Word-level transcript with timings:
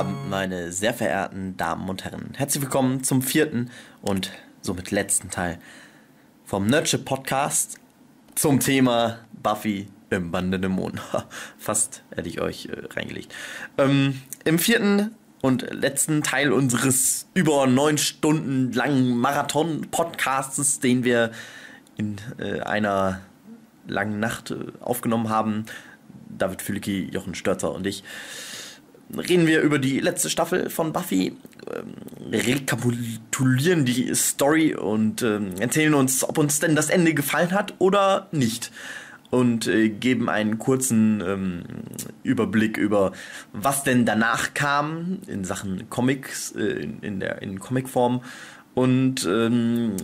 Abend, 0.00 0.30
meine 0.30 0.72
sehr 0.72 0.94
verehrten 0.94 1.58
Damen 1.58 1.86
und 1.90 2.04
Herren. 2.04 2.32
Herzlich 2.34 2.62
willkommen 2.62 3.04
zum 3.04 3.20
vierten 3.20 3.70
und 4.00 4.30
somit 4.62 4.90
letzten 4.92 5.28
Teil 5.28 5.58
vom 6.46 6.66
Nerdship 6.66 7.04
Podcast 7.04 7.78
zum 8.34 8.60
Thema 8.60 9.18
Buffy 9.34 9.88
im 10.08 10.30
Bande 10.30 10.58
der 10.58 10.70
Mond. 10.70 11.02
Fast 11.58 12.02
hätte 12.16 12.30
ich 12.30 12.40
euch 12.40 12.70
äh, 12.70 12.94
reingelegt. 12.94 13.34
Ähm, 13.76 14.22
Im 14.46 14.58
vierten 14.58 15.14
und 15.42 15.70
letzten 15.70 16.22
Teil 16.22 16.50
unseres 16.50 17.28
über 17.34 17.66
neun 17.66 17.98
Stunden 17.98 18.72
langen 18.72 19.18
Marathon-Podcasts, 19.18 20.80
den 20.80 21.04
wir 21.04 21.30
in 21.98 22.16
äh, 22.38 22.60
einer 22.60 23.20
langen 23.86 24.18
Nacht 24.18 24.50
äh, 24.50 24.56
aufgenommen 24.80 25.28
haben, 25.28 25.66
David 26.30 26.62
Fülicki, 26.62 27.10
Jochen 27.12 27.34
Störzer 27.34 27.74
und 27.74 27.86
ich, 27.86 28.02
reden 29.16 29.46
wir 29.46 29.60
über 29.60 29.78
die 29.78 30.00
letzte 30.00 30.30
Staffel 30.30 30.70
von 30.70 30.92
Buffy, 30.92 31.36
ähm, 31.74 31.94
rekapitulieren 32.32 33.84
die 33.84 34.14
Story 34.14 34.74
und 34.74 35.22
ähm, 35.22 35.54
erzählen 35.58 35.94
uns, 35.94 36.24
ob 36.24 36.38
uns 36.38 36.60
denn 36.60 36.76
das 36.76 36.90
Ende 36.90 37.14
gefallen 37.14 37.52
hat 37.52 37.74
oder 37.78 38.28
nicht. 38.32 38.70
Und 39.30 39.68
äh, 39.68 39.88
geben 39.88 40.28
einen 40.28 40.58
kurzen 40.58 41.22
ähm, 41.24 41.62
Überblick 42.24 42.76
über, 42.76 43.12
was 43.52 43.84
denn 43.84 44.04
danach 44.04 44.54
kam 44.54 45.18
in 45.28 45.44
Sachen 45.44 45.88
Comics, 45.88 46.50
äh, 46.52 46.62
in, 46.62 47.00
in, 47.00 47.20
der 47.20 47.40
in 47.40 47.60
Comicform 47.60 48.22
und 48.74 49.26
ähm, 49.26 49.96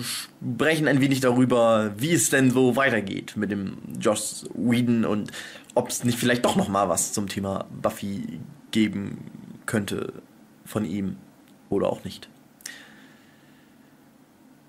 sprechen 0.00 0.88
ein 0.88 1.00
wenig 1.00 1.20
darüber, 1.20 1.92
wie 1.96 2.12
es 2.12 2.30
denn 2.30 2.50
so 2.50 2.76
weitergeht 2.76 3.36
mit 3.36 3.50
dem 3.50 3.78
Joss 4.00 4.46
Whedon 4.54 5.04
und 5.04 5.30
ob 5.74 5.88
es 5.88 6.04
nicht 6.04 6.18
vielleicht 6.18 6.44
doch 6.44 6.56
noch 6.56 6.68
mal 6.68 6.88
was 6.88 7.12
zum 7.12 7.28
Thema 7.28 7.66
Buffy 7.80 8.40
geben 8.70 9.18
könnte 9.66 10.12
von 10.64 10.84
ihm 10.84 11.16
oder 11.68 11.88
auch 11.88 12.04
nicht. 12.04 12.28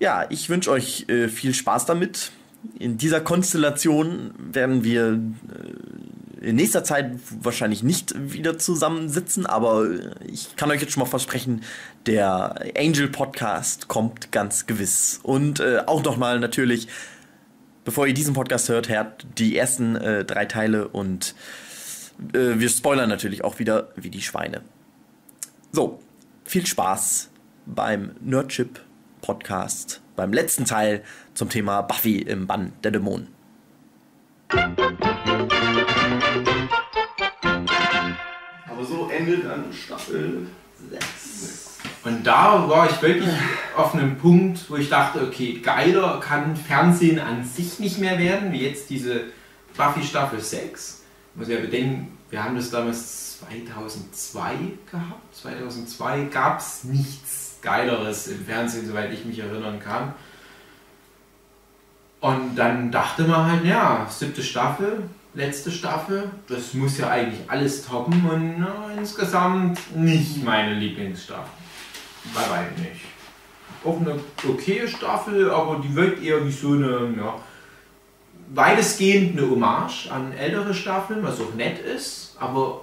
Ja, 0.00 0.26
ich 0.28 0.48
wünsche 0.50 0.70
euch 0.70 1.08
äh, 1.08 1.28
viel 1.28 1.54
Spaß 1.54 1.86
damit. 1.86 2.32
In 2.78 2.96
dieser 2.98 3.20
Konstellation 3.20 4.34
werden 4.38 4.84
wir 4.84 5.12
äh, 5.12 6.48
in 6.48 6.56
nächster 6.56 6.84
Zeit 6.84 7.12
wahrscheinlich 7.40 7.82
nicht 7.82 8.14
wieder 8.16 8.58
zusammensitzen, 8.58 9.46
aber 9.46 9.86
ich 10.26 10.56
kann 10.56 10.70
euch 10.70 10.80
jetzt 10.80 10.92
schon 10.92 11.02
mal 11.02 11.08
versprechen, 11.08 11.62
der 12.06 12.72
Angel 12.76 13.08
Podcast 13.08 13.88
kommt 13.88 14.30
ganz 14.30 14.66
gewiss. 14.66 15.20
Und 15.22 15.60
äh, 15.60 15.82
auch 15.86 16.02
nochmal 16.02 16.40
natürlich 16.40 16.88
bevor 17.84 18.06
ihr 18.06 18.14
diesen 18.14 18.34
Podcast 18.34 18.68
hört, 18.68 18.88
hört 18.88 19.26
die 19.38 19.56
ersten 19.56 19.96
äh, 19.96 20.24
drei 20.24 20.46
Teile 20.46 20.88
und 20.88 21.34
äh, 22.32 22.58
wir 22.58 22.68
spoilern 22.68 23.08
natürlich 23.08 23.44
auch 23.44 23.58
wieder 23.58 23.88
wie 23.96 24.10
die 24.10 24.22
Schweine. 24.22 24.62
So, 25.72 26.00
viel 26.44 26.66
Spaß 26.66 27.30
beim 27.66 28.12
Nerdship 28.20 28.80
Podcast, 29.20 30.02
beim 30.16 30.32
letzten 30.32 30.64
Teil 30.64 31.02
zum 31.34 31.48
Thema 31.48 31.82
Buffy 31.82 32.18
im 32.18 32.46
Bann 32.46 32.72
der 32.82 32.90
Dämonen. 32.90 33.28
Aber 38.68 38.84
so 38.84 39.08
endet 39.08 39.44
dann 39.44 39.72
Staffel 39.72 40.46
6. 40.90 41.73
Und 42.04 42.24
da 42.24 42.68
war 42.68 42.88
ich 42.90 43.00
wirklich 43.00 43.30
auf 43.76 43.94
einem 43.94 44.18
Punkt, 44.18 44.68
wo 44.68 44.76
ich 44.76 44.90
dachte, 44.90 45.22
okay, 45.22 45.60
geiler 45.62 46.20
kann 46.20 46.54
Fernsehen 46.54 47.18
an 47.18 47.44
sich 47.44 47.78
nicht 47.78 47.98
mehr 47.98 48.18
werden, 48.18 48.52
wie 48.52 48.62
jetzt 48.62 48.90
diese 48.90 49.22
Buffy 49.74 50.02
Staffel 50.02 50.40
6. 50.40 51.02
Muss 51.34 51.48
ja 51.48 51.58
bedenken, 51.58 52.18
wir 52.28 52.44
haben 52.44 52.56
das 52.56 52.70
damals 52.70 53.38
2002 53.38 54.54
gehabt. 54.90 55.34
2002 55.34 56.24
gab 56.24 56.60
es 56.60 56.84
nichts 56.84 57.58
Geileres 57.62 58.26
im 58.26 58.44
Fernsehen, 58.44 58.86
soweit 58.86 59.10
ich 59.12 59.24
mich 59.24 59.38
erinnern 59.38 59.80
kann. 59.80 60.12
Und 62.20 62.56
dann 62.56 62.90
dachte 62.90 63.24
man 63.24 63.50
halt, 63.50 63.64
ja, 63.64 64.06
siebte 64.10 64.42
Staffel, 64.42 65.04
letzte 65.32 65.70
Staffel, 65.70 66.30
das 66.48 66.74
muss 66.74 66.98
ja 66.98 67.08
eigentlich 67.08 67.50
alles 67.50 67.86
toppen 67.86 68.28
und 68.28 68.58
na, 68.58 68.92
insgesamt 68.96 69.96
nicht 69.96 70.44
meine 70.44 70.74
Lieblingsstaffel. 70.74 71.63
Bei 72.32 72.40
weitem 72.50 72.82
nicht. 72.82 73.00
Auch 73.84 74.00
eine 74.00 74.18
okaye 74.48 74.88
Staffel, 74.88 75.50
aber 75.50 75.80
die 75.86 75.94
wirkt 75.94 76.22
eher 76.22 76.44
wie 76.46 76.50
so 76.50 76.72
eine, 76.72 77.12
ja, 77.18 77.34
weitestgehend 78.54 79.38
eine 79.38 79.50
Hommage 79.50 80.08
an 80.10 80.32
ältere 80.32 80.72
Staffeln, 80.74 81.22
was 81.22 81.40
auch 81.40 81.54
nett 81.54 81.78
ist, 81.80 82.36
aber 82.38 82.82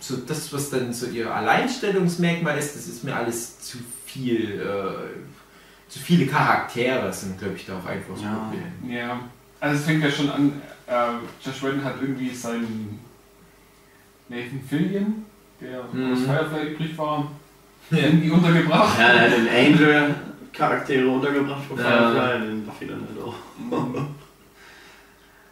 so 0.00 0.16
das, 0.18 0.52
was 0.52 0.70
dann 0.70 0.92
so 0.92 1.06
ihr 1.06 1.32
Alleinstellungsmerkmal 1.34 2.56
ist, 2.58 2.76
das 2.76 2.86
ist 2.86 3.02
mir 3.02 3.14
alles 3.16 3.58
zu 3.60 3.78
viel, 4.06 4.60
äh, 4.60 5.90
zu 5.90 5.98
viele 5.98 6.26
Charaktere 6.26 7.12
sind, 7.12 7.38
glaube 7.38 7.54
ich, 7.56 7.66
da 7.66 7.78
auch 7.78 7.86
einfach 7.86 8.16
so 8.16 8.22
Ja. 8.22 8.34
Problem. 8.34 8.90
Ja, 8.96 9.20
also 9.60 9.76
es 9.76 9.84
fängt 9.84 10.04
ja 10.04 10.10
schon 10.10 10.30
an, 10.30 10.62
äh, 10.86 11.12
Josh 11.44 11.62
Whedon 11.62 11.82
hat 11.84 11.94
irgendwie 12.00 12.32
seinen 12.34 13.00
Nathan 14.28 14.60
Fillion, 14.68 15.24
der 15.60 15.82
Mhm. 15.92 16.12
aus 16.12 16.20
Firefly 16.20 16.72
übrig 16.72 16.96
war. 16.98 17.30
Irgendwie 17.96 18.30
untergebracht. 18.30 18.98
Ja, 18.98 19.08
er 19.08 19.20
hat 19.22 19.32
den 19.32 19.48
Angel 19.48 20.14
Charaktere 20.52 21.08
untergebracht 21.08 21.64
von 21.68 21.78
Ja. 21.78 22.10
Firefly, 22.10 22.46
den 22.46 22.66
Buffy 22.66 22.86
dann 22.86 23.00
halt 23.00 23.24
auch. 23.24 23.34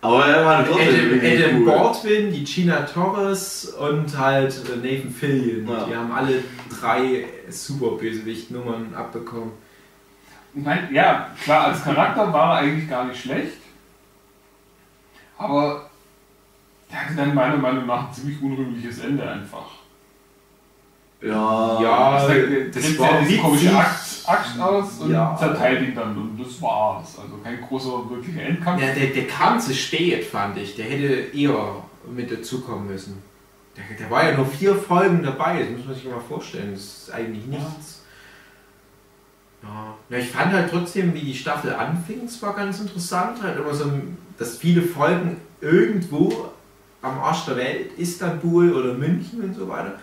Aber 0.01 0.27
er 0.27 0.45
war 0.45 0.67
trotzdem 0.67 0.89
Adam, 0.89 1.11
irgendwie 1.11 1.45
Adam 1.45 1.57
cool. 1.59 1.67
Baldwin, 1.67 2.33
die 2.33 2.45
Gina 2.45 2.81
Torres 2.83 3.67
und 3.67 4.19
halt 4.19 4.53
äh, 4.69 4.77
Nathan 4.77 5.11
Fillion. 5.11 5.69
Ja. 5.69 5.85
Die 5.85 5.95
haben 5.95 6.11
alle 6.11 6.43
drei 6.69 7.25
super 7.49 7.97
Bösewicht-Nummern 7.99 8.95
abbekommen. 8.95 9.53
Ich 10.55 10.63
meine, 10.63 10.93
ja, 10.93 11.31
klar, 11.43 11.69
als 11.69 11.85
Charakter 11.85 12.33
war 12.33 12.57
er 12.57 12.59
eigentlich 12.65 12.91
gar 12.91 13.05
nicht 13.07 13.23
schlecht, 13.23 13.59
aber 15.39 15.89
der 16.91 17.01
hatte 17.01 17.15
dann 17.15 17.35
meiner 17.35 17.57
Meinung 17.57 17.87
nach 17.87 18.09
ein 18.09 18.13
ziemlich 18.13 18.43
unrühmliches 18.43 18.99
Ende 18.99 19.29
einfach. 19.29 19.82
Ja, 21.23 21.81
Ja, 21.81 22.27
das 22.73 22.83
nimmt 22.85 22.99
war 22.99 23.21
diese 23.21 23.41
komische 23.41 23.77
Axt, 23.77 24.29
Axt 24.29 24.59
aus 24.61 24.99
und 25.01 25.13
Ja. 25.13 25.37
zerteilt 25.39 25.83
ihn 25.89 25.95
dann 25.95 26.17
und 26.17 26.39
das 26.39 26.61
war's. 26.61 27.19
Also 27.19 27.37
kein 27.43 27.61
großer 27.61 28.11
wirklicher 28.11 28.43
Endkampf. 28.43 28.83
Ja, 28.83 28.93
der, 28.93 29.07
der 29.09 29.27
kam 29.27 29.61
zu 29.61 29.73
spät, 29.75 30.25
fand 30.25 30.59
ich. 30.59 30.75
Der 30.75 30.87
hätte 30.87 31.37
eher 31.37 31.77
mit 32.13 32.31
dazukommen 32.31 32.89
müssen. 32.89 33.23
Der, 33.77 33.85
der 33.99 34.11
war 34.11 34.29
ja 34.29 34.37
nur 34.37 34.47
vier 34.47 34.75
Folgen 34.75 35.23
dabei, 35.23 35.61
das 35.61 35.71
muss 35.71 35.87
man 35.87 35.95
sich 35.95 36.05
mal 36.05 36.21
vorstellen. 36.21 36.73
Das 36.73 36.83
ist 36.83 37.11
eigentlich 37.13 37.47
nichts. 37.47 38.01
Ja. 39.63 39.95
ja, 40.11 40.19
ich 40.19 40.29
fand 40.29 40.53
halt 40.53 40.71
trotzdem, 40.71 41.15
wie 41.15 41.21
die 41.21 41.35
Staffel 41.35 41.73
anfing, 41.73 42.23
es 42.25 42.43
war 42.43 42.55
ganz 42.55 42.81
interessant. 42.81 43.41
Halt 43.43 43.59
immer 43.59 43.73
so, 43.73 43.85
dass 44.37 44.57
viele 44.59 44.83
Folgen 44.83 45.37
irgendwo 45.61 46.51
am 47.01 47.19
Arsch 47.21 47.45
der 47.47 47.57
Welt, 47.57 47.97
Istanbul 47.97 48.73
oder 48.73 48.95
München 48.95 49.41
und 49.43 49.55
so 49.55 49.69
weiter, 49.69 49.95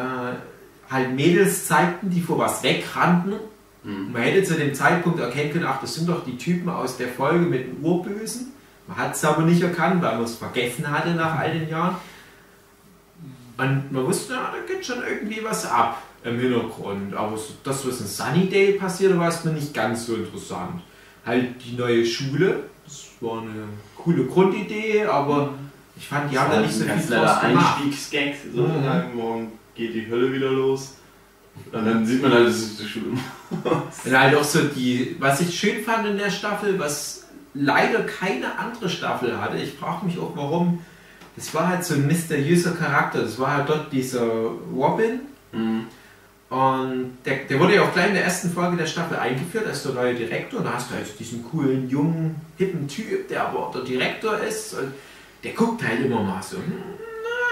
äh, 0.00 0.92
halt 0.92 1.14
Mädels 1.14 1.66
zeigten, 1.66 2.10
die 2.10 2.20
vor 2.20 2.38
was 2.38 2.62
wegrannten 2.62 3.34
Hm. 3.82 4.12
man 4.12 4.22
hätte 4.22 4.42
zu 4.44 4.54
dem 4.54 4.74
Zeitpunkt 4.74 5.20
erkennen 5.20 5.52
können, 5.52 5.66
ach, 5.66 5.80
das 5.80 5.94
sind 5.94 6.08
doch 6.08 6.24
die 6.24 6.36
Typen 6.36 6.68
aus 6.68 6.96
der 6.98 7.08
Folge 7.08 7.46
mit 7.46 7.66
dem 7.66 7.84
Urbösen. 7.84 8.52
Man 8.86 8.98
hat 8.98 9.14
es 9.14 9.24
aber 9.24 9.42
nicht 9.42 9.62
erkannt, 9.62 10.02
weil 10.02 10.16
man 10.16 10.24
es 10.24 10.34
vergessen 10.34 10.90
hatte 10.90 11.10
nach 11.10 11.38
all 11.38 11.58
den 11.58 11.68
Jahren. 11.68 11.96
Und 13.56 13.92
man 13.92 14.06
wusste, 14.06 14.34
ja, 14.34 14.52
da 14.52 14.72
geht 14.72 14.84
schon 14.84 15.02
irgendwie 15.02 15.42
was 15.44 15.64
ab 15.66 16.02
im 16.24 16.38
Hintergrund. 16.38 17.14
Aber 17.14 17.36
so 17.36 17.54
das, 17.62 17.86
was 17.86 18.00
in 18.00 18.06
Sunnydale 18.06 18.72
passierte, 18.72 19.18
war 19.18 19.28
es 19.28 19.44
mir 19.44 19.52
nicht 19.52 19.72
ganz 19.72 20.06
so 20.06 20.16
interessant. 20.16 20.82
Halt 21.24 21.64
die 21.64 21.76
neue 21.76 22.04
Schule, 22.04 22.64
das 22.84 23.10
war 23.20 23.42
eine 23.42 23.68
coole 23.96 24.24
Grundidee, 24.24 25.04
aber 25.04 25.54
ich 25.96 26.08
fand, 26.08 26.32
die 26.32 26.38
haben 26.38 26.50
da 26.50 26.60
nicht 26.60 26.72
so 26.72 26.80
viel 26.80 26.88
ganz 26.88 27.06
draus 27.06 27.40
gemacht. 27.40 27.76
Einstiegsgag 27.82 28.34
sozusagen. 28.52 29.14
Morgen 29.14 29.52
geht 29.74 29.94
die 29.94 30.08
Hölle 30.08 30.32
wieder 30.32 30.50
los. 30.50 30.94
Und 31.72 31.84
dann 31.86 32.06
sieht 32.06 32.22
man 32.22 32.32
halt, 32.32 32.48
das 32.48 32.56
ist 32.56 32.80
die 32.80 32.86
Schule. 32.86 33.18
Und 34.04 34.18
halt 34.18 34.34
auch 34.34 34.44
so 34.44 34.62
die, 34.62 35.16
was 35.18 35.40
ich 35.40 35.58
schön 35.58 35.82
fand 35.84 36.06
in 36.06 36.18
der 36.18 36.30
Staffel, 36.30 36.78
was 36.78 37.26
leider 37.54 38.02
keine 38.04 38.58
andere 38.58 38.88
Staffel 38.88 39.40
hatte, 39.40 39.58
ich 39.58 39.72
frage 39.72 40.06
mich 40.06 40.18
auch 40.18 40.32
warum, 40.36 40.84
das 41.36 41.54
war 41.54 41.68
halt 41.68 41.84
so 41.84 41.94
ein 41.94 42.06
mysteriöser 42.06 42.72
Charakter. 42.72 43.22
Das 43.22 43.38
war 43.38 43.56
halt 43.56 43.68
dort 43.68 43.92
dieser 43.92 44.24
Robin. 44.74 45.20
Mhm. 45.52 45.86
Und 46.50 47.18
der, 47.24 47.44
der 47.48 47.60
wurde 47.60 47.76
ja 47.76 47.82
auch 47.82 47.92
gleich 47.92 48.08
in 48.08 48.14
der 48.14 48.24
ersten 48.24 48.50
Folge 48.50 48.76
der 48.76 48.86
Staffel 48.86 49.16
eingeführt 49.16 49.66
als 49.66 49.84
der 49.84 49.92
neue 49.92 50.14
Direktor. 50.14 50.58
Und 50.60 50.66
da 50.66 50.74
hast 50.74 50.90
du 50.90 50.94
halt 50.94 51.06
diesen 51.18 51.44
coolen, 51.48 51.88
jungen, 51.88 52.34
hippen 52.58 52.88
Typ, 52.88 53.28
der 53.28 53.46
aber 53.48 53.70
der 53.72 53.82
Direktor 53.82 54.38
ist. 54.38 54.74
Und 54.74 54.92
der 55.44 55.52
guckt 55.52 55.82
halt 55.86 56.04
immer 56.04 56.22
mal 56.22 56.42
so, 56.42 56.56
hm, 56.56 56.82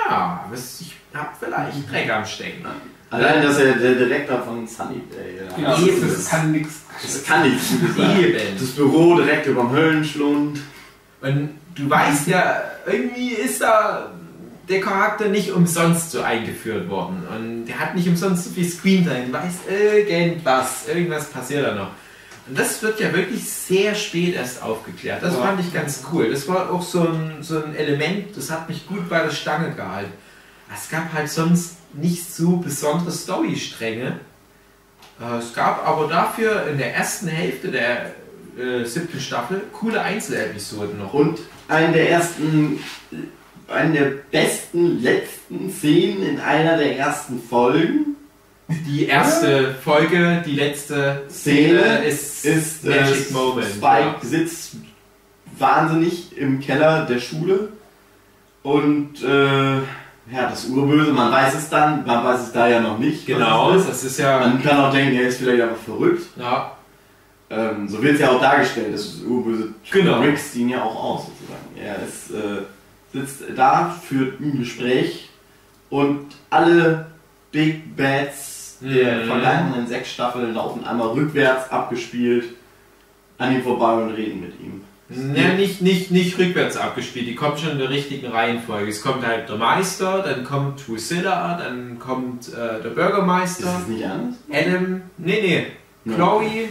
naja, 0.08 0.44
was, 0.50 0.80
ich 0.80 0.96
hab 1.14 1.36
vielleicht 1.38 1.90
Dreck 1.90 2.10
am 2.10 2.24
Stecken. 2.24 2.66
Allein, 3.10 3.42
dass 3.42 3.58
er 3.58 3.72
der 3.72 3.94
Direktor 3.94 4.42
von 4.42 4.66
Sunnydale 4.66 5.46
ja. 5.48 5.56
Genau, 5.56 5.78
Eben. 5.78 6.08
das, 6.08 6.28
kann 6.28 6.52
nichts. 6.52 6.82
Das 7.02 7.24
kann 7.24 7.42
nicht 7.50 7.58
Gutes 7.80 7.96
sein. 7.96 8.20
Eben. 8.22 8.58
Das 8.58 8.68
Büro 8.70 9.16
direkt 9.16 9.46
über 9.46 9.62
dem 9.62 9.70
Höllenschlund. 9.72 10.60
Und 11.22 11.50
du 11.74 11.88
weißt 11.88 12.28
ja, 12.28 12.60
irgendwie 12.86 13.30
ist 13.30 13.62
da 13.62 14.10
der 14.68 14.80
Charakter 14.82 15.28
nicht 15.28 15.50
umsonst 15.52 16.10
so 16.10 16.20
eingeführt 16.20 16.90
worden. 16.90 17.22
Und 17.34 17.64
der 17.64 17.80
hat 17.80 17.94
nicht 17.94 18.06
umsonst 18.06 18.44
so 18.44 18.50
viel 18.50 18.68
Screentime. 18.68 19.26
Du 19.28 19.32
weißt 19.32 19.60
irgendwas, 19.70 20.86
irgendwas 20.86 21.30
passiert 21.30 21.66
da 21.66 21.74
noch. 21.74 21.90
Und 22.46 22.58
das 22.58 22.82
wird 22.82 23.00
ja 23.00 23.10
wirklich 23.14 23.48
sehr 23.48 23.94
spät 23.94 24.34
erst 24.34 24.62
aufgeklärt. 24.62 25.22
Das 25.22 25.34
Ja. 25.34 25.40
fand 25.40 25.60
ich 25.60 25.72
ganz 25.72 26.02
cool. 26.12 26.30
Das 26.30 26.46
war 26.46 26.70
auch 26.70 26.82
so 26.82 27.00
ein, 27.08 27.38
so 27.40 27.62
ein 27.62 27.74
Element, 27.74 28.36
das 28.36 28.50
hat 28.50 28.68
mich 28.68 28.86
gut 28.86 29.08
bei 29.08 29.20
der 29.22 29.30
Stange 29.30 29.72
gehalten. 29.74 30.12
Es 30.74 30.88
gab 30.90 31.12
halt 31.12 31.30
sonst 31.30 31.76
nicht 31.94 32.34
so 32.34 32.56
besondere 32.56 33.10
Storystränge. 33.10 34.20
Äh, 35.20 35.38
Es 35.38 35.54
gab 35.54 35.86
aber 35.86 36.08
dafür 36.08 36.66
in 36.68 36.78
der 36.78 36.94
ersten 36.94 37.28
Hälfte 37.28 37.68
der 37.70 38.14
äh, 38.58 38.84
siebten 38.84 39.20
Staffel 39.20 39.62
coole 39.72 40.00
Einzelepisoden 40.00 40.98
noch. 40.98 41.14
Und 41.14 41.38
eine 41.68 41.92
der 41.92 42.10
ersten, 42.10 42.80
eine 43.68 43.92
der 43.92 44.10
besten 44.30 45.02
letzten 45.02 45.70
Szenen 45.70 46.22
in 46.22 46.40
einer 46.40 46.76
der 46.76 46.96
ersten 46.98 47.40
Folgen 47.42 48.16
Die 48.68 49.06
erste 49.06 49.74
Folge, 49.82 50.42
die 50.44 50.54
letzte 50.54 51.22
Szene 51.30 51.80
Szene 51.80 52.04
ist, 52.04 52.44
ist 52.44 52.84
äh, 52.84 53.00
Magic 53.00 53.30
Moment. 53.30 53.66
Spike 53.66 54.26
sitzt 54.26 54.76
wahnsinnig 55.58 56.36
im 56.36 56.60
Keller 56.60 57.06
der 57.06 57.18
Schule 57.18 57.70
und 58.62 59.22
äh, 59.22 59.78
ja, 60.32 60.50
das 60.50 60.66
Urböse, 60.66 61.12
man 61.12 61.32
weiß 61.32 61.54
es 61.54 61.68
dann, 61.70 62.04
man 62.06 62.24
weiß 62.24 62.40
es 62.42 62.52
da 62.52 62.68
ja 62.68 62.80
noch 62.80 62.98
nicht. 62.98 63.26
Genau, 63.26 63.72
es 63.72 63.82
ist. 63.82 63.88
das 63.90 64.04
ist 64.04 64.18
ja. 64.18 64.40
Man 64.40 64.62
kann 64.62 64.78
auch 64.80 64.92
denken, 64.92 65.16
er 65.16 65.28
ist 65.28 65.38
vielleicht 65.38 65.62
einfach 65.62 65.76
verrückt. 65.76 66.22
ja 66.36 66.72
Ähm, 67.50 67.88
so 67.88 68.02
wird 68.02 68.14
es 68.16 68.20
ja 68.20 68.30
auch 68.30 68.40
dargestellt, 68.40 68.92
das 68.92 69.22
Urböse 69.26 69.72
Genau. 69.90 70.20
trickst 70.20 70.54
ihn 70.56 70.68
ja 70.68 70.82
auch 70.82 71.02
aus 71.02 71.26
sozusagen. 71.26 71.76
Er 71.82 71.96
ist, 72.06 72.30
äh, 72.30 72.62
sitzt 73.12 73.42
da, 73.56 73.94
führt 74.06 74.38
ein 74.40 74.58
Gespräch 74.58 75.30
und 75.88 76.26
alle 76.50 77.06
Big 77.50 77.96
Bats 77.96 78.76
der 78.82 79.24
Mhm. 79.24 79.28
vergangenen 79.28 79.86
sechs 79.86 80.10
Staffeln 80.12 80.52
laufen 80.54 80.84
einmal 80.84 81.08
rückwärts 81.08 81.70
abgespielt 81.70 82.44
an 83.38 83.54
ihm 83.54 83.62
vorbei 83.62 83.94
und 83.94 84.10
reden 84.10 84.40
mit 84.40 84.60
ihm. 84.60 84.82
Ja, 85.10 85.54
nicht, 85.54 85.80
nicht, 85.80 86.10
nicht 86.10 86.38
rückwärts 86.38 86.76
abgespielt, 86.76 87.26
die 87.26 87.34
kommt 87.34 87.58
schon 87.58 87.70
in 87.70 87.78
der 87.78 87.88
richtigen 87.88 88.26
Reihenfolge. 88.26 88.90
Es 88.90 89.00
kommt 89.00 89.26
halt 89.26 89.48
der 89.48 89.56
Meister, 89.56 90.22
dann 90.22 90.44
kommt 90.44 90.86
Drusilla, 90.86 91.56
dann 91.56 91.98
kommt 91.98 92.48
äh, 92.48 92.82
der 92.82 92.90
Ist 92.90 92.94
Bürgermeister, 92.94 93.64
das 93.64 93.86
nicht 93.88 94.04
anders? 94.04 94.34
Adam, 94.52 95.00
nee, 95.16 95.40
nee, 95.40 95.66
Ja. 96.04 96.14
Chloe, 96.14 96.68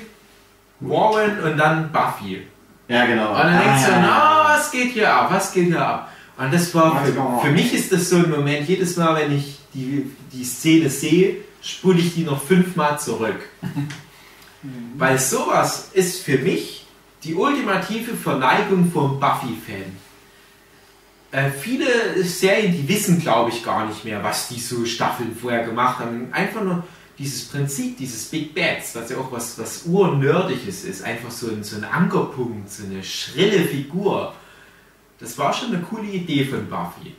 Warren 0.82 1.40
und 1.44 1.58
dann 1.58 1.92
Buffy. 1.92 2.44
Ja, 2.88 3.06
genau. 3.08 3.32
Und 3.32 3.38
dann 3.40 3.60
denkst 3.60 3.86
du, 3.88 3.92
Ah, 3.94 4.00
na, 4.02 4.56
was 4.56 4.72
geht 4.72 4.92
hier 4.92 5.12
ab, 5.12 5.30
was 5.32 5.52
geht 5.52 5.66
hier 5.66 5.86
ab? 5.86 6.12
Und 6.38 6.54
das 6.54 6.74
war, 6.76 7.04
für, 7.04 7.14
für 7.42 7.52
mich 7.52 7.74
ist 7.74 7.92
das 7.92 8.10
so 8.10 8.18
ein 8.18 8.30
Moment, 8.30 8.70
jedes 8.70 8.96
Mal, 8.98 9.16
wenn 9.20 9.36
ich 9.36 9.58
die, 9.74 10.12
die 10.32 10.44
Szene 10.44 10.92
sehe, 10.92 11.38
spule 11.64 11.98
ich 12.00 12.14
die 12.14 12.24
noch 12.24 12.42
fünfmal 12.44 13.00
zurück. 13.00 13.40
Weil 14.98 15.18
sowas 15.18 15.90
ist 15.94 16.22
für 16.22 16.38
mich 16.38 16.77
die 17.24 17.34
ultimative 17.34 18.16
Verneigung 18.16 18.92
vom 18.92 19.20
Buffy-Fan. 19.20 19.98
Äh, 21.32 21.50
viele 21.52 22.24
Serien, 22.24 22.72
die 22.72 22.88
wissen, 22.88 23.20
glaube 23.20 23.50
ich, 23.50 23.64
gar 23.64 23.86
nicht 23.86 24.06
mehr, 24.06 24.24
was 24.24 24.48
die 24.48 24.60
so 24.60 24.86
Staffeln 24.86 25.36
vorher 25.36 25.66
gemacht 25.66 26.00
haben. 26.00 26.30
Einfach 26.32 26.64
nur 26.64 26.84
dieses 27.18 27.46
Prinzip, 27.46 27.98
dieses 27.98 28.26
Big 28.26 28.54
Bats, 28.54 28.96
was 28.96 29.10
ja 29.10 29.18
auch 29.18 29.32
was, 29.32 29.58
was 29.60 29.84
urnördiges 29.86 30.86
ist, 30.86 31.04
einfach 31.04 31.32
so 31.32 31.50
ein, 31.50 31.64
so 31.64 31.78
ein 31.78 31.84
Ankerpunkt, 31.84 32.70
so 32.70 32.86
eine 32.86 33.04
schrille 33.04 33.66
Figur. 33.66 34.34
Das 35.20 35.38
war 35.38 35.52
schon 35.52 35.74
eine 35.74 35.82
coole 35.82 36.08
Idee 36.08 36.46
von 36.46 36.70
Buffy. 36.70 37.16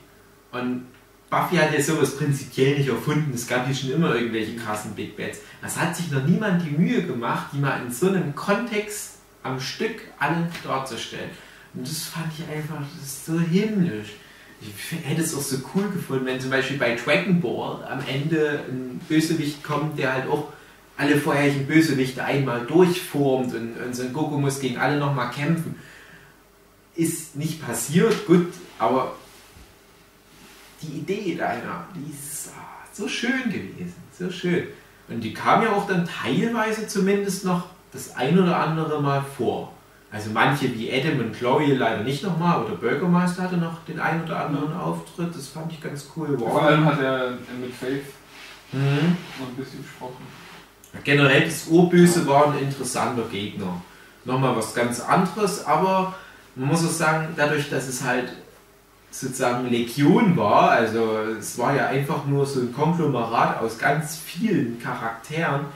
Und 0.52 0.86
Buffy 1.28 1.56
hat 1.56 1.74
ja 1.74 1.82
sowas 1.82 2.16
prinzipiell 2.16 2.78
nicht 2.78 2.88
erfunden. 2.88 3.32
Es 3.34 3.46
gab 3.46 3.66
hier 3.66 3.74
schon 3.74 3.90
immer 3.90 4.14
irgendwelche 4.14 4.56
krassen 4.56 4.94
Big 4.94 5.16
Bats. 5.16 5.40
Das 5.60 5.76
hat 5.76 5.94
sich 5.94 6.10
noch 6.10 6.24
niemand 6.24 6.64
die 6.64 6.70
Mühe 6.70 7.02
gemacht, 7.02 7.48
die 7.52 7.58
mal 7.58 7.82
in 7.82 7.92
so 7.92 8.08
einem 8.08 8.34
Kontext 8.34 9.17
am 9.42 9.60
Stück 9.60 10.00
alle 10.18 10.48
darzustellen. 10.64 11.30
Und 11.74 11.88
das 11.88 12.04
fand 12.04 12.26
ich 12.36 12.44
einfach, 12.48 12.82
so 13.04 13.38
himmlisch. 13.38 14.14
Ich 14.60 15.06
hätte 15.06 15.22
es 15.22 15.34
auch 15.34 15.42
so 15.42 15.58
cool 15.74 15.88
gefunden, 15.90 16.26
wenn 16.26 16.40
zum 16.40 16.50
Beispiel 16.50 16.78
bei 16.78 16.96
Dragon 16.96 17.40
Ball 17.40 17.84
am 17.84 18.00
Ende 18.06 18.64
ein 18.68 19.00
Bösewicht 19.08 19.62
kommt, 19.62 19.98
der 19.98 20.12
halt 20.12 20.28
auch 20.28 20.52
alle 20.96 21.16
vorherigen 21.16 21.66
Bösewichte 21.66 22.24
einmal 22.24 22.66
durchformt 22.66 23.54
und, 23.54 23.76
und 23.80 23.94
so 23.94 24.02
ein 24.02 24.12
Goku 24.12 24.36
muss 24.36 24.58
gegen 24.58 24.78
alle 24.78 24.98
nochmal 24.98 25.30
kämpfen. 25.30 25.76
Ist 26.96 27.36
nicht 27.36 27.64
passiert, 27.64 28.26
gut, 28.26 28.52
aber 28.80 29.14
die 30.82 30.98
Idee 30.98 31.36
dahinter, 31.36 31.86
die 31.94 32.10
ist 32.10 32.50
so 32.92 33.06
schön 33.06 33.44
gewesen, 33.44 33.94
so 34.18 34.28
schön. 34.28 34.66
Und 35.08 35.20
die 35.20 35.32
kam 35.32 35.62
ja 35.62 35.72
auch 35.72 35.86
dann 35.86 36.06
teilweise 36.06 36.88
zumindest 36.88 37.44
noch 37.44 37.70
das 37.92 38.16
ein 38.16 38.38
oder 38.38 38.58
andere 38.58 39.00
Mal 39.02 39.22
vor. 39.36 39.72
Also 40.10 40.30
manche 40.32 40.74
wie 40.74 40.90
Adam 40.90 41.20
und 41.20 41.32
Chloe 41.36 41.74
leider 41.74 42.02
nicht 42.02 42.22
nochmal, 42.22 42.62
oder 42.64 42.76
Bürgermeister 42.76 43.42
hatte 43.42 43.58
noch 43.58 43.84
den 43.84 44.00
ein 44.00 44.24
oder 44.24 44.46
anderen 44.46 44.72
Auftritt, 44.72 45.34
das 45.34 45.48
fand 45.48 45.70
ich 45.72 45.82
ganz 45.82 46.08
cool. 46.16 46.38
Vor 46.38 46.62
allem 46.62 46.86
hat 46.86 47.00
er 47.00 47.32
mit 47.60 47.74
Faith 47.74 48.04
Mhm. 48.70 49.16
noch 49.40 49.48
ein 49.48 49.56
bisschen 49.56 49.82
gesprochen. 49.82 50.26
Generell 51.04 51.44
das 51.44 51.66
Urböse 51.68 52.26
war 52.26 52.52
ein 52.52 52.58
interessanter 52.58 53.22
Gegner. 53.30 53.80
Nochmal 54.24 54.56
was 54.56 54.74
ganz 54.74 55.00
anderes, 55.00 55.64
aber 55.64 56.14
man 56.54 56.68
muss 56.68 56.84
auch 56.84 56.90
sagen, 56.90 57.28
dadurch, 57.36 57.70
dass 57.70 57.88
es 57.88 58.04
halt 58.04 58.30
sozusagen 59.10 59.70
Legion 59.70 60.36
war, 60.36 60.70
also 60.70 61.18
es 61.38 61.56
war 61.56 61.74
ja 61.74 61.86
einfach 61.86 62.26
nur 62.26 62.44
so 62.44 62.60
ein 62.60 62.74
Konglomerat 62.74 63.60
aus 63.62 63.78
ganz 63.78 64.16
vielen 64.18 64.78
Charakteren, 64.82 65.66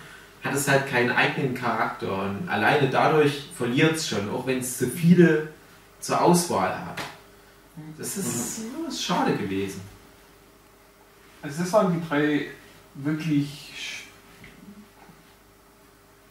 hat 0.43 0.55
es 0.55 0.67
halt 0.69 0.89
keinen 0.89 1.11
eigenen 1.13 1.55
Charakter 1.55 2.25
und 2.25 2.49
alleine 2.49 2.91
dadurch 2.91 3.49
verliert 3.57 3.97
es 3.97 4.09
schon, 4.09 4.29
auch 4.31 4.47
wenn 4.47 4.59
es 4.59 4.79
so 4.79 4.87
viele 4.87 5.49
zur 6.01 6.21
Auswahl 6.21 6.75
hat. 6.87 7.01
Das 7.97 8.17
ist, 8.17 8.61
das 8.87 8.95
ist 8.95 9.03
schade 9.05 9.37
gewesen. 9.37 9.81
Also 11.43 11.63
das 11.63 11.73
waren 11.73 11.93
die 12.01 12.09
drei 12.09 12.47
wirklich, 12.95 14.05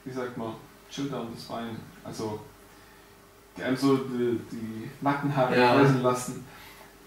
wie 0.06 0.12
sagt 0.12 0.38
man, 0.38 0.54
Schulter 0.90 1.22
und 1.22 1.36
das 1.36 1.44
Bein. 1.46 1.78
Also 2.04 2.40
die 3.58 3.64
einem 3.64 3.78
so 3.78 3.98
die, 3.98 4.40
die 4.52 4.90
Nackenhaare 5.02 5.58
Ja. 5.60 5.74
kräuseln 5.74 6.02
lassen. 6.04 6.46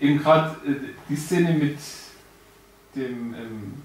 Eben 0.01 0.19
gerade 0.19 0.57
äh, 0.67 0.75
die 1.09 1.17
Szene 1.17 1.55
mit 1.55 1.79
dem 2.95 3.35
ähm, 3.35 3.83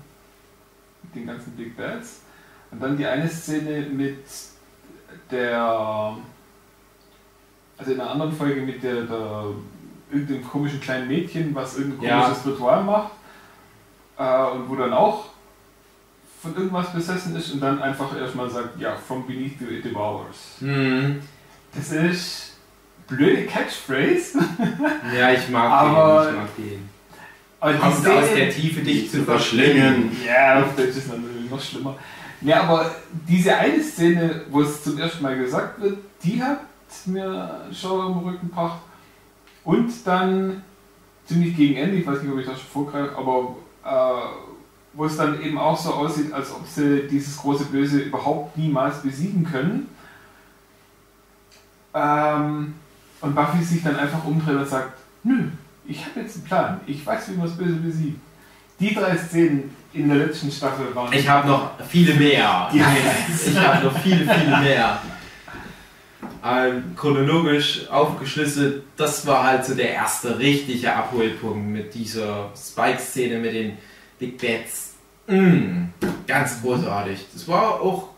den 1.13 1.25
ganzen 1.27 1.51
Big 1.55 1.75
Bads 1.77 2.21
und 2.71 2.81
dann 2.81 2.97
die 2.97 3.05
eine 3.05 3.27
Szene 3.27 3.81
mit 3.91 4.25
der 5.31 6.15
also 7.77 7.91
in 7.91 7.99
einer 8.01 8.11
anderen 8.11 8.31
Folge 8.33 8.61
mit 8.61 8.83
der, 8.83 9.03
der 9.03 9.45
irgendeinem 10.11 10.47
komischen 10.49 10.81
kleinen 10.81 11.07
Mädchen, 11.07 11.53
was 11.55 11.77
irgendein 11.77 12.03
Ja. 12.09 12.21
komisches 12.25 12.45
Ritual 12.47 12.83
macht 12.83 13.11
äh, 14.17 14.51
und 14.51 14.69
wo 14.69 14.75
dann 14.75 14.91
auch 14.93 15.25
von 16.41 16.55
irgendwas 16.55 16.91
besessen 16.93 17.35
ist 17.35 17.51
und 17.53 17.59
dann 17.61 17.81
einfach 17.81 18.17
erstmal 18.17 18.49
sagt, 18.49 18.79
ja, 18.79 18.95
from 18.95 19.25
beneath 19.27 19.59
the 19.59 19.81
devours. 19.81 20.55
Hm. 20.59 21.21
Das 21.73 21.91
ist 21.91 22.57
blöde 23.07 23.45
Catchphrase. 23.45 24.39
Ja, 25.17 25.31
ich 25.31 25.49
mag 25.49 25.69
Aber- 25.71 26.25
den, 26.25 26.33
ich 26.33 26.39
mag 26.39 26.55
den. 26.57 26.89
Aber 27.61 27.73
die 27.73 27.79
Kommt 27.79 28.07
aus 28.07 28.33
der 28.33 28.49
Tiefe, 28.49 28.81
dich 28.81 29.11
zu 29.11 29.23
verschlingen. 29.23 30.11
verschlingen. 30.11 30.17
ja, 30.25 30.61
auf 30.63 30.75
Deutsch 30.77 30.95
ist 30.95 31.09
natürlich 31.09 31.49
noch 31.51 31.61
schlimmer. 31.61 31.97
Ja, 32.41 32.63
aber 32.63 32.91
diese 33.27 33.55
eine 33.55 33.83
Szene, 33.83 34.43
wo 34.49 34.61
es 34.61 34.83
zum 34.83 34.97
ersten 34.97 35.23
Mal 35.23 35.37
gesagt 35.37 35.81
wird, 35.81 35.97
die 36.23 36.41
hat 36.41 36.59
mir 37.05 37.65
schon 37.73 38.13
im 38.13 38.19
Rücken 38.19 38.49
gebracht. 38.49 38.79
Und 39.65 39.91
dann 40.05 40.63
ziemlich 41.25 41.55
gegen 41.55 41.75
Ende, 41.75 41.97
ich 41.97 42.07
weiß 42.07 42.21
nicht, 42.21 42.31
ob 42.31 42.39
ich 42.39 42.45
das 42.45 42.59
schon 42.59 42.69
vorgreife, 42.69 43.15
aber 43.17 43.55
äh, 43.83 44.49
wo 44.93 45.05
es 45.05 45.17
dann 45.17 45.41
eben 45.41 45.57
auch 45.57 45.77
so 45.77 45.93
aussieht, 45.93 46.31
als 46.33 46.51
ob 46.51 46.65
sie 46.65 47.07
dieses 47.07 47.37
große 47.37 47.65
Böse 47.65 47.99
überhaupt 47.99 48.57
niemals 48.57 49.01
besiegen 49.01 49.43
können. 49.43 49.87
Ähm, 51.93 52.73
und 53.21 53.35
Buffy 53.35 53.63
sich 53.63 53.83
dann 53.83 53.97
einfach 53.97 54.23
umdreht 54.23 54.55
und 54.55 54.67
sagt, 54.67 54.97
nö, 55.23 55.49
ich 55.85 56.05
habe 56.05 56.21
jetzt 56.21 56.37
einen 56.37 56.45
Plan, 56.45 56.79
ich 56.87 57.05
weiß, 57.05 57.29
wie 57.29 57.35
man 57.35 57.47
das 57.47 57.57
Böse 57.57 57.75
besiegt. 57.75 58.19
Die 58.79 58.95
drei 58.95 59.17
Szenen 59.17 59.75
in 59.93 60.07
der 60.07 60.17
letzten 60.17 60.51
Staffel 60.51 60.93
waren... 60.95 61.11
Ich 61.13 61.27
habe 61.27 61.47
noch 61.47 61.71
viele 61.87 62.13
mehr. 62.13 62.69
Die 62.71 62.77
Ich 62.77 63.57
habe 63.57 63.85
noch 63.85 63.99
viele, 63.99 64.31
viele 64.31 64.57
mehr. 64.59 65.01
Ähm, 66.45 66.95
chronologisch 66.95 67.89
aufgeschlüsselt, 67.89 68.83
das 68.95 69.27
war 69.27 69.43
halt 69.43 69.65
so 69.65 69.75
der 69.75 69.91
erste 69.91 70.39
richtige 70.39 70.93
Abholpunkt 70.93 71.67
mit 71.67 71.93
dieser 71.93 72.49
Spike-Szene 72.55 73.39
mit 73.39 73.53
den 73.53 73.77
Big 74.19 74.37
Bats. 74.39 74.93
Mm, 75.27 75.89
ganz 76.27 76.61
großartig. 76.61 77.25
Das 77.33 77.47
war 77.47 77.81
auch 77.81 78.09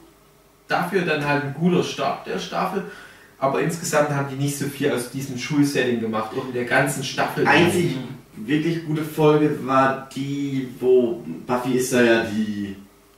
dafür 0.67 1.01
dann 1.01 1.25
halt 1.25 1.45
ein 1.45 1.53
guter 1.53 1.83
Start 1.83 2.27
der 2.27 2.39
Staffel. 2.39 2.91
Aber 3.39 3.59
insgesamt 3.61 4.11
haben 4.11 4.27
die 4.29 4.35
nicht 4.35 4.57
so 4.57 4.67
viel 4.67 4.91
aus 4.91 5.09
diesem 5.09 5.37
Schulsetting 5.37 5.99
gemacht, 5.99 6.29
in 6.35 6.53
der 6.53 6.65
ganzen 6.65 7.03
Staffel. 7.03 7.47
Einzig, 7.47 7.97
wirklich 8.45 8.85
gute 8.85 9.03
Folge 9.03 9.57
war 9.65 10.07
die, 10.15 10.69
wo 10.79 11.21
Buffy 11.45 11.73
ist 11.73 11.91
da 11.93 12.01
ja 12.01 12.23
die 12.23 12.77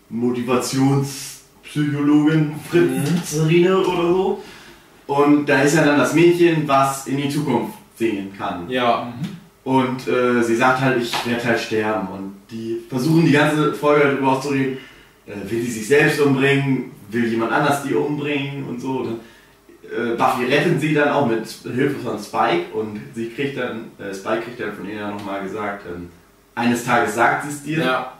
Motivationspsychologin 0.09 2.55
Fritzerine 2.69 3.77
oder 3.77 4.07
so. 4.07 4.43
Und 5.07 5.47
da 5.47 5.61
ist 5.61 5.75
ja 5.75 5.83
dann 5.83 5.99
das 5.99 6.13
Mädchen, 6.13 6.67
was 6.67 7.07
in 7.07 7.17
die 7.17 7.29
Zukunft 7.29 7.73
sehen 7.95 8.31
kann. 8.37 8.69
Ja. 8.69 9.13
Und 9.63 10.07
äh, 10.07 10.43
sie 10.43 10.55
sagt 10.55 10.81
halt, 10.81 11.01
ich 11.01 11.13
werde 11.25 11.43
halt 11.43 11.59
sterben. 11.59 12.07
Und 12.07 12.33
die 12.51 12.79
versuchen 12.89 13.25
die 13.25 13.31
ganze 13.31 13.73
Folge 13.73 14.07
darüber 14.07 14.33
auszureden, 14.33 14.77
äh, 15.25 15.49
will 15.49 15.61
die 15.61 15.71
sich 15.71 15.87
selbst 15.87 16.19
umbringen, 16.19 16.91
will 17.09 17.27
jemand 17.27 17.51
anders 17.51 17.83
die 17.83 17.93
umbringen 17.93 18.65
und 18.65 18.79
so. 18.79 19.03
Dann, 19.03 19.19
äh, 19.93 20.15
Buffy 20.15 20.45
rettet 20.45 20.81
sie 20.81 20.93
dann 20.93 21.09
auch 21.09 21.27
mit 21.27 21.47
Hilfe 21.47 21.99
von 21.99 22.19
Spike 22.19 22.73
und 22.73 22.99
sie 23.13 23.29
kriegt 23.29 23.57
dann, 23.57 23.91
äh, 23.99 24.13
Spike 24.13 24.41
kriegt 24.41 24.59
dann 24.59 24.73
von 24.73 24.87
ihr 24.87 24.95
ja 24.95 25.11
nochmal 25.11 25.43
gesagt, 25.43 25.85
ähm, 25.87 26.09
eines 26.55 26.83
Tages 26.85 27.15
sagt 27.15 27.43
sie 27.43 27.49
es 27.49 27.63
dir. 27.63 27.79
Ja. 27.79 28.13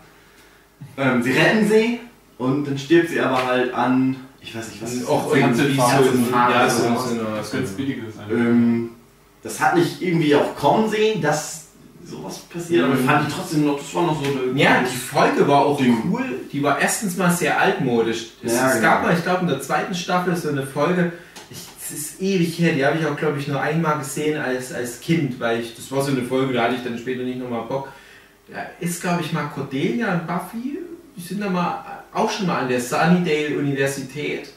Ähm, 0.98 1.24
sie 1.24 1.32
retten 1.32 1.68
sie 1.68 2.00
und 2.38 2.68
dann 2.68 2.78
stirbt 2.78 3.10
sie 3.10 3.20
aber 3.20 3.46
halt 3.46 3.74
an, 3.74 4.16
ich 4.42 4.56
weiß 4.56 4.70
nicht, 4.70 4.82
was 4.82 4.94
ist 4.94 5.08
auch 5.08 5.30
das? 5.30 5.40
irgendwie 5.40 5.76
so, 5.76 5.82
ja, 6.34 6.70
so, 6.70 6.84
so, 6.98 7.58
ganz 7.58 7.70
billiges 7.72 8.16
sein. 8.16 8.26
Ähm, 8.30 8.90
das 9.42 9.60
hat 9.60 9.76
nicht 9.76 10.02
irgendwie 10.02 10.36
auch 10.36 10.56
kommen 10.56 10.90
sehen, 10.90 11.22
dass 11.22 11.68
sowas 12.06 12.40
passiert, 12.40 12.86
aber 12.86 12.96
ich 12.96 13.06
fand 13.06 13.28
die 13.28 13.32
trotzdem 13.32 13.66
noch, 13.66 13.78
das 13.78 13.96
war 13.96 14.04
noch 14.04 14.24
so 14.24 14.30
eine. 14.30 14.60
Ja, 14.60 14.82
die 14.82 14.96
Folge 14.96 15.48
war 15.48 15.66
auch 15.66 15.78
Ding. 15.78 15.98
cool. 16.12 16.26
Die 16.52 16.62
war 16.62 16.80
erstens 16.80 17.18
mal 17.18 17.32
sehr 17.32 17.60
altmodisch. 17.60 18.32
Es, 18.44 18.54
Ja, 18.54 18.68
es 18.68 18.76
genau. 18.76 18.88
gab 18.88 19.04
mal, 19.04 19.14
ich 19.14 19.24
glaube, 19.24 19.42
in 19.42 19.48
der 19.48 19.62
zweiten 19.62 19.96
Staffel 19.96 20.36
so 20.36 20.50
eine 20.50 20.66
Folge, 20.66 21.14
ist 21.94 22.22
ewig 22.22 22.58
her, 22.60 22.74
die 22.74 22.86
habe 22.86 22.98
ich 22.98 23.06
auch, 23.06 23.16
glaube 23.16 23.40
ich, 23.40 23.48
nur 23.48 23.62
einmal 23.62 24.00
gesehen 24.00 24.40
als, 24.40 24.74
als 24.74 25.00
Kind, 25.00 25.40
weil 25.40 25.62
ich, 25.62 25.76
das 25.76 25.92
war 25.92 26.02
so 26.02 26.12
eine 26.12 26.24
Folge, 26.24 26.54
da 26.54 26.64
hatte 26.64 26.76
ich 26.76 26.84
dann 26.84 26.98
später 26.98 27.24
nicht 27.24 27.40
nochmal 27.40 27.64
Bock. 27.64 27.90
Da 28.52 28.66
ist, 28.80 29.02
glaube 29.02 29.22
ich, 29.22 29.32
mal 29.32 29.46
Cordelia 29.48 30.14
und 30.14 30.28
Buffy, 30.28 30.80
die 31.16 31.22
sind 31.22 31.42
da 31.42 31.50
mal 31.50 32.04
auch 32.14 32.30
schon 32.30 32.48
mal 32.48 32.60
an 32.60 32.70
der 32.70 32.82
Sunnydale 32.82 33.58
Universität. 33.58 34.50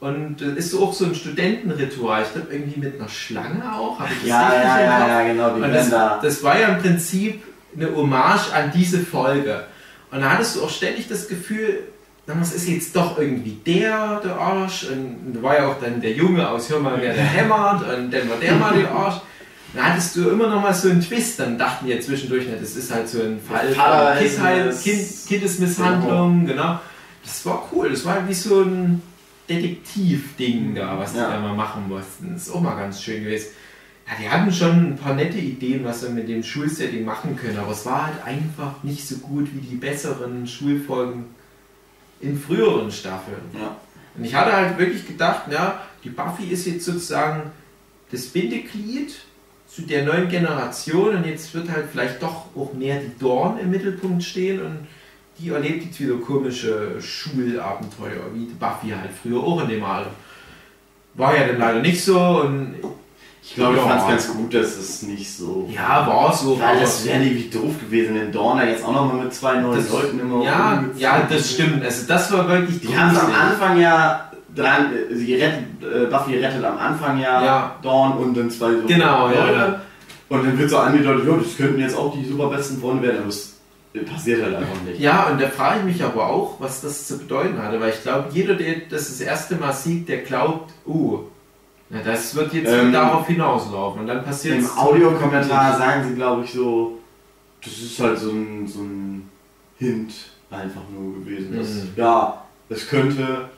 Und 0.00 0.40
das 0.40 0.56
ist 0.56 0.70
so 0.70 0.84
auch 0.84 0.94
so 0.94 1.04
ein 1.04 1.14
Studentenritual. 1.14 2.22
Ich 2.22 2.32
glaube, 2.32 2.52
irgendwie 2.52 2.80
mit 2.80 2.98
einer 2.98 3.08
Schlange 3.08 3.62
auch. 3.70 3.98
Habe 3.98 4.10
ich 4.12 4.20
das 4.20 4.28
Ja, 4.28 4.54
ja, 4.54 4.80
ja, 4.80 5.08
ja, 5.08 5.28
genau, 5.28 5.54
die 5.54 5.62
Und 5.62 5.72
das, 5.74 5.90
da. 5.90 6.18
das 6.22 6.42
war 6.42 6.58
ja 6.58 6.68
im 6.68 6.78
Prinzip 6.80 7.42
eine 7.76 7.94
Hommage 7.94 8.52
an 8.52 8.72
diese 8.74 9.00
Folge. 9.00 9.64
Und 10.10 10.22
da 10.22 10.32
hattest 10.32 10.56
du 10.56 10.64
auch 10.64 10.70
ständig 10.70 11.06
das 11.08 11.28
Gefühl, 11.28 11.80
na, 12.34 12.40
was 12.40 12.52
ist 12.54 12.68
jetzt 12.68 12.94
doch 12.94 13.18
irgendwie 13.18 13.58
der, 13.66 14.20
der 14.22 14.36
Arsch. 14.36 14.84
Und 14.90 15.32
da 15.34 15.42
war 15.42 15.56
ja 15.58 15.66
auch 15.68 15.80
dann 15.80 16.00
der 16.00 16.12
Junge 16.12 16.48
aus 16.48 16.68
Hör 16.70 16.80
mal, 16.80 16.96
wer 17.00 17.12
der 17.14 17.24
hämmert. 17.24 17.82
Und 17.82 18.10
dann 18.12 18.28
war 18.30 18.36
der 18.36 18.54
mal 18.54 18.78
der 18.78 18.90
Arsch. 18.94 19.20
Da 19.72 19.84
hattest 19.84 20.16
du 20.16 20.30
immer 20.30 20.48
noch 20.48 20.62
mal 20.62 20.74
so 20.74 20.88
einen 20.90 21.00
Twist. 21.00 21.38
Dann 21.40 21.56
dachten 21.56 21.86
wir 21.86 22.00
zwischendurch, 22.00 22.44
na, 22.50 22.56
das 22.60 22.74
ist 22.76 22.92
halt 22.92 23.08
so 23.08 23.22
ein 23.22 23.38
Fall 23.40 23.68
von 23.72 24.18
Kindheit, 24.18 24.66
es- 24.66 24.82
kind, 24.82 25.00
Kindesmisshandlung. 25.28 26.46
Genau. 26.46 26.80
Das 27.22 27.44
war 27.46 27.68
cool. 27.72 27.90
Das 27.90 28.04
war 28.04 28.26
wie 28.28 28.34
so 28.34 28.62
ein 28.62 29.02
Detektiv-Ding 29.48 30.74
da, 30.74 30.98
was 30.98 31.12
die 31.12 31.18
Ja. 31.18 31.30
da 31.32 31.40
mal 31.40 31.54
machen 31.54 31.88
mussten. 31.88 32.32
Das 32.34 32.46
ist 32.48 32.54
auch 32.54 32.60
mal 32.60 32.76
ganz 32.76 33.02
schön 33.02 33.24
gewesen. 33.24 33.48
Ja, 34.08 34.14
die 34.20 34.28
hatten 34.28 34.52
schon 34.52 34.90
ein 34.92 34.96
paar 34.96 35.14
nette 35.14 35.38
Ideen, 35.38 35.84
was 35.84 36.02
wir 36.02 36.10
mit 36.10 36.28
dem 36.28 36.42
Schulsetting 36.42 37.04
machen 37.04 37.36
können, 37.36 37.58
aber 37.58 37.70
es 37.72 37.86
war 37.86 38.06
halt 38.06 38.24
einfach 38.26 38.82
nicht 38.82 39.06
so 39.06 39.16
gut 39.18 39.48
wie 39.54 39.60
die 39.60 39.76
besseren 39.76 40.46
Schulfolgen 40.48 41.26
in 42.20 42.38
früheren 42.38 42.90
Staffeln. 42.90 43.42
Ja. 43.54 43.76
Und 44.16 44.24
ich 44.24 44.34
hatte 44.34 44.52
halt 44.52 44.78
wirklich 44.78 45.06
gedacht, 45.06 45.50
ja, 45.50 45.82
die 46.04 46.10
Buffy 46.10 46.44
ist 46.44 46.66
jetzt 46.66 46.84
sozusagen 46.84 47.50
das 48.10 48.26
Bindeglied 48.26 49.14
zu 49.66 49.82
der 49.82 50.04
neuen 50.04 50.28
Generation 50.28 51.16
und 51.16 51.26
jetzt 51.26 51.54
wird 51.54 51.70
halt 51.70 51.86
vielleicht 51.92 52.22
doch 52.22 52.46
auch 52.56 52.72
mehr 52.72 53.00
die 53.00 53.18
Dorn 53.18 53.58
im 53.58 53.70
Mittelpunkt 53.70 54.22
stehen 54.22 54.60
und 54.60 54.88
die 55.38 55.50
erlebt 55.50 55.84
jetzt 55.84 56.00
wieder 56.00 56.16
komische 56.16 57.00
Schulabenteuer, 57.00 58.34
wie 58.34 58.46
die 58.46 58.54
Buffy 58.54 58.90
halt 58.90 59.10
früher 59.22 59.40
auch 59.40 59.62
in 59.62 59.68
dem 59.68 59.84
Alter. 59.84 60.10
War 61.14 61.36
ja 61.36 61.46
dann 61.46 61.58
leider 61.58 61.80
nicht 61.80 62.02
so 62.02 62.18
und 62.18 62.74
Ich 63.42 63.54
glaube, 63.54 63.76
ich 63.76 63.82
fand 63.82 64.02
es 64.02 64.06
ganz 64.08 64.28
gut, 64.32 64.54
dass 64.54 64.76
es 64.76 65.02
nicht 65.02 65.36
so. 65.36 65.68
ja, 65.74 66.06
war 66.06 66.32
so. 66.34 66.60
Weil 66.60 66.78
das 66.80 67.04
wäre 67.04 67.22
irgendwie 67.22 67.48
doof 67.48 67.74
gewesen, 67.80 68.14
wenn 68.14 68.30
Dorner 68.30 68.68
jetzt 68.68 68.84
auch 68.84 68.92
nochmal 68.92 69.24
mit 69.24 69.34
zwei 69.34 69.56
neuen 69.60 69.76
Das- 69.78 69.90
Leuten 69.90 70.20
immer 70.20 70.44
ja, 70.44 70.84
ja, 70.96 71.26
das 71.28 71.52
stimmt. 71.52 71.82
Also 71.82 72.06
das 72.06 72.30
war 72.32 72.46
wirklich 72.48 72.80
Die 72.80 72.96
haben 72.96 73.14
es 73.16 73.20
am. 73.22 73.32
Anfang 73.32 73.80
ja 73.80 74.30
dran, 74.54 74.92
äh, 75.10 75.14
sie 75.14 75.34
rettet, 75.36 75.64
äh, 75.82 76.06
Buffy 76.06 76.38
rettet 76.38 76.62
am 76.64 76.76
Anfang 76.78 77.18
ja, 77.20 77.42
Ja. 77.44 77.76
Dawn 77.82 78.18
und 78.18 78.36
dann 78.36 78.50
zwei 78.50 78.72
so 78.72 78.82
Genau, 78.86 79.30
ja, 79.30 79.40
Leute. 79.46 79.52
ja. 79.58 79.80
Und 80.28 80.46
dann 80.46 80.58
wird 80.58 80.70
so 80.70 80.78
angedeutet, 80.78 81.26
ja, 81.26 81.36
das 81.36 81.56
könnten 81.56 81.80
jetzt 81.80 81.96
auch 81.96 82.14
die 82.14 82.24
super 82.24 82.48
besten 82.50 82.80
Freunde 82.80 83.02
werden, 83.02 83.18
aber 83.20 83.28
es 83.28 83.56
passiert 84.12 84.42
halt 84.44 84.54
einfach 84.54 84.80
nicht. 84.86 85.00
Ja, 85.00 85.24
und 85.28 85.40
da 85.40 85.48
frage 85.48 85.80
ich 85.80 85.84
mich 85.86 86.04
aber 86.04 86.26
auch, 86.28 86.56
was 86.60 86.82
das 86.82 87.06
zu 87.08 87.18
bedeuten 87.18 87.60
hatte, 87.60 87.80
weil 87.80 87.90
ich 87.90 88.02
glaube, 88.02 88.26
jeder, 88.32 88.54
der 88.54 88.74
das 88.90 89.08
das 89.08 89.20
erste 89.20 89.56
Mal 89.56 89.72
sieht, 89.72 90.08
der 90.08 90.18
glaubt, 90.18 90.72
uh, 90.86 91.20
na, 91.90 92.02
das 92.02 92.34
wird 92.36 92.54
jetzt 92.54 92.70
Ähm, 92.72 92.92
darauf 92.92 93.26
hinauslaufen 93.26 94.02
und 94.02 94.06
dann 94.06 94.24
passiert 94.24 94.58
Im 94.58 94.78
Audiokommentar 94.78 95.76
sagen 95.76 96.08
sie, 96.08 96.14
glaube 96.14 96.44
ich, 96.44 96.52
so, 96.52 96.98
das 97.62 97.72
ist 97.72 97.98
halt 97.98 98.16
so 98.18 98.30
ein, 98.30 98.66
so 98.66 98.80
ein 98.80 99.28
Hint 99.76 100.12
einfach 100.50 100.82
nur 100.92 101.14
gewesen. 101.14 101.56
Mhm. 101.56 101.92
Ja, 101.96 102.44
es 102.68 102.88
könnte 102.88 103.50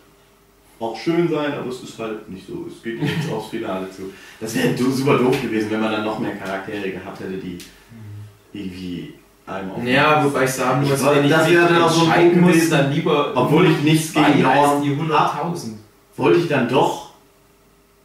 auch 0.81 0.97
schön 0.97 1.29
sein, 1.31 1.53
aber 1.53 1.69
es 1.69 1.83
ist 1.83 1.99
halt 1.99 2.29
nicht 2.29 2.47
so. 2.47 2.67
Es 2.69 2.83
geht 2.83 3.01
jetzt 3.01 3.31
aufs 3.31 3.51
Finale 3.51 3.91
zu. 3.91 4.13
Das 4.41 4.55
wäre 4.55 4.77
super 4.77 5.19
doof 5.19 5.41
gewesen, 5.41 5.71
wenn 5.71 5.81
man 5.81 5.93
dann 5.93 6.05
noch 6.05 6.19
mehr 6.19 6.37
Charaktere 6.37 6.91
gehabt 6.91 7.21
hätte, 7.21 7.37
die 7.37 7.59
irgendwie 8.53 9.15
einem 9.47 9.71
auf 9.73 9.85
Ja, 9.85 10.25
wobei 10.25 10.45
ich 10.45 10.51
sagen 10.51 10.89
muss, 10.89 11.05
wenn 11.05 11.25
ich 11.25 11.31
das 11.31 11.51
wäre 11.51 11.69
dann 11.69 11.83
auch 11.83 11.91
so 11.91 12.07
ein 12.07 12.33
Punkt 12.33 12.47
gewesen, 12.47 12.71
dann 12.71 12.93
lieber 12.93 13.33
Obwohl 13.35 13.67
ich 13.67 13.81
nichts 13.83 14.13
gegen 14.13 14.39
die 14.39 14.45
hab, 14.45 14.81
100.000. 14.83 15.75
wollte 16.17 16.41
ich 16.41 16.49
dann 16.49 16.69
doch 16.69 17.02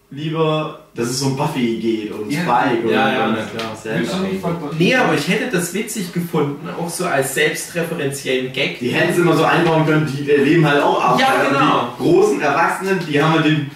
lieber, 0.09 0.79
dass 0.95 1.07
es 1.09 1.21
um 1.21 1.35
Buffy 1.35 1.77
geht 1.79 2.11
und 2.13 2.31
Ja. 2.31 2.39
Spike 2.41 2.87
und 2.87 2.93
Ja, 2.93 3.11
ja, 3.13 3.25
und 3.27 3.33
klar. 3.35 3.77
Das- 3.83 4.77
Nee, 4.79 4.95
aber 4.95 5.13
ich 5.15 5.27
hätte 5.27 5.49
das 5.51 5.73
witzig 5.73 6.13
gefunden, 6.13 6.67
auch 6.79 6.89
so 6.89 7.05
als 7.05 7.33
selbstreferenziellen 7.35 8.53
Gag. 8.53 8.79
Die 8.79 8.89
hätten 8.89 9.11
es 9.11 9.17
immer 9.17 9.35
so 9.35 9.43
einbauen 9.43 9.85
können, 9.85 10.05
die 10.11 10.29
erleben 10.31 10.65
halt 10.65 10.81
auch 10.81 11.01
ab. 11.03 11.19
Ja, 11.19 11.43
genau. 11.49 11.89
Die 11.99 12.03
großen 12.03 12.41
Erwachsenen, 12.41 12.99
die 13.07 13.21
haben 13.21 13.33
halt 13.33 13.45
den 13.45 13.69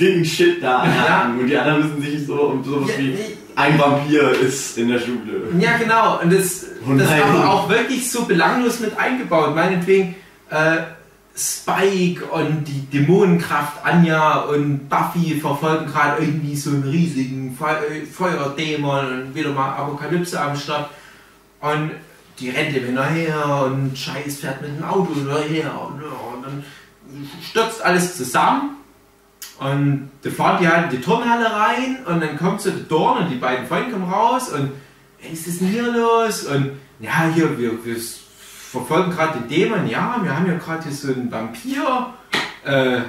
dicken 0.00 0.24
Shit 0.24 0.62
da 0.62 0.66
Ja. 0.68 0.78
anhaken 0.78 1.40
und 1.40 1.46
die 1.48 1.56
anderen 1.56 1.98
müssen 1.98 2.02
sich 2.10 2.26
so 2.26 2.34
um 2.34 2.64
sowas 2.64 2.88
Ja, 2.90 2.98
wie 2.98 3.14
ein 3.54 3.78
Vampir 3.78 4.30
ist 4.40 4.78
in 4.78 4.88
der 4.88 4.98
Schule. 4.98 5.48
Ja, 5.60 5.76
genau. 5.76 6.20
Und 6.20 6.32
das, 6.32 6.66
Oh 6.86 6.94
das 6.96 7.08
aber 7.10 7.48
auch 7.50 7.68
wirklich 7.68 8.10
so 8.10 8.24
belanglos 8.24 8.80
mit 8.80 8.96
eingebaut. 8.98 9.54
Meinetwegen 9.54 10.14
äh, 10.50 10.76
Spike 11.36 12.24
und 12.26 12.64
die 12.64 12.86
Dämonenkraft 12.86 13.84
Anja 13.84 14.42
und 14.42 14.88
Buffy 14.88 15.40
verfolgen 15.40 15.86
gerade 15.86 16.22
irgendwie 16.22 16.54
so 16.54 16.70
einen 16.70 16.84
riesigen 16.84 17.56
Fe 17.56 18.06
Feuerdämon 18.06 19.06
und 19.06 19.34
wieder 19.34 19.50
mal 19.50 19.70
Apokalypse 19.70 20.40
am 20.40 20.56
Start. 20.56 20.90
Und 21.60 21.90
die 22.38 22.50
rennt 22.50 22.76
ihm 22.76 22.84
hinterher 22.84 23.64
und 23.64 23.98
Scheiß 23.98 24.40
fährt 24.40 24.62
mit 24.62 24.76
dem 24.76 24.84
Auto 24.84 25.12
hinterher 25.14 25.72
und, 25.80 26.02
und 26.02 26.42
dann 26.44 26.64
stürzt 27.42 27.82
alles 27.82 28.16
zusammen. 28.16 28.76
Und 29.58 30.10
da 30.22 30.30
fahren 30.30 30.58
die 30.60 30.68
halt 30.68 30.92
in 30.92 30.98
die 30.98 31.04
Turnhalle 31.04 31.50
rein 31.52 31.98
und 32.06 32.20
dann 32.20 32.36
kommt 32.36 32.60
so 32.60 32.70
der 32.70 32.80
Dorn 32.80 33.24
und 33.24 33.30
die 33.30 33.36
beiden 33.36 33.66
Freunde 33.66 33.92
kommen 33.92 34.10
raus 34.10 34.50
und 34.50 34.72
ey, 35.20 35.32
was 35.32 35.46
ist 35.46 35.60
denn 35.60 35.68
hier 35.68 35.90
los? 35.90 36.44
Und 36.44 36.72
ja, 37.00 37.30
hier, 37.34 37.56
wir, 37.58 37.84
wir 37.84 37.96
verfolgen 38.74 39.12
gerade 39.12 39.38
den 39.38 39.48
Dämon, 39.48 39.86
ja, 39.86 40.18
wir 40.20 40.36
haben 40.36 40.46
ja 40.46 40.58
gerade 40.58 40.90
so 40.90 41.08
einen 41.08 41.30
Vampir. 41.30 42.12
Äh, 42.64 43.02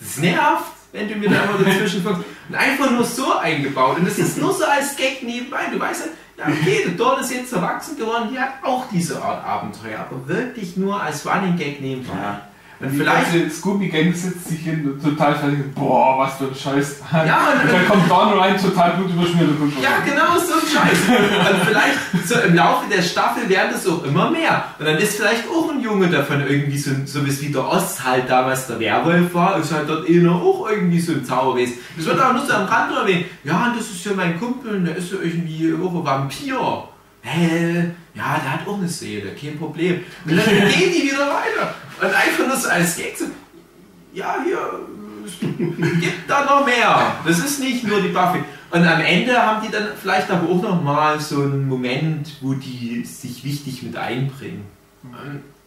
das 0.00 0.16
nervt, 0.18 0.72
wenn 0.92 1.08
du 1.08 1.14
mir 1.14 1.30
da 1.30 1.44
immer 1.44 1.64
dazwischen 1.64 2.04
kommst. 2.04 2.22
Und 2.48 2.54
einfach 2.54 2.90
nur 2.90 3.04
so 3.04 3.36
eingebaut. 3.36 3.98
Und 3.98 4.06
das 4.06 4.18
ist 4.18 4.38
nur 4.38 4.52
so 4.52 4.64
als 4.64 4.96
Gag 4.96 5.22
nebenbei. 5.22 5.66
Du 5.72 5.78
weißt 5.78 6.06
ja, 6.36 6.44
ja, 6.44 6.52
okay, 6.52 6.84
der 6.86 6.94
Dorn 6.94 7.20
ist 7.20 7.32
jetzt 7.32 7.52
erwachsen 7.52 7.96
geworden, 7.96 8.28
die 8.32 8.38
hat 8.38 8.54
auch 8.62 8.86
diese 8.90 9.22
Art 9.22 9.44
Abenteuer, 9.44 10.00
aber 10.00 10.26
wirklich 10.26 10.76
nur 10.76 11.00
als 11.00 11.26
Running 11.26 11.56
Gag 11.56 11.80
nebenbei. 11.80 12.14
Ja. 12.14 12.47
Und 12.80 12.92
Die 12.92 12.96
vielleicht 12.98 13.32
ganze 13.32 13.50
Scooby-Gang 13.50 14.14
sitzt 14.14 14.48
sich 14.48 14.60
hin 14.60 14.88
und 14.88 15.02
total 15.02 15.34
fertig. 15.34 15.74
Boah, 15.74 16.16
was 16.20 16.36
für 16.38 16.44
ein 16.44 16.54
Scheiß. 16.54 17.00
Ja, 17.12 17.48
und- 17.52 17.62
und 17.64 17.72
dann 17.72 17.88
kommt 17.88 18.08
Dawn 18.08 18.38
rein, 18.38 18.56
total 18.56 18.92
blutüberschmiert 18.92 19.48
und 19.48 19.58
kommt 19.58 19.82
Ja, 19.82 19.98
genau, 20.04 20.38
so 20.38 20.54
ein 20.54 20.60
Scheiß. 20.72 20.98
Und 21.08 21.66
vielleicht 21.66 21.98
so 22.28 22.38
im 22.38 22.54
Laufe 22.54 22.84
der 22.88 23.02
Staffel 23.02 23.48
werden 23.48 23.70
das 23.72 23.84
auch 23.88 24.04
immer 24.04 24.30
mehr. 24.30 24.62
Und 24.78 24.84
dann 24.86 24.96
ist 24.98 25.16
vielleicht 25.16 25.44
auch 25.48 25.72
ein 25.72 25.80
Junge 25.80 26.06
davon 26.08 26.40
irgendwie 26.48 26.78
so, 26.78 26.92
so 27.04 27.26
wie 27.26 27.48
der 27.52 27.66
Ost 27.68 28.04
halt 28.04 28.30
damals 28.30 28.68
der 28.68 28.78
Werwolf 28.78 29.34
war, 29.34 29.58
ist 29.58 29.72
halt 29.72 29.88
dort 29.88 30.08
einer 30.08 30.32
auch 30.36 30.68
irgendwie 30.70 31.00
so 31.00 31.12
ein 31.12 31.24
Zauberwesen. 31.24 31.74
Das 31.96 32.06
wird 32.06 32.20
auch 32.20 32.32
nur 32.32 32.46
so 32.46 32.52
am 32.52 32.66
Rand 32.66 32.92
erwähnt. 32.96 33.26
Ja, 33.42 33.74
das 33.76 33.90
ist 33.90 34.04
ja 34.04 34.12
mein 34.14 34.38
Kumpel, 34.38 34.80
der 34.84 34.94
ist 34.96 35.10
ja 35.10 35.18
irgendwie 35.20 35.74
auch 35.74 35.94
ein 35.96 36.04
Vampir. 36.04 36.84
Hä? 37.22 37.90
Ja, 38.14 38.40
der 38.42 38.52
hat 38.52 38.66
auch 38.68 38.78
eine 38.78 38.88
Seele, 38.88 39.30
kein 39.34 39.58
Problem. 39.58 40.00
Und 40.24 40.36
dann 40.36 40.44
gehen 40.46 40.92
die 40.92 41.02
wieder 41.10 41.26
weiter. 41.26 41.74
Und 42.00 42.14
einfach 42.14 42.46
nur 42.46 42.56
so 42.56 42.68
als 42.68 42.96
Gag 42.96 43.16
so, 43.18 43.24
ja, 44.14 44.36
hier, 44.44 44.58
es 45.26 46.00
gibt 46.00 46.28
da 46.30 46.44
noch 46.44 46.64
mehr. 46.64 47.12
Das 47.26 47.38
ist 47.38 47.60
nicht 47.60 47.84
nur 47.86 48.00
die 48.00 48.08
Buffy. 48.08 48.38
Und 48.70 48.86
am 48.86 49.00
Ende 49.00 49.40
haben 49.40 49.66
die 49.66 49.72
dann 49.72 49.88
vielleicht 50.00 50.30
aber 50.30 50.48
auch 50.48 50.62
noch 50.62 50.82
mal 50.82 51.18
so 51.20 51.42
einen 51.42 51.68
Moment, 51.68 52.36
wo 52.40 52.52
die 52.54 53.04
sich 53.04 53.42
wichtig 53.44 53.82
mit 53.82 53.96
einbringen. 53.96 54.64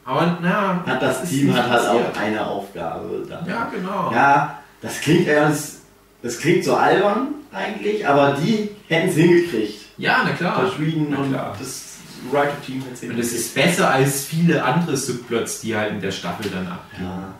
Aber 0.05 0.37
na, 0.41 0.83
Hat 0.85 1.01
das 1.01 1.23
ist 1.23 1.29
Team 1.29 1.53
hat 1.55 1.69
halt 1.69 1.83
passiert. 1.85 2.15
auch 2.15 2.19
eine 2.21 2.45
Aufgabe. 2.45 3.23
Dann. 3.29 3.45
Ja, 3.47 3.69
genau. 3.73 4.11
Ja, 4.13 4.59
das 4.81 4.99
klingt 5.01 5.27
ernst, 5.27 5.81
das 6.23 6.39
klingt 6.39 6.63
so 6.63 6.75
albern 6.75 7.29
eigentlich, 7.51 8.07
aber 8.07 8.37
die 8.41 8.69
hätten 8.87 9.09
es 9.09 9.15
hingekriegt. 9.15 9.81
Ja, 9.97 10.21
na 10.25 10.31
klar. 10.31 10.63
Das 10.63 10.73
Schweden 10.73 11.07
Na 11.11 11.17
und 11.17 11.29
klar. 11.31 11.55
das 11.59 11.90
Writer-Team 12.29 12.79
es 12.79 12.85
Und 12.85 12.91
das 12.91 12.99
hingekriegt. 13.01 13.33
ist 13.33 13.55
besser 13.55 13.89
als 13.89 14.25
viele 14.25 14.63
andere 14.63 14.95
Subplots, 14.97 15.61
die 15.61 15.75
halt 15.75 15.93
in 15.93 16.01
der 16.01 16.11
Staffel 16.11 16.49
dann 16.51 16.67
abgehen. 16.67 17.03
Ja, 17.03 17.33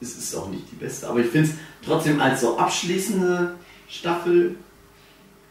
es 0.00 0.16
ist 0.16 0.34
auch 0.34 0.48
nicht 0.48 0.70
die 0.70 0.76
beste, 0.76 1.08
aber 1.08 1.20
ich 1.20 1.26
finde 1.28 1.48
es 1.50 1.54
trotzdem 1.84 2.20
als 2.20 2.40
so 2.42 2.58
abschließende 2.58 3.54
Staffel 3.88 4.56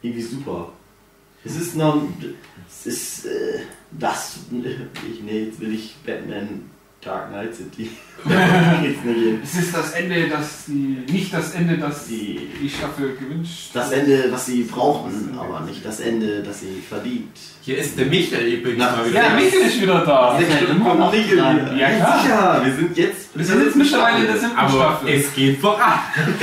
irgendwie 0.02 0.22
super. 0.22 0.72
Es 1.44 1.56
ist 1.56 1.76
noch, 1.76 2.02
es 2.68 2.86
ist 2.86 3.26
äh, 3.26 3.60
das, 3.92 4.38
ich, 4.52 5.22
nee, 5.24 5.46
jetzt 5.46 5.60
will 5.60 5.74
ich 5.74 5.96
Batman 6.06 6.70
Dark 7.08 7.30
Knight 7.30 7.50
nicht 7.78 9.02
hin. 9.04 9.40
Es 9.44 9.56
ist 9.56 9.74
das 9.76 9.92
Ende, 9.92 10.28
das 10.28 10.66
die, 10.68 10.98
nicht 11.12 11.34
das 11.34 11.54
Ende, 11.56 11.78
das 11.78 12.08
Die- 12.08 12.50
die 12.62 12.70
Staffel 12.70 13.16
gewünscht 13.16 13.70
Das 13.74 13.92
Ende, 13.92 14.26
was 14.32 14.46
sie 14.48 14.64
brauchten, 14.64 15.38
aber 15.40 15.62
nicht 15.62 15.86
das 15.86 16.00
Ende, 16.00 16.44
das 16.44 16.60
sie 16.62 16.82
verdient. 16.88 17.30
Hier 17.62 17.78
ist 17.78 17.98
der 17.98 18.08
Michael 18.08 18.46
übrigens 18.54 18.80
Na. 18.80 19.06
Ja, 19.14 19.36
Michael 19.36 19.62
ist 19.68 19.82
wieder 19.82 20.04
da. 20.06 20.38
Sechs 20.38 20.54
Stunden 20.58 20.84
kommen 20.84 21.00
noch 21.00 21.12
nicht 21.14 21.32
dran. 21.38 21.78
Ja, 21.78 21.90
klar. 21.92 22.22
sicher, 22.22 22.62
wir 22.66 22.74
sind 22.76 22.98
jetzt. 22.98 23.38
Wir 23.38 23.46
sind 23.46 23.64
jetzt 23.66 23.76
mittlerweile 23.76 24.20
in 24.20 24.26
der 24.26 24.38
siebten 24.38 24.58
Aber 24.58 24.70
Staffel. 24.70 25.10
es 25.10 25.34
geht 25.34 25.60
voran. 25.60 26.00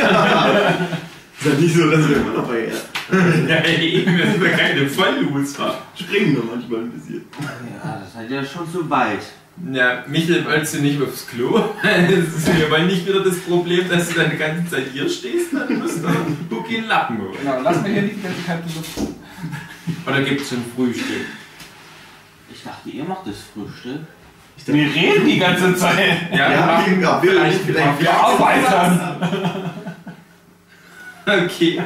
Ist 1.40 1.46
ja 1.52 1.60
nicht 1.60 1.74
so, 1.74 1.90
dass 1.90 2.08
wir 2.08 2.16
immer 2.16 2.32
noch 2.34 2.46
bei 2.48 2.68
Ja, 3.48 3.64
eben, 3.66 4.16
wir 4.16 4.26
sind 4.30 4.42
ja 4.42 4.50
keine 4.50 4.88
Vollloser. 4.88 5.78
springen 5.98 6.34
nur 6.34 6.44
manchmal 6.44 6.80
ein 6.80 6.90
bisschen. 6.92 7.24
Ja, 7.82 8.00
das 8.00 8.14
seid 8.14 8.30
ja 8.30 8.42
schon 8.44 8.70
zu 8.70 8.88
weit. 8.88 9.18
Ja, 9.72 10.04
Michael, 10.08 10.44
wolltest 10.44 10.74
du 10.74 10.80
nicht 10.80 11.00
aufs 11.00 11.26
Klo? 11.28 11.52
Wir 11.82 12.70
wollen 12.70 12.88
nicht 12.88 13.06
wieder 13.06 13.22
das 13.22 13.38
Problem, 13.40 13.88
dass 13.88 14.08
du 14.08 14.14
dann 14.14 14.30
die 14.30 14.36
ganze 14.36 14.68
Zeit 14.68 14.86
hier 14.92 15.08
stehst, 15.08 15.52
dann 15.52 15.78
musst 15.78 16.02
du 16.02 16.08
Buki 16.48 16.78
einen 16.78 16.88
Lappen 16.88 17.18
holen. 17.18 17.34
Genau, 17.40 17.60
lass 17.62 17.80
mir 17.82 17.90
hier 17.90 18.02
nicht 18.02 18.16
die 18.16 18.22
ganze 18.22 18.42
kalte 18.42 18.64
Luft. 18.74 18.98
Oder 20.06 20.22
gibt 20.22 20.40
es 20.40 20.48
schon 20.48 20.64
Frühstück? 20.74 21.26
Ich 22.52 22.62
dachte, 22.64 22.90
ihr 22.90 23.04
macht 23.04 23.26
das 23.26 23.36
Frühstück. 23.52 24.00
Wir 24.66 24.94
reden 24.94 25.26
die 25.26 25.38
ganze 25.38 25.74
Zeit. 25.76 26.30
Ja, 26.32 26.48
wir 26.48 26.56
Ja, 26.56 26.86
wir, 26.86 27.00
wir, 27.00 27.20
vielleicht, 27.20 27.60
vielleicht, 27.60 28.00
Wir 28.00 28.12
arbeiten. 28.12 29.70
Okay. 31.26 31.80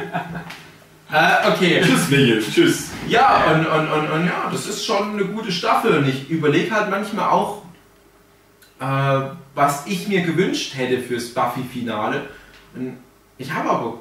Äh, 1.11 1.47
okay. 1.51 1.81
Tschüss, 1.83 2.09
Michael. 2.09 2.43
Tschüss. 2.43 2.89
Ja, 3.07 3.51
und, 3.51 3.65
und, 3.65 3.91
und, 3.91 4.11
und 4.11 4.25
ja, 4.27 4.49
das 4.51 4.67
ist 4.67 4.85
schon 4.85 5.13
eine 5.13 5.25
gute 5.25 5.51
Staffel. 5.51 5.97
Und 5.97 6.07
ich 6.07 6.29
überlege 6.29 6.71
halt 6.71 6.89
manchmal 6.91 7.29
auch, 7.29 7.63
äh, 8.79 9.21
was 9.55 9.87
ich 9.87 10.07
mir 10.07 10.21
gewünscht 10.21 10.75
hätte 10.75 10.99
fürs 11.01 11.29
Buffy-Finale. 11.33 12.27
Ich 13.37 13.51
habe 13.51 13.69
aber 13.69 13.97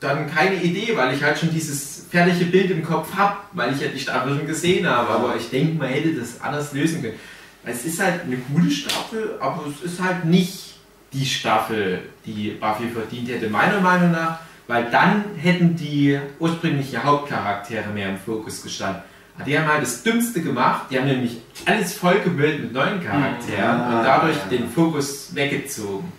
dann 0.00 0.30
keine 0.30 0.56
Idee, 0.56 0.96
weil 0.96 1.14
ich 1.14 1.22
halt 1.22 1.38
schon 1.38 1.52
dieses 1.52 2.06
fertige 2.10 2.46
Bild 2.46 2.70
im 2.70 2.82
Kopf 2.82 3.14
habe, 3.14 3.36
weil 3.52 3.74
ich 3.74 3.80
ja 3.80 3.88
die 3.88 4.00
Staffel 4.00 4.36
schon 4.36 4.46
gesehen 4.46 4.88
habe. 4.88 5.10
Aber 5.10 5.36
ich 5.36 5.50
denke, 5.50 5.76
man 5.76 5.88
hätte 5.88 6.14
das 6.14 6.40
anders 6.40 6.72
lösen 6.72 7.02
können. 7.02 7.18
Es 7.64 7.84
ist 7.84 8.02
halt 8.02 8.22
eine 8.22 8.36
gute 8.36 8.70
Staffel, 8.70 9.36
aber 9.40 9.64
es 9.66 9.92
ist 9.92 10.02
halt 10.02 10.24
nicht 10.24 10.76
die 11.12 11.26
Staffel, 11.26 12.02
die 12.24 12.56
Buffy 12.58 12.88
verdient 12.88 13.28
hätte, 13.28 13.50
meiner 13.50 13.80
Meinung 13.80 14.12
nach. 14.12 14.38
Weil 14.68 14.90
dann 14.90 15.24
hätten 15.38 15.74
die 15.76 16.18
ursprünglichen 16.38 17.02
Hauptcharaktere 17.02 17.88
mehr 17.90 18.10
im 18.10 18.18
Fokus 18.18 18.62
gestanden. 18.62 19.02
Aber 19.36 19.44
Die 19.44 19.58
haben 19.58 19.66
halt 19.66 19.82
das 19.82 20.02
Dümmste 20.02 20.40
gemacht. 20.42 20.82
Die 20.90 20.98
haben 20.98 21.06
nämlich 21.06 21.38
alles 21.64 21.94
vollgemüllt 21.94 22.60
mit 22.60 22.72
neuen 22.72 23.02
Charakteren 23.02 23.58
Ja, 23.58 23.98
und 23.98 24.04
dadurch 24.04 24.36
ja. 24.36 24.56
den 24.58 24.68
Fokus 24.68 25.34
weggezogen. 25.34 26.12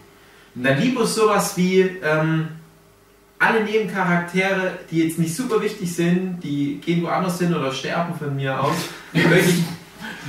Und 0.55 0.63
dann 0.63 0.79
lieber 0.81 1.05
sowas 1.05 1.55
wie 1.57 1.81
ähm, 1.81 2.47
alle 3.37 3.63
Nebencharaktere, 3.63 4.79
die 4.89 5.03
jetzt 5.03 5.19
nicht 5.19 5.35
super 5.35 5.61
wichtig 5.61 5.93
sind, 5.93 6.39
die 6.43 6.81
gehen 6.83 7.03
woanders 7.03 7.39
hin 7.39 7.53
oder 7.53 7.71
sterben 7.71 8.15
von 8.15 8.35
mir 8.35 8.59
aus. 8.61 8.75
Wirklich 9.13 9.63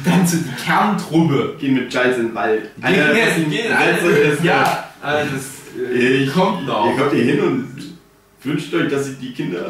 dann 0.05 0.27
so 0.27 0.37
die 0.37 0.63
Kerntruppe. 0.65 1.57
Gehen 1.59 1.75
mit 1.75 1.91
Giles 1.91 2.17
in 2.19 2.27
den 2.29 2.35
Wald. 2.35 2.71
Gehen 2.77 3.13
besten 3.15 3.51
gehen 3.51 3.69
Sätze 3.69 4.05
alle- 4.05 4.11
ist, 4.19 4.45
ja, 4.45 4.91
äh, 5.03 5.25
das 5.33 5.91
äh, 5.91 6.25
Ich- 6.25 6.33
kommt 6.35 6.61
Ihr 6.63 6.67
noch. 6.67 6.97
kommt 6.97 7.13
hier 7.13 7.25
hin 7.25 7.41
und 7.41 7.90
wünscht 8.43 8.73
euch, 8.75 8.89
dass 8.91 9.09
ich 9.09 9.19
die 9.19 9.33
Kinder 9.33 9.65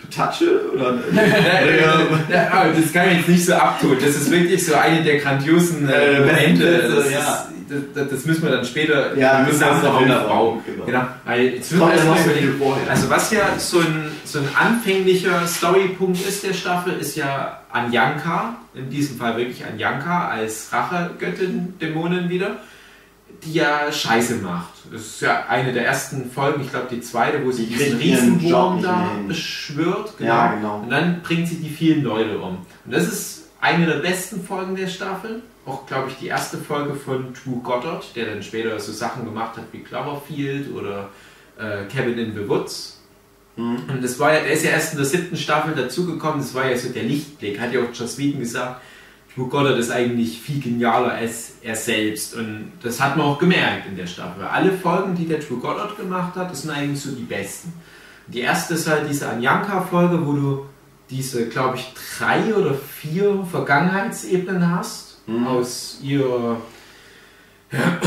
betatsche? 0.00 0.60
Oder? 0.74 0.98
Ja, 2.30 2.66
das 2.68 2.92
kann 2.92 3.08
ich 3.10 3.18
jetzt 3.18 3.28
nicht 3.28 3.44
so 3.46 3.54
abtun. 3.54 3.96
Das 4.00 4.16
ist 4.16 4.30
wirklich 4.30 4.64
so 4.64 4.74
eine 4.74 5.02
der 5.02 5.18
grandiosen 5.18 5.88
äh, 5.88 6.16
Äh, 6.16 6.20
Momente. 6.20 6.78
Das, 6.78 7.04
Sätze, 7.04 7.12
ja. 7.12 7.48
das, 7.94 8.08
das 8.10 8.24
müssen 8.26 8.42
wir 8.42 8.50
dann 8.50 8.64
später 8.64 9.16
Ja, 9.16 9.38
wir 9.38 9.46
müssen 9.52 9.64
uns 9.64 9.82
noch 9.82 9.94
aufbauen. 10.00 10.60
genau. 10.66 10.84
Genau. 10.86 11.06
Vorher. 12.58 12.90
Also 12.90 13.08
was 13.10 13.30
ja 13.30 13.58
so 13.58 13.78
ein, 13.80 14.10
so 14.24 14.38
ein 14.40 14.48
anfänglicher 14.58 15.46
Storypunkt 15.46 16.26
ist 16.26 16.44
der 16.44 16.52
Staffel, 16.54 16.94
ist 17.00 17.16
ja 17.16 17.60
Anjanka, 17.72 18.56
in 18.74 18.90
diesem 18.90 19.16
Fall 19.18 19.36
wirklich 19.36 19.64
Anjanka 19.64 20.28
als 20.28 20.68
Rachegöttin, 20.72 21.74
Dämonin 21.80 22.28
wieder, 22.28 22.56
die 23.44 23.54
ja 23.54 23.90
Scheiße 23.90 24.36
macht. 24.36 24.72
Das 24.90 25.00
ist 25.00 25.20
ja 25.20 25.46
eine 25.48 25.72
der 25.72 25.86
ersten 25.86 26.30
Folgen, 26.30 26.62
ich 26.62 26.70
glaube 26.70 26.88
die 26.90 27.00
zweite, 27.00 27.44
wo 27.44 27.50
sie 27.50 27.66
Die 27.66 27.74
diesen 27.74 27.98
Riesenwurm 27.98 28.82
da 28.82 29.10
beschwört. 29.26 30.14
Ja, 30.18 30.54
genau. 30.54 30.80
Und 30.80 30.90
dann 30.90 31.22
bringt 31.22 31.48
sie 31.48 31.56
die 31.56 31.70
vielen 31.70 32.02
Leute 32.02 32.38
um. 32.38 32.58
Und 32.84 32.92
das 32.92 33.04
ist 33.04 33.44
eine 33.60 33.86
der 33.86 33.96
besten 33.96 34.44
Folgen 34.44 34.76
der 34.76 34.88
Staffel. 34.88 35.42
Auch, 35.66 35.86
glaube 35.86 36.10
ich, 36.10 36.16
die 36.16 36.26
erste 36.26 36.58
Folge 36.58 36.94
von 36.94 37.32
True 37.32 37.60
Goddard, 37.62 38.14
der 38.14 38.26
dann 38.26 38.42
später 38.42 38.78
so 38.78 38.92
Sachen 38.92 39.24
gemacht 39.24 39.56
hat 39.56 39.64
wie 39.72 39.78
Cloverfield 39.78 40.74
oder 40.74 41.08
äh, 41.58 41.84
Cabin 41.86 42.18
in 42.18 42.34
the 42.34 42.46
Woods. 42.46 43.00
Mhm. 43.56 43.78
Und 43.88 44.04
das 44.04 44.18
war 44.18 44.34
ja, 44.34 44.40
der 44.40 44.52
ist 44.52 44.64
ja 44.64 44.70
erst 44.70 44.92
in 44.92 44.98
der 44.98 45.06
siebten 45.06 45.36
Staffel 45.36 45.74
dazugekommen, 45.74 46.40
das 46.40 46.54
war 46.54 46.68
ja 46.68 46.76
so 46.76 46.90
der 46.90 47.04
Lichtblick. 47.04 47.58
Hat 47.58 47.72
ja 47.72 47.80
auch 47.80 47.94
Joss 47.94 48.18
Whedon 48.18 48.40
gesagt, 48.40 48.82
True 49.34 49.48
Goddard 49.48 49.78
ist 49.78 49.90
eigentlich 49.90 50.40
viel 50.40 50.60
genialer 50.60 51.12
als 51.12 51.54
er 51.62 51.74
selbst. 51.74 52.34
Und 52.36 52.72
das 52.82 53.00
hat 53.00 53.16
man 53.16 53.26
auch 53.26 53.38
gemerkt 53.38 53.86
in 53.88 53.96
der 53.96 54.06
Staffel. 54.06 54.44
Alle 54.44 54.72
Folgen, 54.72 55.14
die 55.16 55.26
der 55.26 55.40
True 55.40 55.58
Goddard 55.58 55.96
gemacht 55.96 56.36
hat, 56.36 56.50
das 56.50 56.62
sind 56.62 56.70
eigentlich 56.70 57.00
so 57.00 57.10
die 57.12 57.22
besten. 57.24 57.72
Die 58.28 58.40
erste 58.40 58.74
ist 58.74 58.88
halt 58.88 59.08
diese 59.10 59.28
Anjanka-Folge, 59.28 60.24
wo 60.24 60.32
du 60.32 60.66
diese, 61.10 61.48
glaube 61.48 61.76
ich, 61.76 61.92
drei 62.18 62.54
oder 62.54 62.74
vier 62.74 63.44
Vergangenheitsebenen 63.50 64.70
hast 64.74 65.18
Mhm. 65.26 65.46
aus 65.46 65.98
ihrer 66.02 66.58
ja, 67.72 67.98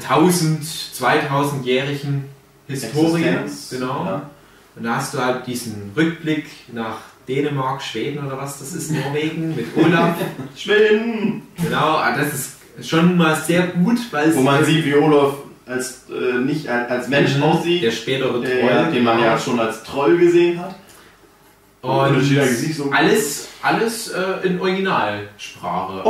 1000, 0.00 0.62
2000-jährigen 0.64 2.24
Historie. 2.66 3.24
Existenz, 3.24 3.70
Genau. 3.70 4.04
ja. 4.04 4.30
Und 4.76 4.84
da 4.84 4.96
hast 4.96 5.14
du 5.14 5.18
halt 5.18 5.46
diesen 5.46 5.92
Rückblick 5.96 6.46
nach 6.72 6.98
Dänemark, 7.34 7.80
Schweden 7.82 8.26
oder 8.26 8.36
was 8.38 8.58
das 8.58 8.72
ist, 8.74 8.90
Norwegen 8.90 9.54
mit 9.54 9.66
Olaf. 9.76 10.16
Schweden! 10.56 11.42
genau, 11.62 11.96
ah, 11.96 12.16
das 12.16 12.32
ist 12.34 12.88
schon 12.88 13.16
mal 13.16 13.36
sehr 13.36 13.68
gut, 13.68 13.98
weil 14.10 14.30
es 14.30 14.36
Wo 14.36 14.40
man 14.42 14.64
sieht, 14.64 14.84
wie 14.84 14.94
Olaf 14.94 15.34
als, 15.66 16.06
äh, 16.10 16.38
nicht 16.40 16.68
als, 16.68 16.90
als 16.90 17.08
Mensch 17.08 17.36
Mhm. 17.36 17.42
aussieht, 17.44 17.82
der 17.84 17.92
spätere 17.92 18.42
äh, 18.42 18.60
Troll, 18.60 18.70
ja, 18.70 18.90
den 18.90 19.04
man 19.04 19.18
ja 19.20 19.30
genau. 19.34 19.38
schon 19.38 19.60
als 19.60 19.82
Troll 19.84 20.16
gesehen 20.18 20.58
hat. 20.60 20.74
Und 21.82 22.22
so 22.76 22.90
alles, 22.90 23.48
alles 23.62 24.08
äh, 24.08 24.46
in 24.46 24.60
Originalsprache. 24.60 26.04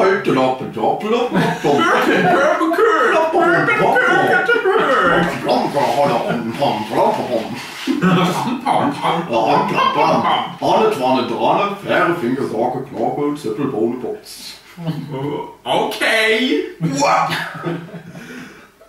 Okay. 15.64 16.64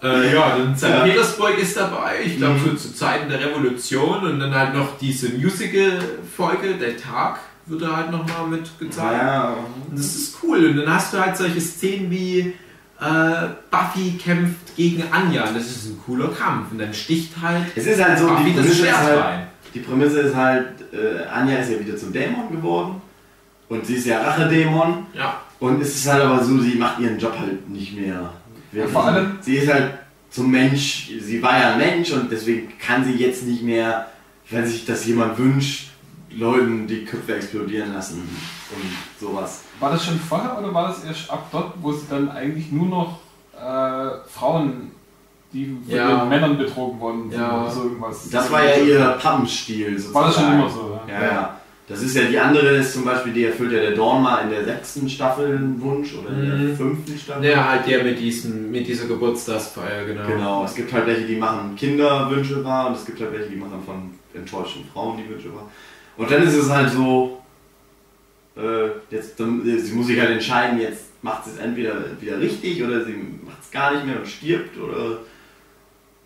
Äh, 0.03 0.33
ja, 0.33 0.57
dann 0.57 0.75
St. 0.75 0.83
Ja. 0.83 1.03
Petersburg 1.03 1.57
ist 1.59 1.77
dabei, 1.77 2.15
ich 2.25 2.37
glaube 2.37 2.55
Mhm. 2.55 2.65
so 2.71 2.75
zu 2.75 2.95
Zeiten 2.95 3.29
der 3.29 3.39
Revolution 3.39 4.23
und 4.23 4.39
dann 4.39 4.53
halt 4.53 4.73
noch 4.73 4.97
diese 4.99 5.29
Musical-Folge, 5.29 6.75
der 6.75 6.97
Tag, 6.97 7.39
wird 7.67 7.81
da 7.83 7.95
halt 7.97 8.11
nochmal 8.11 8.47
mit 8.49 8.77
gezeigt. 8.79 9.21
Ja, 9.21 9.55
Und 9.89 9.97
das 9.97 10.15
ist 10.15 10.37
cool. 10.43 10.65
Und 10.65 10.77
dann 10.77 10.93
hast 10.93 11.13
du 11.13 11.19
halt 11.19 11.37
solche 11.37 11.61
Szenen 11.61 12.09
wie 12.09 12.53
äh, 12.99 13.47
Buffy 13.69 14.17
kämpft 14.17 14.75
gegen 14.75 15.03
Anja. 15.11 15.45
Und 15.47 15.55
das 15.55 15.67
ist 15.67 15.85
ein 15.85 15.99
cooler 16.05 16.29
Kampf. 16.29 16.71
Und 16.71 16.79
dann 16.79 16.93
sticht 16.93 17.33
halt 17.41 17.63
es 17.75 17.85
ist 17.87 18.03
halt 18.03 18.19
so, 18.19 18.27
Buffy 18.27 18.51
die 18.51 18.55
das 18.55 18.77
Schwert 18.77 18.97
halt, 18.97 19.19
rein. 19.19 19.47
die 19.73 19.79
Prämisse 19.79 20.19
ist 20.21 20.35
halt, 20.35 20.67
äh, 20.91 21.27
Anja 21.31 21.57
ist 21.59 21.71
ja 21.71 21.79
wieder 21.79 21.95
zum 21.97 22.11
Dämon 22.11 22.51
geworden. 22.51 23.01
Und 23.69 23.85
sie 23.85 23.95
ist 23.95 24.05
ja 24.07 24.21
Rachedämon. 24.21 25.05
Ja. 25.13 25.39
Und 25.59 25.81
es 25.81 25.95
ist 25.95 26.11
halt 26.11 26.23
aber 26.23 26.43
so, 26.43 26.57
sie 26.59 26.75
macht 26.75 26.99
ihren 26.99 27.17
Job 27.19 27.37
halt 27.39 27.69
nicht 27.69 27.95
mehr. 27.95 28.31
Wirklich. 28.71 28.93
vor 28.93 29.05
allem- 29.05 29.38
Sie 29.41 29.55
ist 29.57 29.71
halt 29.71 29.93
zum 30.29 30.49
Mensch, 30.51 31.10
sie 31.21 31.41
war 31.43 31.60
ja 31.60 31.71
ein 31.73 31.77
Mensch 31.77 32.12
und 32.12 32.31
deswegen 32.31 32.71
kann 32.79 33.03
sie 33.03 33.13
jetzt 33.13 33.43
nicht 33.45 33.63
mehr, 33.63 34.07
wenn 34.49 34.65
sich 34.65 34.86
das 34.86 35.05
jemand 35.05 35.38
wünscht, 35.38 35.89
Leuten 36.34 36.88
die 36.88 37.03
Köpfe 37.03 37.36
explodieren 37.36 37.93
lassen 37.93 38.21
und 38.73 38.81
sowas. 39.19 39.63
War 39.81 39.91
das 39.91 40.05
schon 40.05 40.17
vorher 40.19 40.57
oder 40.57 40.73
war 40.73 40.88
das 40.88 41.03
erst 41.03 41.29
ab 41.29 41.47
dort, 41.51 41.73
wo 41.81 41.91
sie 41.91 42.05
dann 42.10 42.29
eigentlich 42.31 42.71
nur 42.71 42.88
noch 42.88 43.19
äh, 43.53 44.10
Frauen, 44.29 44.91
die 45.53 45.77
von 45.86 45.93
Ja. 45.95 46.10
ihren 46.19 46.29
Männern 46.29 46.57
betrogen 46.57 46.99
worden 46.99 47.29
sind 47.29 47.39
Ja. 47.41 47.62
oder 47.62 47.69
so 47.69 47.84
irgendwas? 47.84 48.29
Das 48.29 48.49
war 48.51 48.63
ja 48.63 48.77
ihr 48.77 49.05
Pappenstil 49.21 49.99
sozusagen. 49.99 50.15
War 50.15 50.25
das 50.25 50.36
schon 50.36 50.53
immer 50.53 50.69
so, 50.69 50.99
ja? 51.07 51.13
Ja, 51.13 51.25
ja. 51.25 51.57
Das 51.91 52.01
ist 52.01 52.15
ja 52.15 52.23
die 52.23 52.39
andere, 52.39 52.77
ist 52.77 52.93
zum 52.93 53.04
Beispiel, 53.06 53.34
die 53.34 53.43
erfüllt 53.45 53.71
ja 53.73 53.80
der 53.82 53.91
Dorn 53.91 54.23
mal 54.23 54.43
in 54.43 54.49
der 54.49 54.63
sechsten 54.63 55.10
Staffel 55.10 55.47
einen 55.56 55.82
Wunsch 55.82 56.13
oder 56.15 56.30
in 56.30 56.45
der 56.45 56.56
Mhm. 56.58 56.75
fünften 56.77 57.17
Staffel. 57.17 57.45
Ja, 57.49 57.69
halt 57.69 57.86
der 57.88 58.04
mit, 58.04 58.17
diesem, 58.19 58.71
mit 58.71 58.88
dieser 58.88 59.06
Geburtstagsfeier, 59.08 60.06
genau. 60.06 60.27
Genau, 60.27 60.63
es 60.65 60.73
gibt 60.75 60.91
halt 60.93 61.06
welche, 61.06 61.25
die 61.25 61.36
machen 61.36 61.75
Kinderwünsche 61.75 62.63
wahr 62.63 62.88
und 62.88 62.95
es 62.95 63.06
gibt 63.06 63.19
halt 63.19 63.34
welche, 63.34 63.49
die 63.49 63.58
machen 63.58 63.82
von 63.86 64.12
enttäuschten 64.34 64.86
Frauen 64.93 65.17
die 65.17 65.30
Wünsche 65.30 65.54
wahr. 65.54 65.69
Und 66.17 66.32
dann 66.32 66.43
ist 66.43 66.56
es 66.56 66.69
halt 66.69 66.89
so, 66.91 67.41
äh, 68.58 68.89
jetzt, 69.13 69.39
dann, 69.39 69.62
sie 69.63 69.93
muss 69.93 70.08
sich 70.08 70.19
halt 70.19 70.32
entscheiden, 70.32 70.80
jetzt 70.80 71.06
macht 71.21 71.45
sie 71.45 71.51
es 71.51 71.58
entweder 71.58 71.93
wieder 72.19 72.39
richtig 72.39 72.84
oder 72.84 73.04
sie 73.06 73.13
macht 73.45 73.62
es 73.63 73.71
gar 73.71 73.93
nicht 73.93 74.06
mehr 74.06 74.17
und 74.17 74.27
stirbt 74.27 74.77
oder 74.80 75.19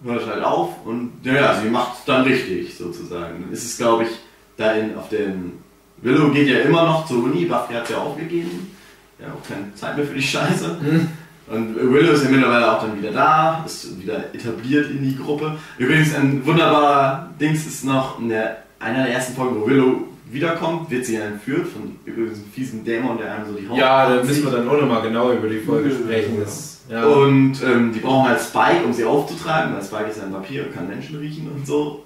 hört 0.03 0.27
halt 0.27 0.43
auf 0.43 0.85
und 0.85 1.11
ja, 1.23 1.33
ja 1.33 1.61
sie 1.61 1.69
macht 1.69 1.99
es 1.99 2.05
dann 2.05 2.23
richtig 2.23 2.75
sozusagen. 2.77 3.41
Dann 3.43 3.51
ist 3.51 3.63
es 3.65 3.77
glaube 3.77 4.03
ich, 4.03 4.09
da 4.57 4.73
in, 4.73 4.95
auf 4.95 5.09
den 5.09 5.53
Willow 6.01 6.29
geht 6.31 6.47
ja 6.47 6.59
immer 6.59 6.83
noch 6.83 7.05
zur 7.07 7.23
Uni, 7.23 7.45
Buffy 7.45 7.73
hat 7.73 7.83
es 7.83 7.89
ja 7.89 7.97
aufgegeben, 7.97 8.71
ja 9.19 9.27
auch 9.27 9.47
keine 9.47 9.73
Zeit 9.75 9.97
mehr 9.97 10.05
für 10.05 10.15
die 10.15 10.21
Scheiße. 10.21 10.77
Mhm. 10.81 11.07
Und 11.47 11.75
Willow 11.75 12.11
ist 12.11 12.23
ja 12.23 12.29
mittlerweile 12.29 12.71
auch 12.71 12.81
dann 12.81 12.97
wieder 12.97 13.11
da, 13.11 13.63
ist 13.65 13.99
wieder 14.01 14.33
etabliert 14.33 14.89
in 14.89 15.03
die 15.03 15.15
Gruppe. 15.15 15.55
Übrigens 15.77 16.15
ein 16.15 16.43
wunderbarer 16.45 17.29
Dings 17.39 17.65
ist 17.67 17.85
noch 17.85 18.19
in 18.19 18.29
der, 18.29 18.63
einer 18.79 19.03
der 19.03 19.13
ersten 19.13 19.35
Folgen, 19.35 19.61
wo 19.61 19.67
Willow 19.67 20.03
wiederkommt, 20.31 20.89
wird 20.89 21.05
sie 21.05 21.15
entführt 21.17 21.67
von 21.67 21.97
übrigens 22.03 22.39
einem 22.39 22.51
fiesen 22.51 22.83
Dämon, 22.83 23.17
der 23.19 23.31
einem 23.31 23.45
so 23.45 23.53
die 23.53 23.69
Haut 23.69 23.77
Ja, 23.77 24.09
da 24.09 24.23
müssen 24.23 24.43
wir 24.43 24.51
dann 24.51 24.67
auch 24.67 24.81
nochmal 24.81 25.03
genau 25.03 25.31
über 25.31 25.47
die 25.47 25.59
Folge 25.59 25.89
Ja. 25.89 25.95
sprechen. 25.95 26.37
Das, 26.43 26.81
ja. 26.89 27.05
Und 27.05 27.61
ähm, 27.63 27.93
die 27.93 27.99
brauchen 27.99 28.27
halt 28.27 28.41
Spike, 28.41 28.83
um 28.83 28.91
sie 28.91 29.05
aufzutreiben, 29.05 29.73
weil 29.75 29.83
Spike 29.83 30.09
ist 30.09 30.17
ja 30.17 30.23
ein 30.23 30.33
Vampir 30.33 30.65
und 30.65 30.73
kann 30.73 30.87
Menschen 30.87 31.17
riechen 31.17 31.47
und 31.55 31.65
so. 31.65 32.05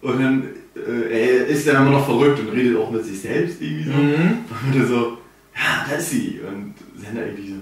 Und 0.00 0.20
dann 0.22 0.44
er 0.74 1.46
ist 1.46 1.66
dann 1.66 1.76
immer 1.76 1.98
noch 1.98 2.06
verrückt 2.06 2.38
und 2.38 2.50
redet 2.50 2.76
auch 2.76 2.90
mit 2.90 3.04
sich 3.04 3.20
selbst 3.20 3.60
irgendwie 3.60 3.84
so. 3.84 3.92
Mhm. 3.92 4.38
Und 4.66 4.80
er 4.80 4.86
so, 4.86 5.18
ja, 5.54 5.86
da 5.88 5.96
ist 5.96 6.10
sie. 6.10 6.40
Und 6.46 6.74
Sender 6.96 7.26
irgendwie 7.26 7.50
so, 7.50 7.56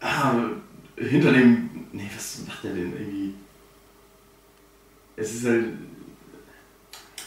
ah, 0.00 0.34
hinter 0.96 1.32
dem, 1.32 1.70
nee, 1.92 2.10
was 2.14 2.40
macht 2.46 2.64
er 2.64 2.70
denn 2.70 2.92
irgendwie? 2.92 3.34
Es 5.16 5.34
ist 5.34 5.46
halt, 5.46 5.64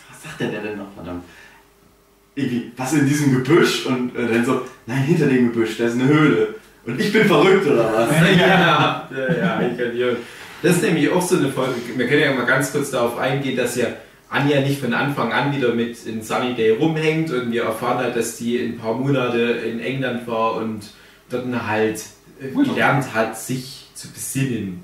was 0.09 0.23
sagt 0.23 0.41
der 0.41 0.61
denn 0.61 0.77
noch, 0.77 0.93
verdammt? 0.93 1.23
Irgendwie, 2.35 2.71
was 2.75 2.93
in 2.93 3.07
diesem 3.07 3.31
Gebüsch? 3.31 3.85
Und 3.85 4.15
äh, 4.15 4.27
dann 4.27 4.45
so, 4.45 4.61
nein, 4.85 5.03
hinter 5.03 5.27
dem 5.27 5.51
Gebüsch, 5.51 5.77
da 5.77 5.85
ist 5.85 5.93
eine 5.93 6.07
Höhle. 6.07 6.55
Und 6.85 6.99
ich 6.99 7.11
bin 7.11 7.27
verrückt 7.27 7.67
oder 7.67 7.93
was? 7.93 8.09
ja, 8.37 9.09
ja, 9.11 9.37
ja, 9.37 9.61
ich 9.61 9.77
kann 9.77 9.91
dir. 9.91 10.17
Das 10.61 10.77
ist 10.77 10.83
nämlich 10.83 11.09
auch 11.09 11.21
so 11.21 11.37
eine 11.37 11.49
Folge. 11.49 11.75
Wir 11.95 12.07
können 12.07 12.21
ja 12.21 12.33
mal 12.33 12.45
ganz 12.45 12.71
kurz 12.71 12.91
darauf 12.91 13.17
eingehen, 13.17 13.57
dass 13.57 13.75
ja 13.75 13.87
Anja 14.29 14.59
nicht 14.61 14.81
von 14.81 14.93
Anfang 14.93 15.31
an 15.31 15.55
wieder 15.55 15.73
mit 15.73 16.05
in 16.05 16.21
Sunnydale 16.21 16.77
rumhängt 16.77 17.31
und 17.31 17.51
wir 17.51 17.63
erfahren 17.63 17.97
halt, 17.99 18.15
dass 18.15 18.37
die 18.37 18.57
ein 18.59 18.77
paar 18.77 18.93
Monate 18.93 19.37
in 19.39 19.79
England 19.79 20.27
war 20.27 20.55
und 20.55 20.81
dort 21.29 21.45
halt 21.67 22.01
äh, 22.41 22.49
gelernt 22.63 23.13
hat, 23.13 23.37
sich 23.37 23.89
zu 23.93 24.11
besinnen. 24.11 24.83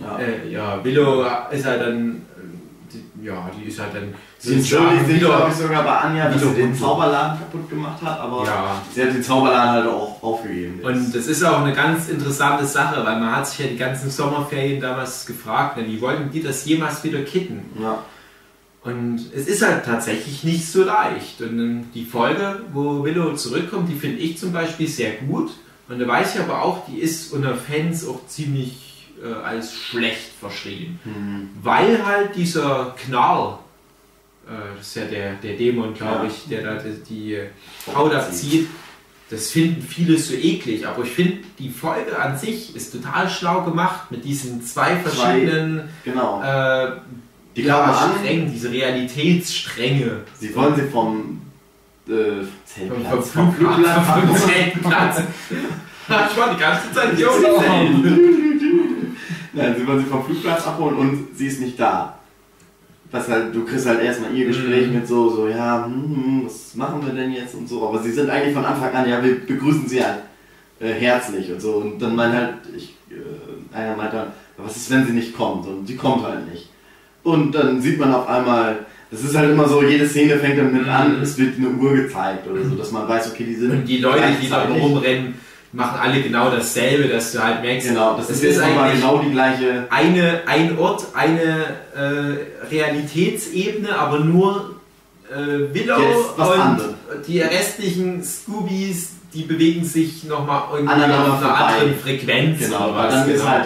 Ja. 0.00 0.18
Äh, 0.18 0.50
ja, 0.50 0.84
Willow 0.84 1.24
ist 1.52 1.64
halt 1.64 1.80
dann, 1.82 2.16
äh, 2.36 2.92
die, 2.92 3.26
ja, 3.26 3.50
die 3.56 3.68
ist 3.68 3.78
halt 3.78 3.94
dann 3.94 4.14
Sie 4.38 4.54
entschuldigt 4.54 5.06
sich, 5.06 5.18
glaube 5.20 5.46
ich, 5.50 5.54
sogar 5.54 5.84
bei 5.84 5.96
Anja, 5.98 6.28
dass 6.28 6.42
sie 6.42 6.54
den. 6.54 6.74
Zauberladen 6.74 7.38
kaputt 7.38 7.70
gemacht 7.70 8.02
hat, 8.02 8.18
aber 8.18 8.44
Ja. 8.44 8.82
sie 8.92 9.02
hat 9.02 9.10
den 9.14 9.22
Zauberladen 9.22 9.70
halt 9.70 9.86
auch 9.86 10.20
aufgegeben. 10.20 10.78
jetzt. 10.78 10.86
Und 10.86 11.14
das 11.14 11.26
ist 11.28 11.44
auch 11.44 11.60
eine 11.62 11.72
ganz 11.72 12.08
interessante 12.08 12.64
Sache, 12.66 12.96
weil 13.04 13.20
man 13.20 13.36
hat 13.36 13.46
sich 13.46 13.60
ja 13.60 13.66
die 13.68 13.76
ganzen 13.76 14.10
Sommerferien 14.10 14.80
damals 14.80 15.24
gefragt, 15.26 15.76
ne, 15.76 15.86
wie 15.86 16.00
wollten 16.00 16.32
die 16.32 16.42
das 16.42 16.64
jemals 16.64 17.04
wieder 17.04 17.20
kitten? 17.20 17.62
ja. 17.80 17.98
Und 18.84 19.20
es 19.34 19.46
ist 19.46 19.62
halt 19.62 19.84
tatsächlich 19.84 20.42
nicht 20.42 20.66
so 20.66 20.82
leicht. 20.84 21.40
Und 21.40 21.90
die 21.94 22.04
Folge, 22.04 22.60
wo 22.72 23.04
Willow 23.04 23.34
zurückkommt, 23.34 23.88
die 23.88 23.94
finde 23.94 24.18
ich 24.18 24.38
zum 24.38 24.52
Beispiel 24.52 24.88
sehr 24.88 25.12
gut. 25.12 25.52
Und 25.88 26.00
da 26.00 26.06
weiß 26.08 26.34
ich 26.34 26.40
aber 26.40 26.62
auch, 26.62 26.86
die 26.86 26.98
ist 26.98 27.32
unter 27.32 27.54
Fans 27.54 28.06
auch 28.06 28.26
ziemlich 28.26 29.08
äh, 29.22 29.32
als 29.44 29.72
schlecht 29.74 30.32
verschrieben. 30.40 30.98
Hm. 31.04 31.50
Weil 31.62 32.04
halt 32.04 32.34
dieser 32.34 32.94
Knarl, 33.06 33.58
äh, 34.48 34.76
das 34.78 34.86
ist 34.88 34.96
ja 34.96 35.04
der, 35.04 35.34
der 35.34 35.56
Dämon, 35.56 35.94
glaube 35.94 36.24
Ja. 36.26 36.30
ich, 36.30 36.48
der 36.48 36.62
da 36.62 36.82
die, 36.82 37.04
die 37.08 37.38
Haut 37.94 38.12
abzieht, 38.12 38.68
das 39.30 39.50
finden 39.50 39.80
viele 39.80 40.18
so 40.18 40.34
eklig. 40.34 40.86
Aber 40.88 41.04
ich 41.04 41.10
finde, 41.10 41.38
die 41.58 41.70
Folge 41.70 42.18
an 42.18 42.36
sich 42.36 42.74
ist 42.74 42.92
total 42.92 43.28
schlau 43.30 43.62
gemacht 43.62 44.10
mit 44.10 44.24
diesen 44.24 44.62
zwei 44.64 44.96
verschiedenen 44.96 45.88
Genau. 46.04 46.42
äh, 46.42 46.92
Die 47.56 47.62
ja, 47.62 47.78
kommen 47.80 47.94
an, 47.94 48.10
Strängen, 48.18 48.50
diese 48.52 48.70
Realitätsstränge. 48.72 50.20
sie 50.38 50.54
wollen 50.56 50.74
sie 50.74 50.82
vom 50.82 51.42
äh, 52.08 52.44
Zeltplatz, 52.64 53.30
vom, 53.30 53.52
vom, 53.52 53.54
Flugplatz 53.54 54.06
vom. 54.06 54.36
Zeltplatz. 54.36 55.20
ich 56.30 56.36
war 56.38 56.54
die 56.54 56.60
ganze 56.60 56.92
Zeit 56.92 57.14
hier. 57.16 57.28
Nein, 59.52 59.74
sie 59.78 59.86
wollen 59.86 59.98
sie 60.00 60.06
vom 60.06 60.24
Flugplatz 60.24 60.66
abholen 60.66 60.96
und 60.96 61.28
sie 61.36 61.46
ist 61.46 61.60
nicht 61.60 61.78
da. 61.78 62.18
Was 63.10 63.28
halt, 63.28 63.54
du 63.54 63.64
kriegst 63.66 63.86
halt 63.86 64.00
erstmal 64.00 64.34
ihr 64.34 64.46
Gespräch 64.46 64.86
Mhm. 64.88 64.94
mit 64.94 65.06
so, 65.06 65.28
so, 65.28 65.46
ja, 65.46 65.84
hm, 65.84 65.92
hm, 65.92 66.42
was 66.46 66.74
machen 66.74 67.04
wir 67.04 67.12
denn 67.12 67.30
jetzt 67.32 67.54
und 67.54 67.68
so. 67.68 67.86
Aber 67.86 68.02
sie 68.02 68.10
sind 68.10 68.30
eigentlich 68.30 68.54
von 68.54 68.64
Anfang 68.64 68.94
an, 68.94 69.06
ja, 69.06 69.22
wir 69.22 69.44
begrüßen 69.44 69.86
sie 69.86 70.02
halt 70.02 70.20
äh, 70.80 70.94
herzlich 70.94 71.52
und 71.52 71.60
so. 71.60 71.74
Und 71.74 71.98
dann 72.00 72.16
meint 72.16 72.34
halt, 72.34 72.54
ich, 72.74 72.94
äh, 73.10 73.76
einer 73.76 73.94
meint 73.96 74.14
dann, 74.14 74.28
was 74.56 74.76
ist, 74.76 74.90
wenn 74.90 75.06
sie 75.06 75.12
nicht 75.12 75.36
kommt? 75.36 75.66
Und 75.66 75.86
sie 75.86 75.96
kommt 75.96 76.24
halt 76.24 76.50
nicht. 76.50 76.70
Und 77.22 77.52
dann 77.54 77.80
sieht 77.80 77.98
man 77.98 78.12
auf 78.14 78.28
einmal, 78.28 78.80
das 79.10 79.22
ist 79.22 79.36
halt 79.36 79.50
immer 79.50 79.68
so, 79.68 79.82
jede 79.82 80.08
Szene 80.08 80.38
fängt 80.38 80.58
damit 80.58 80.82
Mhm. 80.82 80.88
an, 80.88 81.22
es 81.22 81.36
wird 81.38 81.56
eine 81.58 81.68
Uhr 81.68 81.92
gezeigt 81.94 82.46
oder 82.48 82.62
so, 82.64 82.74
dass 82.74 82.90
man 82.90 83.08
weiß, 83.08 83.30
okay, 83.32 83.44
die 83.44 83.54
sind. 83.54 83.70
Und 83.70 83.84
die 83.86 83.98
Leute, 83.98 84.24
die 84.40 84.48
da 84.48 84.62
rumrennen, 84.64 85.34
machen 85.74 85.98
alle 86.02 86.20
genau 86.20 86.50
dasselbe, 86.50 87.08
dass 87.08 87.32
du 87.32 87.42
halt 87.42 87.62
merkst, 87.62 87.88
Genau, 87.88 88.16
das 88.16 88.28
es 88.28 88.42
ist 88.42 88.58
nochmal 88.60 88.90
eigentlich 88.90 89.00
genau 89.00 89.18
die 89.18 89.30
gleiche. 89.30 89.86
eine, 89.90 90.40
ein 90.46 90.76
Ort, 90.78 91.06
eine 91.14 91.64
äh, 91.94 92.70
Realitätsebene, 92.74 93.96
aber 93.96 94.20
nur 94.20 94.76
äh, 95.30 95.74
Willow 95.74 95.98
Jetzt 96.00 96.38
und 96.38 96.60
anderes. 96.60 96.94
die 97.26 97.40
restlichen 97.40 98.22
Scoobies, 98.22 99.12
die 99.32 99.42
bewegen 99.44 99.84
sich 99.84 100.24
nochmal 100.24 100.64
irgendwie 100.72 100.92
Aneinander 100.92 101.32
auf 101.34 101.38
einer 101.42 101.48
vorbei. 101.56 101.72
anderen 101.74 101.98
Frequenz. 102.00 102.58
Genau, 102.58 102.90
oder 102.90 102.96
was, 102.96 103.14
dann 103.14 103.30
ist 103.30 103.38
genau. 103.40 103.50
halt 103.50 103.64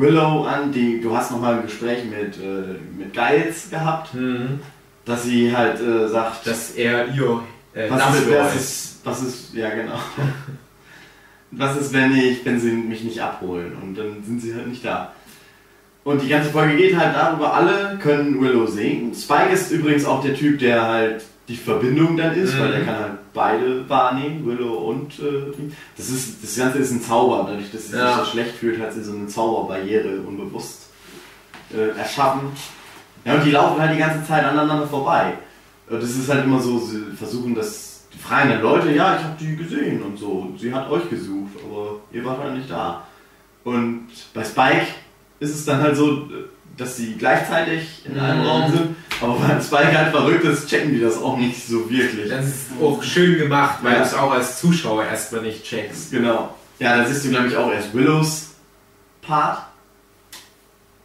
Willow 0.00 0.44
an, 0.44 0.72
die, 0.72 1.00
du 1.00 1.14
hast 1.14 1.30
nochmal 1.30 1.56
ein 1.56 1.62
Gespräch 1.62 2.04
mit, 2.04 2.38
äh, 2.38 2.78
mit 2.98 3.12
Giles 3.12 3.70
gehabt, 3.70 4.12
Hm, 4.14 4.60
dass 5.04 5.24
sie 5.24 5.54
halt 5.54 5.80
äh, 5.80 6.08
sagt, 6.08 6.46
dass 6.46 6.72
er 6.72 7.08
ihr 7.08 7.42
äh, 7.74 7.90
was, 7.90 8.18
ist, 8.18 8.30
was, 8.30 8.56
ist, 8.56 9.00
was 9.04 9.22
ist, 9.22 9.54
ja 9.54 9.70
genau, 9.70 9.98
was 11.50 11.76
ist, 11.76 11.92
wenn 11.92 12.16
ich, 12.16 12.44
wenn 12.44 12.60
sie 12.60 12.70
mich 12.70 13.04
nicht 13.04 13.20
abholen 13.20 13.76
und 13.82 13.96
dann 13.96 14.22
sind 14.24 14.40
sie 14.40 14.54
halt 14.54 14.68
nicht 14.68 14.84
da. 14.84 15.12
Und 16.02 16.22
die 16.22 16.28
ganze 16.28 16.50
Folge 16.50 16.76
geht 16.76 16.96
halt 16.96 17.14
darüber, 17.14 17.52
alle 17.52 17.98
können 18.00 18.40
Willow 18.40 18.66
sehen. 18.66 19.14
Spike 19.14 19.50
ist 19.52 19.70
übrigens 19.70 20.04
auch 20.06 20.22
der 20.22 20.34
Typ, 20.34 20.58
der 20.58 20.86
halt 20.86 21.24
die 21.50 21.56
Verbindung 21.56 22.16
dann 22.16 22.34
ist, 22.36 22.54
Mhm. 22.54 22.60
weil 22.60 22.70
der 22.72 22.84
kann 22.84 22.94
halt 22.96 23.12
beide 23.34 23.88
wahrnehmen, 23.88 24.46
Willow 24.46 24.72
und 24.90 25.18
äh, 25.18 25.52
das 25.96 26.08
ist 26.08 26.42
Das 26.44 26.56
Ganze 26.56 26.78
ist 26.78 26.92
ein 26.92 27.02
Zauber, 27.02 27.44
dadurch, 27.48 27.72
dass 27.72 27.88
sie 27.88 27.96
Ja. 27.96 28.14
sich 28.14 28.24
so 28.24 28.30
schlecht 28.30 28.54
fühlt, 28.54 28.80
hat 28.80 28.92
sie 28.92 29.02
so 29.02 29.12
eine 29.12 29.26
Zauberbarriere 29.26 30.20
unbewusst 30.20 30.86
äh, 31.74 31.88
erschaffen. 31.98 32.42
Ja, 33.24 33.34
und 33.34 33.44
die 33.44 33.50
laufen 33.50 33.80
halt 33.80 33.94
die 33.94 33.98
ganze 33.98 34.26
Zeit 34.26 34.44
aneinander 34.44 34.86
vorbei. 34.86 35.34
Und 35.88 36.00
das 36.02 36.10
ist 36.10 36.28
halt 36.28 36.44
immer 36.44 36.60
so, 36.60 36.78
sie 36.78 37.02
versuchen 37.16 37.54
das, 37.54 38.06
die 38.14 38.18
fragen 38.18 38.50
dann 38.50 38.62
Leute, 38.62 38.92
ja, 38.92 39.16
ich 39.16 39.24
habe 39.24 39.36
die 39.40 39.56
gesehen 39.56 40.00
und 40.02 40.16
so, 40.16 40.54
sie 40.56 40.72
hat 40.72 40.88
euch 40.88 41.10
gesucht, 41.10 41.52
aber 41.68 41.96
ihr 42.12 42.24
wart 42.24 42.38
halt 42.42 42.54
nicht 42.56 42.70
da. 42.70 43.04
Und 43.64 44.06
bei 44.34 44.44
Spike 44.44 44.86
ist 45.40 45.54
es 45.54 45.64
dann 45.64 45.82
halt 45.82 45.96
so, 45.96 46.28
dass 46.80 46.96
sie 46.96 47.14
gleichzeitig 47.16 48.04
in 48.06 48.18
einem 48.18 48.40
Mhm. 48.40 48.46
Raum 48.46 48.72
sind, 48.72 48.96
aber 49.20 49.40
weil 49.42 49.62
Spike 49.62 49.96
halt 49.98 50.10
verrückt 50.10 50.44
ist, 50.44 50.68
checken 50.68 50.92
die 50.94 51.00
das 51.00 51.16
auch 51.22 51.36
nicht 51.36 51.66
so 51.66 51.88
wirklich. 51.90 52.28
Das 52.30 52.46
ist 52.46 52.66
auch 52.82 53.02
schön 53.02 53.38
gemacht, 53.38 53.78
weil 53.82 53.92
Ja. 53.92 53.98
du 53.98 54.04
es 54.06 54.14
auch 54.14 54.30
als 54.32 54.58
Zuschauer 54.60 55.04
erstmal 55.04 55.42
nicht 55.42 55.62
checkst. 55.64 56.10
Genau. 56.10 56.56
Ja, 56.78 56.96
da 56.96 57.04
siehst 57.04 57.24
du, 57.26 57.28
glaube 57.30 57.48
ich, 57.48 57.56
auch 57.56 57.70
erst 57.70 57.92
Willows 57.94 58.46
Part 59.22 59.58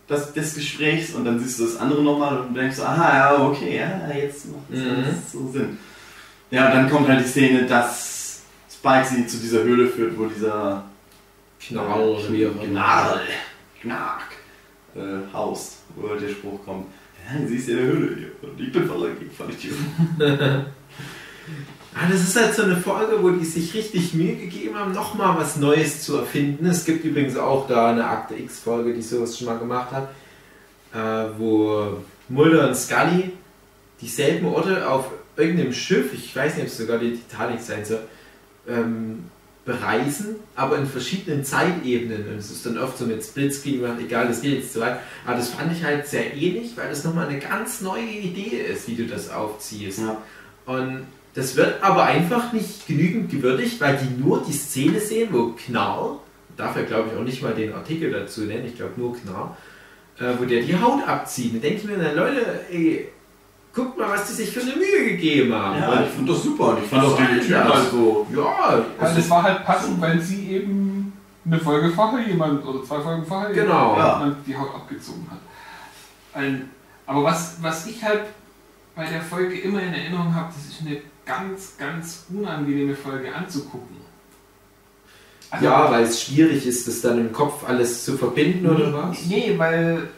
des, 0.09 0.33
des 0.33 0.55
Gesprächs 0.55 1.13
und 1.13 1.25
dann 1.25 1.39
siehst 1.39 1.59
du 1.59 1.65
das 1.65 1.77
andere 1.77 2.01
nochmal 2.03 2.38
und 2.39 2.53
denkst 2.55 2.77
so, 2.77 2.83
aha, 2.83 3.17
ja, 3.35 3.43
okay, 3.45 3.77
ja, 3.77 4.15
jetzt 4.15 4.45
macht 4.47 4.63
das 4.71 4.79
Mhm. 4.79 4.89
alles 5.03 5.31
so 5.31 5.49
Sinn. 5.51 5.77
Ja, 6.51 6.67
und 6.67 6.75
dann 6.75 6.89
kommt 6.89 7.09
halt 7.09 7.25
die 7.25 7.27
Szene, 7.29 7.63
dass 7.63 8.41
Spike 8.71 9.05
sie 9.05 9.27
zu 9.27 9.38
dieser 9.38 9.63
Höhle 9.63 9.88
führt, 9.89 10.17
wo 10.17 10.27
dieser 10.27 10.83
Knarr 11.59 11.95
auch 11.95 12.23
immer. 12.29 12.63
Gnarl, 12.63 13.21
Knark, 13.81 14.21
äh, 14.95 15.34
haust, 15.34 15.77
wo 15.95 16.08
der 16.08 16.29
Spruch 16.29 16.63
kommt. 16.65 16.88
Ja, 17.27 17.47
sie 17.47 17.58
ist 17.58 17.69
in 17.69 17.77
der 17.77 17.86
Höhle 17.86 18.15
hier. 18.15 18.49
Und 18.49 18.60
ich 18.60 18.71
bin 18.71 18.88
fand 18.88 19.53
ich 19.58 19.71
Ah, 21.97 22.10
das 22.12 22.23
ist 22.23 22.36
halt 22.36 22.53
so 22.53 22.63
eine 22.63 22.75
Folge, 22.75 23.23
wo 23.23 23.29
die 23.29 23.45
sich 23.45 23.73
richtig 23.73 24.13
Mühe 24.13 24.36
gegeben 24.36 24.75
haben, 24.75 24.91
nochmal 24.91 25.38
was 25.38 25.55
Neues 25.55 26.03
zu 26.03 26.17
erfinden. 26.17 26.65
Es 26.65 26.84
gibt 26.84 27.05
übrigens 27.05 27.38
auch 27.38 27.67
da 27.67 27.91
eine 27.91 28.05
Akte 28.05 28.36
X-Folge, 28.36 28.93
die 28.93 29.01
sowas 29.01 29.38
schon 29.38 29.47
mal 29.47 29.58
gemacht 29.58 29.91
hat, 29.91 30.10
äh, 30.93 31.29
wo 31.38 31.99
Mulder 32.27 32.67
und 32.67 32.75
Scully 32.75 33.31
dieselben 34.01 34.45
Orte 34.47 34.89
auf 34.89 35.05
irgendeinem 35.38 35.71
Schiff, 35.71 36.13
ich 36.13 36.36
weiß 36.36 36.55
nicht, 36.55 36.63
ob 36.63 36.67
es 36.67 36.77
sogar 36.77 36.97
die 36.97 37.15
Titanic 37.15 37.62
sein 37.62 37.86
soll, 37.86 38.01
ähm, 38.67 39.23
bereisen, 39.65 40.36
aber 40.56 40.78
in 40.78 40.86
verschiedenen 40.86 41.43
Zeitebenen. 41.43 42.28
Und 42.30 42.38
es 42.38 42.51
ist 42.51 42.65
dann 42.65 42.78
oft 42.78 42.97
so 42.97 43.06
mit 43.06 43.23
Splitscreen 43.23 43.82
gemacht, 43.82 43.97
egal, 43.99 44.28
das 44.28 44.41
geht 44.41 44.60
jetzt 44.60 44.73
zu 44.73 44.80
weit. 44.80 44.99
Aber 45.25 45.36
das 45.36 45.49
fand 45.49 45.71
ich 45.71 45.84
halt 45.84 46.08
sehr 46.08 46.36
ähnlich, 46.36 46.78
weil 46.78 46.89
das 46.89 47.04
nochmal 47.04 47.28
eine 47.28 47.39
ganz 47.39 47.82
neue 47.82 48.06
Idee 48.06 48.58
ist, 48.71 48.88
wie 48.88 48.95
du 48.95 49.08
das 49.08 49.32
aufziehst. 49.32 49.99
Ja. 49.99 50.21
Und 50.67 51.08
das 51.34 51.56
wird 51.56 51.84
aber 51.84 52.06
einfach 52.06 52.54
nicht 52.54 52.88
genügend 52.88 53.32
gewürdigt, 53.32 53.82
weil 53.82 53.97
die 53.97 54.21
nur 54.21 54.43
die 54.47 54.54
Szene 54.54 54.99
sehen, 54.99 55.30
wo 55.32 55.54
Knarr, 55.54 56.19
dafür 56.56 56.84
glaube 56.84 57.10
ich 57.12 57.17
auch 57.19 57.23
nicht 57.23 57.41
mal 57.41 57.54
den 57.54 57.73
Artikel 57.73 58.12
dazu 58.12 58.41
nennen, 58.41 58.67
ich 58.67 58.78
glaube 58.78 58.93
nur 58.97 59.17
Knarr, 59.17 59.58
äh, 60.19 60.34
wo 60.39 60.45
der 60.45 60.62
die 60.62 60.80
Haut 60.80 61.06
abzieht. 61.08 61.56
Da 61.56 61.60
denke 61.60 61.78
ich 61.78 61.84
mir, 61.86 61.97
na 61.97 62.12
Leute, 62.13 62.62
ey, 62.71 63.10
guckt 63.75 63.97
mal, 63.97 64.09
was 64.09 64.27
die 64.27 64.33
sich 64.33 64.51
für 64.51 64.61
eine 64.61 64.75
Mühe 64.75 65.09
gegeben 65.11 65.53
haben. 65.53 65.77
Ja, 65.79 66.01
ich 66.03 66.09
fand 66.09 66.29
das 66.29 66.43
super. 66.43 66.77
Ich 66.81 66.89
fand 66.89 67.03
auch 67.03 67.17
den 67.17 67.39
Typ 67.41 67.49
Ja. 67.49 67.73
halt 67.73 67.91
so. 67.91 68.25
Ja, 68.35 68.83
Also 68.99 69.19
es 69.19 69.29
war 69.29 69.43
halt 69.43 69.65
passend, 69.65 70.01
weil 70.01 70.19
sie 70.21 70.49
eben 70.51 71.13
eine 71.45 71.59
Folge 71.59 71.89
vorher 71.91 72.27
jemand 72.27 72.65
oder 72.65 72.83
zwei 72.83 73.01
Folgen 73.01 73.25
vorher 73.25 73.51
Genau. 73.53 73.97
Ja. 73.97 74.19
jemand 74.19 74.47
die 74.47 74.55
Haut 74.57 74.73
abgezogen 74.73 75.27
hat. 75.29 75.39
Ein, 76.33 76.69
aber 77.05 77.23
was, 77.23 77.57
was 77.61 77.85
ich 77.88 78.03
halt 78.03 78.21
bei 78.95 79.05
der 79.05 79.21
Folge 79.21 79.59
immer 79.59 79.81
in 79.81 79.93
Erinnerung 79.93 80.33
habe, 80.33 80.47
das 80.55 80.65
ist 80.73 80.81
eine 80.81 80.97
ganz, 81.25 81.75
ganz 81.77 82.25
unangenehme 82.33 82.95
Folge 82.95 83.33
anzugucken. 83.35 83.97
Also, 85.51 85.65
ja, 85.65 85.91
weil 85.91 86.03
es 86.03 86.21
schwierig 86.23 86.65
ist, 86.65 86.88
das 86.88 87.01
dann 87.01 87.19
im 87.19 87.31
Kopf 87.31 87.67
alles 87.67 88.03
zu 88.03 88.17
verbinden 88.17 88.65
oder 88.67 88.91
was? 88.93 89.25
Nee, 89.25 89.53
weil 89.57 90.09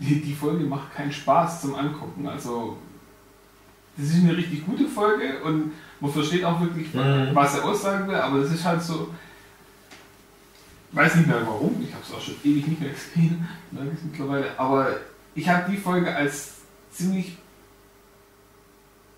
die, 0.00 0.20
die 0.20 0.34
Folge 0.34 0.64
macht 0.64 0.94
keinen 0.94 1.12
Spaß 1.12 1.60
zum 1.62 1.74
Angucken. 1.74 2.26
Also, 2.26 2.76
das 3.96 4.06
ist 4.08 4.16
eine 4.24 4.36
richtig 4.36 4.64
gute 4.66 4.86
Folge 4.88 5.42
und 5.44 5.72
man 6.00 6.10
versteht 6.12 6.44
auch 6.44 6.60
wirklich, 6.60 6.92
Mhm. 6.94 7.30
was 7.34 7.56
er 7.58 7.64
aussagen 7.64 8.08
will, 8.08 8.14
aber 8.16 8.40
das 8.40 8.50
ist 8.52 8.64
halt 8.64 8.82
so. 8.82 9.08
Weiß 10.92 11.14
nicht 11.16 11.28
mehr 11.28 11.46
warum, 11.46 11.80
ich 11.86 11.92
habe 11.92 12.02
es 12.04 12.12
auch 12.12 12.20
schon 12.20 12.34
ewig 12.42 12.66
nicht 12.66 12.80
mehr 12.80 12.90
gesehen, 13.14 13.46
merke 13.70 13.90
ich 13.94 14.02
mittlerweile, 14.10 14.58
aber 14.58 14.88
ich 15.36 15.48
habe 15.48 15.70
die 15.70 15.76
Folge 15.76 16.12
als 16.14 16.54
ziemlich 16.90 17.36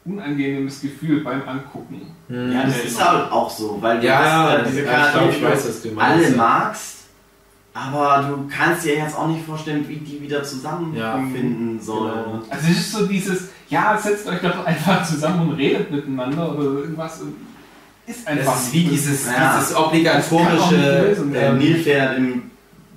unangenehmes 0.05 0.81
Gefühl 0.81 1.23
beim 1.23 1.49
Angucken. 1.49 2.14
Hm. 2.29 2.53
Ja, 2.53 2.64
das 2.64 2.85
ist 2.85 3.03
halt 3.03 3.31
auch 3.31 3.49
so, 3.49 3.81
weil 3.81 4.01
du 4.01 4.07
Ja, 4.07 4.51
hast, 4.51 4.59
äh, 4.59 4.64
diese 4.68 4.83
ja, 4.85 5.07
ich 5.07 5.12
glaube, 5.12 5.12
Charaktere, 5.12 5.31
ich 5.31 5.42
weiß, 5.45 5.68
was 5.68 5.83
du 5.83 5.88
meinst. 5.92 6.27
alle 6.27 6.37
magst, 6.37 6.91
aber 7.75 8.29
du 8.29 8.49
kannst 8.55 8.85
dir 8.85 8.97
jetzt 8.97 9.17
auch 9.17 9.29
nicht 9.29 9.45
vorstellen, 9.47 9.89
wie 9.89 9.97
die 9.97 10.21
wieder 10.21 10.43
zusammenfinden 10.43 11.81
sollen. 11.81 12.13
genau. 12.25 12.43
Also 12.51 12.67
es 12.71 12.79
ist 12.79 12.93
so 12.93 13.07
dieses, 13.07 13.49
ja, 13.69 13.97
setzt 13.97 14.27
euch 14.27 14.41
doch 14.41 14.65
einfach 14.67 15.03
zusammen 15.09 15.49
und 15.51 15.55
redet 15.55 15.91
miteinander 15.91 16.53
oder 16.55 16.65
irgendwas. 16.81 17.21
Und 17.23 17.35
ist 18.07 18.27
einfach 18.29 18.53
Das 18.55 18.65
ist 18.67 18.73
wie 18.75 18.85
dieses, 18.85 19.27
Ja. 19.27 19.57
dieses 19.59 19.75
obligatorische. 19.77 21.17
ähm, 21.35 21.59
Nilpferd 21.59 22.19
im, 22.19 22.43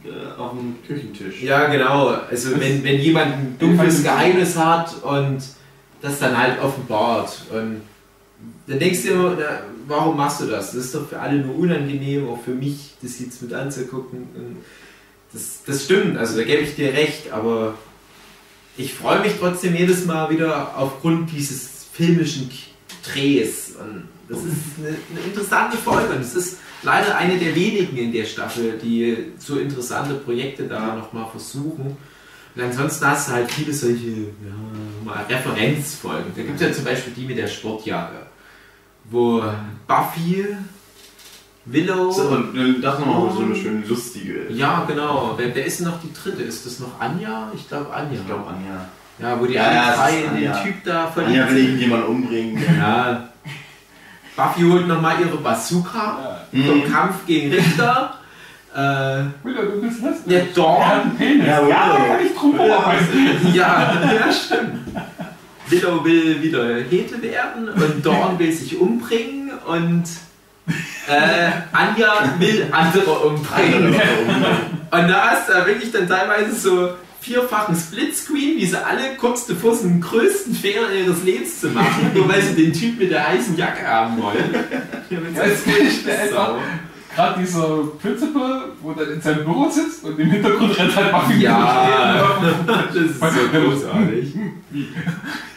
äh, 0.04 0.40
auf 0.40 0.52
dem 0.52 0.76
Küchentisch. 0.86 1.42
Ja, 1.42 1.68
genau. 1.68 2.10
Also 2.30 2.60
wenn, 2.60 2.84
wenn 2.84 3.00
jemand 3.00 3.34
ein 3.34 3.56
dunkles 3.60 4.04
Geheimnis 4.04 4.58
hat 4.58 4.94
und 5.04 5.38
das 6.02 6.20
dann 6.20 6.38
halt 6.38 6.62
offenbart. 6.62 7.44
Und 7.52 7.82
dann 8.68 8.80
denkst 8.80 9.04
du 9.04 9.10
immer, 9.14 9.38
warum 9.88 10.18
machst 10.18 10.42
du 10.42 10.46
das? 10.46 10.68
Das 10.68 10.86
ist 10.86 10.96
doch 10.96 11.08
für 11.08 11.20
alle 11.20 11.40
nur 11.40 11.56
unangenehm, 11.56 12.28
auch 12.28 12.42
für 12.44 12.54
mich, 12.54 12.94
das 13.02 13.20
jetzt 13.20 13.42
mit 13.42 13.54
anzugucken. 13.54 14.28
Das, 15.34 15.60
das 15.66 15.86
stimmt, 15.86 16.18
also 16.18 16.38
da 16.38 16.44
gebe 16.44 16.62
ich 16.62 16.76
dir 16.76 16.94
recht, 16.94 17.32
aber 17.32 17.76
ich 18.78 18.94
freue 18.94 19.22
mich 19.22 19.34
trotzdem 19.40 19.76
jedes 19.76 20.06
Mal 20.06 20.30
wieder 20.30 20.78
aufgrund 20.78 21.32
dieses 21.32 21.88
filmischen 21.94 22.50
Drehs. 23.04 23.74
Und 23.80 24.08
das 24.28 24.40
ist 24.40 24.54
eine, 24.78 24.88
eine 24.88 25.26
interessante 25.26 25.78
Folge 25.78 26.14
und 26.14 26.22
es 26.22 26.36
ist 26.36 26.58
leider 26.84 27.18
eine 27.18 27.38
der 27.38 27.56
wenigen 27.56 27.98
in 27.98 28.12
der 28.12 28.26
Staffel, 28.26 28.78
die 28.82 29.32
so 29.40 29.58
interessante 29.58 30.16
Projekte 30.16 30.64
da 30.64 30.96
nochmal 30.96 31.30
versuchen. 31.30 31.98
Und 32.56 32.62
ansonsten 32.62 33.06
hast 33.06 33.30
du 33.30 33.34
halt 33.34 33.52
viele 33.52 33.74
solche 33.74 34.08
ja, 34.08 35.22
Referenzfolgen. 35.28 36.32
Da 36.36 36.42
gibt 36.42 36.56
es 36.56 36.68
ja 36.68 36.74
zum 36.74 36.86
Beispiel 36.86 37.14
die 37.14 37.26
mit 37.26 37.38
der 37.38 37.48
Sportjahre, 37.48 38.28
wo 39.10 39.44
Buffy, 39.88 40.46
Willow. 41.66 42.12
So, 42.12 42.24
und 42.24 42.56
äh, 42.58 42.82
das 42.82 43.00
nochmal 43.00 43.32
so 43.34 43.42
eine 43.44 43.56
schöne 43.56 43.86
lustige. 43.88 44.48
ja, 44.52 44.84
genau. 44.88 45.34
Wer, 45.38 45.54
wer 45.56 45.66
ist 45.66 45.80
denn 45.80 45.88
noch 45.88 46.00
die 46.02 46.12
dritte? 46.14 46.44
Ist 46.44 46.66
das 46.66 46.80
noch 46.80 47.00
Anja? 47.00 47.52
Ich 47.56 47.68
glaube 47.68 47.92
Anja. 47.94 48.20
Ich 48.20 48.26
glaube, 48.28 48.44
Anja. 48.48 48.86
ja, 49.20 49.40
wo 49.40 49.46
die 49.46 49.54
Ja, 49.54 49.64
alle 49.64 49.74
ja, 49.74 50.08
in 50.28 50.36
den 50.42 50.52
Anja. 50.52 50.64
Typ 50.64 50.84
da 50.84 50.92
Anja 51.06 51.12
verliebt 51.12 51.50
will 51.50 51.56
sind. 51.58 51.66
irgendjemanden 51.66 52.08
umbringen. 52.10 52.64
Ja. 52.80 53.30
Buffy 54.36 54.62
holt 54.70 54.88
nochmal 54.88 55.16
ihre 55.22 55.38
Bazooka 55.38 56.20
Ja. 56.52 56.62
vom 56.66 56.78
Mhm. 56.80 56.92
Kampf 56.92 57.26
gegen 57.26 57.52
Richter. 57.54 58.16
äh, 58.76 59.24
Willow, 59.44 59.62
du 59.72 59.82
bist 59.82 60.02
lustig. 60.04 60.26
der 60.28 60.42
Er 60.42 61.06
Penis. 61.18 61.48
Ja, 61.48 61.68
Ja, 61.68 61.90
da 61.98 62.06
kann 62.06 62.26
ich 62.26 62.36
drum. 62.38 62.60
Ja, 63.54 63.94
ja, 64.14 64.32
stimmt. 64.32 64.85
Willow 65.70 66.04
will 66.04 66.42
wieder 66.42 66.78
Hete 66.90 67.22
werden 67.22 67.70
und 67.70 68.06
Dawn 68.06 68.38
will 68.38 68.52
sich 68.52 68.80
umbringen 68.80 69.52
und 69.66 70.04
äh, 71.08 71.52
Anja 71.72 72.36
will 72.40 72.68
andere 72.72 73.12
umbringen. 73.12 73.96
Und 74.92 75.08
da 75.08 75.32
hast 75.32 75.50
du 75.50 75.54
da 75.54 75.66
wirklich 75.66 75.92
dann 75.92 76.08
teilweise 76.08 76.56
so 76.56 76.90
vierfachen 77.20 77.76
Splitscreen, 77.76 78.58
wie 78.58 78.66
sie 78.66 78.78
alle 78.78 79.16
kurz 79.18 79.48
davor 79.48 79.76
sind, 79.76 79.94
den 79.94 80.02
größten 80.02 80.54
Fehler 80.54 80.92
ihres 80.92 81.24
Lebens 81.24 81.60
zu 81.60 81.70
machen, 81.70 82.12
nur 82.14 82.30
weil 82.30 82.42
sie 82.42 82.54
den 82.54 82.72
Typ 82.72 83.00
mit 83.00 83.10
der 83.10 83.28
heißen 83.28 83.58
Jacke 83.58 83.88
haben 83.88 84.22
wollen. 84.22 84.54
Ist 85.10 86.08
einfach 86.08 86.56
gerade 87.16 87.40
dieser 87.42 87.84
Principal, 88.02 88.66
wo 88.82 88.92
er 88.92 89.12
in 89.12 89.22
seinem 89.22 89.44
Büro 89.46 89.70
sitzt 89.70 90.04
und 90.04 90.20
im 90.20 90.30
Hintergrund 90.30 90.78
rennt 90.78 90.96
halt 90.96 91.12
Buffy 91.12 91.42
Ja, 91.42 92.40
das 92.68 92.96
ist 92.96 93.20
so 93.20 93.26
großartig. 93.26 94.34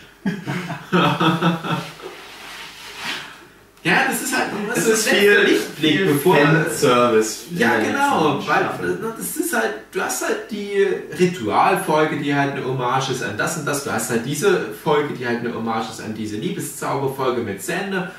Ja, 3.84 4.04
das 4.08 4.22
ist 4.22 4.36
halt 4.36 4.48
Es 4.74 4.84
so 4.84 4.90
ist 4.90 5.08
ein 5.08 5.16
viel, 5.16 5.38
Lichtblick, 5.46 6.06
bevor 6.06 6.36
Fanservice. 6.36 7.44
Ja, 7.56 7.78
genau, 7.78 8.42
weil 8.46 8.98
das 9.16 9.36
ist 9.36 9.54
halt, 9.54 9.74
du 9.92 10.00
hast 10.00 10.26
halt 10.26 10.50
die 10.50 10.86
Ritualfolge, 11.18 12.18
die 12.18 12.34
halt 12.34 12.52
eine 12.52 12.64
Hommage 12.64 13.10
ist 13.10 13.22
an 13.22 13.38
das 13.38 13.56
und 13.56 13.66
das. 13.66 13.84
Du 13.84 13.92
hast 13.92 14.10
halt 14.10 14.26
diese 14.26 14.72
Folge, 14.82 15.14
die 15.14 15.26
halt 15.26 15.40
eine 15.40 15.54
Hommage 15.54 15.90
ist 15.90 16.02
an 16.02 16.14
diese 16.14 16.36
Liebeszauberfolge 16.36 17.40
mit 17.42 17.62
Sander 17.62 18.10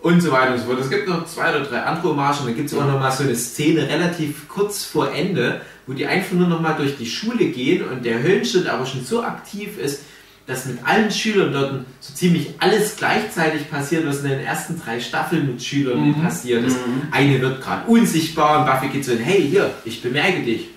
und 0.00 0.20
so 0.20 0.30
weiter 0.30 0.52
und 0.52 0.60
so 0.60 0.66
fort. 0.66 0.80
Es 0.80 0.90
gibt 0.90 1.08
noch 1.08 1.26
zwei 1.26 1.50
oder 1.50 1.64
drei 1.64 1.82
andere 1.82 2.10
Hommagen. 2.10 2.46
Dann 2.46 2.56
gibt 2.56 2.70
es 2.70 2.78
auch 2.78 2.86
noch 2.86 3.00
mal 3.00 3.10
so 3.10 3.24
eine 3.24 3.34
Szene 3.34 3.88
relativ 3.88 4.48
kurz 4.48 4.84
vor 4.84 5.12
Ende, 5.12 5.60
wo 5.86 5.92
die 5.92 6.06
einfach 6.06 6.36
nur 6.36 6.46
noch 6.46 6.60
mal 6.60 6.74
durch 6.74 6.96
die 6.96 7.06
Schule 7.06 7.46
gehen 7.46 7.82
und 7.86 8.04
der 8.04 8.22
Höllenschild 8.22 8.68
aber 8.68 8.86
schon 8.86 9.04
so 9.04 9.22
aktiv 9.22 9.78
ist, 9.78 10.02
dass 10.48 10.64
mit 10.66 10.78
allen 10.84 11.10
Schülern 11.10 11.52
dort 11.52 11.84
so 12.00 12.14
ziemlich 12.14 12.54
alles 12.58 12.96
gleichzeitig 12.96 13.70
passiert, 13.70 14.04
was 14.06 14.22
in 14.24 14.30
den 14.30 14.40
ersten 14.40 14.80
drei 14.80 14.98
Staffeln 14.98 15.46
mit 15.46 15.62
Schülern 15.62 16.08
Mhm. 16.08 16.22
passiert 16.22 16.64
ist. 16.64 16.76
Mhm. 16.84 17.02
Eine 17.12 17.40
wird 17.40 17.62
gerade 17.62 17.86
unsichtbar 17.86 18.60
und 18.60 18.66
Buffy 18.66 18.88
geht 18.88 19.04
so, 19.04 19.12
hey, 19.14 19.46
hier, 19.48 19.70
ich 19.84 20.02
bemerke 20.02 20.42
dich. 20.42 20.68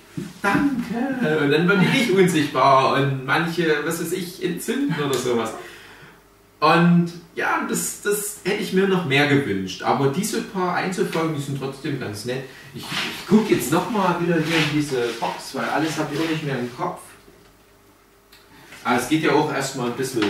Danke. 0.42 1.38
Und 1.42 1.50
dann 1.50 1.66
wird 1.66 1.80
die 1.80 1.98
nicht 1.98 2.10
unsichtbar 2.16 2.94
und 3.00 3.24
manche, 3.24 3.76
was 3.84 4.00
weiß 4.00 4.12
ich, 4.12 4.44
entzünden 4.44 4.94
oder 5.02 5.14
sowas. 5.18 5.52
Und 6.60 7.10
ja, 7.34 7.66
das, 7.68 8.02
das 8.02 8.40
hätte 8.44 8.62
ich 8.62 8.72
mir 8.72 8.86
noch 8.86 9.06
mehr 9.06 9.26
gewünscht. 9.26 9.82
Aber 9.82 10.08
diese 10.08 10.42
paar 10.42 10.76
Einzelfolgen, 10.76 11.34
die 11.34 11.42
sind 11.42 11.58
trotzdem 11.58 11.98
ganz 11.98 12.24
nett. 12.24 12.44
Ich, 12.74 12.82
ich 12.84 13.26
gucke 13.26 13.54
jetzt 13.54 13.72
nochmal 13.72 14.16
wieder 14.20 14.34
hier 14.36 14.56
in 14.58 14.72
diese 14.74 14.98
Box, 15.18 15.54
weil 15.54 15.64
alles 15.64 15.96
habe 15.98 16.14
ich 16.14 16.20
auch 16.20 16.30
nicht 16.30 16.44
mehr 16.44 16.58
im 16.58 16.70
Kopf. 16.76 17.00
Aber 18.84 18.96
es 18.96 19.08
geht 19.08 19.22
ja 19.22 19.32
auch 19.32 19.52
erstmal 19.52 19.86
ein 19.88 19.92
bisschen, 19.96 20.22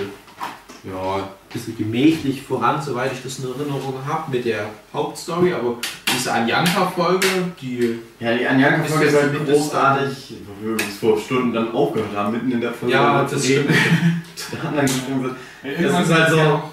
ja, 0.84 1.16
ein 1.16 1.22
bisschen 1.52 1.76
gemächlich 1.76 2.42
voran, 2.42 2.80
soweit 2.82 3.12
ich 3.12 3.22
das 3.22 3.38
in 3.38 3.46
Erinnerung 3.46 3.94
habe, 4.06 4.30
mit 4.30 4.44
der 4.44 4.66
Hauptstory. 4.92 5.52
Aber 5.54 5.76
diese 6.14 6.32
Anjanka-Folge, 6.32 7.26
die 7.60 7.98
Ja, 8.20 8.34
die 8.36 8.46
Anjanka-Folge 8.46 9.06
Ist 9.06 9.16
halt 9.22 9.46
großartig, 9.46 10.34
wo 10.46 10.66
wir 10.66 10.72
uns 10.74 10.96
vor 11.00 11.18
Stunden 11.18 11.52
dann 11.52 11.72
aufgehört 11.72 12.14
haben, 12.14 12.32
mitten 12.32 12.52
in 12.52 12.60
der 12.60 12.72
Folge. 12.72 12.94
Ja, 12.94 13.22
das 13.24 13.44
stimmt. 13.44 13.70
Irgendwann 15.64 16.02
ist 16.02 16.10
halt 16.12 16.30
so- 16.30 16.36
ja 16.36 16.54
auch- 16.54 16.70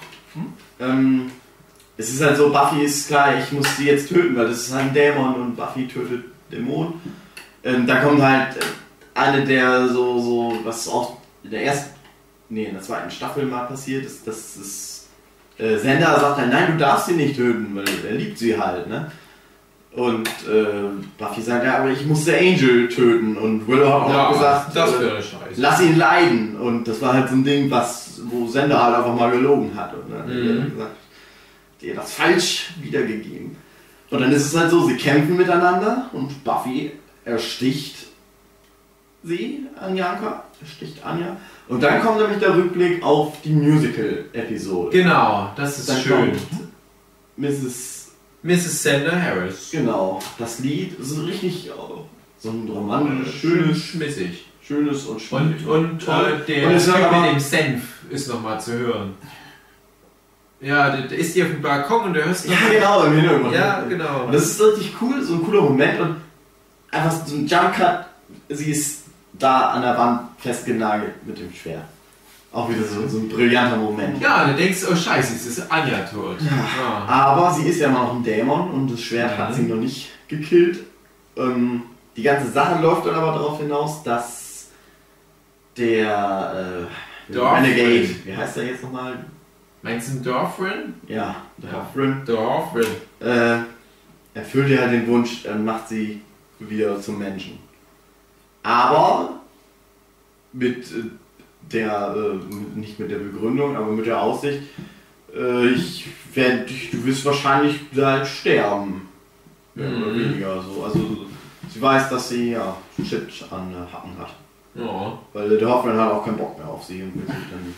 Ähm, 0.80 1.30
es 1.96 2.08
ist 2.10 2.22
halt 2.22 2.36
so, 2.36 2.50
Buffy 2.50 2.82
ist 2.84 3.08
klar, 3.08 3.34
ich 3.38 3.52
muss 3.52 3.76
sie 3.76 3.86
jetzt 3.86 4.08
töten, 4.08 4.34
weil 4.36 4.48
das 4.48 4.58
ist 4.66 4.72
halt 4.74 4.86
ein 4.86 4.94
Dämon 4.94 5.34
und 5.34 5.56
Buffy 5.56 5.86
tötet 5.86 6.24
Dämonen. 6.50 6.94
Ähm, 7.62 7.86
da 7.86 7.96
kommt 8.00 8.22
halt 8.22 8.56
äh, 8.56 8.60
eine 9.14 9.44
der 9.44 9.86
so, 9.88 10.18
so, 10.18 10.58
was 10.64 10.88
auch 10.88 11.18
in 11.44 11.50
der 11.50 11.64
ersten, 11.64 11.90
nee, 12.48 12.64
in 12.64 12.74
der 12.74 12.82
zweiten 12.82 13.10
Staffel 13.10 13.46
mal 13.46 13.66
passiert 13.66 14.04
ist, 14.04 14.26
dass 14.26 14.56
es 14.56 15.08
äh, 15.58 15.76
Sender 15.76 16.18
sagt 16.20 16.38
halt, 16.38 16.50
nein, 16.50 16.72
du 16.72 16.78
darfst 16.78 17.06
sie 17.06 17.14
nicht 17.14 17.36
töten, 17.36 17.74
weil 17.74 17.84
er 18.08 18.14
liebt 18.16 18.38
sie 18.38 18.58
halt, 18.58 18.88
ne? 18.88 19.10
Und 19.92 20.28
äh, 20.48 20.88
Buffy 21.18 21.42
sagt, 21.42 21.64
ja, 21.64 21.78
aber 21.78 21.90
ich 21.90 22.06
musste 22.06 22.36
Angel 22.38 22.88
töten 22.88 23.36
und 23.36 23.66
Willow 23.66 24.08
hat 24.08 24.14
auch 24.16 24.32
gesagt, 24.34 24.76
das 24.76 24.92
äh, 25.00 25.20
lass 25.56 25.80
ihn 25.82 25.96
leiden. 25.98 26.56
Und 26.60 26.86
das 26.86 27.00
war 27.00 27.12
halt 27.14 27.28
so 27.28 27.34
ein 27.34 27.42
Ding, 27.42 27.68
was, 27.72 28.20
wo 28.26 28.46
Sender 28.46 28.80
halt 28.80 28.94
einfach 28.98 29.16
mal 29.16 29.32
gelogen 29.32 29.72
hat. 29.74 29.92
Und 29.94 30.08
dann 30.12 30.26
Mhm. 30.28 30.62
hat 30.62 30.70
gesagt, 30.70 30.96
dir 31.82 31.94
das 31.96 32.12
falsch 32.14 32.70
wiedergegeben. 32.80 33.56
Und 34.10 34.20
dann 34.20 34.30
ist 34.30 34.46
es 34.46 34.56
halt 34.56 34.70
so, 34.70 34.86
sie 34.86 34.96
kämpfen 34.96 35.36
miteinander 35.36 36.08
und 36.12 36.44
Buffy 36.44 36.92
ersticht 37.24 38.06
sie, 39.24 39.66
Anjanka, 39.80 40.44
ersticht 40.60 41.04
Anja. 41.04 41.36
Und 41.68 41.82
dann 41.82 42.02
kommt 42.02 42.18
nämlich 42.20 42.38
der 42.38 42.54
Rückblick 42.56 43.02
auf 43.02 43.40
die 43.42 43.50
Musical-Episode. 43.50 44.90
Genau, 44.90 45.50
das 45.56 45.78
ist 45.78 45.88
Dann 45.88 46.00
schön. 46.00 46.32
Mrs. 47.36 48.08
Mrs. 48.42 48.82
Sender 48.82 49.20
Harris. 49.22 49.68
Genau, 49.70 50.20
das 50.38 50.58
Lied 50.60 50.98
ist 50.98 51.18
richtig 51.26 51.70
so 52.38 52.50
ein 52.50 52.68
romantisch, 52.68 53.40
schönes, 53.40 53.84
schmissig. 53.84 54.46
schönes 54.66 55.04
und 55.04 55.16
Und, 55.16 55.20
schönes. 55.20 55.66
und 55.66 56.02
Toll. 56.02 56.42
äh, 56.42 56.52
der 56.52 56.68
Und 56.70 56.88
aber- 56.88 57.20
mit 57.20 57.32
dem 57.32 57.40
Senf 57.40 57.82
ist 58.08 58.28
nochmal 58.28 58.60
zu 58.60 58.72
hören. 58.72 59.14
Ja, 60.60 60.94
der, 60.94 61.18
ist 61.18 61.34
hier 61.34 61.46
auf 61.46 61.50
dem 61.52 61.62
Balkon 61.62 62.04
und 62.04 62.14
der 62.14 62.26
hörst 62.26 62.46
Ja, 62.46 62.56
genau, 62.70 63.04
im 63.04 63.14
Hintergrund. 63.14 63.54
Ja, 63.54 63.82
genau. 63.88 64.24
Und 64.26 64.32
das 64.34 64.44
ist 64.44 64.60
richtig 64.60 64.92
cool, 65.00 65.22
so 65.22 65.34
ein 65.34 65.42
cooler 65.44 65.62
Moment 65.62 66.00
und 66.00 66.16
einfach 66.90 67.26
so 67.26 67.34
ein 67.36 67.46
Jump-Cut. 67.46 68.06
Sie 68.50 68.70
ist 68.70 68.99
da 69.40 69.70
an 69.70 69.82
der 69.82 69.96
Wand 69.98 70.20
festgenagelt 70.38 71.26
mit 71.26 71.38
dem 71.38 71.52
Schwert. 71.52 71.84
Auch 72.52 72.68
wieder 72.68 72.82
so, 72.84 73.06
so 73.06 73.18
ein 73.18 73.28
brillanter 73.28 73.76
Moment. 73.76 74.20
Ja, 74.20 74.44
du 74.48 74.54
denkst, 74.54 74.84
oh 74.90 74.94
scheiße, 74.96 75.34
jetzt 75.34 75.46
ist 75.46 75.70
Anja 75.70 76.00
tot. 76.00 76.36
Ja. 76.40 77.04
Aber 77.06 77.52
sie 77.54 77.68
ist 77.68 77.78
ja 77.78 77.88
immer 77.88 78.00
noch 78.04 78.14
ein 78.16 78.24
Dämon 78.24 78.70
und 78.70 78.90
das 78.92 79.00
Schwert 79.00 79.38
hat 79.38 79.50
Mhm. 79.50 79.54
sie 79.54 79.62
noch 79.62 79.76
nicht 79.76 80.08
gekillt. 80.28 80.80
Ähm, 81.36 81.82
die 82.16 82.22
ganze 82.22 82.50
Sache 82.50 82.82
läuft 82.82 83.06
dann 83.06 83.14
aber 83.14 83.32
darauf 83.38 83.58
hinaus, 83.60 84.02
dass 84.02 84.66
der 85.76 86.88
äh. 87.32 87.36
Renegade, 87.38 88.08
wie 88.24 88.36
heißt 88.36 88.56
er 88.56 88.64
jetzt 88.64 88.82
nochmal? 88.82 89.24
Meinst 89.82 90.08
du 90.08 90.12
einen 90.14 90.24
Dorfrin? 90.24 90.94
Ja, 91.06 91.36
der 91.58 91.70
Ja. 91.70 91.76
Hoffrin. 91.78 92.22
Dorfrin. 92.26 92.86
äh, 93.20 93.58
erfüllt 94.34 94.68
ihr 94.68 94.80
halt 94.80 94.92
den 94.92 95.06
Wunsch, 95.06 95.44
dann 95.44 95.64
macht 95.64 95.88
sie 95.88 96.20
wieder 96.58 97.00
zum 97.00 97.18
Menschen. 97.18 97.58
Aber 98.62 99.40
mit 100.52 100.90
äh, 100.90 101.04
der, 101.72 102.14
äh, 102.16 102.78
nicht 102.78 102.98
mit 102.98 103.10
der 103.10 103.18
Begründung, 103.18 103.76
aber 103.76 103.92
mit 103.92 104.06
der 104.06 104.20
Aussicht, 104.20 104.62
äh, 105.34 105.66
ich 105.68 106.06
werd, 106.34 106.70
ich- 106.70 106.90
du 106.90 107.04
wirst 107.04 107.24
wahrscheinlich 107.24 107.90
bald 107.90 108.26
sterben. 108.26 109.08
Mehr 109.74 109.88
oder 109.88 110.06
Mhm. 110.08 110.20
weniger 110.20 110.62
so. 110.62 110.84
Also 110.84 111.26
sie 111.72 111.80
weiß, 111.80 112.10
dass 112.10 112.28
sie 112.28 112.50
ja 112.52 112.76
Shit 113.04 113.28
an 113.50 113.72
äh, 113.72 113.92
Hacken 113.94 114.18
hat. 114.18 114.34
Ja. 114.74 115.18
Weil 115.32 115.56
der 115.58 115.68
Hoffmann 115.68 115.98
hat 115.98 116.12
auch 116.12 116.24
keinen 116.24 116.36
Bock 116.38 116.58
mehr 116.58 116.68
auf 116.68 116.84
sie 116.84 117.02
und 117.02 117.14
will 117.14 117.22
sie 117.26 117.32
dann 117.50 117.74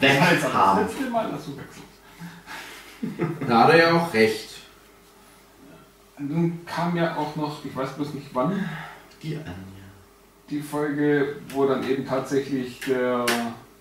weg 0.00 0.18
Das 0.18 0.28
heißt, 0.30 0.44
aber 0.46 0.54
haben. 0.54 0.80
das 0.86 0.92
letzte 0.94 1.10
Mal, 1.10 1.30
dass 1.30 1.44
du 1.46 1.56
wechselst. 1.56 1.82
Da 3.48 3.60
hat 3.64 3.70
er 3.70 3.76
ja 3.78 3.92
auch 3.96 4.12
recht. 4.12 4.48
Nun 6.18 6.60
kam 6.66 6.96
ja 6.96 7.16
auch 7.16 7.36
noch, 7.36 7.64
ich 7.64 7.74
weiß 7.76 7.90
bloß 7.90 8.14
nicht 8.14 8.26
wann, 8.32 8.68
Die 9.22 9.34
Anja. 9.36 9.44
die 10.50 10.60
Folge, 10.60 11.36
wo 11.50 11.66
dann 11.66 11.88
eben 11.88 12.06
tatsächlich 12.06 12.78
der 12.86 13.26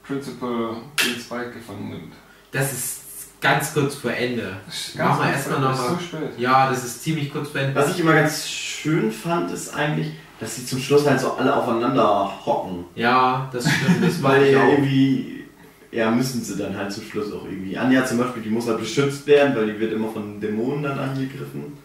Principal 0.06 0.78
den 1.06 1.20
Spike 1.22 1.52
gefangen 1.52 1.90
nimmt. 1.90 2.14
Das 2.52 2.74
ist 2.74 3.02
ganz 3.42 3.74
kurz 3.74 3.96
vor 3.96 4.12
Ende. 4.12 4.58
Machen 4.98 5.20
wir 5.26 5.32
erstmal 5.32 5.58
Anfang, 5.58 5.62
noch 5.62 5.70
das 5.72 5.80
mal- 5.80 5.86
ist 5.94 6.12
so 6.12 6.18
spät. 6.18 6.30
Ja, 6.40 6.70
das 6.70 6.84
ist 6.86 7.04
ziemlich 7.04 7.32
kurz 7.32 7.50
vor 7.50 7.62
Ende. 7.62 7.76
Was 7.76 7.92
ich 7.92 8.00
immer 8.00 8.14
ganz 8.14 8.48
schön 8.50 9.12
fand, 9.12 9.52
ist 9.52 9.74
eigentlich, 9.76 10.12
dass 10.40 10.56
sie 10.56 10.66
zum 10.66 10.80
Schluss 10.80 11.06
halt 11.08 11.20
so 11.20 11.34
alle 11.34 11.56
aufeinander 11.56 12.32
hocken. 12.46 12.86
Ja, 12.96 13.50
das 13.54 13.64
stimmt. 13.72 14.04
Das 14.04 14.22
Weil 14.24 14.44
ich 14.44 14.52
ja 14.54 14.64
auch. 14.64 14.72
irgendwie, 14.72 15.46
ja, 15.92 16.10
müssen 16.12 16.44
sie 16.44 16.58
dann 16.58 16.76
halt 16.76 16.92
zum 16.92 17.04
Schluss 17.04 17.32
auch 17.32 17.46
irgendwie. 17.46 17.78
Anja 17.78 18.06
zum 18.06 18.18
Beispiel, 18.18 18.42
die 18.44 18.50
muss 18.50 18.68
halt 18.68 18.80
beschützt 18.80 19.26
werden, 19.28 19.56
weil 19.56 19.68
die 19.72 19.80
wird 19.80 19.94
immer 19.94 20.10
von 20.10 20.40
Dämonen 20.42 20.84
dann 20.84 20.98
angegriffen. 21.00 21.78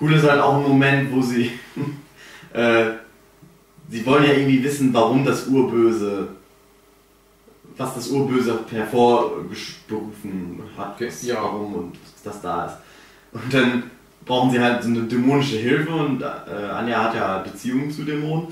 Cool 0.00 0.12
ist 0.14 0.28
halt 0.28 0.40
auch 0.40 0.56
ein 0.56 0.62
Moment, 0.62 1.10
wo 1.12 1.22
sie, 1.22 1.50
äh, 2.56 2.84
sie 3.90 4.04
wollen 4.06 4.24
ja 4.24 4.32
irgendwie 4.32 4.62
wissen, 4.64 4.92
warum 4.92 5.24
das 5.24 5.46
Urböse, 5.46 6.28
was 7.76 7.94
das 7.94 8.08
Urböse 8.08 8.58
hervorgerufen 8.70 10.60
hat, 10.76 10.94
Okay, 10.96 11.08
was, 11.08 11.22
ja. 11.26 11.36
warum 11.42 11.74
und 11.74 11.92
was 12.14 12.22
das 12.22 12.40
da 12.42 12.66
ist. 12.66 12.76
Und 13.32 13.52
dann 13.52 13.82
brauchen 14.24 14.50
sie 14.50 14.60
halt 14.60 14.82
so 14.82 14.88
eine 14.88 15.02
dämonische 15.02 15.56
Hilfe 15.56 15.90
und 15.92 16.22
äh, 16.22 16.24
Anja 16.72 17.04
hat 17.04 17.14
ja 17.14 17.38
Beziehungen 17.38 17.90
zu 17.90 18.02
Dämonen. 18.04 18.48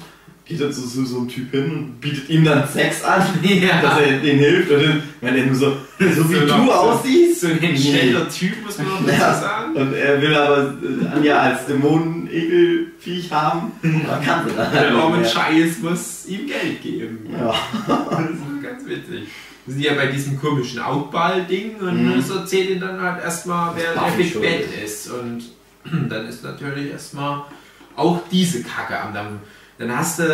Geht 0.47 0.61
dann 0.61 0.71
zu 0.71 0.83
so, 0.83 1.03
so 1.07 1.19
einem 1.21 1.29
Typ 1.29 1.51
hin 1.53 1.71
und 1.71 2.01
bietet 2.03 2.29
ihm 2.29 2.45
dann 2.45 2.69
Sex 2.69 3.03
an, 3.03 3.23
dass 3.43 3.51
Ja. 3.51 3.99
er 3.99 4.19
denen 4.21 4.40
hilft. 4.40 4.71
Und 4.71 4.83
dann, 4.83 5.03
wenn 5.23 5.37
er 5.37 5.47
nur 5.47 5.55
so, 5.55 5.71
so 5.99 6.31
wie 6.31 6.35
So 6.35 6.47
du 6.47 6.71
aussiehst. 6.71 7.40
So 7.40 7.47
ein 7.49 7.59
Nee. 7.61 8.14
Typ, 8.38 8.62
muss 8.62 8.77
man 8.77 8.87
noch 8.88 9.07
dazu 9.07 9.19
Ja. 9.19 9.35
sagen. 9.35 9.75
Und 9.75 9.95
er 9.95 10.21
will 10.21 10.35
aber 10.35 10.75
äh, 10.83 11.07
Anja 11.17 11.38
als 11.38 11.64
Dämonen-Ekelviech 12.35 13.31
haben. 13.33 13.73
Da 14.07 14.18
kann 14.18 14.47
dann 14.57 14.70
halt 14.70 14.90
Der 14.90 14.94
arme 14.94 15.18
mehr. 15.18 15.29
Scheiß 15.29 15.79
muss 15.81 16.27
ihm 16.27 16.47
Geld 16.47 16.83
geben. 16.83 17.29
Ja. 17.33 17.55
Das 17.88 18.20
ist 18.20 18.62
ganz 18.62 18.87
witzig. 18.87 19.29
Wir 19.66 19.75
sind 19.75 19.83
ja 19.85 19.94
bei 19.94 20.07
diesem 20.09 20.38
komischen 20.40 20.81
Outball-Ding 20.81 21.77
und 21.81 22.05
Mhm. 22.05 22.18
es 22.18 22.29
erzählt 22.31 22.70
ihn 22.70 22.81
dann 22.81 23.01
halt 23.01 23.23
erstmal, 23.23 23.75
wer 23.77 23.94
der 23.94 24.16
Big 24.16 24.35
Bad 24.40 24.85
ist. 24.85 25.11
Und 25.11 25.42
dann 26.11 26.27
ist 26.27 26.44
natürlich 26.44 26.90
erstmal 26.90 27.44
auch 27.97 28.20
diese 28.31 28.62
Kacke 28.62 28.99
am 29.01 29.14
Dampfen. 29.14 29.38
Dann 29.79 29.97
hast 29.97 30.18
du 30.18 30.25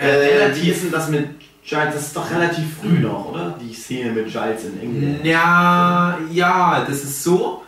äh, 0.00 0.48
Äh, 0.50 0.56
wie 0.56 0.70
ist 0.70 0.84
denn 0.84 0.92
das 0.92 1.08
mit 1.08 1.28
Giles? 1.64 1.94
Das 1.94 2.06
ist 2.06 2.16
doch 2.16 2.30
relativ 2.30 2.64
früh 2.80 2.98
noch, 3.00 3.30
oder? 3.32 3.58
Die 3.60 3.72
Szene 3.74 4.12
mit 4.12 4.26
Giles 4.30 4.64
in 4.64 4.80
England. 4.80 5.24
Ja, 5.24 6.18
ja, 6.30 6.84
das 6.88 7.02
ist 7.04 7.22
so, 7.24 7.62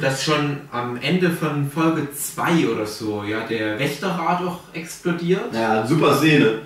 dass 0.00 0.24
schon 0.24 0.58
am 0.72 0.96
Ende 1.00 1.30
von 1.30 1.70
Folge 1.70 2.08
2 2.12 2.68
oder 2.68 2.86
so, 2.86 3.22
ja, 3.24 3.40
der 3.48 3.78
Wächterrat 3.78 4.42
auch 4.42 4.58
explodiert. 4.72 5.54
Ja, 5.54 5.86
super 5.86 6.16
Szene. 6.16 6.62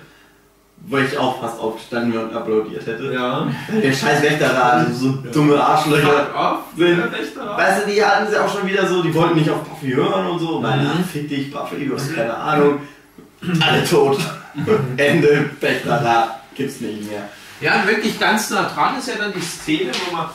Wo 0.87 0.97
ich 0.97 1.17
auch 1.17 1.39
fast 1.41 1.59
aufgestanden 1.59 2.19
und 2.19 2.35
applaudiert 2.35 2.85
hätte. 2.85 3.11
Ja. 3.13 3.47
Der 3.81 3.93
scheiß 3.93 4.21
Wächterrat, 4.21 4.93
so 4.93 5.11
dumme 5.33 5.59
Arschlöcher. 5.63 6.27
Off, 6.35 6.57
Sind-. 6.77 6.99
Weißt 7.01 7.85
du, 7.87 7.91
die 7.91 8.03
hatten 8.03 8.29
sie 8.29 8.37
auch 8.37 8.53
schon 8.53 8.67
wieder 8.67 8.85
so, 8.85 9.01
die 9.01 9.13
wollten 9.13 9.35
nicht 9.37 9.49
auf 9.49 9.63
Buffy 9.63 9.91
hören 9.93 10.27
und 10.27 10.39
so. 10.39 10.61
Weil, 10.61 10.79
Mhm. 10.79 11.03
fick 11.11 11.29
dich, 11.29 11.51
Buffy, 11.51 11.87
du 11.87 11.95
hast 11.95 12.13
keine 12.13 12.35
Ahnung. 12.35 12.79
Alle 13.61 13.83
tot. 13.85 14.19
Ende, 14.97 15.49
Wächterrat, 15.59 16.41
gibt's 16.55 16.81
nicht 16.81 17.09
mehr. 17.09 17.29
Ja, 17.61 17.79
und 17.81 17.87
wirklich 17.87 18.19
ganz 18.19 18.49
nah 18.49 18.63
dran 18.69 18.97
ist 18.99 19.07
ja 19.07 19.15
dann 19.17 19.31
die 19.33 19.41
Szene, 19.41 19.91
wo 20.09 20.15
man, 20.15 20.25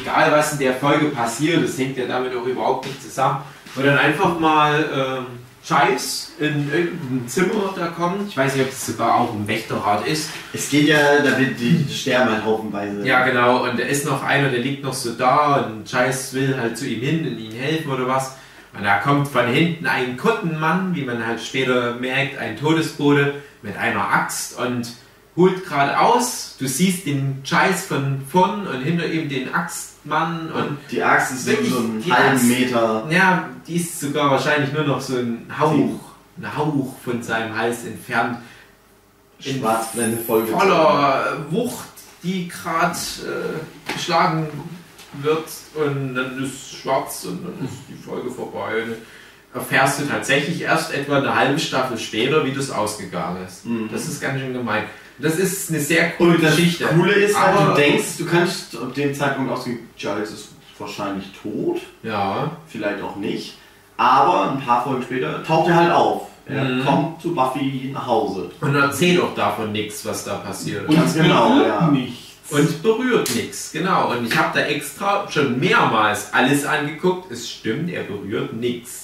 egal 0.00 0.32
was 0.32 0.52
in 0.52 0.58
der 0.58 0.74
Folge 0.74 1.06
passiert, 1.06 1.64
das 1.64 1.78
hängt 1.78 1.96
ja 1.96 2.06
damit 2.06 2.34
auch 2.34 2.46
überhaupt 2.46 2.86
nicht 2.86 3.02
zusammen, 3.02 3.42
wo 3.74 3.82
dann 3.82 3.98
einfach 3.98 4.38
mal 4.38 4.84
ähm, 4.94 5.26
Scheiß 5.66 6.32
in 6.40 6.70
irgendein 6.70 7.26
Zimmer 7.26 7.72
da 7.74 7.86
kommt. 7.86 8.28
Ich 8.28 8.36
weiß 8.36 8.54
nicht, 8.54 8.66
ob 8.66 8.70
es 8.70 8.86
sogar 8.86 9.14
auch 9.14 9.32
ein 9.32 9.48
Wächterrat 9.48 10.06
ist. 10.06 10.28
Es 10.52 10.68
geht 10.68 10.88
ja, 10.88 11.22
da 11.22 11.38
wird 11.38 11.58
die, 11.58 11.84
die 11.84 11.94
sterben 11.94 12.32
halt 12.32 12.44
haufenweise. 12.44 13.06
Ja, 13.06 13.24
genau. 13.24 13.64
Und 13.64 13.78
da 13.78 13.84
ist 13.84 14.04
noch 14.04 14.22
einer, 14.22 14.50
der 14.50 14.60
liegt 14.60 14.84
noch 14.84 14.92
so 14.92 15.12
da 15.12 15.56
und 15.62 15.88
Scheiß 15.88 16.34
will 16.34 16.56
halt 16.58 16.76
zu 16.76 16.86
ihm 16.86 17.00
hin 17.00 17.26
und 17.26 17.38
ihm 17.38 17.52
helfen 17.52 17.90
oder 17.90 18.06
was. 18.06 18.36
Und 18.76 18.84
da 18.84 18.98
kommt 18.98 19.28
von 19.28 19.46
hinten 19.46 19.86
ein 19.86 20.16
Kuttenmann, 20.18 20.94
wie 20.94 21.04
man 21.04 21.26
halt 21.26 21.40
später 21.40 21.94
merkt, 21.94 22.38
ein 22.38 22.58
Todesbote 22.58 23.34
mit 23.62 23.76
einer 23.78 24.12
Axt 24.12 24.58
und 24.58 24.92
holt 25.36 25.64
gerade 25.66 25.98
aus. 25.98 26.56
Du 26.58 26.66
siehst 26.66 27.06
den 27.06 27.40
Scheiß 27.44 27.86
von 27.86 28.22
vorn 28.30 28.66
und 28.66 28.82
hinter 28.82 29.06
ihm 29.06 29.28
den 29.28 29.52
Axtmann 29.52 30.50
und 30.52 30.62
Und 30.62 30.78
die 30.90 31.02
Axt 31.02 31.32
ist 31.32 31.44
so, 31.44 31.50
Wirklich, 31.50 31.70
so 31.70 31.78
einen 31.78 32.04
halben 32.12 32.36
Axt. 32.36 32.44
Meter. 32.44 33.06
ja, 33.10 33.48
die 33.66 33.76
ist 33.76 34.00
sogar 34.00 34.30
wahrscheinlich 34.30 34.72
nur 34.72 34.84
noch 34.84 35.00
so 35.00 35.16
ein 35.16 35.46
Hauch, 35.58 36.00
ein 36.38 36.56
Hauch 36.56 36.94
von 37.04 37.22
seinem 37.22 37.56
Hals 37.56 37.84
entfernt. 37.84 38.38
Schwarzblende 39.40 40.16
Folge. 40.18 40.52
voller 40.52 41.36
Wucht, 41.50 41.88
die 42.22 42.48
gerade 42.48 42.96
äh, 42.96 43.92
geschlagen 43.92 44.46
wird 45.20 45.48
und 45.74 46.14
dann 46.14 46.42
ist 46.42 46.76
schwarz 46.76 47.24
und 47.24 47.44
dann 47.44 47.66
ist 47.66 47.74
die 47.88 47.94
Folge 48.02 48.30
vorbei. 48.30 48.84
Und 48.84 48.94
erfährst 49.52 50.00
du 50.00 50.06
tatsächlich 50.06 50.62
erst 50.62 50.92
etwa 50.94 51.18
eine 51.18 51.34
halbe 51.34 51.58
Staffel 51.58 51.98
später, 51.98 52.44
wie 52.44 52.52
das 52.52 52.70
ausgegangen 52.70 53.44
ist. 53.46 53.66
Mhm. 53.66 53.88
Das 53.92 54.06
ist 54.06 54.20
ganz 54.20 54.40
schön 54.40 54.52
gemein. 54.52 54.84
Das 55.18 55.36
ist 55.38 55.70
eine 55.70 55.80
sehr 55.80 56.10
coole 56.12 56.34
Und 56.36 56.42
das 56.42 56.56
Geschichte. 56.56 56.86
Coole 56.86 57.12
ist 57.12 57.38
halt, 57.38 57.56
Aber- 57.56 57.70
du 57.74 57.80
denkst, 57.80 58.16
du 58.18 58.26
kannst 58.26 58.76
ab 58.76 58.92
dem 58.94 59.14
Zeitpunkt 59.14 59.50
ausgehen, 59.52 59.80
Giles 59.96 60.30
ist 60.32 60.48
wahrscheinlich 60.78 61.26
tot, 61.40 61.80
Ja, 62.02 62.56
vielleicht 62.66 63.00
auch 63.02 63.16
nicht. 63.16 63.56
Aber 63.96 64.50
ein 64.50 64.60
paar 64.60 64.82
Folgen 64.82 65.02
später 65.02 65.42
taucht 65.44 65.68
er 65.70 65.76
halt 65.76 65.92
auf. 65.92 66.22
Er 66.46 66.64
Mhm. 66.64 66.84
kommt 66.84 67.22
zu 67.22 67.32
Buffy 67.34 67.90
nach 67.94 68.06
Hause. 68.06 68.50
Und 68.60 68.74
erzähl 68.74 69.16
doch 69.16 69.34
davon 69.34 69.70
nichts, 69.72 70.04
was 70.04 70.24
da 70.24 70.34
passiert. 70.34 70.88
Und 70.88 70.96
Ganz 70.96 71.14
es 71.14 71.22
genau, 71.22 71.48
berührt 71.50 71.68
ja. 71.80 71.86
nichts. 71.88 72.20
Und 72.50 72.82
berührt 72.82 73.34
nichts, 73.34 73.70
genau. 73.72 74.10
Und 74.10 74.26
ich 74.26 74.36
habe 74.36 74.58
da 74.58 74.66
extra 74.66 75.30
schon 75.30 75.58
mehrmals 75.58 76.34
alles 76.34 76.66
angeguckt. 76.66 77.30
Es 77.32 77.48
stimmt, 77.48 77.88
er 77.90 78.02
berührt 78.02 78.52
nichts. 78.52 79.03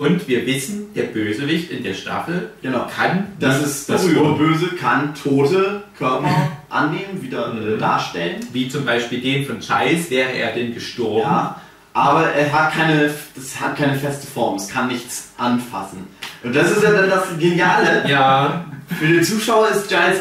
Und 0.00 0.26
wir 0.28 0.46
wissen, 0.46 0.94
der 0.94 1.02
Bösewicht 1.04 1.70
in 1.70 1.82
der 1.84 1.92
Staffel 1.92 2.48
Genau. 2.62 2.86
kann 2.96 3.26
Das 3.38 3.60
ist 3.62 3.90
das. 3.90 4.02
Urböse, 4.06 4.68
kann 4.80 5.14
tote 5.14 5.82
Körper 5.98 6.26
annehmen, 6.70 7.20
wieder 7.20 7.52
äh, 7.52 7.74
Mhm. 7.74 7.78
darstellen. 7.78 8.36
Wie 8.54 8.66
zum 8.70 8.86
Beispiel 8.86 9.20
den 9.20 9.44
von 9.44 9.60
Chais, 9.60 10.08
wäre 10.10 10.30
er 10.32 10.52
denn 10.54 10.72
gestorben. 10.72 11.20
Ja, 11.20 11.60
aber 11.92 12.28
er 12.32 12.50
hat 12.50 12.72
keine, 12.72 13.10
das 13.36 13.60
hat 13.60 13.76
keine 13.76 13.94
feste 13.98 14.26
Form, 14.26 14.56
es 14.56 14.68
kann 14.68 14.88
nichts 14.88 15.32
anfassen. 15.36 16.06
Und 16.42 16.56
das 16.56 16.70
ist 16.70 16.82
ja 16.82 16.92
dann 16.92 17.10
das 17.10 17.24
Geniale. 17.38 18.04
Ja, 18.08 18.64
Für 18.98 19.06
den 19.06 19.22
Zuschauer 19.22 19.68
ist 19.68 19.88
Giles 19.90 20.20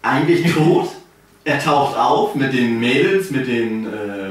eigentlich 0.00 0.54
tot. 0.54 0.88
Er 1.44 1.62
taucht 1.62 1.96
auf 1.98 2.34
mit 2.34 2.52
den 2.54 2.80
Mädels, 2.80 3.30
mit 3.30 3.46
den, 3.46 3.86
äh, 3.86 4.27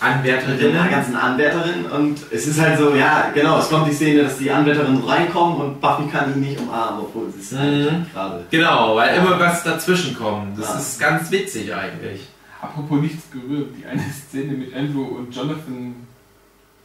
mit 0.00 0.24
den 0.24 0.34
Anwärterinnen. 0.34 0.90
ganzen 0.90 1.16
Anwärterinnen 1.16 1.86
und 1.86 2.18
es 2.30 2.46
ist 2.46 2.58
halt 2.60 2.78
so, 2.78 2.94
ja, 2.94 3.30
genau, 3.34 3.58
es 3.58 3.68
kommt 3.68 3.86
die 3.88 3.92
Szene, 3.94 4.22
dass 4.22 4.38
die 4.38 4.50
Anwärterinnen 4.50 5.04
reinkommen 5.04 5.56
und 5.60 5.80
Buffy 5.80 6.08
kann 6.10 6.32
ihn 6.34 6.40
nicht 6.40 6.58
umarmen, 6.60 7.00
obwohl 7.00 7.28
es 7.28 7.36
ist 7.36 7.58
halt 7.58 7.92
Mhm. 7.92 8.06
gerade. 8.12 8.44
Genau, 8.50 8.96
weil 8.96 9.16
immer 9.18 9.38
was 9.38 9.62
dazwischen 9.62 10.16
kommt. 10.16 10.58
Das 10.58 10.68
Ja. 10.68 10.78
ist 10.78 10.98
ganz 11.00 11.30
witzig 11.30 11.74
eigentlich. 11.74 12.28
Apropos 12.62 13.00
nichts 13.00 13.24
berührt, 13.26 13.68
die 13.78 13.84
eine 13.86 14.02
Szene 14.10 14.52
mit 14.52 14.74
Andrew 14.74 15.02
und 15.02 15.34
Jonathan, 15.34 15.94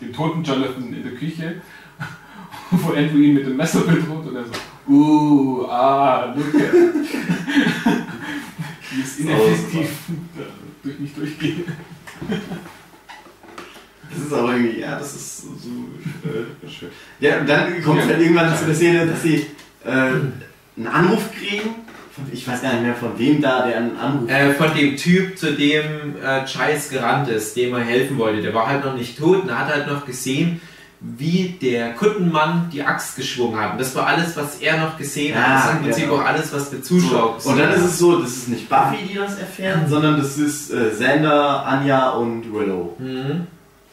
dem 0.02 0.14
toten 0.14 0.44
Jonathan 0.44 0.94
in 0.94 1.04
der 1.04 1.14
Küche, 1.14 1.56
wo 2.72 2.90
Andrew 2.94 3.18
ihn 3.18 3.34
mit 3.36 3.46
dem 3.46 3.56
Messer 3.58 3.80
bedroht 3.82 4.26
und 4.28 4.36
er 4.36 4.44
so, 4.44 4.52
uh, 4.94 5.66
ah, 5.70 6.24
at. 6.32 6.36
Wie 8.92 9.02
es 9.02 9.20
ineffektiv 9.20 9.90
da 10.38 10.44
durch 10.84 11.00
mich 11.00 11.14
durchgeht. 11.14 11.66
Das 14.16 14.26
ist 14.26 14.34
aber 14.34 14.54
irgendwie, 14.54 14.80
ja, 14.80 14.98
das 14.98 15.14
ist 15.16 15.42
so 15.42 15.48
äh, 16.28 16.70
schön. 16.70 16.90
Ja, 17.20 17.40
und 17.40 17.50
dann 17.50 17.84
kommt 17.84 18.00
Ja. 18.02 18.08
halt 18.08 18.22
irgendwann 18.22 18.58
zu 18.58 18.66
der 18.66 18.76
Szene, 18.76 19.06
dass 19.08 19.22
sie 19.22 19.46
äh, 19.86 19.90
einen 19.90 20.88
Anruf 20.92 21.24
kriegen. 21.38 21.70
Von, 22.12 22.26
ich 22.32 22.48
weiß 22.48 22.62
gar 22.62 22.74
nicht 22.74 22.84
mehr 22.84 22.96
von 22.96 23.18
wem 23.20 23.42
da, 23.42 23.66
der 23.68 23.78
einen 23.78 23.98
Anruf 23.98 24.30
Äh, 24.30 24.54
von 24.54 24.74
dem 24.74 24.96
Typ, 24.96 25.38
zu 25.38 25.54
dem 25.54 26.16
äh, 26.24 26.46
Chais 26.46 26.90
gerannt 26.90 27.28
ist, 27.30 27.56
dem 27.58 27.74
er 27.74 27.82
helfen 27.84 28.18
wollte. 28.18 28.42
Der 28.42 28.54
war 28.54 28.68
halt 28.68 28.86
noch 28.86 28.96
nicht 28.96 29.18
tot 29.20 29.44
und 29.44 29.58
hat 29.58 29.68
halt 29.68 29.88
noch 29.88 30.06
gesehen, 30.06 30.62
wie 31.02 31.58
der 31.62 31.92
Kuttenmann 31.94 32.70
die 32.72 32.82
Axt 32.82 33.18
geschwungen 33.18 33.60
hat. 33.60 33.74
Und 33.74 33.82
das 33.82 33.94
war 33.96 34.08
alles, 34.08 34.36
was 34.38 34.60
er 34.60 34.78
noch 34.78 34.98
gesehen 34.98 35.36
hat. 35.36 35.46
Ah, 35.46 35.54
Das 35.56 35.66
ist 35.66 35.72
im 35.78 35.84
Prinzip 35.84 36.06
ja. 36.06 36.12
auch 36.12 36.26
alles, 36.26 36.54
was 36.54 36.70
der 36.72 36.82
Zuschauer 36.82 37.36
So, 37.38 37.50
und 37.50 37.60
dann 37.60 37.72
ist 37.74 37.82
es 37.84 38.00
so, 38.00 38.22
das 38.22 38.32
ist 38.32 38.48
nicht 38.50 38.70
Buffy, 38.70 38.98
die 39.10 39.16
das 39.16 39.38
erfährt, 39.38 39.88
sondern 39.90 40.18
das 40.18 40.38
ist 40.38 40.72
äh, 40.72 40.90
Xander, 40.92 41.66
Anja 41.66 42.12
und 42.12 42.52
Willow. 42.52 42.96
Mhm. 42.98 43.46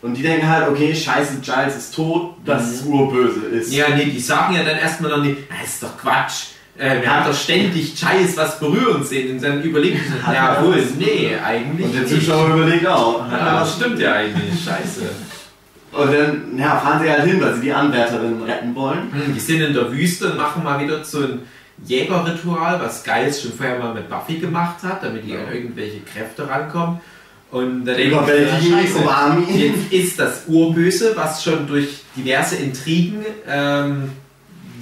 Und 0.02 0.14
die 0.14 0.22
denken 0.22 0.48
halt, 0.48 0.68
okay, 0.68 0.94
scheiße, 0.94 1.38
Giles 1.42 1.76
ist 1.76 1.94
tot, 1.94 2.34
das 2.44 2.70
ist 2.72 2.84
urböse 2.86 3.46
ist. 3.46 3.72
Ja, 3.72 3.86
nee, 3.94 4.06
die 4.06 4.18
sagen 4.18 4.54
ja 4.54 4.64
dann 4.64 4.76
erstmal 4.78 5.12
noch 5.12 5.22
nicht, 5.22 5.38
das 5.48 5.74
ist 5.74 5.82
doch 5.84 5.96
Quatsch. 5.96 6.46
Äh, 6.76 7.00
wir 7.02 7.14
haben 7.14 7.26
doch 7.30 7.36
ständig 7.38 7.94
Chais 7.94 8.36
was 8.36 8.58
berühren 8.58 9.04
sehen. 9.04 9.36
Und 9.36 9.42
dann 9.42 9.62
Hat 10.22 10.34
ja 10.34 10.54
er 10.54 10.64
wohl, 10.64 10.74
was? 10.76 10.94
nee, 10.98 11.30
eigentlich 11.44 11.86
Und 11.86 11.94
der 11.94 12.02
nicht. 12.02 12.14
Zuschauer 12.14 12.54
überlegt 12.56 12.86
auch. 12.86 13.30
Ja, 13.30 13.60
das 13.60 13.76
stimmt 13.76 14.00
ja 14.00 14.14
eigentlich. 14.14 14.64
Scheiße. 14.64 15.02
Und 15.92 16.12
dann 16.12 16.58
ja, 16.58 16.78
fahren 16.78 17.00
sie 17.02 17.10
halt 17.10 17.24
hin, 17.24 17.40
weil 17.40 17.54
sie 17.54 17.60
die 17.60 17.72
Anwärterin 17.72 18.42
retten 18.42 18.74
wollen. 18.74 19.12
Hm, 19.12 19.34
Die 19.34 19.40
sind 19.40 19.60
in 19.60 19.74
der 19.74 19.92
Wüste 19.92 20.30
und 20.32 20.38
machen 20.38 20.64
mal 20.64 20.80
wieder 20.82 21.04
so 21.04 21.18
ein 21.20 21.40
Jägerritual, 21.84 22.80
was 22.80 23.04
Geist 23.04 23.42
schon 23.42 23.52
vorher 23.52 23.78
mal 23.78 23.94
mit 23.94 24.08
Buffy 24.08 24.36
gemacht 24.38 24.82
hat, 24.82 25.02
damit 25.04 25.26
die 25.26 25.34
an 25.36 25.52
irgendwelche 25.52 26.00
Kräfte 26.00 26.48
rankommen. 26.48 27.00
Und 27.52 27.84
da 27.84 27.94
scheiße, 27.94 28.98
umarmen 28.98 29.48
ihn. 29.48 29.58
jetzt 29.58 29.92
ist 29.92 30.18
das 30.18 30.44
Urböse, 30.48 31.12
was 31.14 31.44
schon 31.44 31.66
durch 31.66 32.00
diverse 32.16 32.56
Intrigen 32.56 33.24
ähm, 33.46 34.10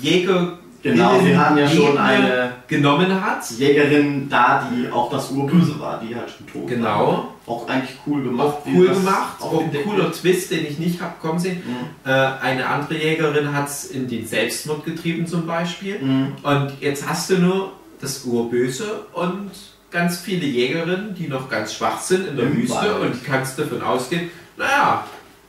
Jäger 0.00 0.60
Genau, 0.82 1.20
sie 1.20 1.36
hatten 1.36 1.58
ja 1.58 1.68
schon 1.68 1.98
eine 1.98 2.52
genommen 2.66 3.22
hat. 3.22 3.50
Jägerin 3.50 4.28
da, 4.30 4.70
die 4.70 4.90
auch 4.90 5.10
das 5.10 5.30
Urböse 5.30 5.78
war, 5.78 6.00
die 6.00 6.14
halt 6.14 6.30
schon 6.30 6.46
tot 6.46 6.62
war. 6.62 6.68
Genau. 6.68 7.34
Auch 7.46 7.68
eigentlich 7.68 7.98
cool 8.06 8.22
gemacht. 8.22 8.48
Auch 8.48 8.66
cool 8.66 8.88
gemacht, 8.88 9.40
auch 9.40 9.62
ein 9.62 9.70
cooler. 9.84 10.10
Twist, 10.12 10.50
den 10.50 10.64
ich 10.64 10.78
nicht 10.78 11.02
hab 11.02 11.20
kommen 11.20 11.38
sehen. 11.38 11.62
Mhm. 11.66 12.10
Äh, 12.10 12.14
eine 12.40 12.66
andere 12.66 12.96
Jägerin 12.96 13.52
hat 13.52 13.68
es 13.68 13.84
in 13.86 14.08
den 14.08 14.26
Selbstmord 14.26 14.84
getrieben 14.84 15.26
zum 15.26 15.46
Beispiel. 15.46 15.98
Mhm. 15.98 16.32
Und 16.42 16.72
jetzt 16.80 17.06
hast 17.06 17.28
du 17.28 17.38
nur 17.38 17.72
das 18.00 18.24
Urböse 18.24 19.04
und 19.12 19.50
ganz 19.90 20.18
viele 20.18 20.46
Jägerinnen, 20.46 21.14
die 21.14 21.28
noch 21.28 21.48
ganz 21.48 21.74
schwach 21.74 22.00
sind 22.00 22.28
in 22.28 22.36
der 22.36 22.46
Im 22.46 22.56
Wüste 22.56 22.74
Wald. 22.74 23.00
und 23.00 23.24
kannst 23.24 23.58
davon 23.58 23.82
ausgehen, 23.82 24.30
naja, 24.56 25.06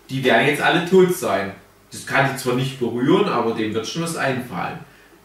die 0.09 0.23
werden 0.23 0.47
jetzt 0.47 0.61
alle 0.61 0.89
tot 0.89 1.15
sein. 1.15 1.53
Das 1.91 2.05
kann 2.05 2.29
die 2.31 2.37
zwar 2.37 2.55
nicht 2.55 2.79
berühren, 2.79 3.27
aber 3.27 3.53
dem 3.53 3.73
wird 3.73 3.87
schon 3.87 4.03
was 4.03 4.15
einfallen. 4.15 4.79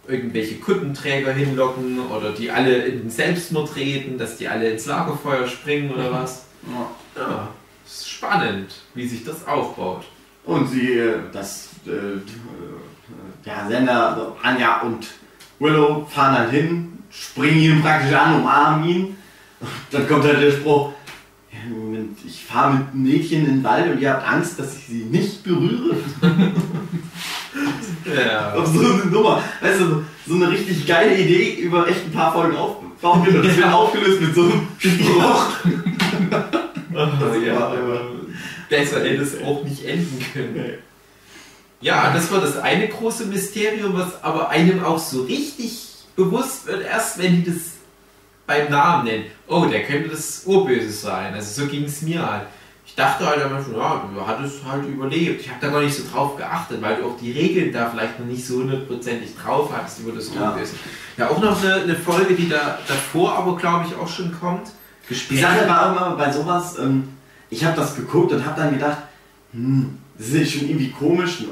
Irgendwelche 0.08 0.56
Kuttenträger 0.56 1.32
hinlocken 1.32 1.98
oder 2.10 2.32
die 2.32 2.50
alle 2.50 2.84
in 2.84 3.00
den 3.00 3.10
Selbstmord 3.10 3.72
treten, 3.72 4.18
dass 4.18 4.36
die 4.36 4.48
alle 4.48 4.70
ins 4.70 4.86
Lagerfeuer 4.86 5.46
springen 5.48 5.92
oder 5.92 6.12
was. 6.12 6.46
Ja. 6.68 6.90
Ja, 7.20 7.48
ist 7.86 8.08
spannend, 8.08 8.74
wie 8.94 9.06
sich 9.06 9.24
das 9.24 9.46
aufbaut. 9.46 10.04
Und 10.44 10.68
sie, 10.68 10.92
äh, 10.98 11.18
das, 11.32 11.70
äh, 11.86 11.90
äh, 11.90 12.20
ja, 13.44 13.66
Sender, 13.68 14.10
also 14.10 14.36
Anja 14.42 14.82
und 14.82 15.06
Willow 15.58 16.06
fahren 16.08 16.38
halt 16.38 16.50
hin, 16.50 16.95
springen 17.18 17.58
ihn 17.58 17.82
praktisch 17.82 18.14
an, 18.14 18.40
umarmen 18.40 18.88
ihn. 18.88 19.04
Und 19.60 19.70
dann 19.90 20.08
kommt 20.08 20.24
halt 20.24 20.42
der 20.42 20.52
Spruch, 20.52 20.92
ja, 21.50 21.58
Moment, 21.74 22.18
ich 22.26 22.44
fahre 22.44 22.74
mit 22.74 22.94
Mädchen 22.94 23.46
in 23.46 23.56
den 23.56 23.64
Wald 23.64 23.90
und 23.90 24.00
ihr 24.00 24.10
habt 24.10 24.28
Angst, 24.28 24.58
dass 24.58 24.76
ich 24.76 24.86
sie 24.86 25.04
nicht 25.04 25.42
berühre. 25.42 25.96
Ja. 28.14 28.52
Auf 28.54 28.66
so 28.66 28.80
eine 28.80 29.06
Nummer. 29.06 29.42
Weißt 29.60 29.80
du, 29.80 30.04
so 30.26 30.34
eine 30.34 30.50
richtig 30.50 30.86
geile 30.86 31.16
Idee 31.16 31.60
über 31.60 31.88
echt 31.88 32.04
ein 32.04 32.12
paar 32.12 32.32
Folgen 32.32 32.56
aufgebaut 32.56 33.26
wird 33.26 33.36
und 33.36 33.46
das 33.46 33.56
wird 33.56 33.72
aufgelöst 33.72 34.20
mit 34.20 34.34
so 34.34 34.42
einem 34.42 34.68
Spruch. 34.78 35.46
Also, 36.94 37.38
ja, 37.44 37.74
besser 38.70 39.04
hätte 39.04 39.22
es 39.22 39.42
auch 39.42 39.62
nicht 39.64 39.84
enden 39.84 40.18
können. 40.32 40.78
Ja, 41.82 42.10
das 42.14 42.32
war 42.32 42.40
das 42.40 42.56
eine 42.56 42.88
große 42.88 43.26
Mysterium, 43.26 43.92
was 43.92 44.24
aber 44.24 44.48
einem 44.48 44.82
auch 44.82 44.98
so 44.98 45.24
richtig 45.24 45.86
bewusst 46.16 46.66
wird, 46.66 46.84
erst 46.84 47.18
wenn 47.18 47.44
die 47.44 47.50
das 47.52 47.72
beim 48.46 48.70
Namen 48.70 49.04
nennen. 49.04 49.24
Oh, 49.48 49.66
der 49.66 49.84
könnte 49.84 50.08
das 50.10 50.42
Urböse 50.46 50.90
sein. 50.90 51.34
Also 51.34 51.62
so 51.62 51.68
ging 51.68 51.84
es 51.84 52.02
mir 52.02 52.24
halt. 52.24 52.42
Ich 52.86 52.94
dachte 52.94 53.26
halt 53.26 53.44
immer 53.44 53.62
schon, 53.62 53.76
ja, 53.76 54.08
du 54.14 54.26
hat 54.26 54.40
es 54.42 54.64
halt 54.64 54.86
überlebt. 54.86 55.40
Ich 55.40 55.48
habe 55.50 55.58
da 55.60 55.68
gar 55.68 55.82
nicht 55.82 55.94
so 55.94 56.04
drauf 56.10 56.36
geachtet, 56.36 56.80
weil 56.80 56.96
du 56.96 57.04
auch 57.06 57.16
die 57.20 57.32
Regeln 57.32 57.72
da 57.72 57.90
vielleicht 57.90 58.18
noch 58.18 58.26
nicht 58.26 58.46
so 58.46 58.58
hundertprozentig 58.58 59.36
drauf 59.36 59.70
hattest 59.76 60.00
über 60.00 60.12
das 60.12 60.32
Ja. 60.34 60.52
Urböse. 60.52 60.74
Ja, 61.16 61.28
auch 61.28 61.40
noch 61.40 61.62
eine, 61.62 61.74
eine 61.74 61.96
Folge, 61.96 62.34
die 62.34 62.48
da 62.48 62.78
davor 62.86 63.34
aber, 63.34 63.56
glaube 63.56 63.86
ich, 63.88 63.94
auch 63.96 64.08
schon 64.08 64.34
kommt. 64.38 64.68
Die 65.04 65.08
Gespräche. 65.08 65.42
Sache 65.42 65.68
war 65.68 65.90
immer 65.90 66.16
bei 66.16 66.32
sowas, 66.32 66.78
ähm, 66.78 67.08
ich 67.50 67.64
habe 67.64 67.76
das 67.76 67.96
geguckt 67.96 68.32
und 68.32 68.44
habe 68.46 68.60
dann 68.60 68.72
gedacht, 68.72 68.98
hm, 69.52 69.98
das 70.16 70.28
ist 70.28 70.52
schon 70.52 70.68
irgendwie 70.68 70.90
komisch, 70.90 71.42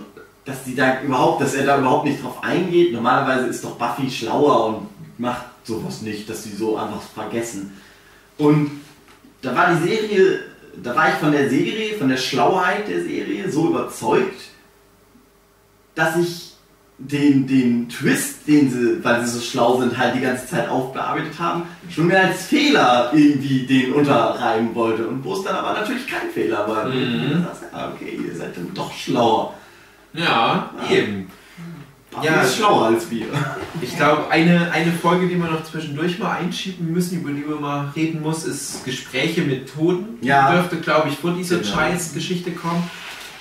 dass 0.45 0.65
die 0.65 0.75
da 0.75 1.01
überhaupt, 1.03 1.41
dass 1.41 1.55
er 1.55 1.65
da 1.65 1.79
überhaupt 1.79 2.05
nicht 2.05 2.23
drauf 2.23 2.43
eingeht. 2.43 2.93
Normalerweise 2.93 3.47
ist 3.47 3.65
doch 3.65 3.77
Buffy 3.77 4.11
schlauer 4.11 4.67
und 4.67 4.89
macht 5.19 5.45
sowas 5.65 6.03
nicht, 6.03 6.29
dass 6.29 6.45
sie 6.45 6.55
so 6.55 6.77
einfach 6.77 7.01
vergessen. 7.01 7.73
Und 8.37 8.71
da 9.41 9.55
war 9.55 9.75
die 9.75 9.89
Serie, 9.89 10.41
da 10.83 10.95
war 10.95 11.09
ich 11.09 11.15
von 11.15 11.33
der 11.33 11.49
Serie, 11.49 11.97
von 11.97 12.09
der 12.09 12.17
Schlauheit 12.17 12.89
der 12.89 13.03
Serie 13.03 13.51
so 13.51 13.69
überzeugt, 13.69 14.41
dass 15.95 16.17
ich 16.17 16.55
den, 16.99 17.47
den 17.47 17.89
Twist, 17.89 18.47
den 18.47 18.71
sie, 18.71 19.03
weil 19.03 19.25
sie 19.25 19.31
so 19.31 19.41
schlau 19.41 19.81
sind, 19.81 19.97
halt 19.97 20.15
die 20.15 20.21
ganze 20.21 20.47
Zeit 20.47 20.69
aufgearbeitet 20.69 21.39
haben, 21.39 21.65
schon 21.91 22.07
mehr 22.07 22.29
als 22.29 22.45
Fehler 22.45 23.11
irgendwie 23.13 23.67
den 23.67 23.93
unterreiben 23.93 24.75
wollte. 24.75 25.07
Und 25.09 25.25
wo 25.25 25.35
es 25.35 25.43
dann 25.43 25.57
aber 25.57 25.73
natürlich 25.73 26.07
kein 26.07 26.31
Fehler 26.31 26.69
war. 26.69 26.87
Mhm. 26.87 27.31
Du 27.31 27.43
sagst, 27.43 27.63
ja, 27.73 27.93
okay, 27.93 28.19
ihr 28.25 28.37
seid 28.37 28.57
dann 28.57 28.73
doch 28.75 28.93
schlauer. 28.93 29.55
Ja, 30.15 30.71
eben. 30.91 31.31
Buffy 32.11 32.27
Ja. 32.27 32.43
ist 32.43 32.57
schlauer 32.57 32.87
als 32.87 33.11
wir. 33.11 33.27
Ich 33.81 33.97
glaube, 33.97 34.31
eine, 34.31 34.71
eine 34.71 34.93
Folge, 34.93 35.27
die 35.29 35.37
wir 35.37 35.51
noch 35.51 35.65
zwischendurch 35.65 36.19
mal 36.21 36.37
einschieben 36.37 36.93
müssen, 36.93 37.21
über 37.21 37.31
die 37.33 37.47
wir 37.47 37.57
mal 37.57 37.91
reden 37.97 38.23
muss, 38.23 38.45
ist 38.45 38.85
Gespräche 38.85 39.43
mit 39.43 39.73
Toten. 39.75 40.19
Ja. 40.25 40.51
Die 40.51 40.57
dürfte, 40.57 40.77
glaube 40.81 41.09
ich, 41.09 41.19
vor 41.19 41.33
dieser 41.33 41.59
Genau. 41.59 41.75
Scheiß-Geschichte 41.75 42.53
kommen. 42.53 42.89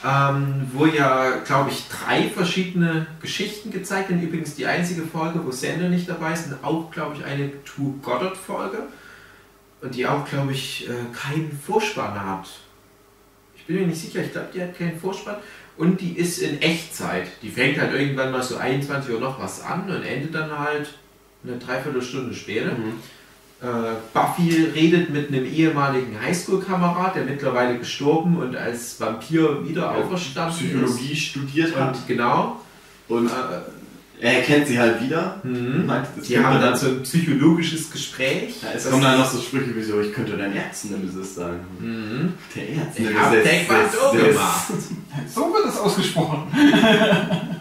Ähm, 0.06 0.68
wo 0.74 0.86
ja, 0.86 1.38
glaube 1.46 1.70
ich, 1.70 1.86
drei 1.88 2.24
verschiedene 2.30 3.06
Geschichten 3.22 3.72
gezeigt 3.72 4.10
werden. 4.10 4.22
Übrigens 4.24 4.56
die 4.56 4.66
einzige 4.66 5.04
Folge, 5.04 5.40
wo 5.46 5.52
Sander 5.52 5.88
nicht 5.88 6.10
dabei 6.10 6.34
ist, 6.34 6.48
und 6.48 6.62
auch, 6.64 6.92
glaube 6.92 7.16
ich, 7.18 7.24
eine 7.24 7.52
True 7.64 7.94
Goddard-Folge. 8.02 8.80
Und 9.82 9.96
die 9.96 10.06
auch, 10.08 10.26
glaube 10.26 10.52
ich, 10.52 10.90
äh, 10.90 10.92
keinen 11.16 11.58
Vorspann 11.66 12.20
hat. 12.20 12.50
Ich 13.56 13.64
bin 13.66 13.78
mir 13.78 13.88
nicht 13.88 14.02
sicher, 14.02 14.22
ich 14.24 14.32
glaube, 14.34 14.48
die 14.54 14.62
hat 14.62 14.78
keinen 14.78 15.00
Vorspann. 15.00 15.36
Und 15.78 16.02
die 16.02 16.18
ist 16.18 16.38
in 16.40 16.62
Echtzeit. 16.62 17.28
Die 17.42 17.50
fängt 17.50 17.80
halt 17.80 17.94
irgendwann 17.94 18.32
mal 18.32 18.44
so 18.44 18.58
21 18.58 19.14
Uhr 19.14 19.20
noch 19.20 19.40
was 19.40 19.64
an 19.64 19.90
und 19.90 20.04
endet 20.04 20.36
dann 20.36 20.58
halt 20.58 20.94
eine 21.44 21.58
Dreiviertelstunde 21.58 22.34
später. 22.34 22.74
Mhm. 22.74 23.00
Äh, 23.62 23.96
Buffy 24.14 24.66
redet 24.76 25.10
mit 25.10 25.30
einem 25.30 25.46
ehemaligen 25.46 26.20
Highschool-Kamerad, 26.22 27.16
der 27.16 27.24
mittlerweile 27.24 27.80
gestorben 27.80 28.38
und 28.38 28.56
als 28.56 29.00
Vampir 29.00 29.68
wieder 29.68 29.92
auferstanden 29.92 30.58
Psychologie 30.58 31.16
studiert 31.16 31.70
ist. 31.70 31.76
hat 31.78 31.96
Und 31.96 32.08
genau. 32.08 32.62
und 33.08 33.28
Äh, 33.28 33.83
er 34.24 34.38
erkennt 34.38 34.68
sie 34.68 34.80
halt 34.80 35.02
wieder. 35.04 35.40
mhm. 35.44 35.86
Meint, 35.86 36.08
das 36.16 36.26
Die 36.28 36.34
könnte 36.36 36.50
haben 36.50 36.62
dann 36.62 36.76
so 36.78 36.88
ein 36.88 37.04
psychologisches 37.04 37.92
Gespräch. 37.92 38.56
Ja, 38.64 38.70
es 38.76 38.90
kommen 38.90 39.04
dann 39.04 39.20
noch 39.20 39.30
so 39.30 39.40
Sprüche 39.40 39.76
wie 39.76 39.84
so, 39.84 40.00
ich 40.02 40.14
könnte 40.14 40.38
dein 40.38 40.56
Ärztenemesis 40.56 41.36
sein. 41.36 41.60
Mhm. 41.80 42.34
Der 42.56 42.64
Ich 42.70 42.78
Ärztenemesis. 42.78 43.20
hab 43.22 43.44
Taekwondo 43.44 44.26
gemacht. 44.26 44.64
So 45.34 45.42
wird 45.54 45.66
das 45.68 45.78
ausgesprochen. 45.80 46.44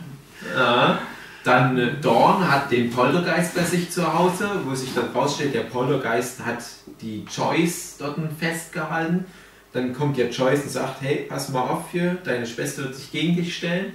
Ja. 0.56 0.98
Dann 1.44 1.76
äh, 1.78 1.92
Dawn 2.00 2.46
hat 2.48 2.70
den 2.70 2.90
Poltergeist 2.90 3.54
bei 3.54 3.62
sich 3.64 3.90
zu 3.90 4.12
Hause, 4.12 4.48
wo 4.64 4.74
sich 4.74 4.94
dann 4.94 5.06
rausstellt, 5.14 5.54
der 5.54 5.62
Poltergeist 5.62 6.44
hat 6.44 6.58
die 7.00 7.24
Joyce 7.34 7.96
dort 7.98 8.16
festgehalten. 8.38 9.24
Dann 9.72 9.92
kommt 9.94 10.18
ja 10.18 10.26
Joyce 10.26 10.64
und 10.64 10.70
sagt, 10.70 11.00
hey, 11.00 11.26
pass 11.28 11.48
mal 11.48 11.62
auf 11.62 11.84
hier, 11.90 12.16
deine 12.22 12.46
Schwester 12.46 12.82
wird 12.82 12.94
sich 12.94 13.10
gegen 13.10 13.34
dich 13.36 13.56
stellen. 13.56 13.92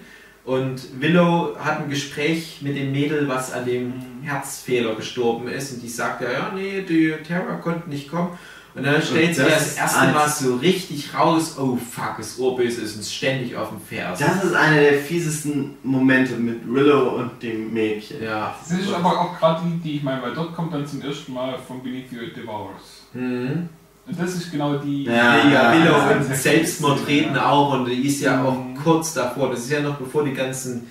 Und 0.48 1.02
Willow 1.02 1.58
hat 1.60 1.82
ein 1.82 1.90
Gespräch 1.90 2.60
mit 2.62 2.78
dem 2.78 2.94
Mädel, 2.94 3.28
was 3.28 3.52
an 3.52 3.66
dem 3.66 3.94
Herzfehler 4.24 4.96
gestorben 4.96 5.50
ist. 5.50 5.74
Und 5.74 5.84
die 5.84 5.90
sagt 5.90 6.22
ja, 6.22 6.32
ja, 6.32 6.52
nee, 6.56 6.84
die 6.88 7.14
Terra 7.28 7.56
konnte 7.56 7.90
nicht 7.90 8.10
kommen. 8.10 8.30
Und 8.74 8.86
dann 8.86 9.02
stellt 9.02 9.36
sie 9.36 9.42
das 9.42 9.76
das 9.76 9.78
erste 9.78 10.08
Mal 10.14 10.30
so 10.30 10.56
richtig 10.56 11.14
raus, 11.14 11.58
oh 11.60 11.76
fuck, 11.76 12.16
das 12.18 12.38
Urböse 12.38 12.80
ist 12.80 12.96
uns 12.96 13.12
ständig 13.12 13.58
auf 13.58 13.70
dem 13.70 13.82
Fersen. 13.82 14.26
Das 14.26 14.42
ist 14.42 14.54
einer 14.54 14.80
der 14.80 14.94
fiesesten 14.94 15.76
Momente 15.84 16.38
mit 16.38 16.62
Willow 16.66 17.18
und 17.18 17.44
dem 17.44 17.74
Mädchen. 17.74 18.24
Ja. 18.24 18.56
Das 18.62 18.80
ist 18.80 18.94
aber 18.94 19.20
auch 19.20 19.38
gerade 19.38 19.64
die, 19.66 19.80
die 19.80 19.96
ich 19.98 20.04
meine, 20.04 20.22
weil 20.22 20.34
dort 20.34 20.56
kommt 20.56 20.74
dann 20.74 20.88
zum 20.88 21.02
ersten 21.02 21.34
Mal 21.34 21.58
von 21.58 21.84
Beneath 21.84 22.10
You 22.10 22.22
It 22.22 22.38
Devours. 22.38 23.06
Mhm. 23.14 23.68
Und 24.08 24.18
das 24.20 24.36
ist 24.36 24.52
genau 24.52 24.78
die. 24.78 25.04
Ja, 25.04 25.44
Mega 25.44 25.74
ja, 25.74 25.74
Willow 25.74 25.98
ja, 25.98 26.18
und 26.18 26.36
Selbstmordreden 26.36 27.38
auch 27.38 27.74
und 27.74 27.86
die 27.90 28.08
ist 28.08 28.22
ja 28.22 28.44
auch 28.44 28.54
Mhm. 28.58 28.76
kurz 28.84 29.14
davor. 29.14 29.50
Das 29.52 29.60
ist 29.60 29.72
ja 29.72 29.82
noch 29.82 29.96
bevor 29.98 30.24
die 30.24 30.34
ganzen 30.34 30.88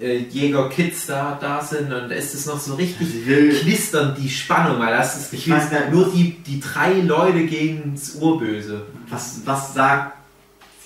äh, 0.00 0.18
Jäger-Kids 0.18 1.06
da, 1.06 1.38
da 1.40 1.60
sind 1.62 1.92
und 1.92 2.08
da 2.08 2.14
ist 2.14 2.34
es 2.34 2.46
noch 2.46 2.58
so 2.58 2.74
richtig 2.74 3.08
knistern 3.60 4.16
die 4.20 4.28
Spannung, 4.28 4.78
weil 4.80 4.92
das 4.96 5.16
ist 5.16 5.32
Ich 5.32 5.44
Gefühl, 5.44 5.60
nur 5.90 6.10
die, 6.12 6.36
die 6.46 6.60
drei 6.60 6.94
Leute 7.00 7.44
gegen 7.46 7.94
das 7.94 8.14
Urböse. 8.16 8.82
was, 9.08 9.40
was 9.44 9.74
sagt 9.74 10.17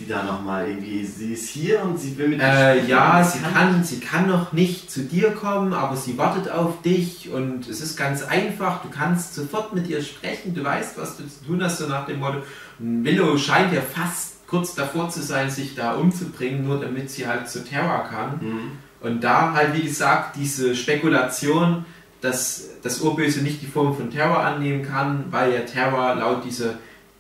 sie 0.02 0.08
da 0.08 0.22
nochmal 0.22 0.68
irgendwie? 0.68 1.04
Sie 1.04 1.32
ist 1.32 1.48
hier 1.48 1.82
und 1.82 1.98
sie 1.98 2.16
will 2.18 2.28
mit 2.28 2.40
dir 2.40 2.44
Äh, 2.46 2.72
sprechen. 2.74 2.88
ja, 2.88 3.24
sie 3.24 3.38
kann, 3.40 3.84
sie 3.84 4.00
kann 4.00 4.26
noch 4.28 4.52
nicht 4.52 4.90
zu 4.90 5.00
dir 5.02 5.30
kommen, 5.32 5.72
aber 5.72 5.96
sie 5.96 6.16
wartet 6.18 6.50
auf 6.50 6.82
dich 6.82 7.30
und 7.30 7.68
es 7.68 7.80
ist 7.80 7.96
ganz 7.96 8.22
einfach. 8.22 8.82
Du 8.82 8.88
kannst 8.90 9.34
sofort 9.34 9.74
mit 9.74 9.88
ihr 9.88 10.02
sprechen, 10.02 10.54
du 10.54 10.64
weißt, 10.64 10.98
was 10.98 11.16
du 11.16 11.24
zu 11.28 11.44
tun 11.46 11.62
hast, 11.62 11.78
so 11.78 11.86
nach 11.88 12.06
dem 12.06 12.18
Motto. 12.20 12.38
Willow 12.78 13.36
scheint 13.38 13.72
ja 13.72 13.80
fast 13.80 14.46
kurz 14.48 14.74
davor 14.74 15.08
zu 15.08 15.22
sein, 15.22 15.50
sich 15.50 15.74
da 15.74 15.94
umzubringen, 15.94 16.66
nur 16.66 16.80
damit 16.80 17.10
sie 17.10 17.26
halt 17.26 17.48
zu 17.48 17.64
Terra 17.64 18.00
kann. 18.00 18.38
Mhm. 18.40 18.60
Und 19.00 19.24
da 19.24 19.52
halt, 19.54 19.74
wie 19.74 19.82
gesagt, 19.82 20.36
diese 20.36 20.74
Spekulation, 20.76 21.84
dass 22.20 22.68
das 22.82 23.00
Urböse 23.00 23.40
nicht 23.42 23.62
die 23.62 23.66
Form 23.66 23.96
von 23.96 24.10
Terror 24.10 24.38
annehmen 24.44 24.82
kann, 24.84 25.24
weil 25.30 25.52
ja 25.54 25.60
Terror 25.60 26.14
laut 26.16 26.44
dieser 26.44 26.74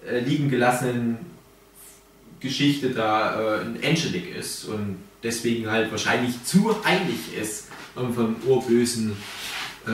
äh, 0.06 0.20
liegen 0.20 0.48
gelassenen 0.50 1.16
Geschichte 2.42 2.90
da 2.90 3.60
äh, 3.60 3.86
Angelic 3.86 4.36
ist 4.36 4.64
und 4.64 4.96
deswegen 5.22 5.70
halt 5.70 5.90
wahrscheinlich 5.90 6.42
zu 6.44 6.74
heilig 6.84 7.36
ist, 7.40 7.68
um 7.94 8.12
vom 8.12 8.36
Urbösen 8.46 9.12
äh, 9.86 9.90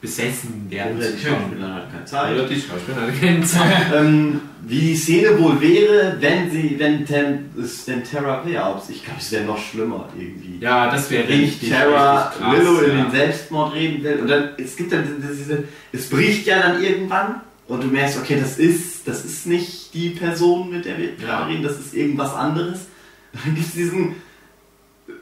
besessen 0.00 0.66
werden 0.68 0.98
Oder 0.98 1.10
die 1.10 1.22
können. 1.22 1.36
Schauspielerin 1.36 1.74
hat 1.74 1.92
keine 1.92 2.04
Zeit. 2.04 2.34
Oder 2.34 2.46
die 2.46 2.60
Schauspieler 2.60 3.10
kennen 3.18 3.44
Zeit. 3.44 3.86
ähm, 3.94 4.40
wie 4.62 4.80
die 4.80 4.96
Szene 4.96 5.40
wohl 5.40 5.60
wäre, 5.60 6.16
wenn 6.20 6.50
sie, 6.50 6.76
wenn 6.78 7.06
Ten, 7.06 7.50
es 7.58 7.86
denn 7.86 8.04
Terra 8.04 8.44
wäre. 8.44 8.82
Ich 8.88 9.04
glaube, 9.04 9.20
es 9.20 9.32
wäre 9.32 9.44
noch 9.44 9.58
schlimmer 9.58 10.08
irgendwie. 10.16 10.58
Ja, 10.60 10.90
das 10.90 11.10
wäre 11.10 11.28
richtig, 11.28 11.70
Terra 11.70 12.28
richtig 12.28 12.42
krass, 12.42 12.82
in 12.82 12.98
ja. 12.98 13.04
den 13.04 13.10
Selbstmord 13.10 13.74
reden 13.74 14.04
will 14.04 14.18
und 14.20 14.28
dann, 14.28 14.50
es 14.58 14.76
gibt 14.76 14.92
dann 14.92 15.04
diese, 15.22 15.64
es 15.92 16.08
bricht 16.10 16.46
ja 16.46 16.60
dann 16.60 16.82
irgendwann 16.82 17.40
und 17.68 17.82
du 17.82 17.88
merkst, 17.88 18.18
okay, 18.18 18.38
das 18.40 18.58
ist, 18.58 19.06
das 19.08 19.24
ist 19.24 19.46
nicht 19.46 19.92
die 19.94 20.10
Person, 20.10 20.70
mit 20.70 20.84
der 20.84 20.98
wir 20.98 21.10
Ja. 21.26 21.46
reden, 21.46 21.62
das 21.62 21.78
ist 21.78 21.94
irgendwas 21.94 22.32
anderes. 22.34 22.80
Dann 23.32 23.54
gibt 23.54 23.66
es 23.66 23.72
diesen, 23.74 24.14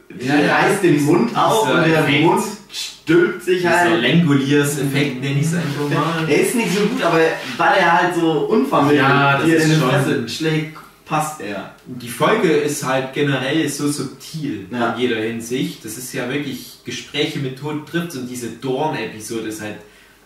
die 0.09 0.25
Ja, 0.27 0.39
ja, 0.39 0.55
reißt 0.57 0.83
den 0.83 1.03
Mund 1.03 1.35
auf 1.35 1.67
dieser 1.67 1.83
und 1.83 1.89
der 1.89 1.99
Effekt. 1.99 2.23
Mund 2.23 2.43
stülpt 2.71 3.43
sich 3.43 3.57
Dieser 3.59 3.79
halt 3.79 4.01
Langoliers-Effekt 4.01 5.21
nenne 5.21 5.39
ich 5.39 5.47
es 5.47 5.53
einfach 5.53 5.89
mal. 5.89 6.29
er 6.29 6.39
ist 6.41 6.55
nicht 6.55 6.73
so 6.73 6.81
gut, 6.85 7.01
aber 7.03 7.19
weil 7.57 7.77
er 7.79 8.01
halt 8.01 8.15
so 8.15 8.31
unvermittelt 8.47 8.99
Ja, 9.01 9.37
das 9.37 9.45
dir 9.45 9.55
ist 9.57 9.65
in 9.65 9.79
schon- 9.79 9.89
Fresse 9.89 10.29
schlägt, 10.29 10.77
passt 11.05 11.41
er. 11.41 11.75
Die 11.85 12.09
Folge 12.09 12.49
ist 12.49 12.83
halt 12.83 13.13
generell 13.13 13.67
so 13.69 13.87
subtil 13.91 14.65
Ja. 14.71 14.93
in 14.93 14.99
jeder 15.01 15.17
Hinsicht. 15.21 15.85
Das 15.85 15.97
ist 15.97 16.11
ja 16.13 16.27
wirklich 16.29 16.79
Gespräche 16.83 17.39
mit 17.39 17.59
Tod 17.59 17.87
trifft 17.87 18.15
und 18.15 18.27
diese 18.27 18.47
Dorn-Episode 18.49 19.49
ist 19.49 19.61
halt 19.61 19.75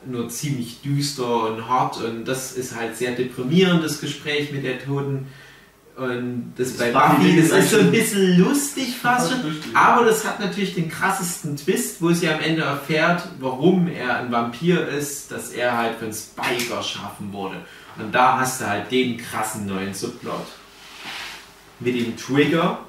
nur 0.06 0.30
ziemlich 0.30 0.82
düster 0.82 1.52
und 1.52 1.68
hart 1.68 1.98
und 2.02 2.26
das 2.26 2.54
ist 2.54 2.76
halt 2.76 2.98
sehr 2.98 3.12
deprimierend, 3.12 3.84
das 3.84 4.00
Gespräch 4.00 4.52
mit 4.52 4.64
der 4.64 4.84
Toten. 4.84 5.28
Und 5.96 6.54
das, 6.56 6.78
Das 6.78 6.78
bei 6.78 6.92
Buffy 6.92 7.36
das 7.36 7.52
ist 7.52 7.72
so 7.72 7.80
ein 7.80 7.92
bisschen 7.92 8.38
lustig 8.38 8.96
fast 8.96 9.32
schon. 9.32 9.42
Aber 9.74 10.06
das 10.06 10.26
hat 10.26 10.40
natürlich 10.40 10.74
den 10.74 10.90
krassesten 10.90 11.58
Twist, 11.58 12.02
wo 12.02 12.14
sie 12.14 12.30
am 12.30 12.40
Ende 12.40 12.62
erfährt, 12.62 13.28
warum 13.40 13.90
er 13.90 14.18
ein 14.20 14.32
Vampir 14.32 14.88
ist, 14.88 15.30
dass 15.30 15.52
er 15.52 15.76
halt 15.78 15.98
von 15.98 16.14
Spike 16.14 16.74
erschaffen 16.74 17.34
wurde. 17.34 17.58
Und 17.98 18.16
da 18.16 18.40
hast 18.40 18.62
du 18.62 18.68
halt 18.68 18.90
den 18.92 19.18
krassen 19.18 19.66
neuen 19.66 19.94
Subplot. 19.94 20.46
Mit 21.82 21.96
dem 21.96 22.16
Trigger, 22.16 22.80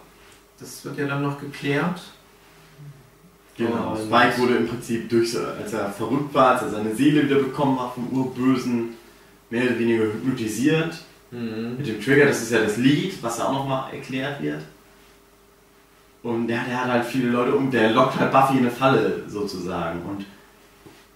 das 0.60 0.84
wird 0.84 0.98
ja 0.98 1.08
dann 1.08 1.22
noch 1.22 1.40
geklärt. 1.40 2.00
Genau. 3.66 3.92
Und- 3.92 3.98
Spike 3.98 4.38
wurde 4.38 4.54
im 4.56 4.68
Prinzip 4.68 5.08
durch, 5.08 5.36
als 5.36 5.72
er 5.72 5.90
verrückt 5.90 6.32
war, 6.34 6.52
als 6.52 6.62
er 6.62 6.70
seine 6.70 6.94
Seele 6.94 7.24
wieder 7.24 7.36
bekommen 7.36 7.78
hat 7.80 7.94
vom 7.94 8.08
Urbösen, 8.08 8.94
mehr 9.50 9.64
oder 9.64 9.78
weniger 9.78 10.04
hypnotisiert. 10.04 10.94
Mhm. 11.30 11.76
Mit 11.78 11.86
dem 11.86 12.02
Trigger, 12.02 12.26
das 12.26 12.42
ist 12.42 12.52
ja 12.52 12.60
das 12.62 12.76
Lied, 12.76 13.22
was 13.22 13.38
ja 13.38 13.46
auch 13.46 13.52
nochmal 13.52 13.92
erklärt 13.92 14.42
wird. 14.42 14.60
Und 16.22 16.48
der, 16.48 16.64
der 16.64 16.84
hat 16.84 16.90
halt 16.90 17.04
viele 17.06 17.30
Leute 17.30 17.54
um, 17.54 17.70
der 17.70 17.92
lockt 17.92 18.18
halt 18.18 18.30
Buffy 18.30 18.54
in 18.54 18.58
eine 18.60 18.70
Falle 18.70 19.22
sozusagen. 19.26 20.02
Und, 20.02 20.26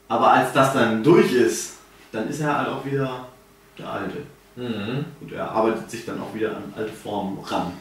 aber 0.08 0.30
als 0.32 0.52
das 0.52 0.72
dann 0.72 1.02
durch 1.02 1.32
ist, 1.32 1.74
dann 2.12 2.28
ist 2.28 2.40
er 2.40 2.56
halt 2.58 2.68
auch 2.68 2.84
wieder 2.84 3.28
der 3.78 3.88
Alte. 3.88 4.18
Mhm. 4.56 5.04
Und 5.20 5.32
er 5.32 5.50
arbeitet 5.50 5.90
sich 5.90 6.06
dann 6.06 6.20
auch 6.20 6.32
wieder 6.34 6.56
an 6.56 6.72
alte 6.76 6.92
Formen 6.92 7.38
ran. 7.40 7.72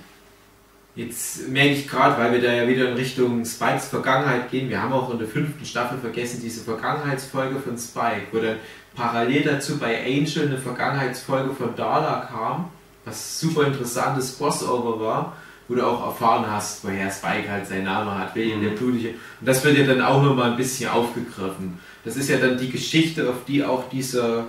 Jetzt 0.95 1.47
merke 1.49 1.71
ich 1.71 1.87
gerade, 1.87 2.21
weil 2.21 2.33
wir 2.33 2.41
da 2.41 2.53
ja 2.53 2.67
wieder 2.67 2.89
in 2.89 2.95
Richtung 2.95 3.43
Spikes 3.45 3.87
Vergangenheit 3.87 4.51
gehen, 4.51 4.69
wir 4.69 4.81
haben 4.81 4.93
auch 4.93 5.11
in 5.11 5.17
der 5.17 5.27
fünften 5.27 5.65
Staffel 5.65 5.97
vergessen, 5.97 6.39
diese 6.43 6.63
Vergangenheitsfolge 6.63 7.59
von 7.59 7.77
Spike, 7.77 8.27
wo 8.31 8.37
dann 8.37 8.57
parallel 8.93 9.41
dazu 9.41 9.79
bei 9.79 10.05
Angel 10.05 10.47
eine 10.47 10.57
Vergangenheitsfolge 10.59 11.55
von 11.55 11.75
Darla 11.75 12.27
kam, 12.31 12.69
was 13.05 13.39
super 13.39 13.65
interessantes 13.65 14.37
Crossover 14.37 14.99
war, 14.99 15.37
wo 15.67 15.73
du 15.73 15.83
auch 15.83 16.05
erfahren 16.05 16.45
hast, 16.47 16.83
woher 16.83 17.09
Spike 17.09 17.49
halt 17.49 17.65
seinen 17.65 17.85
Namen 17.85 18.15
hat, 18.15 18.35
William 18.35 18.59
Mhm. 18.59 18.63
der 18.63 18.71
Blutige. 18.71 19.09
Und 19.09 19.47
das 19.47 19.63
wird 19.63 19.77
ja 19.77 19.87
dann 19.87 20.01
auch 20.01 20.21
nochmal 20.21 20.51
ein 20.51 20.57
bisschen 20.57 20.91
aufgegriffen. 20.91 21.79
Das 22.05 22.17
ist 22.17 22.29
ja 22.29 22.37
dann 22.37 22.59
die 22.59 22.69
Geschichte, 22.69 23.27
auf 23.29 23.45
die 23.47 23.63
auch 23.63 23.89
dieser 23.89 24.45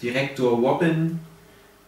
Direktor 0.00 0.52
Robin 0.52 1.20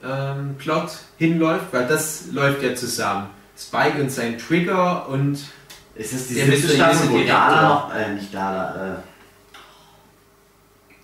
ähm, 0.04 0.56
Plot 0.58 0.90
hinläuft, 1.16 1.72
weil 1.72 1.86
das 1.86 2.26
läuft 2.32 2.62
ja 2.62 2.74
zusammen. 2.74 3.28
Spike 3.56 4.00
und 4.00 4.10
sein 4.10 4.38
Trigger 4.38 5.08
und 5.08 5.38
Ist 5.94 6.12
das 6.12 6.26
die 6.28 6.34
Der 6.34 6.46
siebte 6.46 6.74
Staffel, 6.74 7.10
wo. 7.10 7.18
Dala 7.24 7.68
noch, 7.68 7.94
äh, 7.94 8.14
nicht 8.14 8.34
Dala, 8.34 9.02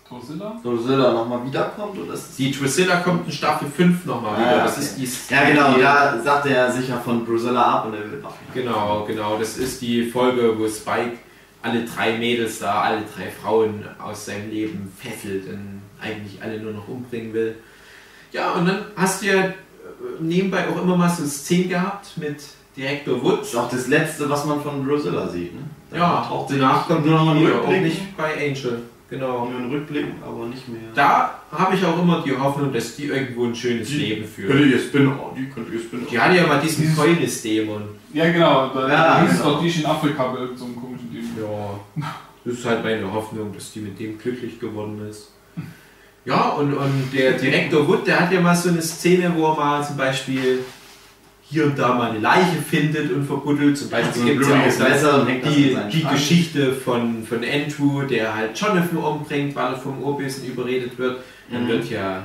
Drusilla? 0.09 0.57
äh, 0.59 0.63
Drusilla 0.63 1.13
nochmal 1.13 1.45
wiederkommt? 1.47 1.97
Oder 1.99 2.15
ist 2.15 2.37
die 2.37 2.51
Drusilla 2.51 2.97
kommt 2.97 3.27
in 3.27 3.33
Staffel 3.33 3.69
5 3.71 4.05
nochmal 4.07 4.35
Ah, 4.35 4.39
wieder. 4.41 4.57
ja, 4.57 4.65
Das 4.65 4.73
okay. 4.77 4.83
ist 5.05 5.31
die 5.31 5.35
Ja, 5.35 5.45
genau, 5.45 5.75
die, 5.75 5.81
da 5.83 6.21
sagt 6.21 6.47
er 6.47 6.73
sicher 6.73 7.01
von 7.01 7.25
Drusilla 7.25 7.63
ab 7.63 7.87
und 7.87 7.95
er 7.95 8.11
will 8.11 8.19
Buffy. 8.19 8.35
Genau, 8.55 9.05
genau. 9.07 9.39
Das 9.39 9.57
ist 9.57 9.81
die 9.81 10.05
Folge, 10.11 10.59
wo 10.59 10.67
Spike 10.69 11.19
alle 11.63 11.85
drei 11.85 12.19
Mädels 12.19 12.59
da, 12.59 12.81
alle 12.83 13.03
drei 13.17 13.31
Frauen 13.31 13.85
aus 14.03 14.27
seinem 14.27 14.51
Leben 14.51 14.93
fesselt 14.99 15.47
und 15.49 15.83
eigentlich 16.01 16.43
alle 16.43 16.59
nur 16.59 16.73
noch 16.73 16.89
umbringen 16.89 17.33
will. 17.33 17.55
Ja, 18.33 18.53
und 18.53 18.67
dann 18.67 18.87
hast 18.97 19.23
du 19.23 19.27
ja 19.27 19.53
nebenbei 20.21 20.69
auch 20.69 20.83
immer 20.83 20.97
mal 20.97 21.09
so 21.11 21.25
Szenen 21.27 21.69
gehabt 21.69 22.17
mit 22.17 22.37
Direktor 22.77 23.15
Das 23.17 23.25
Woods. 23.25 23.49
ist 23.51 23.57
auch 23.57 23.69
das 23.71 23.87
letzte, 23.89 24.29
was 24.31 24.45
man 24.47 24.61
von 24.63 24.87
Drusilla 24.87 25.29
sieht, 25.29 25.55
ne? 25.55 25.61
Da 25.91 25.97
Ja, 25.97 26.47
sie 26.49 26.59
danach 26.59 26.87
kommt 26.87 27.05
nur 27.05 27.19
noch 27.19 27.35
auch 27.35 27.35
Rückblick. 27.41 27.83
nicht 27.83 28.17
bei 28.17 28.33
Angel. 28.35 28.83
Genau. 29.11 29.47
Nur 29.51 29.59
ein 29.59 29.71
Rückblick, 29.71 30.07
aber 30.25 30.47
nicht 30.47 30.69
mehr. 30.69 30.83
Da 30.95 31.35
habe 31.51 31.75
ich 31.75 31.85
auch 31.85 32.01
immer 32.01 32.23
die 32.25 32.31
Hoffnung, 32.37 32.73
dass 32.73 32.95
die 32.95 33.07
irgendwo 33.07 33.45
ein 33.47 33.55
schönes 33.57 33.89
Die- 33.89 33.97
Leben 33.97 34.25
führt. 34.25 34.53
Könnte 34.53 34.69
ihr 34.69 34.79
Spin-off, 34.79 35.35
die 35.37 35.49
könnte 35.49 35.73
ihr 35.73 35.81
Spin-off. 35.81 36.09
Die 36.09 36.17
hatte 36.21 36.37
ja 36.37 36.47
mal 36.47 36.61
diesen 36.61 36.87
Fäulnis-Dämon. 36.95 37.83
Ja, 38.15 38.31
genau. 38.31 38.69
Da 38.73 38.89
Ja, 38.89 39.23
hieß 39.23 39.39
genau. 39.39 39.55
doch 39.55 39.63
die 39.63 39.69
in 39.81 39.85
Afrika 39.87 40.29
bei 40.29 40.35
irgendeinem 40.39 40.57
so 40.59 40.65
einem 40.67 40.77
komischen 40.77 41.11
Ding. 41.13 41.25
Ja, 41.41 42.07
das 42.45 42.55
ist 42.55 42.65
halt 42.65 42.85
meine 42.85 43.13
Hoffnung, 43.13 43.53
dass 43.53 43.73
die 43.73 43.81
mit 43.81 43.99
dem 43.99 44.17
glücklich 44.17 44.61
geworden 44.61 45.05
ist. 45.11 45.33
Ja, 46.25 46.51
und, 46.51 46.75
und 46.75 47.11
der 47.15 47.33
Direktor 47.33 47.89
Wood, 47.89 48.07
der 48.07 48.21
hat 48.21 48.33
ja 48.33 48.41
mal 48.41 48.55
so 48.55 48.69
eine 48.69 48.83
Szene, 48.83 49.33
wo 49.35 49.47
er 49.53 49.57
mal 49.57 49.87
zum 49.87 49.97
Beispiel 49.97 50.61
hier 51.43 51.65
und 51.65 51.79
da 51.79 51.95
mal 51.95 52.11
eine 52.11 52.21
Leiche 52.21 52.63
findet 52.69 53.11
und 53.11 53.27
verbuddelt. 53.27 53.77
Zum 53.77 53.91
Beispiel 53.91 54.25
gibt 54.25 54.43
es 54.43 54.49
ja 54.49 54.55
auch 54.61 54.89
Messer 54.89 55.27
die, 55.27 55.77
die. 55.91 56.05
Geschichte 56.05 56.73
von, 56.73 57.25
von 57.25 57.39
Andrew, 57.39 58.03
der 58.03 58.37
halt 58.37 58.59
Jonathan 58.59 58.99
umbringt, 58.99 59.57
weil 59.57 59.73
er 59.73 59.79
vom 59.79 60.01
Urbösen 60.03 60.45
überredet 60.47 60.97
wird. 60.99 61.21
Dann 61.51 61.65
Mhm. 61.65 61.69
wird 61.69 61.91
ja 61.91 62.23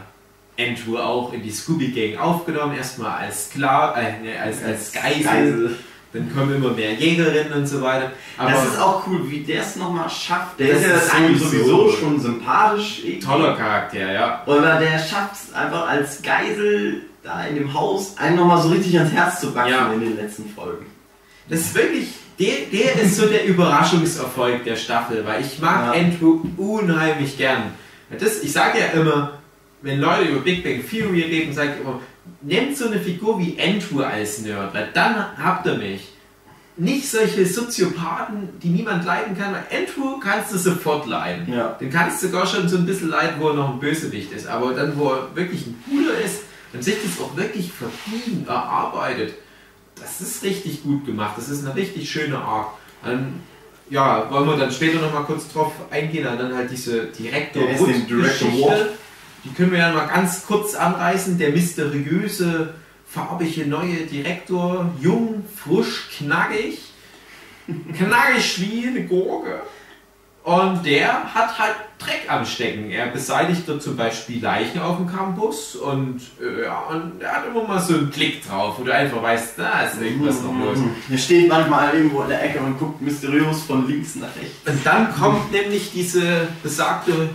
Andrew 0.59 0.97
auch 0.97 1.33
in 1.33 1.41
die 1.41 1.49
Scooby-Gang 1.51 2.19
aufgenommen, 2.21 2.75
erstmal 2.77 3.19
als 3.25 3.49
Skla 3.49 3.95
äh, 3.97 4.21
ne, 4.21 4.39
als, 4.39 4.63
als 4.63 4.91
Geisel. 4.93 5.75
Dann 6.15 6.33
kommen 6.33 6.55
immer 6.55 6.71
mehr 6.71 6.93
Jägerinnen 6.93 7.53
und 7.53 7.67
so 7.67 7.81
weiter. 7.81 8.11
Aber 8.37 8.51
das 8.51 8.65
ist 8.65 8.79
auch 8.79 9.05
cool, 9.07 9.21
wie 9.29 9.39
der 9.41 9.61
es 9.61 9.75
nochmal 9.75 10.09
schafft. 10.09 10.59
Der 10.59 10.73
Das 10.73 10.81
ist 10.81 10.87
ja 10.89 10.95
ist 10.95 11.13
eigentlich 11.13 11.41
sowieso 11.41 11.89
schon 11.91 12.19
sympathisch. 12.19 13.01
toller 13.23 13.55
Charakter, 13.55 14.11
ja. 14.13 14.41
Oder 14.45 14.79
der 14.79 14.97
schafft 14.99 15.33
es 15.35 15.53
einfach 15.53 15.87
als 15.87 16.21
Geisel 16.21 17.01
da 17.23 17.43
in 17.45 17.55
dem 17.55 17.73
Haus 17.73 18.17
einem 18.17 18.37
nochmal 18.37 18.61
so 18.61 18.69
richtig 18.69 18.97
ans 18.97 19.11
Herz 19.11 19.41
zu 19.41 19.53
wachsen 19.55 19.71
Ja. 19.71 19.91
in 19.93 19.99
den 19.99 20.15
letzten 20.15 20.47
Folgen. 20.49 20.85
Das 21.49 21.59
ist 21.59 21.75
wirklich, 21.75 22.07
der, 22.39 22.53
der 22.71 23.01
ist 23.01 23.17
so 23.17 23.25
der 23.27 23.45
Überraschungserfolg 23.45 24.63
der 24.63 24.75
Staffel, 24.75 25.25
weil 25.25 25.41
ich 25.41 25.59
mag 25.59 25.95
Ja. 25.95 26.01
Andrew 26.01 26.41
unheimlich 26.57 27.37
gern. 27.37 27.73
Das, 28.19 28.41
ich 28.41 28.51
sage 28.51 28.79
ja 28.79 28.99
immer, 28.99 29.39
wenn 29.81 29.99
Leute 29.99 30.23
über 30.29 30.41
Big 30.41 30.63
Bang 30.63 30.81
Theory 30.87 31.21
reden, 31.23 31.53
sage 31.53 31.73
ich 31.75 31.81
immer, 31.81 31.99
nehmt 32.41 32.77
so 32.77 32.87
eine 32.87 32.99
Figur 32.99 33.39
wie 33.39 33.57
Andrew 33.61 34.01
als 34.01 34.39
Nerd, 34.39 34.73
weil 34.73 34.89
dann 34.93 35.37
habt 35.37 35.65
ihr 35.65 35.75
mich. 35.75 36.09
Nicht 36.77 37.09
solche 37.09 37.45
Soziopathen, 37.45 38.49
die 38.61 38.67
niemand 38.67 39.05
leiden 39.05 39.37
kann, 39.37 39.53
weil 39.53 39.65
Andrew 39.71 40.19
kannst 40.19 40.53
du 40.53 40.57
sofort 40.57 41.07
leiden. 41.07 41.53
Ja. 41.53 41.69
Den 41.69 41.89
kannst 41.89 42.21
du 42.21 42.27
sogar 42.27 42.45
schon 42.45 42.67
so 42.67 42.75
ein 42.75 42.85
bisschen 42.85 43.09
leiden, 43.09 43.35
wo 43.39 43.49
er 43.49 43.53
noch 43.53 43.73
ein 43.73 43.79
Bösewicht 43.79 44.33
ist. 44.33 44.45
Aber 44.47 44.73
dann, 44.73 44.97
wo 44.97 45.11
er 45.11 45.33
wirklich 45.33 45.67
ein 45.67 45.81
Bruder 45.87 46.19
ist 46.19 46.41
und 46.73 46.83
sich 46.83 46.95
das 47.01 47.23
auch 47.23 47.37
wirklich 47.37 47.71
verdient, 47.71 48.49
erarbeitet, 48.49 49.35
das 49.95 50.19
ist 50.19 50.43
richtig 50.43 50.83
gut 50.83 51.05
gemacht. 51.05 51.35
Das 51.37 51.47
ist 51.47 51.65
eine 51.65 51.73
richtig 51.73 52.11
schöne 52.11 52.37
Art. 52.37 52.67
Dann, 53.05 53.41
ja, 53.89 54.29
wollen 54.29 54.49
wir 54.49 54.57
dann 54.57 54.71
später 54.71 54.99
noch 54.99 55.13
mal 55.13 55.23
kurz 55.23 55.47
drauf 55.47 55.71
eingehen, 55.89 56.25
dann 56.25 56.53
halt 56.53 56.69
diese 56.69 57.05
Direktor 57.05 57.63
Ja, 57.63 57.77
Director 57.77 58.17
Geschichte. 58.17 58.89
Die 59.45 59.53
können 59.53 59.71
wir 59.71 59.79
ja 59.79 59.93
mal 59.93 60.07
ganz 60.07 60.45
kurz 60.45 60.75
anreißen. 60.75 61.37
Der 61.37 61.51
mysteriöse, 61.51 62.73
farbige 63.07 63.65
neue 63.67 64.05
Direktor, 64.05 64.91
jung, 64.99 65.45
frisch, 65.55 66.09
knackig, 66.17 66.79
knackig 67.95 68.59
wie 68.59 68.87
eine 68.87 69.05
Gurke. 69.05 69.61
Und 70.43 70.85
der 70.85 71.33
hat 71.33 71.57
halt 71.57 71.75
Dreck 71.97 72.25
am 72.27 72.45
Stecken. 72.45 72.91
Er 72.91 73.07
beseitigt 73.07 73.63
dort 73.65 73.81
zum 73.81 73.97
Beispiel 73.97 74.43
Leichen 74.43 74.79
auf 74.79 74.97
dem 74.97 75.07
Campus 75.07 75.75
und, 75.75 76.21
äh, 76.39 76.65
ja, 76.65 76.81
und 76.81 77.19
er 77.19 77.37
hat 77.37 77.47
immer 77.47 77.63
mal 77.67 77.79
so 77.79 77.95
einen 77.95 78.11
Klick 78.11 78.47
drauf, 78.47 78.75
wo 78.77 78.83
du 78.83 78.93
einfach 78.93 79.23
weißt, 79.23 79.57
da 79.57 79.81
ist 79.85 79.99
irgendwas 79.99 80.43
noch 80.43 80.53
los. 80.53 80.77
Der 81.09 81.17
steht 81.17 81.47
manchmal 81.47 81.95
irgendwo 81.95 82.21
in 82.21 82.29
der 82.29 82.43
Ecke 82.43 82.59
und 82.59 82.77
guckt 82.77 83.01
mysteriös 83.01 83.63
von 83.63 83.87
links 83.87 84.15
nach 84.17 84.27
rechts. 84.39 84.69
Und 84.69 84.85
dann 84.85 85.11
kommt 85.15 85.51
nämlich 85.51 85.91
diese 85.91 86.47
besagte 86.61 87.29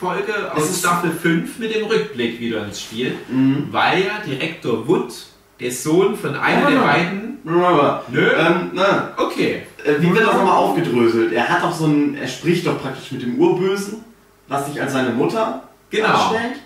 Spike-Folge 0.00 0.52
aus 0.52 0.64
Es 0.64 0.70
ist- 0.70 0.78
Staffel 0.80 1.10
5 1.12 1.58
mit 1.58 1.74
dem 1.74 1.86
Rückblick 1.86 2.40
wieder 2.40 2.64
ins 2.64 2.80
Spiel, 2.80 3.14
Mhm. 3.28 3.68
weil 3.70 4.00
ja 4.04 4.18
Direktor 4.26 4.86
Wood, 4.88 5.12
der 5.60 5.70
Sohn 5.70 6.16
von 6.16 6.34
einem 6.34 6.62
Ja, 6.62 6.70
der 6.70 6.78
ja. 6.78 6.86
beiden. 6.86 7.38
Aber, 7.46 8.04
Nö. 8.08 8.30
ähm, 8.36 8.70
na, 8.74 9.12
Okay. 9.16 9.62
äh, 9.84 9.94
wie 10.00 10.12
wird 10.14 10.26
das 10.26 10.34
nochmal 10.34 10.56
aufgedröselt? 10.56 11.32
Er 11.32 11.48
hat 11.48 11.62
doch 11.62 11.72
so 11.74 11.86
ein, 11.86 12.14
er 12.16 12.28
spricht 12.28 12.66
doch 12.66 12.80
praktisch 12.80 13.12
mit 13.12 13.22
dem 13.22 13.38
Urbösen, 13.38 14.04
was 14.48 14.66
sich 14.66 14.80
als 14.80 14.92
seine 14.92 15.10
Mutter 15.10 15.62
Genau. 15.90 16.06
darstellt. 16.08 16.60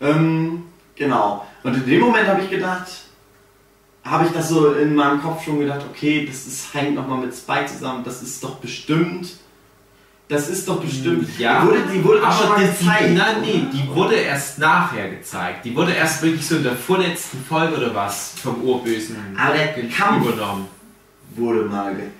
Ähm, 0.00 0.64
genau. 0.96 1.46
Und 1.62 1.74
in 1.74 1.86
dem 1.86 2.00
Moment 2.00 2.28
habe 2.28 2.42
ich 2.42 2.50
gedacht, 2.50 2.86
habe 4.04 4.26
ich 4.26 4.32
das 4.32 4.48
so 4.48 4.72
in 4.72 4.94
meinem 4.96 5.20
Kopf 5.22 5.44
schon 5.44 5.60
gedacht, 5.60 5.82
okay, 5.90 6.26
das 6.26 6.46
ist, 6.46 6.74
hängt 6.74 6.94
nochmal 6.96 7.18
mit 7.18 7.34
Spike 7.34 7.66
zusammen, 7.66 8.02
das 8.04 8.20
ist 8.22 8.42
doch 8.42 8.56
bestimmt. 8.56 9.36
Das 10.32 10.48
ist 10.48 10.66
doch 10.66 10.80
bestimmt. 10.80 11.28
Ja, 11.38 11.60
die 11.60 11.66
wurde, 11.68 11.78
die 11.92 12.04
wurde 12.04 12.18
schon 12.20 12.26
aber 12.26 12.48
mal 12.48 12.60
die, 12.60 12.66
gezeigt. 12.66 13.04
die, 13.06 13.14
nein, 13.14 13.36
nee, 13.42 13.66
die 13.70 13.94
wurde 13.94 14.14
erst 14.14 14.58
nachher 14.58 15.10
gezeigt. 15.10 15.66
Die 15.66 15.76
wurde 15.76 15.92
erst 15.92 16.22
wirklich 16.22 16.46
so 16.46 16.56
in 16.56 16.62
der 16.62 16.74
vorletzten 16.74 17.44
Folge 17.46 17.76
oder 17.76 17.94
was 17.94 18.32
vom 18.42 18.62
Urbösen 18.62 19.16
Aber 19.38 19.52
der 19.52 19.74
Kampf 19.90 20.26
übernommen. 20.26 20.68
wurde 21.36 21.64
mal 21.64 21.92
gezeigt. 21.92 22.12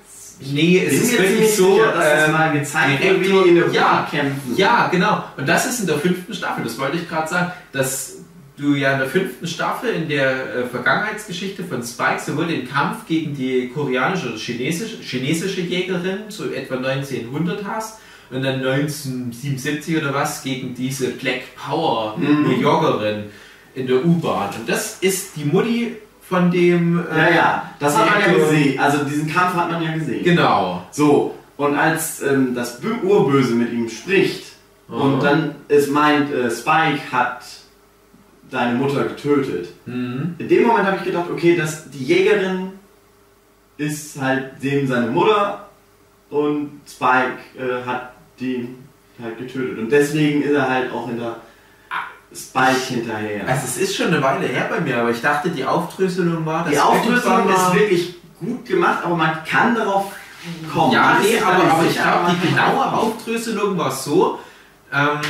Nee, 0.52 0.84
es 0.84 1.04
ist 1.04 1.18
wirklich 1.18 1.54
so, 1.54 1.74
sicher, 1.74 1.92
dass 1.92 2.04
das 2.04 2.26
ähm, 2.26 2.32
mal 2.32 2.52
gezeigt 2.52 3.02
wird, 3.02 3.20
wie 3.22 3.48
in 3.48 3.54
der 3.54 3.68
ja, 3.68 4.06
kämpfen. 4.10 4.56
Ja, 4.56 4.88
genau. 4.88 5.24
Und 5.38 5.48
das 5.48 5.66
ist 5.66 5.80
in 5.80 5.86
der 5.86 5.98
fünften 5.98 6.34
Staffel, 6.34 6.64
das 6.64 6.78
wollte 6.78 6.98
ich 6.98 7.08
gerade 7.08 7.28
sagen, 7.28 7.52
dass 7.70 8.16
du 8.58 8.74
ja 8.74 8.92
in 8.92 8.98
der 8.98 9.08
fünften 9.08 9.46
Staffel 9.46 9.90
in 9.90 10.08
der 10.08 10.54
äh, 10.54 10.66
Vergangenheitsgeschichte 10.66 11.64
von 11.64 11.82
Spike 11.82 12.20
sowohl 12.20 12.48
den 12.48 12.68
Kampf 12.68 13.06
gegen 13.06 13.34
die 13.34 13.68
koreanische 13.68 14.28
oder 14.28 14.36
chinesische, 14.36 14.98
chinesische 15.00 15.62
Jägerin, 15.62 16.24
so 16.28 16.50
etwa 16.50 16.76
1900 16.76 17.64
hast, 17.64 18.00
und 18.32 18.42
dann 18.42 18.64
1977 18.64 19.96
oder 19.98 20.12
was 20.14 20.42
gegen 20.42 20.74
diese 20.74 21.08
Black 21.10 21.42
Power 21.56 22.16
Mhm. 22.16 22.42
New 22.44 22.60
Yorkerin 22.60 23.24
in 23.74 23.86
der 23.86 24.04
U-Bahn. 24.04 24.50
Und 24.58 24.68
das 24.68 24.98
ist 25.00 25.36
die 25.36 25.44
Mutti 25.44 25.96
von 26.22 26.50
dem. 26.50 26.98
äh, 27.10 27.16
Ja, 27.16 27.30
ja, 27.34 27.70
das 27.78 27.96
hat 27.96 28.10
man 28.10 28.20
ja 28.20 28.32
gesehen. 28.38 28.78
Also 28.80 29.04
diesen 29.04 29.28
Kampf 29.32 29.54
hat 29.54 29.70
man 29.70 29.82
ja 29.82 29.92
gesehen. 29.92 30.24
Genau. 30.24 30.86
So, 30.90 31.34
und 31.56 31.76
als 31.76 32.22
ähm, 32.22 32.54
das 32.54 32.82
Bö- 32.82 33.02
Urböse 33.02 33.54
mit 33.54 33.72
ihm 33.72 33.88
spricht 33.88 34.44
und 34.88 35.16
Mhm. 35.16 35.20
dann 35.20 35.54
es 35.68 35.88
meint, 35.88 36.32
äh, 36.32 36.50
Spike 36.50 37.00
hat 37.12 37.42
deine 38.50 38.74
Mutter 38.78 39.04
getötet. 39.04 39.68
Mhm. 39.86 40.34
In 40.38 40.48
dem 40.48 40.66
Moment 40.66 40.86
habe 40.86 40.96
ich 40.98 41.04
gedacht, 41.04 41.30
okay, 41.30 41.56
dass 41.56 41.90
die 41.90 42.04
Jägerin 42.04 42.72
ist 43.78 44.20
halt 44.20 44.62
dem 44.62 44.86
seine 44.86 45.06
Mutter 45.08 45.68
und 46.30 46.80
Spike 46.86 47.38
äh, 47.58 47.84
hat 47.86 48.11
den 48.40 48.88
halt 49.22 49.38
getötet. 49.38 49.78
Und 49.78 49.90
deswegen 49.90 50.42
ist 50.42 50.52
er 50.52 50.68
halt 50.68 50.92
auch 50.92 51.08
hinter 51.08 51.40
Spike 52.34 52.80
hinterher. 52.88 53.46
Also 53.46 53.64
es 53.64 53.76
ist 53.76 53.96
schon 53.96 54.08
eine 54.08 54.22
Weile 54.22 54.46
her 54.46 54.68
bei 54.70 54.80
mir, 54.80 54.98
aber 54.98 55.10
ich 55.10 55.20
dachte, 55.20 55.50
die 55.50 55.64
Aufdröselung 55.64 56.44
war, 56.46 56.64
dass 56.64 56.72
die 56.72 56.80
Aufdröselung 56.80 57.48
ist 57.48 57.74
wirklich 57.74 58.14
gut 58.40 58.64
gemacht, 58.64 59.04
aber 59.04 59.16
man 59.16 59.44
kann 59.44 59.74
darauf 59.74 60.12
kommen. 60.72 60.92
Ja, 60.92 61.18
nee, 61.22 61.38
aber, 61.38 61.72
aber 61.72 61.84
ich 61.84 61.94
glaube, 61.94 62.34
die 62.34 62.48
genaue 62.48 62.92
Aufdröselung 62.92 63.76
war 63.76 63.90
so, 63.90 64.38
ähm, 64.92 65.20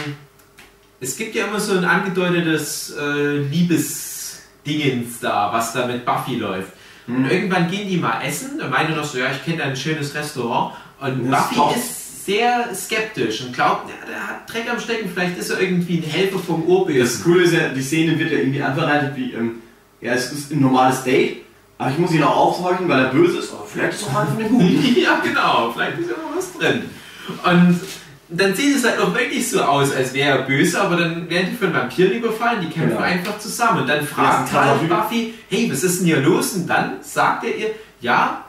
es 1.00 1.16
gibt 1.16 1.34
ja 1.34 1.46
immer 1.46 1.60
so 1.60 1.76
ein 1.76 1.84
angedeutetes 1.84 2.94
äh, 2.96 3.38
Liebesdingens 3.38 5.18
da, 5.20 5.52
was 5.52 5.72
da 5.72 5.86
mit 5.86 6.04
Buffy 6.04 6.36
läuft. 6.36 6.72
Mhm. 7.06 7.16
Und 7.16 7.30
irgendwann 7.30 7.70
gehen 7.70 7.88
die 7.88 7.96
mal 7.96 8.22
essen, 8.22 8.60
und 8.60 8.70
meinte 8.70 8.92
noch 8.92 9.04
so, 9.04 9.18
ja, 9.18 9.30
ich 9.32 9.44
kenne 9.44 9.58
da 9.58 9.64
ein 9.64 9.76
schönes 9.76 10.14
Restaurant. 10.14 10.74
Und 11.00 11.30
Das 11.30 11.48
Buffy 11.48 11.74
ist 11.74 12.01
sehr 12.24 12.74
skeptisch 12.74 13.42
und 13.42 13.52
glaubt, 13.54 13.88
ja, 13.88 14.06
der 14.06 14.28
hat 14.28 14.52
Dreck 14.52 14.70
am 14.70 14.78
Stecken, 14.80 15.10
vielleicht 15.12 15.38
ist 15.38 15.50
er 15.50 15.60
irgendwie 15.60 15.98
ein 15.98 16.02
Helfer 16.02 16.38
vom 16.38 16.60
Das 16.62 16.68
Urbösen. 16.68 17.24
Coole 17.24 17.44
ist 17.44 17.52
ja, 17.52 17.68
die 17.68 17.82
Szene 17.82 18.18
wird 18.18 18.30
ja 18.32 18.38
irgendwie 18.38 18.62
anbereitet 18.62 19.12
wie, 19.16 19.32
ähm, 19.32 19.56
ja, 20.00 20.12
es 20.14 20.32
ist 20.32 20.50
ein 20.52 20.60
normales 20.60 21.02
Date, 21.04 21.38
aber 21.78 21.90
ich 21.90 21.98
muss 21.98 22.12
ihn 22.12 22.22
auch 22.22 22.36
aufhorchen, 22.36 22.88
weil 22.88 23.04
er 23.04 23.10
böse 23.10 23.38
ist, 23.38 23.52
aber 23.52 23.66
vielleicht 23.66 23.94
ist 23.94 24.02
es 24.02 24.08
auch 24.08 24.20
einfach 24.20 24.38
eine 24.38 24.48
gute. 24.48 24.64
ja, 25.00 25.20
genau, 25.22 25.72
vielleicht 25.74 25.98
ist 25.98 26.10
ja 26.10 26.16
noch 26.16 26.36
was 26.36 26.52
drin. 26.58 26.82
Und 27.44 27.80
dann 28.28 28.54
sieht 28.54 28.76
es 28.76 28.84
halt 28.84 28.98
auch 29.00 29.14
wirklich 29.14 29.48
so 29.48 29.60
aus, 29.60 29.92
als 29.94 30.14
wäre 30.14 30.38
er 30.38 30.42
böse, 30.44 30.80
aber 30.80 30.96
dann 30.96 31.28
werden 31.28 31.48
die 31.50 31.56
von 31.56 31.72
Vampiren 31.74 32.12
überfallen, 32.12 32.60
die 32.62 32.68
kämpfen 32.68 32.90
Genau. 32.90 33.00
einfach 33.02 33.38
zusammen. 33.38 33.80
Und 33.82 33.88
dann 33.88 34.00
Ja, 34.00 34.06
fragt 34.46 34.88
Buffy, 34.88 35.34
hey, 35.50 35.68
was 35.70 35.82
ist 35.82 35.98
denn 36.00 36.06
hier 36.06 36.20
los? 36.20 36.54
Und 36.54 36.66
dann 36.66 36.94
sagt 37.02 37.44
er 37.44 37.56
ihr, 37.56 37.70
ja, 38.00 38.44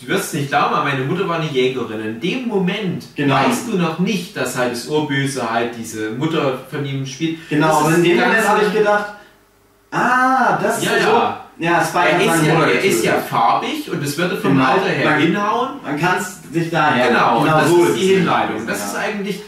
du 0.00 0.08
wirst 0.08 0.24
es 0.26 0.32
nicht 0.34 0.48
glauben, 0.48 0.74
aber 0.74 0.84
meine 0.84 1.04
Mutter 1.04 1.28
war 1.28 1.36
eine 1.40 1.50
Jägerin. 1.50 2.00
In 2.00 2.20
dem 2.20 2.48
Moment 2.48 3.04
Genau. 3.16 3.34
weißt 3.34 3.68
du 3.68 3.76
noch 3.76 3.98
nicht, 3.98 4.36
dass 4.36 4.56
halt 4.56 4.72
das 4.72 4.86
Urböse 4.86 5.50
halt 5.50 5.70
diese 5.78 6.10
Mutter 6.10 6.58
von 6.70 6.84
ihm 6.84 7.04
spielt. 7.06 7.48
Genau, 7.48 7.68
Das 7.68 7.76
aber 7.78 7.90
ist 7.90 7.96
in 7.98 8.04
dem 8.04 8.16
Moment 8.20 8.48
habe 8.48 8.64
ich 8.66 8.72
gedacht, 8.72 9.04
ah, 9.90 10.58
das 10.62 10.78
ist 10.78 10.84
Ja, 10.84 10.90
so. 11.02 11.08
ja. 11.08 11.44
Ja, 11.58 11.84
Spike 11.84 12.08
Er 12.08 12.14
hat 12.30 12.36
ist, 12.40 12.46
ja, 12.46 12.54
er 12.64 12.84
ist 12.84 13.04
ja 13.04 13.12
farbig 13.18 13.90
und 13.92 14.02
es 14.02 14.16
würde 14.16 14.38
vom 14.38 14.52
Genau. 14.56 14.64
Alter 14.70 14.88
her 14.88 15.10
Man- 15.10 15.20
hinhauen. 15.20 15.68
Man 15.84 16.00
kann 16.00 16.16
es 16.18 16.38
sich 16.54 16.70
daher. 16.70 17.08
Genau, 17.08 17.40
und 17.40 17.46
das 17.48 17.68
so 17.68 17.84
ist 17.84 17.96
die. 17.96 18.14
Hinleitung. 18.14 18.66
Das 18.66 18.78
Ja. 18.78 18.84
ist 18.86 18.96
eigentlich 18.96 19.42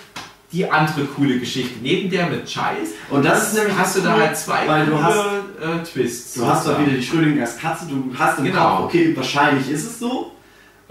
die 0.53 0.71
andere 0.71 1.07
coole 1.07 1.39
Geschichte. 1.39 1.77
Neben 1.81 2.11
der 2.11 2.27
mit 2.27 2.51
Scheiß 2.51 2.91
Und 3.09 3.25
das 3.25 3.45
ist 3.49 3.55
nämlich 3.55 3.75
hast 3.79 3.97
du 3.97 4.01
da 4.03 4.15
cool, 4.15 4.21
halt 4.21 4.37
zwei 4.37 4.69
weil 4.69 4.85
du 4.85 4.93
coole 4.93 5.03
hast, 5.05 5.17
äh, 5.17 5.83
Twists. 5.91 6.35
du 6.35 6.45
hast 6.45 6.51
doch 6.51 6.73
sozusagen. 6.73 6.87
wieder 6.87 6.97
die 6.99 7.03
Schrödingers 7.03 7.59
Katze, 7.59 7.87
du 7.87 8.13
hast 8.19 8.39
im 8.41 8.45
Genau. 8.45 8.77
Kopf, 8.77 8.85
okay, 8.85 9.17
wahrscheinlich 9.17 9.71
ist 9.71 9.87
es 9.87 9.99
so. 9.99 10.33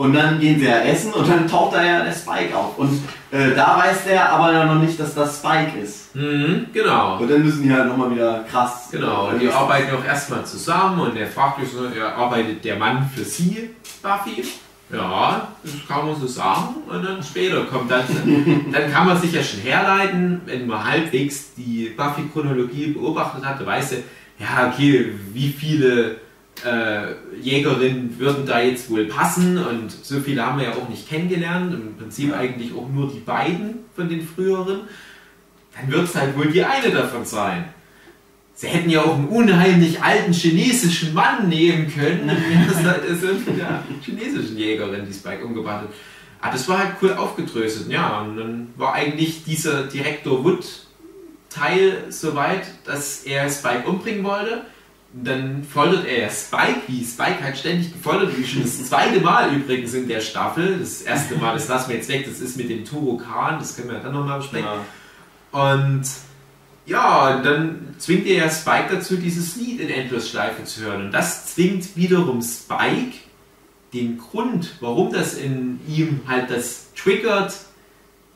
Und 0.02 0.14
dann 0.14 0.40
gehen 0.40 0.60
sie 0.60 0.66
ja 0.66 0.80
essen 0.80 1.14
und 1.14 1.30
dann 1.30 1.48
taucht 1.48 1.76
da 1.76 1.84
ja 1.84 2.04
der 2.04 2.12
Spike 2.12 2.58
auf. 2.58 2.76
Und 2.80 3.04
äh, 3.30 3.54
da 3.56 3.78
weiß 3.78 4.06
der 4.06 4.34
aber 4.34 4.52
ja 4.52 4.66
noch 4.66 4.82
nicht, 4.82 5.00
dass 5.00 5.14
das 5.14 5.38
Spike 5.38 5.78
ist. 5.78 6.16
Mhm, 6.16 6.66
genau. 6.74 7.20
Und 7.20 7.30
dann 7.30 7.44
müssen 7.44 7.62
die 7.62 7.72
halt 7.72 7.88
nochmal 7.88 8.10
wieder 8.10 8.44
krass. 8.50 8.88
Genau, 8.92 9.32
äh, 9.32 9.38
die 9.38 9.48
arbeiten 9.48 9.96
auch 9.96 10.04
erstmal 10.04 10.44
zusammen 10.44 11.02
und 11.02 11.16
er 11.18 11.28
fragt 11.28 11.60
sich 11.60 11.70
so, 11.70 11.86
ja, 11.86 12.16
arbeitet 12.16 12.66
der 12.66 12.78
Mann 12.78 13.12
für 13.16 13.24
sie, 13.24 13.76
Buffy? 14.02 14.44
Ja, 14.92 15.50
das 15.62 15.88
kann 15.88 16.08
man 16.08 16.20
so 16.20 16.26
sagen. 16.26 16.78
Und 16.90 17.06
dann 17.06 17.22
später 17.22 17.64
kommt 17.66 17.92
dann, 17.92 18.04
dann 18.72 18.92
kann 18.92 19.06
man 19.06 19.22
sich 19.22 19.32
ja 19.32 19.44
schon 19.44 19.60
herleiten, 19.60 20.42
wenn 20.48 20.66
man 20.66 20.84
halbwegs 20.84 21.54
die 21.54 21.94
Buffy-Chronologie 21.96 22.94
beobachtet 22.94 23.46
hat, 23.46 23.64
weiß 23.64 23.92
er, 23.92 23.98
ja, 24.40 24.68
okay, 24.74 25.14
wie 25.32 25.50
viele 25.50 26.16
äh, 26.66 27.40
Jägerinnen 27.42 28.20
würden 28.20 28.46
da 28.46 28.62
jetzt 28.62 28.90
wohl 28.90 29.06
passen 29.06 29.58
und 29.58 29.92
so 29.92 30.20
viele 30.20 30.46
haben 30.46 30.60
wir 30.60 30.66
ja 30.66 30.74
auch 30.74 30.90
nicht 30.90 31.10
kennengelernt, 31.10 31.74
im 31.74 31.96
Prinzip 31.98 32.34
eigentlich 32.34 32.74
auch 32.74 32.88
nur 32.90 33.12
die 33.12 33.20
beiden 33.20 33.80
von 33.96 34.10
den 34.10 34.22
früheren, 34.26 34.82
dann 35.76 35.92
wird 35.92 36.04
es 36.04 36.16
halt 36.16 36.38
wohl 36.38 36.52
die 36.52 36.64
eine 36.64 36.92
davon 36.92 37.26
sein. 37.26 37.66
Sie 38.54 38.68
hätten 38.68 38.92
ja 38.92 39.02
auch 39.02 39.16
einen 39.16 39.28
unheimlich 39.28 40.04
alten 40.04 40.34
chinesischen 40.34 41.16
Mann 41.16 41.50
nehmen 41.50 41.92
können. 41.92 42.30
Das 42.68 42.84
halt 42.86 43.02
so 43.20 43.28
mit 43.28 43.58
der 43.58 43.84
chinesischen 44.04 44.56
Jägerin, 44.56 45.06
die 45.08 45.14
Spike 45.14 45.44
umgebracht 45.44 45.82
hat. 45.82 45.90
Ah, 46.42 46.52
das 46.52 46.68
war 46.68 46.80
halt 46.80 46.92
cool 47.02 47.14
aufgedröselt, 47.14 47.90
ja. 47.90 48.22
Und 48.22 48.38
dann 48.38 48.68
war 48.76 48.94
eigentlich 48.94 49.44
dieser 49.44 49.84
Direktor 49.84 50.44
Wood 50.44 50.66
Teil 51.50 52.06
so 52.10 52.36
weit, 52.36 52.68
dass 52.86 53.24
er 53.24 53.50
Spike 53.50 53.88
umbringen 53.88 54.24
wollte. 54.24 54.62
Dann 55.14 55.64
foltert 55.64 56.06
er 56.08 56.30
Spike, 56.30 56.84
wie 56.88 57.04
Spike 57.04 57.44
halt 57.44 57.58
ständig 57.58 57.92
gefoltert, 57.92 58.38
wie 58.38 58.46
schon 58.46 58.62
das 58.62 58.88
zweite 58.88 59.20
Mal 59.20 59.54
übrigens 59.54 59.94
in 59.94 60.08
der 60.08 60.22
Staffel. 60.22 60.80
Das 60.80 61.02
erste 61.02 61.36
Mal, 61.36 61.54
das 61.54 61.68
lassen 61.68 61.90
wir 61.90 61.98
jetzt 61.98 62.08
weg, 62.08 62.26
das 62.26 62.40
ist 62.40 62.56
mit 62.56 62.70
dem 62.70 62.86
Turo 62.86 63.18
Khan, 63.18 63.60
das 63.60 63.76
können 63.76 63.90
wir 63.90 64.00
dann 64.00 64.14
nochmal 64.14 64.40
besprechen. 64.40 64.70
Ja. 65.54 65.74
Und 65.74 66.04
ja, 66.86 67.42
dann 67.42 67.96
zwingt 67.98 68.26
er 68.26 68.46
ja 68.46 68.50
Spike 68.50 68.88
dazu, 68.90 69.18
dieses 69.18 69.58
Lied 69.58 69.82
in 69.82 69.90
Endlosschleife 69.90 70.64
zu 70.64 70.82
hören. 70.82 71.06
Und 71.06 71.12
das 71.12 71.54
zwingt 71.54 71.96
wiederum 71.98 72.42
Spike, 72.42 73.18
den 73.94 74.18
Grund, 74.18 74.76
warum 74.80 75.12
das 75.12 75.34
in 75.34 75.80
ihm 75.88 76.22
halt 76.28 76.50
das 76.50 76.94
triggert, 76.94 77.54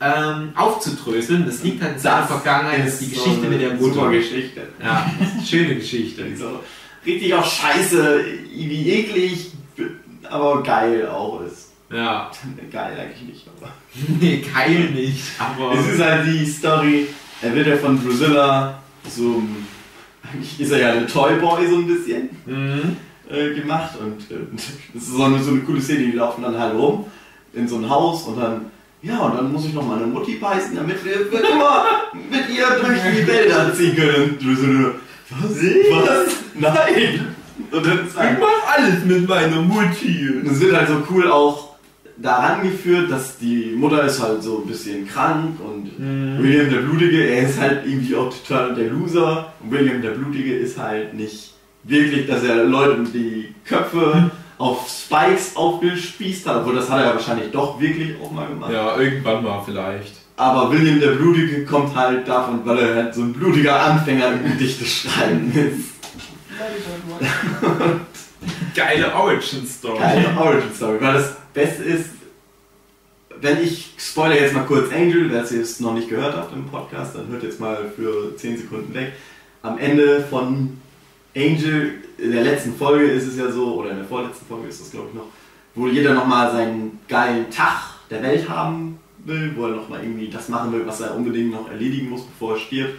ähm, 0.00 0.50
aufzudröseln. 0.54 1.46
Das 1.46 1.62
liegt 1.62 1.82
halt 1.82 1.94
in 1.94 1.98
seiner 2.00 2.26
Vergangenheit, 2.26 2.86
das 2.86 2.94
ist 2.94 3.00
die 3.02 3.14
so 3.14 3.22
Geschichte 3.24 3.46
eine 3.46 3.48
mit 3.56 3.60
der 3.62 3.78
Super 3.78 3.96
Mutter. 4.04 4.10
Geschichte. 4.12 4.60
Ja, 4.82 5.10
schöne 5.44 5.76
Geschichte. 5.76 6.36
So 6.36 6.60
richtig 7.04 7.32
auch 7.34 7.44
scheiße, 7.44 8.24
wie 8.52 8.90
eklig, 8.90 9.52
aber 10.28 10.62
geil 10.62 11.06
auch 11.08 11.40
ist. 11.42 11.72
Ja, 11.90 12.30
Geil 12.72 12.98
eigentlich 12.98 13.28
nicht, 13.28 13.46
aber. 13.56 13.72
nee, 14.20 14.42
geil 14.54 14.90
nicht, 14.92 15.22
aber. 15.38 15.72
Es 15.78 15.86
ist 15.86 16.00
halt 16.02 16.26
die 16.26 16.44
Story, 16.46 17.06
er 17.42 17.54
wird 17.54 17.66
ja 17.68 17.76
von 17.76 18.02
Drusilla 18.04 18.82
so. 19.08 19.22
ein- 19.38 19.66
Eigentlich 20.32 20.58
ist 20.58 20.72
er 20.72 20.78
ja 20.80 20.92
ein 20.94 21.06
Toyboy 21.06 21.68
so 21.70 21.76
ein 21.76 21.86
bisschen 21.86 22.28
Mhm. 22.46 22.96
äh, 23.30 23.54
gemacht 23.54 23.90
und 24.00 24.20
äh, 24.36 24.40
das 24.52 24.64
ist 25.02 25.12
so 25.12 25.22
eine, 25.22 25.40
so 25.40 25.52
eine 25.52 25.60
coole 25.60 25.80
Szene, 25.80 26.06
die 26.06 26.12
laufen 26.16 26.42
dann 26.42 26.58
halt 26.58 26.74
rum 26.74 27.04
in 27.52 27.68
so 27.68 27.76
ein 27.76 27.88
Haus 27.88 28.24
und 28.24 28.36
dann. 28.36 28.62
Ja, 29.06 29.18
und 29.20 29.36
dann 29.36 29.52
muss 29.52 29.66
ich 29.66 29.74
noch 29.74 29.86
meine 29.86 30.06
Mutti 30.06 30.34
beißen, 30.34 30.74
damit 30.74 31.04
wir 31.04 31.12
für 31.26 31.36
immer 31.46 31.84
mit 32.30 32.48
ihr 32.48 32.66
durch 32.80 32.98
die 33.20 33.26
Wälder 33.26 33.72
ziehen 33.74 33.94
können. 33.94 34.30
Und 34.30 34.42
Drusilla, 34.42 34.90
was? 35.30 35.50
Was? 35.90 36.36
Nein! 36.58 37.26
Und 37.70 37.86
dann 37.86 38.06
ist 38.06 38.16
halt, 38.16 38.38
mach 38.40 38.74
alles 38.76 39.04
mit 39.04 39.28
meiner 39.28 39.60
Mutti. 39.62 40.28
es 40.50 40.60
wird 40.60 40.76
halt 40.76 40.88
so 40.88 41.02
cool 41.10 41.30
auch 41.30 41.76
daran 42.18 42.62
geführt, 42.62 43.10
dass 43.10 43.38
die 43.38 43.74
Mutter 43.76 44.04
ist 44.04 44.22
halt 44.22 44.42
so 44.42 44.62
ein 44.62 44.66
bisschen 44.68 45.06
krank 45.06 45.58
und 45.60 45.98
Mhm. 45.98 46.42
William 46.42 46.70
der 46.70 46.78
Blutige, 46.78 47.24
er 47.28 47.48
ist 47.48 47.60
halt 47.60 47.86
irgendwie 47.86 48.14
auch 48.16 48.32
total 48.46 48.74
der 48.74 48.88
Loser 48.90 49.52
und 49.62 49.70
William 49.70 50.00
der 50.02 50.10
Blutige 50.10 50.56
ist 50.56 50.78
halt 50.78 51.14
nicht 51.14 51.54
wirklich, 51.84 52.26
dass 52.26 52.42
er 52.44 52.64
Leuten 52.64 53.10
die 53.12 53.54
Köpfe 53.66 54.30
auf 54.58 54.88
Spikes 54.88 55.54
aufgespießt 55.56 56.46
hat, 56.46 56.56
obwohl 56.56 56.76
das 56.76 56.88
hat 56.88 57.00
er 57.00 57.06
ja 57.06 57.14
wahrscheinlich 57.14 57.50
doch 57.50 57.80
wirklich 57.80 58.14
auch 58.22 58.30
mal 58.30 58.48
gemacht. 58.48 58.72
Ja, 58.72 58.96
irgendwann 58.98 59.44
mal 59.44 59.62
vielleicht. 59.64 60.14
Aber 60.36 60.70
William 60.70 61.00
der 61.00 61.12
Blutige 61.12 61.64
kommt 61.64 61.94
halt 61.94 62.28
davon, 62.28 62.60
weil 62.64 62.78
er 62.78 62.94
halt 62.94 63.14
so 63.14 63.22
ein 63.22 63.32
blutiger 63.32 63.80
Anfänger 63.80 64.32
im 64.32 64.44
Gedichte 64.44 64.84
schreiben 64.84 65.52
ist. 65.54 65.94
Geile 68.74 69.14
Origin-Story. 69.14 69.98
Keine 69.98 70.38
Origin 70.38 70.74
Story, 70.74 70.98
weil 71.00 71.14
das 71.14 71.36
Beste 71.54 71.82
ist, 71.84 72.10
wenn 73.40 73.62
ich 73.62 73.94
spoiler 73.98 74.38
jetzt 74.38 74.54
mal 74.54 74.64
kurz 74.64 74.92
Angel, 74.92 75.30
wer 75.30 75.42
es 75.42 75.50
jetzt 75.50 75.80
noch 75.80 75.94
nicht 75.94 76.08
gehört 76.08 76.36
hat 76.36 76.52
im 76.54 76.66
Podcast, 76.66 77.14
dann 77.14 77.28
hört 77.28 77.42
jetzt 77.42 77.60
mal 77.60 77.90
für 77.94 78.36
10 78.36 78.58
Sekunden 78.58 78.94
weg. 78.94 79.12
Am 79.62 79.78
Ende 79.78 80.24
von 80.28 80.78
Angel, 81.36 81.94
in 82.18 82.32
der 82.32 82.42
letzten 82.42 82.74
Folge 82.74 83.04
ist 83.04 83.26
es 83.26 83.36
ja 83.36 83.50
so, 83.50 83.74
oder 83.74 83.90
in 83.90 83.98
der 83.98 84.06
vorletzten 84.06 84.46
Folge 84.46 84.68
ist 84.68 84.80
das 84.80 84.90
glaube 84.90 85.08
ich 85.10 85.14
noch, 85.14 85.26
wo 85.74 85.86
jeder 85.86 86.14
nochmal 86.14 86.50
seinen 86.50 86.98
geilen 87.08 87.50
Tag 87.50 87.96
der 88.10 88.22
Welt 88.22 88.48
haben 88.48 88.98
will, 89.18 89.52
wo 89.54 89.66
er 89.66 89.76
nochmal 89.76 90.02
irgendwie 90.02 90.28
das 90.28 90.48
machen 90.48 90.72
will, 90.72 90.86
was 90.86 91.00
er 91.00 91.14
unbedingt 91.14 91.52
noch 91.52 91.70
erledigen 91.70 92.08
muss, 92.08 92.24
bevor 92.24 92.54
er 92.54 92.60
stirbt. 92.60 92.98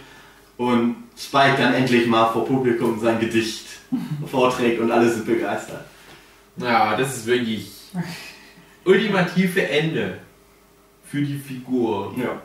Und 0.56 0.96
Spike 1.16 1.56
dann 1.56 1.74
endlich 1.74 2.06
mal 2.06 2.26
vor 2.32 2.44
Publikum 2.44 3.00
sein 3.00 3.18
Gedicht 3.18 3.66
vorträgt 4.30 4.80
und 4.80 4.90
alle 4.90 5.10
sind 5.10 5.26
begeistert. 5.26 5.84
Ja, 6.56 6.96
das 6.96 7.16
ist 7.16 7.26
wirklich 7.26 7.70
ultimative 8.84 9.68
Ende 9.68 10.18
für 11.04 11.22
die 11.22 11.38
Figur. 11.38 12.14
Ja. 12.16 12.42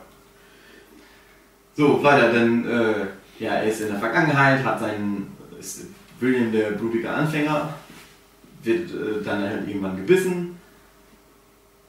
So, 1.76 2.02
weiter, 2.02 2.32
denn 2.32 2.66
äh, 2.66 3.06
ja, 3.40 3.54
er 3.54 3.64
ist 3.64 3.80
in 3.80 3.88
der 3.88 3.98
Vergangenheit, 3.98 4.64
hat 4.64 4.78
seinen, 4.78 5.33
ist 5.64 5.86
William 6.20 6.52
der 6.52 6.70
blutige 6.72 7.10
Anfänger, 7.10 7.74
wird 8.62 8.90
äh, 8.90 9.24
dann 9.24 9.42
halt 9.42 9.66
irgendwann 9.68 9.96
gebissen 9.96 10.56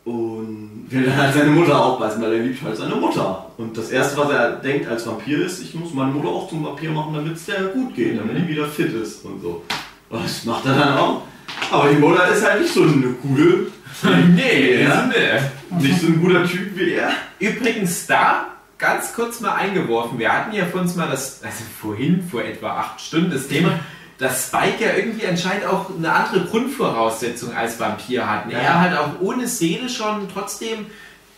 und 0.04 0.86
will 0.90 1.04
dann 1.04 1.18
halt 1.18 1.34
seine 1.34 1.50
Mutter 1.52 1.84
aufbeißen, 1.84 2.22
weil 2.22 2.34
er 2.34 2.40
liebt 2.44 2.62
halt 2.62 2.78
seine 2.78 2.96
Mutter. 2.96 3.50
Und 3.58 3.76
das 3.78 3.90
erste, 3.90 4.18
was 4.18 4.30
er 4.30 4.52
denkt 4.58 4.88
als 4.88 5.08
Vampir 5.08 5.44
ist, 5.46 5.62
ich 5.62 5.74
muss 5.74 5.94
meine 5.94 6.12
Mutter 6.12 6.28
auch 6.30 6.48
zum 6.48 6.64
Vampir 6.64 6.92
machen, 6.92 7.14
damit 7.16 7.36
es 7.38 7.46
der 7.46 7.64
gut 7.66 7.96
geht, 7.96 8.20
damit 8.20 8.38
die 8.38 8.48
wieder 8.48 8.68
fit 8.68 8.94
ist 8.94 9.26
und 9.26 9.42
so. 9.42 9.64
Und 10.10 10.24
das 10.24 10.46
macht 10.46 10.66
er 10.66 10.76
dann 10.76 10.98
auch. 10.98 11.24
Aber 11.72 11.90
die 11.90 11.96
Mutter 11.98 12.28
ist 12.30 12.46
halt 12.48 12.62
nicht 12.62 12.74
so 12.74 12.84
eine 12.84 13.14
gute, 13.22 13.68
nee, 14.36 14.84
Ja. 14.84 15.08
nee. 15.10 15.82
nicht 15.88 16.00
so 16.02 16.08
ein 16.08 16.22
guter 16.22 16.46
Typ 16.46 16.78
wie 16.78 16.92
er. 16.94 17.10
Übrigens 17.40 18.06
da, 18.06 18.48
ganz 18.78 19.14
kurz 19.14 19.40
mal 19.40 19.56
eingeworfen, 19.56 20.20
wir 20.20 20.32
hatten 20.32 20.56
ja 20.56 20.66
vor 20.66 20.82
uns 20.82 20.96
mal 20.96 21.10
das, 21.10 21.42
also 21.44 21.64
vorhin, 21.80 22.28
vor 22.30 22.44
etwa 22.44 22.78
acht 22.78 23.02
Stunden, 23.02 23.32
das 23.32 23.48
Thema, 23.48 23.80
dass 24.18 24.48
Spike 24.48 24.84
ja 24.84 24.96
irgendwie 24.96 25.28
anscheinend 25.28 25.66
auch 25.66 25.90
eine 25.96 26.12
andere 26.12 26.46
Grundvoraussetzung 26.46 27.54
als 27.54 27.80
Vampir 27.80 28.30
hat. 28.30 28.52
Ja. 28.52 28.60
Er 28.60 28.80
halt 28.82 28.98
auch 28.98 29.20
ohne 29.20 29.48
Seele 29.48 29.90
schon 29.90 30.28
trotzdem 30.34 30.86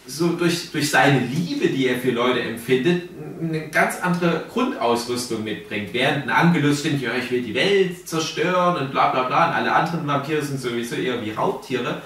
so 0.05 0.29
durch, 0.29 0.71
durch 0.71 0.89
seine 0.89 1.19
Liebe, 1.19 1.67
die 1.67 1.87
er 1.87 1.97
für 1.97 2.11
Leute 2.11 2.41
empfindet, 2.41 3.09
eine 3.41 3.69
ganz 3.69 3.99
andere 4.01 4.45
Grundausrüstung 4.51 5.43
mitbringt. 5.43 5.93
Während 5.93 6.23
ein 6.23 6.29
Angelus 6.29 6.81
findet, 6.81 7.01
ja, 7.01 7.11
ich 7.13 7.29
will 7.29 7.41
die 7.41 7.53
Welt 7.53 8.07
zerstören 8.07 8.77
und 8.77 8.91
bla 8.91 9.09
bla 9.09 9.23
bla. 9.23 9.49
Und 9.49 9.55
alle 9.55 9.73
anderen 9.73 10.07
Vampire 10.07 10.41
sind 10.41 10.61
sowieso 10.61 10.95
eher 10.95 11.23
wie 11.23 11.31
Raubtiere. 11.31 12.01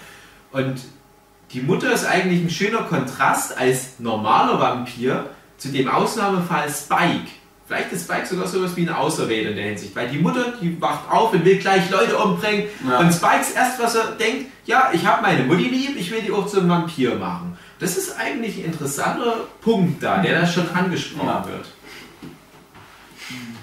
Und 0.52 0.82
die 1.54 1.62
Mutter 1.62 1.92
ist 1.92 2.06
eigentlich 2.06 2.42
ein 2.42 2.50
schöner 2.50 2.84
Kontrast 2.84 3.58
als 3.58 4.00
normaler 4.00 4.60
Vampir 4.60 5.26
zu 5.58 5.70
dem 5.70 5.88
Ausnahmefall 5.88 6.70
Spike. 6.70 7.28
Vielleicht 7.68 7.92
ist 7.94 8.04
Spike 8.04 8.26
sogar 8.26 8.48
sowas 8.48 8.76
wie 8.76 8.82
eine 8.82 8.98
Auserwählte 8.98 9.52
in 9.52 9.56
der 9.56 9.66
Hinsicht, 9.66 9.96
weil 9.96 10.10
die 10.10 10.18
Mutter, 10.18 10.54
die 10.62 10.80
wacht 10.82 11.10
auf 11.10 11.32
und 11.34 11.46
will 11.46 11.58
gleich 11.58 11.90
Leute 11.90 12.18
umbringen. 12.18 12.66
Ja. 12.90 13.00
Und 13.00 13.14
Spikes 13.14 13.52
erst, 13.52 13.82
was 13.82 13.96
er 13.96 14.12
denkt, 14.12 14.48
ja, 14.66 14.90
ich 14.94 15.06
habe 15.06 15.22
meine 15.22 15.44
Mutti 15.44 15.64
lieb, 15.70 15.96
ich 15.98 16.12
will 16.12 16.22
die 16.22 16.32
auch 16.32 16.48
zum 16.48 16.68
Vampir 16.68 17.16
machen. 17.16 17.58
Das 17.80 17.96
ist 17.98 18.18
eigentlich 18.20 18.58
ein 18.58 18.66
interessanter 18.66 19.36
Punkt 19.62 20.04
da, 20.04 20.18
der 20.18 20.42
da 20.42 20.48
schon 20.48 20.70
angesprochen 20.70 21.28
Ja. 21.28 21.46
wird. 21.46 21.66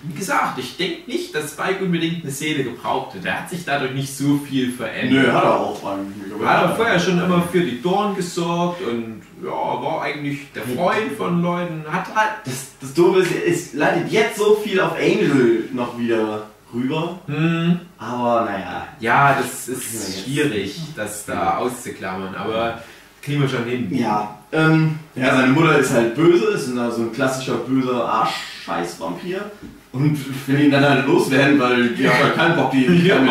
Wie 0.02 0.14
gesagt, 0.18 0.58
ich 0.58 0.76
denke 0.76 1.10
nicht, 1.10 1.34
dass 1.34 1.50
Spike 1.52 1.84
unbedingt 1.84 2.22
eine 2.22 2.30
Seele 2.32 2.64
gebraucht 2.64 3.14
hat. 3.16 3.24
Der 3.24 3.40
hat 3.40 3.50
sich 3.50 3.64
dadurch 3.64 3.92
nicht 3.92 4.16
so 4.16 4.38
viel 4.38 4.72
verändert. 4.72 5.26
Nö, 5.26 5.32
hat 5.32 5.44
er 5.44 5.60
auch 5.60 5.80
eigentlich. 5.84 6.32
aber- 6.34 6.44
Er 6.44 6.60
hat 6.68 6.76
vorher 6.76 7.00
schon 7.00 7.18
immer 7.18 7.42
für 7.50 7.60
die 7.60 7.82
Dorn 7.82 8.14
gesorgt 8.16 8.80
und 8.82 9.22
ja, 9.42 9.50
war 9.50 10.02
eigentlich 10.02 10.52
der 10.52 10.62
Freund 10.64 11.12
von 11.16 11.42
Leuten. 11.42 11.84
Hat 11.90 12.06
halt. 12.14 12.30
Das, 12.44 12.66
das 12.80 12.94
Doofe 12.94 13.20
ist, 13.20 13.32
es 13.68 13.74
leitet 13.74 14.10
jetzt 14.12 14.38
so 14.38 14.56
viel 14.56 14.80
auf 14.80 14.92
Angel 14.96 15.68
noch 15.72 15.98
wieder 15.98 16.46
rüber. 16.72 17.18
Hm, 17.26 17.80
Aber 17.98 18.44
naja. 18.44 18.86
ja, 19.00 19.38
das 19.40 19.68
ist 19.68 20.22
schwierig, 20.24 20.78
das 20.96 21.24
da 21.24 21.56
auszuklammern, 21.58 22.34
aber 22.34 22.82
kriegen 23.22 23.40
wir 23.40 23.48
schon 23.48 23.64
hin. 23.64 23.88
Ja. 23.96 24.34
Ähm, 24.52 24.98
ja, 25.14 25.34
seine 25.36 25.52
Mutter 25.52 25.78
ist 25.78 25.92
halt 25.92 26.14
böse, 26.14 26.46
ist 26.52 26.66
so 26.66 26.80
ein 26.80 27.12
klassischer 27.12 27.56
böser 27.56 28.04
Arsch-Scheiß-Vampir. 28.06 29.50
Und 29.92 30.18
will 30.48 30.60
ihn 30.64 30.70
dann 30.70 30.84
halt 30.84 31.06
loswerden, 31.06 31.58
weil 31.58 31.88
die 31.90 32.08
hat 32.08 32.22
halt 32.22 32.34
keinen 32.36 32.56
Bock, 32.56 32.70
die 32.70 32.84
Ja. 33.06 33.18
mit 33.20 33.30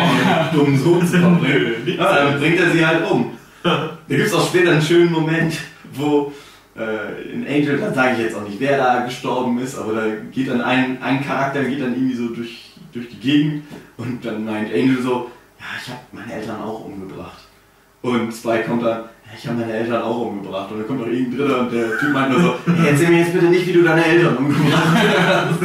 dummen 0.52 0.78
Sohn 0.78 1.06
zu 1.06 1.18
verbringen. 1.18 1.74
Ja, 1.98 2.24
dann 2.24 2.38
bringt 2.40 2.58
er 2.58 2.70
sie 2.70 2.84
halt 2.86 3.08
um. 3.10 3.30
Da 3.62 3.90
gibt 4.08 4.26
es 4.26 4.34
auch 4.34 4.46
später 4.48 4.72
einen 4.72 4.82
schönen 4.82 5.12
Moment, 5.12 5.54
wo 5.94 6.32
äh, 6.76 7.30
in 7.32 7.46
Angel, 7.46 7.78
dann 7.78 7.94
sage 7.94 8.14
ich 8.14 8.18
jetzt 8.24 8.36
auch 8.36 8.46
nicht, 8.46 8.60
wer 8.60 8.76
da 8.78 9.04
gestorben 9.04 9.58
ist, 9.60 9.76
aber 9.78 9.92
da 9.94 10.02
geht 10.32 10.48
dann 10.48 10.60
ein, 10.60 11.02
ein 11.02 11.24
Charakter 11.24 11.64
geht 11.64 11.80
dann 11.80 11.94
irgendwie 11.94 12.14
so 12.16 12.28
durch, 12.28 12.72
durch 12.92 13.08
die 13.08 13.18
Gegend 13.20 13.64
und 13.96 14.24
dann 14.24 14.44
meint 14.44 14.72
Angel 14.72 14.98
so, 15.02 15.30
ja, 15.58 15.66
ich 15.82 15.88
habe 15.88 16.00
meine 16.12 16.32
Eltern 16.32 16.60
auch 16.62 16.84
umgebracht. 16.84 17.44
Und 18.02 18.32
Spike 18.32 18.64
kommt 18.68 18.84
dann, 18.84 18.98
ja, 18.98 19.06
ich 19.36 19.46
habe 19.46 19.58
meine 19.58 19.72
Eltern 19.72 20.02
auch 20.02 20.26
umgebracht. 20.26 20.70
Und 20.70 20.78
dann 20.78 20.86
kommt 20.86 21.00
noch 21.00 21.06
irgendein 21.06 21.38
Dritter 21.38 21.60
und 21.60 21.72
der 21.72 21.98
Typ 21.98 22.12
meint 22.12 22.32
nur 22.32 22.40
so, 22.40 22.54
hey, 22.76 22.90
erzähl 22.90 23.08
mir 23.08 23.20
jetzt 23.20 23.32
bitte 23.32 23.46
nicht, 23.46 23.66
wie 23.66 23.72
du 23.72 23.82
deine 23.82 24.04
Eltern 24.04 24.36
umgebracht 24.36 24.86
hast. 25.26 25.60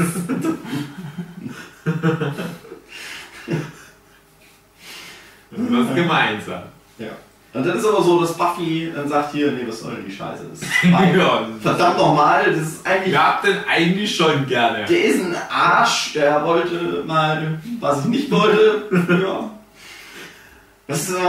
Das 5.51 5.87
ist 5.87 5.95
gemeinsam. 5.95 6.63
Ja. 6.97 7.07
Und 7.53 7.67
dann 7.67 7.77
ist 7.77 7.85
aber 7.85 8.01
so, 8.01 8.19
dass 8.19 8.35
Buffy 8.35 8.91
dann 8.95 9.07
sagt 9.07 9.33
hier, 9.33 9.51
nee, 9.51 9.61
was 9.67 9.81
soll 9.81 9.95
denn 9.95 10.05
die 10.05 10.11
Scheiße? 10.11 10.43
Das 10.49 10.61
ist. 10.61 10.69
Ja. 11.15 11.47
Verdammt 11.61 11.97
nochmal, 11.99 12.45
das 12.45 12.57
ist 12.57 12.87
eigentlich. 12.87 13.13
Wer 13.13 13.27
habt 13.27 13.45
denn 13.45 13.57
eigentlich 13.69 14.15
schon 14.15 14.47
gerne? 14.47 14.85
Der 14.85 15.03
ist 15.03 15.23
ein 15.23 15.35
Arsch, 15.51 16.13
der 16.13 16.43
wollte 16.43 17.03
mal, 17.05 17.59
was 17.79 17.99
ich 17.99 18.05
nicht 18.05 18.31
wollte. 18.31 18.87
Ja. 19.21 19.51
Das 20.93 21.09
ist, 21.09 21.15
äh, 21.15 21.19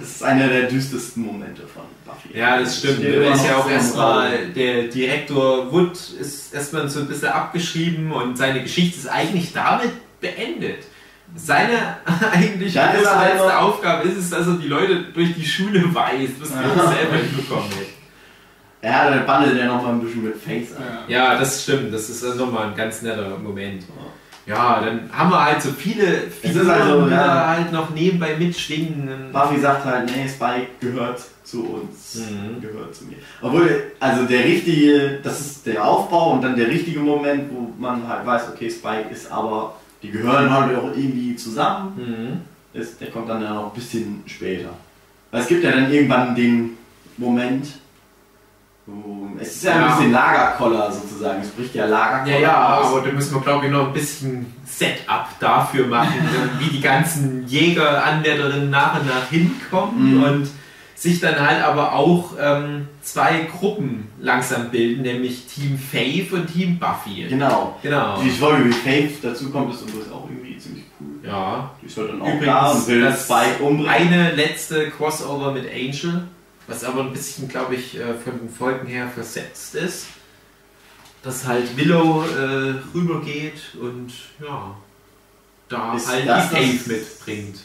das 0.00 0.08
ist 0.10 0.22
einer 0.22 0.48
der 0.48 0.62
düstersten 0.68 1.24
Momente 1.26 1.62
von 1.66 1.82
Buffy. 2.04 2.38
Ja, 2.38 2.58
das 2.58 2.78
stimmt. 2.78 3.02
Der 3.02 3.32
ist 3.34 3.44
ja 3.46 3.56
auch 3.56 3.68
erstmal, 3.70 4.46
der 4.54 4.84
Direktor 4.84 5.72
Wood 5.72 5.92
ist 6.20 6.54
erstmal 6.54 6.88
so 6.88 7.00
ein 7.00 7.08
bisschen 7.08 7.28
abgeschrieben 7.28 8.12
und 8.12 8.36
seine 8.38 8.62
Geschichte 8.62 8.98
ist 8.98 9.06
eigentlich 9.08 9.52
damit 9.52 9.90
beendet. 10.20 10.84
Seine 11.36 11.96
eigentlich 12.32 12.74
Dann 12.74 12.94
ist 12.94 13.02
große 13.02 13.14
er 13.16 13.28
letzte 13.34 13.48
noch- 13.48 13.60
Aufgabe 13.62 14.08
ist 14.08 14.16
es, 14.18 14.30
dass 14.30 14.46
er 14.46 14.54
die 14.54 14.68
Leute 14.68 15.04
durch 15.14 15.34
die 15.34 15.44
Schule 15.44 15.82
weist, 15.94 16.34
was 16.40 16.50
wir 16.54 16.72
uns 16.72 16.94
selber 16.96 17.16
hinbekommen 17.16 17.70
hätten. 17.70 17.94
Ja, 18.82 19.08
dann 19.10 19.24
bandelt 19.26 19.58
er 19.58 19.66
noch 19.66 19.82
mal 19.82 19.92
ein 19.94 20.00
bisschen 20.00 20.24
mit 20.24 20.36
Face 20.36 20.76
an. 20.76 20.84
Ja. 21.08 21.32
Ja, 21.32 21.38
das 21.38 21.62
stimmt. 21.62 21.92
Das 21.94 22.10
ist 22.10 22.22
dann 22.22 22.36
nochmal 22.36 22.68
ein 22.68 22.74
ganz 22.76 23.00
netter 23.02 23.38
Moment. 23.38 23.82
Ja, 23.82 23.88
dann 24.80 25.10
haben 25.10 25.30
wir 25.30 25.44
halt 25.44 25.62
so 25.62 25.70
viele 25.70 26.30
Figuren, 26.30 26.70
also, 26.70 27.06
die 27.06 27.12
ja. 27.12 27.48
halt 27.48 27.72
noch 27.72 27.90
nebenbei 27.90 28.36
mitschwingen. 28.36 29.32
Buffy 29.32 29.58
sagt 29.58 29.84
halt, 29.86 30.06
nee, 30.06 30.28
Spike 30.28 30.68
gehört 30.80 31.22
zu 31.44 31.64
uns. 31.64 32.16
Mhm. 32.16 32.60
Gehört 32.60 32.94
zu 32.94 33.04
mir. 33.04 33.16
Obwohl, 33.40 33.92
also 34.00 34.24
der 34.24 34.44
richtige, 34.44 35.20
das 35.22 35.40
ist 35.40 35.66
der 35.66 35.84
Aufbau 35.84 36.32
und 36.32 36.42
dann 36.42 36.56
der 36.56 36.68
richtige 36.68 37.00
Moment, 37.00 37.50
wo 37.50 37.72
man 37.78 38.06
halt 38.06 38.26
weiß, 38.26 38.50
okay, 38.52 38.70
Spike 38.70 39.08
ist 39.10 39.30
aber, 39.30 39.76
die 40.02 40.10
gehören 40.10 40.50
halt 40.50 40.76
auch 40.76 40.90
irgendwie 40.94 41.36
zusammen. 41.36 41.92
Mhm. 41.96 42.80
ist, 42.80 43.00
der 43.00 43.10
kommt 43.10 43.28
dann 43.28 43.42
ja 43.42 43.54
noch 43.54 43.72
ein 43.72 43.74
bisschen 43.74 44.22
später. 44.26 44.70
Weil 45.30 45.40
es 45.40 45.48
gibt 45.48 45.64
ja 45.64 45.70
dann 45.70 45.90
irgendwann 45.90 46.34
den 46.34 46.76
Moment, 47.16 47.66
es 49.40 49.48
ist 49.56 49.64
ja, 49.64 49.76
Ja. 49.76 49.86
ein 49.86 49.96
bisschen 49.96 50.12
Lagerkoller 50.12 50.92
sozusagen. 50.92 51.40
Es 51.42 51.48
bricht 51.50 51.74
ja 51.74 51.86
Lagerkoller 51.86 52.38
Ja, 52.38 52.40
ja, 52.40 52.78
aus. 52.78 52.86
aber 52.92 53.00
da 53.06 53.12
müssen 53.12 53.34
wir, 53.34 53.40
glaube 53.40 53.66
ich, 53.66 53.72
noch 53.72 53.86
ein 53.86 53.92
bisschen 53.92 54.52
Setup 54.66 55.26
dafür 55.40 55.86
machen, 55.86 56.14
wie 56.58 56.68
die 56.70 56.80
ganzen 56.80 57.46
Jäger-Anwärterinnen 57.48 58.70
nach 58.70 59.00
und 59.00 59.06
nach 59.06 59.28
hinkommen 59.30 60.16
Mhm. 60.18 60.22
und 60.22 60.48
sich 60.96 61.20
dann 61.20 61.38
halt 61.38 61.62
aber 61.62 61.92
auch 61.92 62.32
ähm, 62.40 62.88
zwei 63.02 63.46
Gruppen 63.58 64.08
langsam 64.20 64.70
bilden, 64.70 65.02
nämlich 65.02 65.46
Team 65.46 65.78
Faith 65.78 66.32
und 66.32 66.46
Team 66.46 66.78
Buffy. 66.78 67.26
Genau. 67.28 67.76
Genau. 67.82 68.20
Die 68.22 68.30
Folge, 68.30 68.66
wie 68.66 68.72
Faith 68.72 69.18
dazu 69.22 69.50
kommt, 69.50 69.74
ist 69.74 69.82
übrigens 69.82 70.10
auch 70.12 70.26
irgendwie 70.30 70.56
ziemlich 70.56 70.84
cool. 71.00 71.28
Ja. 71.28 71.70
Die 71.82 71.86
ist 71.86 71.96
halt 71.98 72.10
dann 72.10 72.22
auch 72.22 72.26
Übrigens, 72.28 72.46
da 72.46 72.70
und 72.70 72.86
will 72.88 73.00
das 73.02 73.24
Spike 73.24 73.62
umbringen. 73.62 73.90
Eine 73.90 74.32
letzte 74.32 74.88
Crossover 74.90 75.52
mit 75.52 75.66
Angel, 75.70 76.22
was 76.66 76.84
aber 76.84 77.02
ein 77.02 77.12
bisschen, 77.12 77.48
glaube 77.48 77.74
ich, 77.76 77.96
äh, 77.98 78.14
von 78.14 78.38
den 78.38 78.48
Folgen 78.50 78.86
her 78.86 79.08
versetzt 79.12 79.74
ist. 79.74 80.06
Dass 81.22 81.46
halt 81.46 81.76
Willow 81.76 82.22
äh, 82.24 82.74
rübergeht 82.94 83.60
und 83.80 84.12
ja, 84.42 84.74
da 85.68 85.94
Ist 85.96 86.08
halt 86.08 86.28
das 86.28 86.50
die 86.50 86.54
Faith 86.56 86.80
das- 86.80 86.86
mitbringt. 86.86 87.56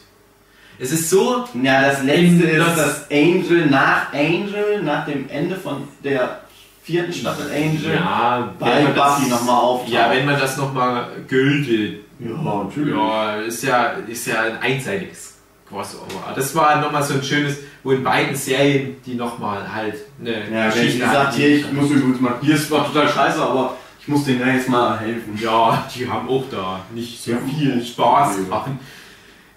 Es 0.82 0.92
ist 0.94 1.10
so, 1.10 1.44
Ja, 1.62 1.82
das 1.82 2.04
letzte 2.04 2.46
ist, 2.46 2.58
das- 2.68 2.76
dass 2.78 3.12
Angel 3.12 3.66
nach 3.66 4.14
Angel, 4.14 4.82
nach 4.82 5.06
dem 5.06 5.28
Ende 5.30 5.58
von 5.58 5.86
der 6.04 6.40
vierten 6.84 7.12
Staffel 7.12 7.52
Angel, 7.52 7.96
ja, 7.96 8.54
bei 8.58 8.76
wenn 8.78 8.84
man 8.86 8.96
das- 8.96 9.16
Buffy 9.18 9.30
nochmal 9.30 9.56
auftaucht. 9.56 9.92
Ja, 9.92 10.10
wenn 10.10 10.26
man 10.26 10.40
das 10.40 10.56
nochmal 10.58 11.10
gültet. 11.28 12.06
Ja, 12.20 12.30
natürlich. 12.64 12.96
Ja, 12.96 13.36
ist 13.42 13.64
ja, 13.64 13.84
ist 14.08 14.26
ja 14.28 14.42
ein 14.42 14.58
einseitiges 14.62 15.29
Crossover. 15.70 16.34
Das 16.36 16.54
war 16.56 16.82
nochmal 16.82 17.04
so 17.04 17.14
ein 17.14 17.24
schönes, 17.24 17.58
wo 17.84 17.92
in 17.92 18.04
beiden 18.04 18.36
Serien 18.36 18.98
die 19.06 19.16
nochmal 19.16 19.72
halt 19.74 19.96
eine 20.20 20.32
Ja, 20.52 20.76
wenn 20.76 20.90
sie 20.90 21.04
hatten, 21.04 21.14
sagt, 21.14 21.38
die- 21.38 21.42
hier, 21.42 21.56
ich 21.58 21.72
muss 21.72 21.90
übrigens 21.92 22.20
mal, 22.20 22.36
hier 22.42 22.56
ist 22.56 22.68
zwar 22.68 22.86
total 22.92 23.08
scheiße, 23.08 23.42
aber 23.42 23.78
ich 24.02 24.08
muss 24.08 24.26
denen 24.26 24.40
ja 24.42 24.48
jetzt 24.48 24.70
mal 24.70 25.00
helfen. 25.00 25.40
Ja, 25.42 25.88
die 25.96 26.10
haben 26.10 26.28
auch 26.28 26.46
da 26.50 26.82
nicht 26.94 27.24
so 27.24 27.34
viel 27.48 27.84
Spaß 27.84 28.38
ja. 28.38 28.44
gemacht. 28.44 28.72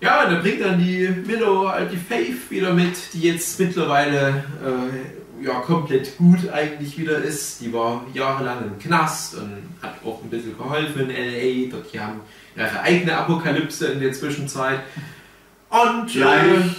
Ja, 0.00 0.24
und 0.24 0.32
dann 0.32 0.42
bringt 0.42 0.60
dann 0.60 0.78
die 0.78 1.08
Willow 1.28 1.68
halt 1.68 1.92
die 1.92 1.96
Faith 1.96 2.50
wieder 2.50 2.74
mit, 2.74 2.96
die 3.14 3.20
jetzt 3.22 3.58
mittlerweile 3.60 4.44
äh, 4.60 5.44
ja, 5.44 5.60
komplett 5.60 6.16
gut 6.18 6.48
eigentlich 6.52 6.98
wieder 6.98 7.18
ist. 7.18 7.60
Die 7.60 7.72
war 7.72 8.04
jahrelang 8.12 8.64
im 8.64 8.78
Knast 8.78 9.36
und 9.36 9.62
hat 9.80 9.94
auch 10.04 10.20
ein 10.22 10.28
bisschen 10.28 10.58
geholfen 10.58 11.08
in 11.08 11.10
L.A. 11.10 11.70
Dort 11.70 11.92
die 11.92 12.00
haben 12.00 12.20
ihre 12.56 12.80
eigene 12.80 13.16
Apokalypse 13.16 13.86
in 13.86 14.00
der 14.00 14.12
Zwischenzeit. 14.12 14.80
Und 15.72 16.12
Die 16.14 16.20
äh, 16.20 16.24
eigentlich 16.24 16.76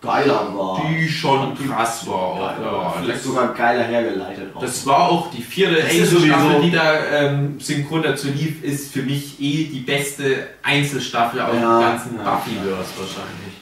geiler 0.00 0.52
war. 0.56 0.82
die 0.88 1.08
schon 1.08 1.54
krass 1.56 2.06
war. 2.06 2.14
Auch, 2.14 2.60
ja, 2.60 2.94
Vielleicht 3.02 3.22
sogar 3.22 3.52
geiler 3.54 3.84
hergeleitet. 3.84 4.54
auch. 4.54 4.60
das 4.60 4.84
war 4.86 5.08
auch 5.10 5.30
die 5.30 5.42
vierte 5.42 5.82
Einzelstaffel, 5.84 6.62
die 6.62 6.70
da 6.70 7.04
ähm, 7.06 7.60
synchron 7.60 8.02
dazu 8.02 8.28
lief, 8.28 8.62
ist 8.64 8.92
für 8.92 9.02
mich 9.02 9.40
eh 9.40 9.64
die 9.64 9.80
beste 9.80 10.48
Einzelstaffel 10.62 11.40
aus 11.40 11.54
Ja, 11.54 11.78
dem 11.78 11.80
ganzen 11.88 12.16
ja, 12.16 12.22
Buffyverse 12.34 12.90
wahrscheinlich. 12.98 13.54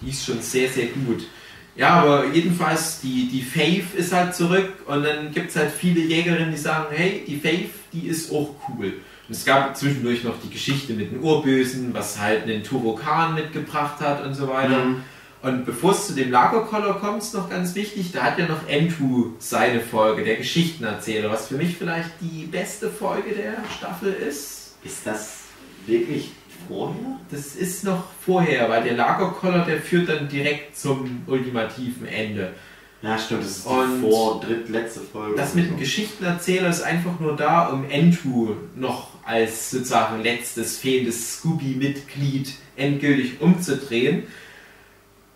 Die 0.00 0.10
ist 0.10 0.24
schon 0.24 0.40
sehr, 0.40 0.68
sehr 0.68 0.86
gut. 0.86 1.26
Ja, 1.76 1.90
aber 2.02 2.26
jedenfalls, 2.26 3.00
die, 3.00 3.28
die 3.28 3.42
Faith 3.42 3.94
ist 3.94 4.12
halt 4.12 4.34
zurück 4.34 4.72
und 4.86 5.04
dann 5.04 5.30
gibt 5.32 5.50
es 5.50 5.56
halt 5.56 5.70
viele 5.70 6.00
Jägerinnen, 6.00 6.50
die 6.50 6.56
sagen, 6.58 6.86
hey, 6.90 7.24
die 7.26 7.36
Faith, 7.38 7.70
die 7.92 8.06
ist 8.08 8.32
auch 8.32 8.50
cool. 8.68 8.94
Und 9.30 9.36
es 9.36 9.44
gab 9.44 9.76
zwischendurch 9.76 10.24
noch 10.24 10.34
die 10.42 10.50
Geschichte 10.50 10.92
mit 10.92 11.12
den 11.12 11.20
Urbösen, 11.20 11.94
was 11.94 12.18
halt 12.18 12.42
einen 12.42 12.64
Turokan 12.64 13.36
mitgebracht 13.36 14.00
hat 14.00 14.26
und 14.26 14.34
so 14.34 14.48
weiter. 14.48 14.86
Mhm. 14.86 15.04
Und 15.40 15.64
bevor 15.64 15.92
es 15.92 16.08
zu 16.08 16.14
dem 16.14 16.32
Lagerkoller 16.32 16.94
kommt, 16.94 17.22
ist 17.22 17.34
noch 17.34 17.48
ganz 17.48 17.76
wichtig, 17.76 18.10
da 18.10 18.24
hat 18.24 18.40
ja 18.40 18.48
noch 18.48 18.68
Entu 18.68 19.34
seine 19.38 19.82
Folge, 19.82 20.24
der 20.24 20.34
Geschichtenerzähler, 20.34 21.30
was 21.30 21.46
für 21.46 21.54
mich 21.54 21.76
vielleicht 21.76 22.10
die 22.20 22.46
beste 22.46 22.90
Folge 22.90 23.30
der 23.30 23.54
Staffel 23.78 24.12
ist. 24.12 24.74
Ist 24.82 25.06
das 25.06 25.42
wirklich 25.86 26.32
vorher? 26.66 27.20
Das 27.30 27.54
ist 27.54 27.84
noch 27.84 28.02
vorher, 28.26 28.68
weil 28.68 28.82
der 28.82 28.94
Lagerkoller, 28.94 29.64
der 29.64 29.80
führt 29.80 30.08
dann 30.08 30.28
direkt 30.28 30.76
zum 30.76 31.22
ultimativen 31.28 32.08
Ende. 32.08 32.52
Ja, 33.02 33.16
stimmt, 33.16 33.44
das 33.44 33.58
ist 33.58 33.64
die 33.64 33.70
Und 33.70 34.00
vor 34.00 34.40
drittletzte 34.40 35.00
Folge. 35.00 35.36
Das 35.36 35.54
mit 35.54 35.66
so. 35.66 35.70
dem 35.70 35.78
Geschichtenerzähler 35.78 36.68
ist 36.68 36.82
einfach 36.82 37.18
nur 37.18 37.34
da, 37.34 37.68
um 37.68 37.88
Entu 37.88 38.56
noch 38.74 39.19
als 39.30 39.70
sozusagen 39.70 40.22
letztes 40.22 40.78
fehlendes 40.78 41.34
Scooby-Mitglied 41.38 42.52
endgültig 42.76 43.40
umzudrehen. 43.40 44.24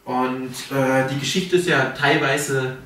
Und 0.05 0.51
äh, 0.71 1.09
die 1.13 1.19
Geschichte 1.21 1.57
ist 1.57 1.69
ja 1.69 1.87
teilweise 1.91 2.77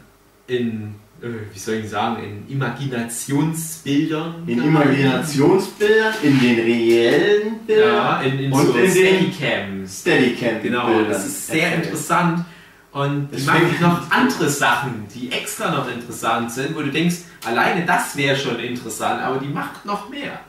in, 0.47 0.95
äh, 1.23 1.27
wie 1.53 1.59
soll 1.59 1.77
ich 1.77 1.89
sagen, 1.91 2.23
in 2.23 2.55
Imaginationsbildern. 2.55 4.45
In. 4.47 4.63
Imaginationsbildern, 4.63 6.15
in 6.23 6.39
den 6.41 6.59
reellen 6.61 7.59
Bildern 7.67 7.95
Ja, 7.95 8.21
in, 8.23 8.39
in 8.39 8.53
und 8.53 8.67
so 8.67 8.73
in 8.75 8.83
den 8.83 8.91
Steadicams. 8.91 10.01
Steadicam 10.01 10.63
Genau, 10.63 10.87
Bildern. 10.87 11.09
das 11.09 11.27
ist 11.27 11.47
sehr 11.49 11.63
erzählt. 11.69 11.85
interessant. 11.87 12.45
Und 12.93 13.29
die 13.31 13.37
Deswegen- 13.37 13.53
machen 13.53 13.77
noch 13.83 14.11
andere 14.11 14.49
Sachen, 14.49 15.07
die 15.15 15.31
extra 15.31 15.71
noch 15.71 15.91
interessant 15.91 16.51
sind, 16.53 16.75
wo 16.75 16.81
du 16.83 16.91
denkst, 16.91 17.17
alleine 17.45 17.85
das 17.85 18.17
wäre 18.17 18.37
schon 18.37 18.59
interessant, 18.61 19.21
aber 19.23 19.39
die 19.39 19.49
macht 19.49 19.85
noch 19.85 20.09
mehr. 20.09 20.41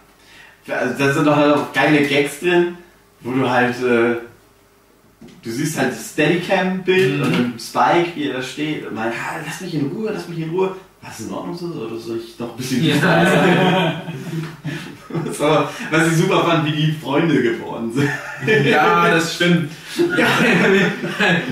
Also, 0.72 0.94
da 0.98 1.14
sind 1.14 1.26
doch 1.26 1.36
halt 1.36 1.56
auch 1.56 1.74
geile 1.74 2.02
Gags 2.08 2.40
drin, 2.40 2.78
wo 3.22 3.32
du 3.32 3.50
halt, 3.50 3.76
äh, 3.82 4.16
du 5.44 5.50
siehst 5.52 5.78
halt 5.78 5.92
das 5.92 6.12
Steadicam-Bild 6.14 7.18
Mhm. 7.20 7.24
und 7.54 7.62
Spike, 7.62 8.12
wie 8.16 8.28
er 8.30 8.34
da 8.38 8.42
steht 8.42 8.86
und 8.86 8.96
meint, 8.96 9.14
ah, 9.14 9.40
lass 9.46 9.62
mich 9.62 9.74
in 9.76 9.88
Ruhe, 9.88 10.12
lass 10.14 10.28
mich 10.28 10.40
in 10.40 10.50
Ruhe. 10.50 10.76
Was 11.02 11.20
in 11.22 11.32
Ordnung 11.32 11.56
so? 11.58 11.66
Oder 11.68 11.97
soll 11.97 12.18
ich 12.18 12.38
noch 12.38 12.52
ein 12.52 12.58
bisschen 12.58 12.84
Ja. 13.02 14.02
so, 15.32 15.43
Was 15.91 16.08
ich 16.08 16.18
super 16.18 16.43
fand, 16.43 16.66
wie 16.66 16.72
die 16.72 16.91
Freunde 16.91 17.41
geworden 17.41 17.91
sind. 17.93 18.10
Ja, 18.66 19.10
das 19.10 19.36
stimmt. 19.36 19.70
Ja, 20.18 20.28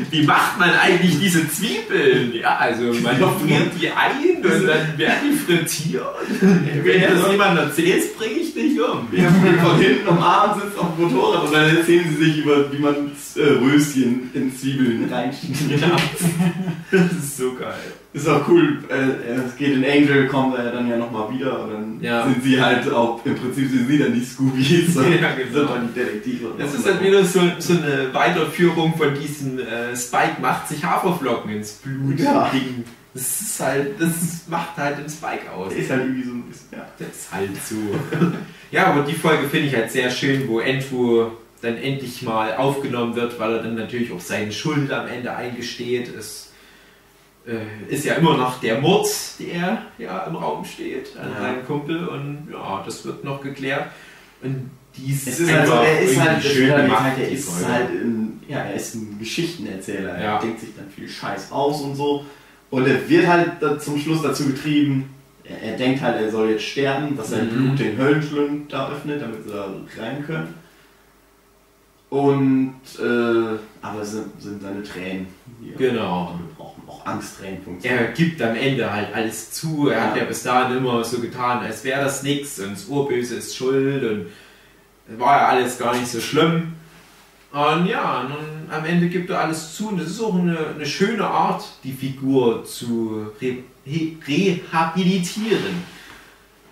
wie 0.09 0.23
macht 0.23 0.57
man 0.57 0.69
eigentlich 0.69 1.19
diese 1.19 1.49
Zwiebeln? 1.49 2.33
Ja, 2.33 2.55
also 2.57 2.83
man 3.01 3.17
friert 3.17 3.73
die 3.77 3.89
ein 3.89 4.37
und 4.37 4.67
dann 4.67 4.97
werden 4.97 5.17
die 5.29 5.37
frittiert. 5.37 6.05
Wenn 6.39 7.01
das 7.01 7.29
jemand 7.29 7.59
erzählt, 7.59 8.17
bringe 8.17 8.35
ich 8.35 8.53
dich 8.53 8.79
um. 8.79 9.05
Wir 9.11 9.25
haben 9.25 9.59
von 9.61 9.79
hinten 9.81 10.07
am 10.07 10.19
Abend 10.19 10.63
sitzt 10.63 10.79
auf 10.79 10.95
dem 10.95 11.11
Motorrad 11.13 11.43
und 11.47 11.53
dann 11.53 11.75
erzählen 11.75 12.05
sie 12.17 12.23
sich 12.23 12.37
über, 12.37 12.71
wie 12.71 12.79
man 12.79 12.95
äh, 13.35 13.41
Röschen 13.41 14.31
in 14.33 14.55
Zwiebeln 14.55 15.09
reinschiebt. 15.11 15.57
Das 16.89 17.11
ist 17.11 17.37
so 17.37 17.53
geil. 17.53 17.75
Ist 18.18 18.28
auch 18.28 18.47
cool, 18.47 18.80
äh, 18.89 19.34
es 19.47 19.55
geht 19.55 19.74
in 19.76 19.86
Angel, 19.86 20.28
kommt 20.28 20.57
er 20.57 20.72
dann 20.72 20.88
ja 20.89 20.97
nochmal 20.97 21.32
wieder 21.34 21.63
und 21.63 21.72
dann 21.72 21.97
Ja. 22.01 22.24
sind 22.26 22.43
sie 22.43 22.59
halt 22.61 22.91
auch, 22.91 23.24
im 23.26 23.36
Prinzip 23.36 23.70
sind 23.70 23.88
sie 23.88 23.97
dann 23.99 24.13
die 24.13 24.24
Scoobies, 24.26 24.93
sondern 24.93 25.13
Ja, 25.22 25.34
genau. 25.36 25.59
sind 25.59 25.70
dann 25.70 25.89
die 25.93 25.99
Detektive. 25.99 26.47
Das 26.57 26.74
ist 26.74 26.86
halt 26.86 27.01
wieder 27.03 27.24
so, 27.24 27.39
so 27.59 27.74
eine 27.74 28.13
Weiterführung 28.13 28.97
von 28.97 29.13
diesem 29.13 29.59
äh, 29.59 29.95
Spike 29.95 30.41
macht 30.41 30.68
sich 30.68 30.84
Haferflocken 30.84 31.51
ins 31.51 31.74
Blut. 31.74 32.20
Ja. 32.20 32.49
Ding. 32.51 32.84
Das 33.13 33.41
ist 33.41 33.59
halt, 33.59 33.99
das 33.99 34.11
macht 34.47 34.78
halt 34.78 34.99
den 34.99 35.09
Spike 35.09 35.51
aus. 35.55 35.70
Der 35.70 35.80
ist 35.80 35.89
halt 35.89 36.01
irgendwie 36.01 36.24
so 36.24 36.32
ein 36.34 36.43
bisschen, 36.43 36.68
ja. 36.72 36.86
Das 36.99 37.07
ist 37.07 37.32
halt 37.32 37.49
so. 37.63 37.76
ja, 38.72 38.88
aber 38.88 39.01
die 39.03 39.13
Folge 39.15 39.47
finde 39.47 39.68
ich 39.68 39.76
halt 39.76 39.89
sehr 39.91 40.09
schön, 40.11 40.47
wo 40.47 40.59
Andrew 40.59 41.28
dann 41.61 41.78
endlich 41.78 42.22
mal 42.22 42.55
aufgenommen 42.55 43.15
wird, 43.15 43.39
weil 43.39 43.53
er 43.53 43.63
dann 43.63 43.74
natürlich 43.76 44.11
auch 44.11 44.20
seine 44.20 44.51
Schuld 44.51 44.91
am 44.91 45.07
Ende 45.07 45.36
eingesteht. 45.36 46.13
Es 46.15 46.46
äh, 47.47 47.93
ist 47.93 48.05
ja 48.05 48.15
immer 48.15 48.37
noch 48.37 48.59
der 48.59 48.79
Mord, 48.81 49.07
der 49.39 49.83
ja 49.97 50.23
im 50.25 50.35
Raum 50.35 50.63
steht 50.65 51.15
an 51.17 51.31
Ja. 51.33 51.41
seinem 51.41 51.65
Kumpel 51.65 52.07
und 52.07 52.49
ja, 52.51 52.83
das 52.85 53.05
wird 53.05 53.23
noch 53.23 53.41
geklärt. 53.41 53.87
Und 54.41 54.69
dies 54.95 55.27
Es 55.27 55.39
ist 55.39 55.51
halt 55.51 55.67
so, 55.67 55.73
er 55.73 55.99
ist 56.01 56.19
halt, 56.19 56.43
schön 56.43 56.51
schön 56.67 56.75
gemacht. 56.83 57.03
halt, 57.03 57.17
er 57.19 57.29
ist 57.31 57.49
Folge. 57.49 57.71
halt 57.73 57.89
ein, 57.91 58.41
ja, 58.47 58.57
er 58.59 58.73
ist 58.75 58.95
ein 58.95 59.17
Geschichtenerzähler. 59.19 60.19
Ja. 60.21 60.35
Er 60.35 60.41
denkt 60.41 60.59
sich 60.59 60.69
dann 60.75 60.89
viel 60.89 61.07
Scheiß 61.07 61.51
aus 61.51 61.81
und 61.81 61.95
so. 61.95 62.25
Und 62.69 62.85
er 62.87 63.07
wird 63.09 63.27
halt 63.27 63.81
zum 63.81 63.97
Schluss 63.99 64.21
dazu 64.23 64.45
getrieben, 64.47 65.09
er, 65.43 65.61
er 65.71 65.77
denkt 65.77 66.01
halt, 66.01 66.19
er 66.21 66.29
soll 66.31 66.49
jetzt 66.49 66.63
sterben, 66.65 67.15
dass 67.15 67.29
sein 67.29 67.45
Mhm. 67.47 67.49
Blut 67.67 67.79
den 67.79 67.97
Höllenschlund 67.97 68.73
da 68.73 68.89
öffnet, 68.91 69.21
damit 69.21 69.43
sie 69.45 69.51
da 69.51 69.69
rein 70.01 70.25
können. 70.25 70.53
Und, 72.09 72.75
äh, 72.99 73.57
aber 73.81 74.01
es 74.01 74.11
sind, 74.11 74.41
sind 74.41 74.61
seine 74.61 74.81
Tränen. 74.83 75.27
die 75.61 75.73
Genau. 75.77 76.39
Auch 76.97 77.05
Angsttränen 77.05 77.63
funktionieren. 77.63 78.05
Er 78.05 78.11
gibt 78.11 78.41
am 78.41 78.55
Ende 78.55 78.91
halt 78.91 79.13
alles 79.13 79.51
zu. 79.51 79.89
Er 79.89 80.01
hat 80.03 80.15
Ja. 80.15 80.23
ja 80.23 80.27
bis 80.27 80.43
dahin 80.43 80.77
immer 80.77 81.03
so 81.03 81.19
getan, 81.19 81.59
als 81.59 81.83
wäre 81.83 82.03
das 82.03 82.23
nichts 82.23 82.59
und 82.59 82.73
das 82.73 82.85
Urböse 82.85 83.35
ist 83.35 83.55
schuld 83.55 84.03
und 84.03 85.19
war 85.19 85.37
ja 85.37 85.47
alles 85.47 85.77
gar 85.77 85.95
nicht 85.95 86.07
so 86.07 86.19
schlimm. 86.19 86.73
Und 87.51 87.85
ja, 87.87 88.27
nun, 88.27 88.69
am 88.69 88.85
Ende 88.85 89.07
gibt 89.07 89.29
er 89.29 89.39
alles 89.41 89.73
zu 89.73 89.89
und 89.89 89.99
das 89.99 90.07
ist 90.09 90.21
auch 90.21 90.35
eine, 90.35 90.57
eine 90.75 90.85
schöne 90.85 91.25
Art, 91.25 91.63
die 91.83 91.93
Figur 91.93 92.65
zu 92.65 93.27
re 93.41 93.63
rehabilitieren. 94.27 95.96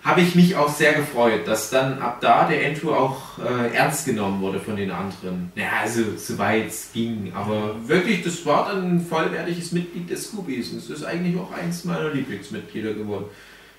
Habe 0.06 0.20
ich 0.20 0.36
mich 0.36 0.54
auch 0.54 0.68
sehr 0.68 0.92
gefreut, 0.92 1.48
dass 1.48 1.68
dann 1.70 1.98
ab 1.98 2.20
da 2.20 2.46
der 2.46 2.64
Andrew 2.64 2.92
auch 2.92 3.38
äh, 3.38 3.74
ernst 3.74 4.06
genommen 4.06 4.40
wurde 4.40 4.60
von 4.60 4.76
den 4.76 4.92
anderen. 4.92 5.50
Ja, 5.56 5.80
also 5.82 6.02
soweit 6.16 6.68
es 6.68 6.90
ging. 6.92 7.32
Aber 7.34 7.74
wirklich, 7.88 8.22
das 8.22 8.46
war 8.46 8.68
dann 8.68 8.98
ein 8.98 9.00
vollwertiges 9.00 9.72
Mitglied 9.72 10.08
des 10.08 10.28
Scoobies. 10.28 10.70
Und 10.70 10.78
es 10.78 10.90
ist 10.90 11.04
eigentlich 11.04 11.36
auch 11.36 11.50
eins 11.52 11.84
meiner 11.84 12.10
Lieblingsmitglieder 12.10 12.94
geworden. 12.94 13.24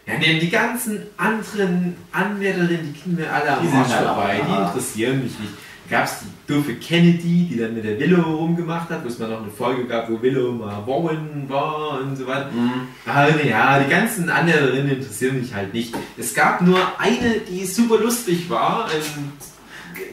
Ja, 0.06 0.18
neben 0.18 0.42
die 0.42 0.50
ganzen 0.50 1.04
anderen 1.16 1.96
Anwärterinnen, 2.12 2.94
die 2.94 3.00
kriegen 3.00 3.16
mir 3.16 3.32
alle 3.32 3.50
am 3.50 3.62
Die 3.62 3.70
sind 3.70 3.78
Arsch 3.78 3.92
halt 3.94 4.06
vorbei. 4.08 4.42
Die 4.46 4.62
interessieren 4.64 5.24
mich 5.24 5.40
nicht. 5.40 5.54
Gab 5.90 6.04
es 6.06 6.18
die 6.20 6.54
doofe 6.54 6.74
Kennedy, 6.76 7.48
die 7.50 7.58
dann 7.58 7.74
mit 7.74 7.86
der 7.86 7.98
Willow 7.98 8.22
rumgemacht 8.22 8.90
hat, 8.90 9.04
wo 9.04 9.08
es 9.08 9.20
mal 9.20 9.30
noch 9.30 9.42
eine 9.42 9.52
Folge 9.52 9.86
gab, 9.86 10.10
wo 10.10 10.22
Willow 10.22 10.52
mal 10.52 10.86
Warren 10.86 11.46
war 11.48 12.02
und 12.02 12.16
so 12.18 12.28
weiter. 12.28 12.52
Mhm. 12.52 12.90
Aber 13.06 13.46
ja, 13.46 13.80
die 13.80 13.90
ganzen 13.90 14.30
anderen 14.30 14.90
interessieren 14.90 15.40
mich 15.40 15.54
halt 15.54 15.74
nicht. 15.74 15.94
Es 16.18 16.34
gab 16.34 16.62
nur 16.62 16.80
eine, 17.00 17.40
die 17.50 17.66
super 17.66 18.00
lustig 18.00 18.50
war, 18.50 18.90
im 18.94 19.32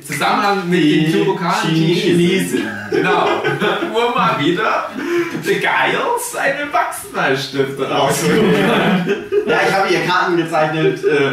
Zusammenhang 0.06 0.68
mit 0.68 0.82
Die 0.82 1.06
den 1.06 1.12
Turokanen, 1.12 1.74
die 1.74 1.94
Chinesin. 1.94 2.18
Chinesen. 2.18 2.68
Genau. 2.90 3.26
Wo 3.92 4.14
mal 4.14 4.38
wieder 4.44 4.90
The 5.42 5.54
Giles 5.54 6.36
eine 6.38 6.72
Wachsmalstifte 6.72 7.90
rausholt. 7.90 8.54
Ja, 9.46 9.60
ich 9.66 9.74
habe 9.74 9.92
ihr 9.92 10.04
Karten 10.06 10.36
gezeichnet, 10.36 11.04
äh, 11.04 11.32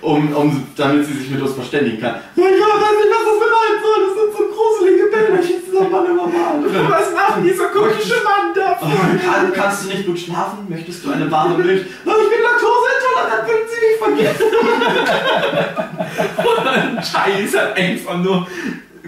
um, 0.00 0.32
um, 0.34 0.66
damit 0.76 1.06
sie 1.06 1.14
sich 1.14 1.30
mit 1.30 1.40
uns 1.42 1.52
verständigen 1.52 2.00
kann. 2.00 2.16
Mein 2.36 2.54
Gott, 2.58 2.80
weiß 2.80 2.96
nicht, 2.98 3.10
was 3.10 3.24
das 3.24 3.38
bedeuten 3.44 3.78
soll. 3.82 3.98
Das 4.06 4.14
sind 4.18 4.30
so 4.36 4.42
gruselige 4.54 5.04
Bilder, 5.06 5.42
die 5.42 5.64
dieser 5.74 5.88
Mann 5.88 6.06
immer 6.06 6.26
malt. 6.26 6.90
Was 6.90 7.12
macht 7.14 7.44
dieser 7.44 7.68
komische 7.68 8.16
Mann 8.22 8.54
da? 8.54 8.78
Oh, 8.80 8.86
kann, 9.24 9.52
kannst 9.52 9.84
du 9.84 9.88
nicht 9.88 10.06
gut 10.06 10.18
schlafen? 10.18 10.66
Möchtest 10.68 11.04
du 11.04 11.10
eine 11.10 11.30
warme 11.30 11.58
Milch? 11.58 11.84
Oh, 12.06 12.10
ich 12.22 12.28
bin 12.30 12.40
laktoseintolerant, 12.42 13.48
würden 13.48 13.66
Sie 13.70 13.80
mich 13.86 13.98
vergessen? 13.98 14.48
Scheiß 17.12 17.52
hat 17.60 17.76
einfach 17.76 18.16
nur 18.18 18.46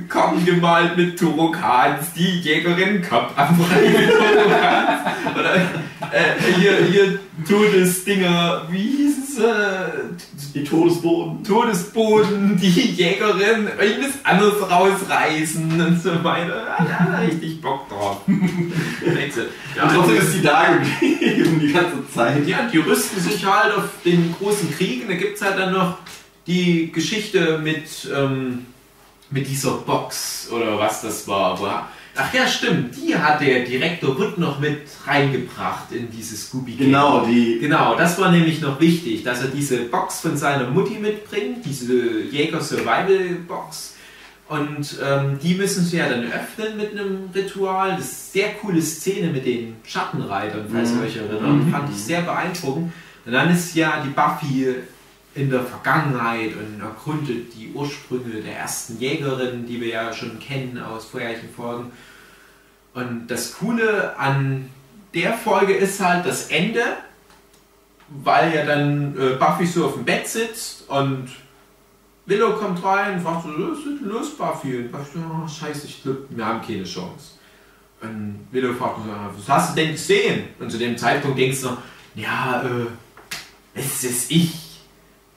Kommen 0.08 0.44
gemalt 0.44 0.96
mit 0.96 1.18
Turokans, 1.18 2.12
die 2.14 2.40
Jägerin 2.40 3.02
kommt 3.02 3.30
am 3.36 3.58
Freien 3.58 3.92
mit 3.92 4.10
Turokans. 4.10 5.00
Oder 5.34 5.54
äh, 5.56 6.52
hier, 6.60 6.76
hier 6.90 7.18
Todesdinger, 7.48 8.62
wie 8.70 8.78
hieß 8.82 9.16
es? 9.30 9.38
Äh, 9.38 9.88
Die 10.54 10.64
Todesboden. 10.64 11.42
Todesboden, 11.44 12.58
die 12.60 12.68
Jägerin, 12.68 13.68
irgendwas 13.80 14.12
anderes 14.24 14.70
rausreißen 14.70 15.80
und 15.80 16.02
so 16.02 16.22
weiter. 16.22 16.66
Ja, 16.78 17.08
da 17.12 17.18
richtig 17.20 17.60
Bock 17.60 17.88
drauf. 17.88 18.20
Ja, 19.76 19.82
Und 19.84 19.94
trotzdem 19.94 20.16
ist 20.16 20.32
sie 20.32 20.42
da 20.42 20.64
geblieben 21.00 21.60
die 21.62 21.72
ganze 21.72 22.08
Zeit. 22.14 22.46
ja, 22.46 22.68
die 22.72 22.78
rüsten 22.78 23.20
sich 23.20 23.44
halt 23.44 23.74
auf 23.74 23.84
den 24.04 24.34
großen 24.38 24.74
Krieg 24.74 25.02
und 25.02 25.10
da 25.10 25.14
gibt 25.16 25.36
es 25.36 25.42
halt 25.42 25.58
dann 25.58 25.72
noch 25.72 25.98
die 26.46 26.90
Geschichte 26.92 27.58
mit, 27.58 27.84
ähm, 28.14 28.64
mit 29.30 29.48
dieser 29.48 29.72
Box 29.72 30.48
oder 30.52 30.78
was 30.78 31.02
das 31.02 31.26
war. 31.26 31.58
Wo, 31.58 31.66
ach 31.66 32.32
ja, 32.34 32.46
stimmt, 32.46 32.94
die 32.96 33.14
hat 33.16 33.40
der 33.40 33.64
Direktor 33.64 34.18
Wood 34.18 34.38
noch 34.38 34.60
mit 34.60 34.82
reingebracht 35.06 35.90
in 35.92 36.10
dieses 36.10 36.46
scooby 36.48 36.76
Genau, 36.76 37.26
die. 37.26 37.58
Genau, 37.58 37.96
das 37.96 38.18
war 38.20 38.30
nämlich 38.30 38.60
noch 38.60 38.80
wichtig, 38.80 39.24
dass 39.24 39.42
er 39.42 39.48
diese 39.48 39.78
Box 39.86 40.20
von 40.20 40.36
seiner 40.36 40.70
Mutti 40.70 40.98
mitbringt, 40.98 41.64
diese 41.64 42.20
Jäger 42.30 42.60
Survival 42.60 43.36
Box. 43.48 43.94
Und 44.48 44.98
ähm, 45.04 45.40
die 45.42 45.56
müssen 45.56 45.84
sie 45.84 45.96
ja 45.96 46.08
dann 46.08 46.22
öffnen 46.30 46.76
mit 46.76 46.92
einem 46.92 47.30
Ritual. 47.34 47.96
Das 47.96 48.04
ist 48.06 48.36
eine 48.36 48.44
sehr 48.44 48.54
coole 48.60 48.80
Szene 48.80 49.32
mit 49.32 49.44
den 49.44 49.74
Schattenreitern, 49.84 50.66
falls 50.72 50.90
ihr 50.90 50.96
Mhm. 50.98 51.02
euch 51.04 51.16
erinnert. 51.16 51.70
Fand 51.72 51.90
ich 51.90 51.96
sehr 52.00 52.20
beeindruckend. 52.20 52.92
Und 53.24 53.32
dann 53.32 53.50
ist 53.52 53.74
ja 53.74 54.04
die 54.06 54.10
Buffy 54.10 54.76
in 55.36 55.50
der 55.50 55.62
Vergangenheit 55.62 56.52
und 56.56 56.80
ergründet 56.80 57.54
die 57.54 57.70
Ursprünge 57.72 58.42
der 58.42 58.58
ersten 58.58 58.98
Jägerin, 58.98 59.66
die 59.66 59.80
wir 59.80 59.88
ja 59.88 60.12
schon 60.12 60.38
kennen 60.38 60.82
aus 60.82 61.04
vorherigen 61.04 61.50
Folgen. 61.54 61.92
Und 62.94 63.26
das 63.28 63.58
Coole 63.58 64.18
an 64.18 64.70
der 65.12 65.34
Folge 65.34 65.74
ist 65.74 66.00
halt 66.00 66.24
das 66.24 66.48
Ende, 66.48 66.82
weil 68.08 68.54
ja 68.54 68.64
dann 68.64 69.14
äh, 69.18 69.34
Buffy 69.34 69.66
so 69.66 69.86
auf 69.86 69.94
dem 69.94 70.04
Bett 70.04 70.26
sitzt 70.26 70.88
und 70.88 71.28
Willow 72.24 72.54
kommt 72.54 72.82
rein 72.82 73.14
und 73.14 73.20
fragt 73.20 73.44
so, 73.44 73.50
was 73.50 73.78
ist 73.78 73.84
denn 73.84 74.08
los, 74.08 74.36
Buffy? 74.36 74.78
Und 74.78 74.92
Buffy 74.92 75.18
so, 75.18 75.20
oh, 75.20 75.46
scheiße, 75.46 75.86
ich 75.86 76.02
glaube, 76.02 76.26
wir 76.30 76.46
haben 76.46 76.60
keine 76.66 76.84
Chance. 76.84 77.32
Und 78.00 78.48
Willow 78.50 78.72
fragt 78.72 78.98
so, 79.04 79.10
was 79.36 79.48
hast 79.48 79.76
du 79.76 79.82
denn 79.82 79.92
gesehen? 79.92 80.44
Und 80.58 80.70
zu 80.70 80.78
dem 80.78 80.96
Zeitpunkt 80.96 81.38
denkst 81.38 81.60
du, 81.60 81.76
ja, 82.14 82.62
äh, 82.62 82.86
es 83.74 84.02
ist 84.02 84.30
ich, 84.30 84.65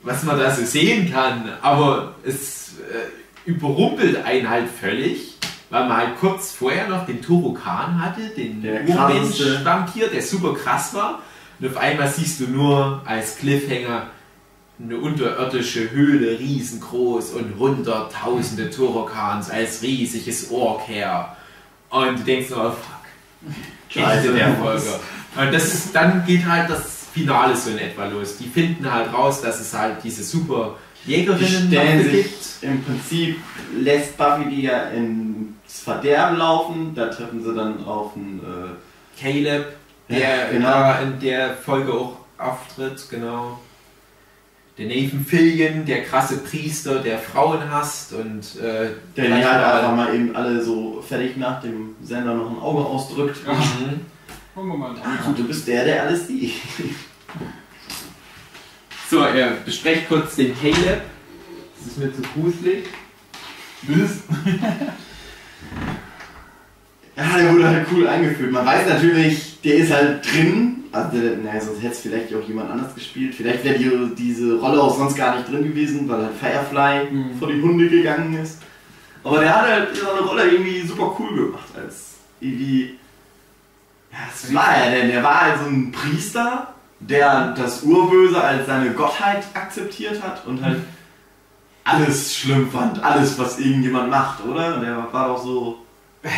was 0.02 0.24
man 0.24 0.40
da 0.40 0.52
so 0.52 0.64
sehen 0.64 1.12
kann, 1.12 1.50
aber 1.62 2.16
es 2.24 2.76
äh, 2.80 3.50
überrumpelt 3.50 4.24
einen 4.24 4.50
halt 4.50 4.68
völlig, 4.70 5.38
weil 5.70 5.88
man 5.88 5.98
halt 5.98 6.20
kurz 6.20 6.52
vorher 6.52 6.88
noch 6.88 7.06
den 7.06 7.22
Turokan 7.22 8.02
hatte, 8.02 8.30
den. 8.30 8.62
Urmensch-Vampir, 8.88 10.08
der 10.08 10.22
super 10.22 10.54
krass 10.54 10.94
war. 10.94 11.22
Und 11.60 11.68
auf 11.68 11.78
einmal 11.78 12.08
siehst 12.08 12.40
du 12.40 12.48
nur 12.48 13.02
als 13.06 13.38
Cliffhanger 13.38 14.08
eine 14.82 14.98
unterirdische 14.98 15.92
Höhle, 15.92 16.40
riesengroß 16.40 17.32
und 17.32 17.60
hunderttausende 17.60 18.70
Turokans 18.70 19.50
als 19.50 19.82
riesiges 19.82 20.52
Ork 20.52 20.88
her. 20.88 21.36
Und 21.90 22.20
du 22.20 22.24
denkst 22.24 22.50
nur, 22.50 22.68
oh 22.68 22.72
fuck, 22.72 24.02
Ende 24.02 24.34
der 24.34 24.56
Folge. 24.56 25.00
Und 25.36 25.54
das 25.54 25.74
ist, 25.74 25.96
dann 25.96 26.26
geht 26.26 26.46
halt 26.46 26.70
das 26.70 26.99
Finale 27.14 27.56
so 27.56 27.72
in 27.72 27.78
etwa 27.80 28.06
los. 28.06 28.38
Die 28.38 28.48
finden 28.48 28.92
halt 28.92 29.12
raus, 29.14 29.42
dass 29.42 29.60
es 29.60 29.74
halt 29.74 29.98
diese 30.04 30.24
super 30.24 30.76
Die 31.06 31.12
Jägerinnen 31.12 31.68
stellen 31.68 32.12
gibt. 32.12 32.44
sich, 32.44 32.64
im 32.70 32.84
Prinzip 32.84 33.38
lässt 33.80 34.18
Buffy 34.18 34.50
die 34.50 34.62
ja 34.64 34.84
ins 34.90 35.80
Verderben 35.84 36.38
laufen, 36.38 36.94
da 36.96 37.08
treffen 37.08 37.44
sie 37.44 37.54
dann 37.54 37.84
auf 37.86 38.16
einen, 38.16 38.40
äh, 38.40 39.22
Caleb, 39.22 39.66
der 40.10 40.20
Ja, 40.20 40.50
genau. 40.52 40.68
ja 40.70 41.00
in 41.00 41.20
der 41.20 41.54
Folge 41.56 41.94
auch 41.94 42.18
auftritt, 42.38 43.10
genau. 43.10 43.60
Der 44.78 44.88
Nathan 44.88 45.26
Fillion, 45.26 45.86
der 45.86 46.04
krasse 46.04 46.38
Priester, 46.38 47.00
der 47.00 47.18
Frauen 47.20 47.70
hasst 47.70 48.14
und 48.14 48.56
äh, 48.62 48.62
Der 48.62 48.90
die 49.18 49.22
vielleicht 49.24 49.46
halt 49.52 49.62
mal- 49.62 49.74
einfach 49.80 49.96
mal 49.96 50.16
eben 50.16 50.34
alle 50.36 50.64
so 50.64 51.04
fertig 51.06 51.36
nach 51.36 51.62
dem 51.62 51.96
Sender 52.02 52.34
noch 52.34 52.50
ein 52.50 52.60
Auge 52.60 52.86
ausdrückt. 52.86 53.38
Ja. 53.46 53.54
Mhm. 53.54 54.00
Gucken 54.60 54.74
wir 54.74 54.78
mal. 54.78 54.96
Ah, 55.02 55.32
du 55.38 55.44
bist 55.46 55.66
der, 55.70 55.86
der 55.86 56.04
alles 56.04 56.28
sieht. 56.28 56.52
So, 59.10 59.22
er 59.22 59.52
besprecht 59.66 60.10
kurz 60.10 60.36
den 60.36 60.54
Caleb. 60.60 61.02
Das 61.78 61.88
ist 61.88 61.98
mir 61.98 62.14
zu 62.14 62.22
gruselig. 62.22 62.84
Das 63.88 64.18
Ja, 67.16 67.38
der 67.38 67.54
wurde 67.54 67.68
halt 67.70 67.88
cool 67.94 68.06
eingeführt. 68.06 68.52
Man 68.52 68.66
weiß 68.66 68.90
natürlich, 68.90 69.62
der 69.62 69.76
ist 69.76 69.94
halt 69.94 70.26
drin. 70.30 70.84
Also, 70.92 71.22
der, 71.22 71.38
naja, 71.38 71.62
sonst 71.62 71.82
hätte 71.82 71.94
es 71.94 72.00
vielleicht 72.02 72.36
auch 72.36 72.46
jemand 72.46 72.70
anders 72.70 72.94
gespielt. 72.94 73.34
Vielleicht 73.36 73.64
wäre 73.64 73.80
die, 73.80 74.14
diese 74.18 74.60
Rolle 74.60 74.82
auch 74.84 74.98
sonst 74.98 75.16
gar 75.16 75.38
nicht 75.38 75.50
drin 75.50 75.64
gewesen, 75.64 76.10
weil 76.10 76.22
halt 76.26 76.36
Firefly 76.38 77.12
Mhm. 77.16 77.40
vor 77.40 77.48
die 77.48 77.62
Hunde 77.62 77.88
gegangen 77.88 78.38
ist. 78.44 78.58
Aber 79.24 79.40
der 79.40 79.56
hat 79.56 79.68
halt 79.70 79.96
seine 79.96 80.20
Rolle 80.20 80.50
irgendwie 80.52 80.82
super 80.82 81.16
cool 81.18 81.46
gemacht. 81.46 81.70
Als 81.78 82.16
irgendwie. 82.42 82.99
Was 84.28 84.54
war 84.54 84.76
er 84.76 84.92
denn? 84.92 85.10
Er 85.10 85.24
war 85.24 85.42
halt 85.42 85.60
so 85.60 85.66
ein 85.70 85.92
Priester, 85.92 86.74
der 87.00 87.54
das 87.54 87.84
Urböse 87.84 88.42
als 88.42 88.66
seine 88.66 88.92
Gottheit 88.92 89.44
akzeptiert 89.54 90.22
hat 90.22 90.46
und 90.46 90.64
halt 90.64 90.82
alles 91.84 92.36
schlimm 92.36 92.70
fand. 92.70 93.02
Alles, 93.02 93.38
was 93.40 93.60
irgendjemand 93.60 94.10
macht, 94.10 94.46
oder? 94.46 94.78
Und 94.78 94.84
er 94.84 95.12
war 95.12 95.30
doch 95.30 95.44
so. 95.44 95.80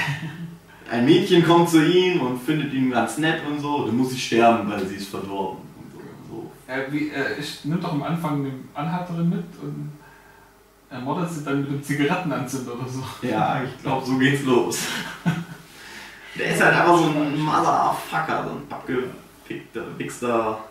Ein 0.92 1.06
Mädchen 1.06 1.46
kommt 1.46 1.70
zu 1.70 1.82
ihm 1.86 2.20
und 2.20 2.42
findet 2.42 2.74
ihn 2.74 2.92
ganz 2.92 3.18
nett 3.18 3.42
und 3.50 3.62
so, 3.62 3.86
dann 3.86 3.96
muss 3.96 4.12
ich 4.12 4.26
sterben, 4.26 4.70
weil 4.70 4.86
sie 4.86 4.96
ist 4.96 5.08
verdorben. 5.08 5.62
Und 5.96 6.30
so. 6.30 6.52
Er, 6.68 6.92
wie, 6.92 7.10
er 7.12 7.28
nimmt 7.64 7.82
doch 7.82 7.94
am 7.94 8.04
Anfang 8.04 8.42
eine 8.42 8.52
Anhalterin 8.74 9.30
mit 9.30 9.46
und 9.62 9.94
ermordet 10.90 11.32
sie 11.32 11.46
dann 11.46 11.62
mit 11.62 11.70
einem 11.70 11.82
Zigarettenanzünder 11.84 12.74
oder 12.74 12.90
so. 12.90 13.04
Ja, 13.26 13.62
ich 13.64 13.82
glaube, 13.82 14.06
so 14.06 14.18
geht's 14.18 14.44
los. 14.44 14.80
Der 16.36 16.54
ist 16.54 16.62
halt 16.62 16.76
einfach 16.76 16.98
so 16.98 17.06
ein 17.06 17.40
Motherfucker, 17.40 18.46
so 18.46 18.52
ein 18.52 18.68
abgefickter, 18.70 19.98
wichster 19.98 20.64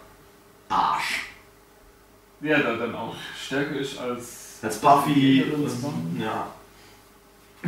Arsch. 0.68 1.26
Der 2.40 2.60
da 2.60 2.74
dann 2.76 2.94
auch 2.94 3.14
stärker 3.38 3.76
ist 3.76 3.98
als. 3.98 4.58
Als 4.62 4.78
Buffy. 4.78 5.38
Ja, 5.38 5.54
Und, 5.54 6.20
ja. 6.20 6.46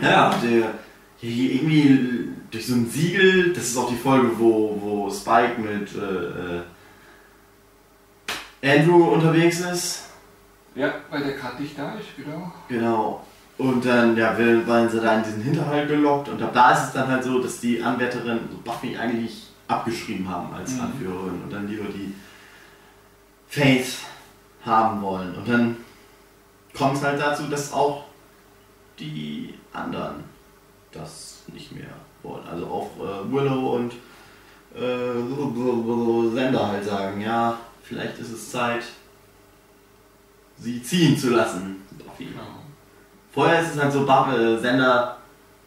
Ja, 0.00 0.34
der 0.42 0.74
hier 1.18 1.52
irgendwie 1.54 2.28
durch 2.50 2.66
so 2.66 2.74
ein 2.74 2.88
Siegel, 2.88 3.52
das 3.52 3.64
ist 3.64 3.76
auch 3.76 3.88
die 3.88 3.96
Folge, 3.96 4.30
wo, 4.38 4.76
wo 4.80 5.10
Spike 5.10 5.60
mit 5.60 5.94
äh, 5.94 6.62
äh, 8.62 8.78
Andrew 8.80 9.04
unterwegs 9.12 9.60
ist. 9.60 10.10
Ja, 10.74 10.94
weil 11.10 11.22
der 11.22 11.32
gerade 11.34 11.62
nicht 11.62 11.78
da 11.78 11.94
ist, 11.94 12.08
genau. 12.16 12.52
Genau. 12.68 13.24
Und 13.58 13.84
dann 13.84 14.16
ja, 14.16 14.36
werden 14.36 14.88
sie 14.88 15.00
da 15.00 15.18
in 15.18 15.24
diesen 15.24 15.42
Hinterhalt 15.42 15.88
gelockt 15.88 16.28
und 16.28 16.42
ab 16.42 16.52
da 16.52 16.72
ist 16.72 16.88
es 16.88 16.92
dann 16.92 17.08
halt 17.08 17.22
so, 17.22 17.38
dass 17.38 17.60
die 17.60 17.82
Anwärterin 17.82 18.40
Buffy 18.64 18.96
eigentlich 18.96 19.48
abgeschrieben 19.68 20.28
haben 20.28 20.52
als 20.54 20.74
Mhm. 20.74 20.80
Anführerin 20.80 21.42
und 21.42 21.52
dann 21.52 21.68
lieber 21.68 21.84
die 21.84 22.14
Faith 23.48 23.98
haben 24.64 25.02
wollen. 25.02 25.34
Und 25.34 25.48
dann 25.48 25.76
kommt 26.76 26.96
es 26.96 27.02
halt 27.02 27.20
dazu, 27.20 27.44
dass 27.48 27.72
auch 27.72 28.04
die 28.98 29.54
anderen 29.72 30.24
das 30.90 31.42
nicht 31.52 31.72
mehr 31.72 31.90
wollen. 32.22 32.46
Also 32.46 32.66
auch 32.66 32.90
äh, 32.98 33.32
Willow 33.32 33.76
und 33.76 33.92
äh, 34.74 36.34
Sender 36.34 36.68
halt 36.68 36.84
sagen, 36.84 37.20
ja, 37.20 37.58
vielleicht 37.82 38.18
ist 38.18 38.32
es 38.32 38.50
Zeit, 38.50 38.84
sie 40.58 40.82
ziehen 40.82 41.16
zu 41.18 41.30
lassen. 41.30 41.82
Buffy. 41.98 42.26
genau. 42.26 42.61
Vorher 43.32 43.62
ist 43.62 43.74
es 43.74 43.80
halt 43.82 43.92
so, 43.92 44.04
Buffy, 44.04 44.36
äh, 44.36 44.58
Sender 44.58 45.16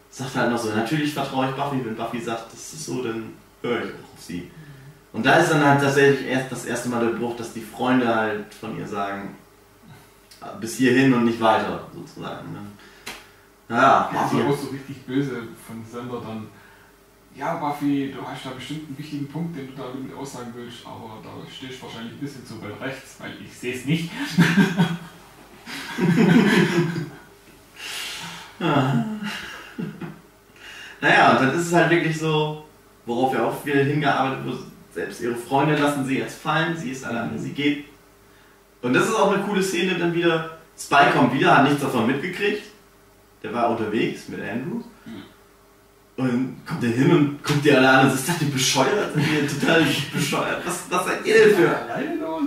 sagt 0.10 0.36
halt 0.36 0.52
noch 0.52 0.58
so, 0.58 0.70
natürlich 0.70 1.14
vertraue 1.14 1.50
ich 1.50 1.56
Buffy, 1.56 1.84
wenn 1.84 1.96
Buffy 1.96 2.22
sagt, 2.22 2.54
das 2.54 2.74
ist 2.74 2.86
so, 2.86 3.04
dann 3.04 3.34
höre 3.62 3.80
ich 3.84 3.90
auch 3.92 4.14
auf 4.16 4.22
sie. 4.22 4.52
Und 5.12 5.26
da 5.26 5.36
ist 5.38 5.50
dann 5.52 5.66
halt 5.66 5.82
tatsächlich 5.82 6.28
erst 6.28 6.52
das 6.52 6.66
erste 6.66 6.90
Mal 6.90 7.04
der 7.06 7.18
Bruch, 7.18 7.36
dass 7.38 7.54
die 7.54 7.62
Freunde 7.62 8.14
halt 8.14 8.54
von 8.54 8.78
ihr 8.78 8.88
sagen, 8.88 9.36
bis 10.60 10.76
hierhin 10.76 11.14
und 11.14 11.26
nicht 11.26 11.40
weiter, 11.42 11.88
sozusagen. 11.94 12.52
Ne? 12.54 12.60
Ja, 13.70 14.10
Also 14.14 14.38
Buffy. 14.38 14.48
auch 14.48 14.58
so 14.58 14.68
richtig 14.68 15.06
böse 15.06 15.32
von 15.66 15.84
Sender 15.90 16.22
dann. 16.22 16.48
Ja, 17.36 17.56
Buffy, 17.56 18.14
du 18.16 18.26
hast 18.26 18.46
da 18.46 18.52
bestimmt 18.52 18.88
einen 18.88 18.98
wichtigen 18.98 19.28
Punkt, 19.28 19.58
den 19.58 19.68
du 19.68 19.74
da 19.74 19.88
damit 19.94 20.16
aussagen 20.16 20.54
willst, 20.56 20.86
aber 20.86 21.18
da 21.24 21.30
stehst 21.52 21.80
du 21.82 21.86
wahrscheinlich 21.86 22.14
ein 22.14 22.20
bisschen 22.20 22.46
zu 22.46 22.62
weit 22.62 22.80
rechts, 22.80 23.16
weil 23.20 23.34
ich 23.44 23.54
sehe 23.58 23.74
es 23.76 23.86
nicht. 23.86 24.10
Ja. 28.60 29.06
Naja, 31.02 31.34
und 31.34 31.42
dann 31.42 31.56
ist 31.60 31.68
es 31.68 31.74
halt 31.74 31.92
wirklich 31.92 32.18
so, 32.18 32.66
worauf 33.06 33.34
ja 33.34 33.46
auch 33.46 33.62
viel 33.62 33.84
hingearbeitet 33.84 34.46
wird, 34.46 34.60
selbst 34.92 35.22
ihre 35.22 35.36
Freunde 35.36 35.76
lassen 35.76 36.06
sie 36.06 36.18
jetzt 36.18 36.42
fallen, 36.42 36.76
sie 36.76 36.90
ist 36.90 37.06
alleine, 37.06 37.38
sie 37.38 37.52
geht. 37.52 37.86
Und 38.82 38.94
das 38.94 39.10
ist 39.10 39.16
auch 39.16 39.32
eine 39.32 39.44
coole 39.44 39.62
Szene, 39.62 40.00
dann 40.00 40.14
wieder, 40.14 40.58
Spike 40.76 41.12
kommt 41.12 41.34
wieder, 41.34 41.58
hat 41.58 41.66
nichts 41.66 41.82
davon 41.82 42.08
mitgekriegt, 42.08 42.64
der 43.44 43.54
war 43.54 43.70
unterwegs 43.70 44.28
mit 44.30 44.40
Andrew. 44.42 44.82
Und 46.18 46.66
kommt 46.66 46.82
er 46.82 46.90
hin 46.92 47.12
und 47.12 47.44
guckt 47.44 47.66
die 47.66 47.74
alle 47.74 47.90
an 47.90 48.10
und 48.10 48.18
sagt, 48.18 48.40
denn 48.40 48.52
bescheuert? 48.52 49.14
Seid 49.14 49.24
ihr 49.34 49.48
total 49.48 49.86
bescheuert? 50.14 50.66
Was, 50.66 50.84
was 50.90 51.06
seid 51.06 51.26
ihr 51.26 51.34
denn 51.34 51.56
für 51.56 51.78
Alleine 51.78 52.16
los? 52.16 52.42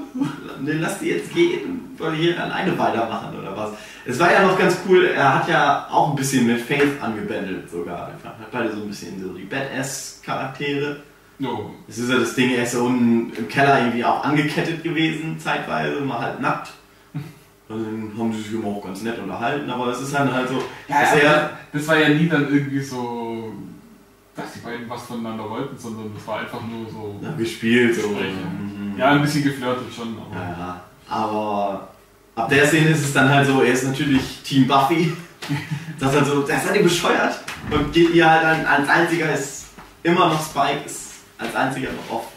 Ne, 0.62 0.72
lass 0.74 0.98
die 0.98 1.08
jetzt 1.08 1.32
gehen, 1.32 1.94
soll 1.98 2.14
hier 2.14 2.42
alleine 2.42 2.78
weitermachen 2.78 3.38
oder 3.38 3.56
was? 3.56 3.70
Es 4.04 4.18
war 4.18 4.32
ja 4.32 4.46
noch 4.46 4.58
ganz 4.58 4.78
cool, 4.88 5.04
er 5.06 5.34
hat 5.34 5.48
ja 5.48 5.86
auch 5.90 6.10
ein 6.10 6.16
bisschen 6.16 6.46
mit 6.46 6.60
Faith 6.60 7.00
angebändelt 7.00 7.70
sogar. 7.70 8.10
Er 8.22 8.30
hat 8.30 8.50
beide 8.50 8.72
so 8.72 8.82
ein 8.82 8.88
bisschen 8.88 9.20
so 9.22 9.32
die 9.32 9.44
Badass-Charaktere. 9.44 10.96
No. 11.38 11.70
Es 11.88 11.98
ist 11.98 12.10
ja 12.10 12.18
das 12.18 12.34
Ding, 12.34 12.50
er 12.50 12.64
ist 12.64 12.74
ja 12.74 12.80
unten 12.80 13.32
im 13.36 13.48
Keller 13.48 13.78
irgendwie 13.80 14.04
auch 14.04 14.24
angekettet 14.24 14.82
gewesen, 14.82 15.38
zeitweise, 15.38 16.00
mal 16.00 16.18
halt 16.18 16.40
nackt. 16.40 16.72
Und 17.68 17.84
dann 17.84 18.12
haben 18.18 18.32
sie 18.32 18.42
sich 18.42 18.54
immer 18.54 18.68
auch 18.68 18.82
ganz 18.84 19.02
nett 19.02 19.18
unterhalten, 19.18 19.70
aber 19.70 19.88
es 19.88 20.00
ist 20.00 20.14
dann 20.14 20.32
halt 20.32 20.48
so, 20.48 20.62
Ja, 20.88 21.02
dass 21.02 21.14
er, 21.14 21.50
das 21.72 21.86
war 21.86 21.98
ja 21.98 22.08
nie 22.08 22.28
dann 22.28 22.48
irgendwie 22.52 22.80
so, 22.80 23.52
dass 24.34 24.52
die 24.54 24.60
beiden 24.60 24.88
was 24.88 25.02
voneinander 25.02 25.48
wollten, 25.48 25.76
sondern 25.78 26.12
das 26.14 26.26
war 26.26 26.40
einfach 26.40 26.60
nur 26.62 26.90
so. 26.90 27.20
ja, 27.22 27.32
gespielt 27.32 27.94
so. 27.94 28.16
Ja, 28.98 29.12
ein 29.12 29.22
bisschen 29.22 29.44
geflirtet 29.44 29.94
schon, 29.94 30.18
aber. 30.18 30.34
Ja. 30.34 30.84
Aber 31.08 31.88
ab 32.34 32.48
der 32.48 32.66
Szene 32.66 32.90
ist 32.90 33.04
es 33.04 33.12
dann 33.12 33.28
halt 33.28 33.46
so, 33.46 33.62
er 33.62 33.72
ist 33.72 33.84
natürlich 33.84 34.42
Team 34.42 34.66
Buffy. 34.66 35.12
Das 35.98 36.12
ist 36.12 36.20
halt 36.20 36.28
so, 36.28 36.42
das 36.42 36.64
seid 36.64 36.76
ihr 36.76 36.82
bescheuert. 36.84 37.40
Und 37.70 37.92
geht 37.92 38.14
ihr 38.14 38.30
halt 38.30 38.44
dann 38.44 38.64
als 38.64 38.88
einziger 38.88 39.34
ist 39.34 39.66
immer 40.04 40.28
noch 40.28 40.44
Spike, 40.44 40.84
ist 40.86 41.14
als 41.36 41.56
einziger 41.56 41.88
noch 41.90 42.18
oft. 42.18 42.28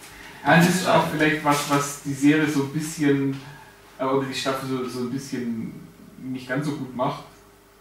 Ja, 0.43 0.57
das 0.57 0.69
ist 0.69 0.87
auch 0.87 1.03
vielleicht 1.11 1.45
was, 1.45 1.69
was 1.69 2.01
die 2.03 2.13
Serie 2.13 2.47
so 2.47 2.63
ein 2.63 2.73
bisschen, 2.73 3.39
äh, 3.99 4.05
oder 4.05 4.25
die 4.25 4.33
Staffel 4.33 4.67
so, 4.67 4.89
so 4.89 5.01
ein 5.01 5.11
bisschen 5.11 5.73
nicht 6.23 6.47
ganz 6.47 6.65
so 6.65 6.71
gut 6.71 6.95
macht. 6.95 7.23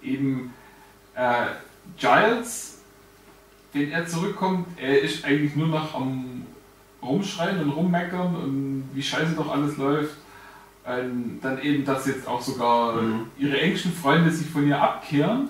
Eben 0.02 0.52
äh, 1.14 1.46
Giles, 1.96 2.80
wenn 3.72 3.90
er 3.90 4.06
zurückkommt, 4.06 4.66
er 4.76 5.00
ist 5.00 5.24
eigentlich 5.24 5.56
nur 5.56 5.68
noch 5.68 5.94
am 5.94 6.44
Rumschreien 7.02 7.60
und 7.62 7.70
rummeckern 7.70 8.34
und 8.36 8.90
wie 8.92 9.02
scheiße 9.02 9.34
doch 9.34 9.50
alles 9.50 9.76
läuft. 9.76 10.14
Ähm, 10.86 11.38
dann 11.42 11.60
eben, 11.60 11.84
dass 11.84 12.06
jetzt 12.06 12.26
auch 12.26 12.40
sogar 12.40 13.00
Mhm. 13.00 13.26
ihre 13.38 13.60
engsten 13.60 13.92
Freunde 13.92 14.30
sich 14.30 14.48
von 14.48 14.66
ihr 14.66 14.80
abkehren. 14.80 15.48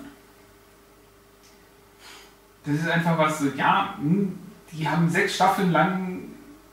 Das 2.65 2.75
ist 2.75 2.87
einfach 2.89 3.17
was, 3.17 3.39
so, 3.39 3.47
ja, 3.55 3.95
hm, 3.99 4.37
die 4.71 4.87
haben 4.87 5.09
sechs 5.09 5.35
Staffeln 5.35 5.71
lang 5.71 6.21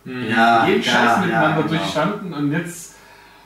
Mhm. 0.05 0.29
Ja, 0.31 0.67
jeden 0.67 0.83
ja, 0.83 0.91
Scheiß 0.93 1.19
miteinander 1.21 1.51
ja, 1.51 1.57
genau. 1.57 1.69
durchstanden 1.69 2.33
und 2.33 2.53
jetzt, 2.53 2.95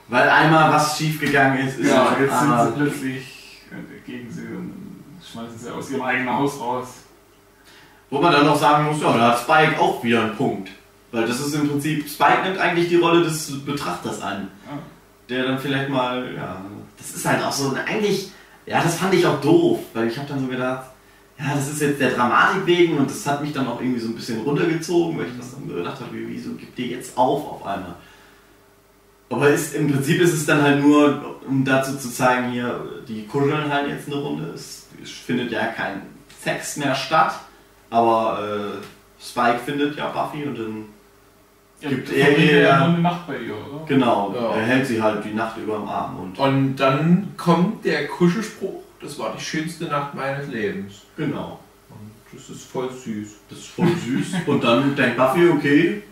Weil 0.08 0.28
einmal 0.28 0.72
was 0.72 0.96
schief 0.98 1.18
gegangen 1.20 1.66
ist, 1.66 1.78
ist 1.78 1.90
ja, 1.90 2.16
jetzt 2.20 2.38
sind 2.38 2.60
sie 2.60 2.72
plötzlich 2.76 3.62
äh, 3.70 4.00
gegen 4.06 4.30
sie 4.30 4.42
und 4.42 4.72
schmeißen 5.24 5.58
sie 5.58 5.70
aus 5.74 5.90
ihrem 5.90 6.02
eigenen 6.02 6.30
Haus 6.36 6.60
raus. 6.60 6.86
Wo 8.10 8.20
man 8.20 8.32
dann 8.32 8.44
noch 8.46 8.56
sagen 8.56 8.86
muss, 8.86 9.00
ja, 9.00 9.16
da 9.16 9.30
hat 9.32 9.38
Spike 9.40 9.80
auch 9.80 10.04
wieder 10.04 10.22
einen 10.22 10.36
Punkt. 10.36 10.70
Weil 11.12 11.26
das 11.26 11.40
ist 11.40 11.54
im 11.54 11.68
Prinzip, 11.68 12.08
Spike 12.08 12.42
nimmt 12.42 12.58
eigentlich 12.58 12.88
die 12.88 12.96
Rolle 12.96 13.22
des 13.22 13.64
Betrachters 13.64 14.20
an. 14.22 14.48
Ja. 14.66 14.78
Der 15.28 15.44
dann 15.44 15.58
vielleicht 15.58 15.90
mal, 15.90 16.34
ja, 16.34 16.64
das 16.98 17.14
ist 17.14 17.26
halt 17.26 17.42
auch 17.44 17.52
so, 17.52 17.74
eigentlich, 17.86 18.30
ja, 18.66 18.82
das 18.82 18.96
fand 18.96 19.14
ich 19.14 19.26
auch 19.26 19.40
doof, 19.40 19.80
weil 19.92 20.08
ich 20.08 20.16
habe 20.16 20.28
dann 20.28 20.40
so 20.40 20.46
gedacht, 20.46 20.86
ja, 21.38 21.54
das 21.54 21.70
ist 21.70 21.80
jetzt 21.80 22.00
der 22.00 22.10
Dramatik 22.10 22.66
wegen 22.66 22.98
und 22.98 23.10
das 23.10 23.26
hat 23.26 23.42
mich 23.42 23.52
dann 23.52 23.66
auch 23.68 23.80
irgendwie 23.80 24.00
so 24.00 24.08
ein 24.08 24.14
bisschen 24.14 24.40
runtergezogen, 24.42 25.18
weil 25.18 25.26
ich 25.26 25.36
das 25.36 25.52
dann 25.52 25.68
gedacht 25.68 26.00
habe, 26.00 26.10
wieso 26.12 26.52
gibt 26.54 26.78
ihr 26.78 26.86
jetzt 26.86 27.16
auf 27.16 27.46
auf 27.46 27.66
einmal? 27.66 27.94
Aber 29.28 29.48
ist, 29.48 29.74
im 29.74 29.90
Prinzip 29.90 30.20
ist 30.20 30.34
es 30.34 30.46
dann 30.46 30.62
halt 30.62 30.82
nur, 30.82 31.40
um 31.46 31.64
dazu 31.64 31.96
zu 31.96 32.10
zeigen, 32.10 32.52
hier, 32.52 33.02
die 33.08 33.26
kuscheln 33.26 33.72
halt 33.72 33.88
jetzt 33.88 34.06
eine 34.06 34.16
Runde. 34.16 34.52
Es, 34.54 34.86
es 35.02 35.10
findet 35.10 35.50
ja 35.50 35.66
kein 35.68 36.02
Sex 36.42 36.76
mehr 36.76 36.94
statt, 36.94 37.40
aber 37.88 38.40
äh, 38.42 39.22
Spike 39.22 39.60
findet 39.64 39.96
ja 39.96 40.08
Buffy 40.08 40.44
und 40.44 40.58
dann 40.58 40.84
Ja, 41.82 41.88
Gibt 41.88 42.12
er- 42.12 42.38
er- 42.38 42.60
ja 42.62 42.78
nur 42.78 42.88
eine 42.88 42.98
Nacht 43.00 43.26
bei 43.26 43.34
ihr, 43.38 43.54
oder? 43.54 43.84
Genau, 43.86 44.34
Ja. 44.34 44.54
er 44.56 44.62
hält 44.66 44.86
sie 44.86 45.02
halt 45.02 45.24
die 45.24 45.34
Nacht 45.34 45.56
über 45.56 45.76
am 45.76 45.88
Arm 45.88 46.16
und 46.20 46.38
Und 46.38 46.76
dann 46.76 47.28
kommt 47.36 47.84
der 47.84 48.06
Kuschelspruch, 48.06 48.82
das 49.00 49.18
war 49.18 49.34
die 49.36 49.42
schönste 49.42 49.84
Nacht 49.86 50.14
meines 50.14 50.48
Lebens. 50.48 51.02
genau. 51.16 51.58
Und 51.90 52.10
das 52.38 52.48
ist 52.50 52.64
voll 52.70 52.88
süß. 52.90 53.28
Das 53.50 53.58
ist 53.58 53.68
voll 53.68 53.88
süß. 54.06 54.28
Und 54.46 54.62
dann 54.64 54.94
denkt 54.94 55.16
Buffy, 55.16 55.48
okay, 55.48 56.02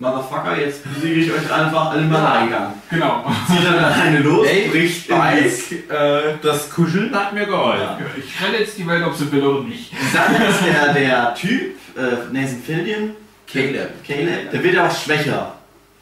Motherfucker, 0.00 0.56
jetzt 0.60 0.82
besiege 0.94 1.20
ich 1.22 1.32
euch 1.32 1.52
einfach 1.52 1.90
alle 1.90 2.02
mal 2.02 2.24
Eingang. 2.24 2.72
Genau. 2.88 3.24
Zieht 3.48 3.64
dann 3.66 3.74
alleine 3.84 4.20
los, 4.20 4.46
Ey, 4.46 4.68
bricht 4.68 5.10
weiß, 5.10 5.72
äh, 5.72 6.36
das 6.40 6.70
Kuscheln 6.70 7.12
hat 7.12 7.32
mir 7.34 7.46
geholfen. 7.46 7.80
Ja. 7.82 7.98
Ich 8.16 8.40
renne 8.40 8.58
jetzt 8.60 8.78
die 8.78 8.86
Welt, 8.86 9.04
ob 9.04 9.14
sie 9.16 9.30
will 9.32 9.42
oder 9.42 9.64
nicht. 9.64 9.92
Sache 10.12 10.44
ist, 10.44 10.60
der, 10.64 10.92
der 10.94 11.34
Typ, 11.34 11.74
äh, 11.96 12.32
Nathan 12.32 12.62
Fillion, 12.64 13.10
Caleb. 13.50 14.04
Caleb, 14.06 14.50
der 14.50 14.62
wird 14.62 14.74
ja 14.74 14.88
auch 14.88 14.96
schwächer. 14.96 15.54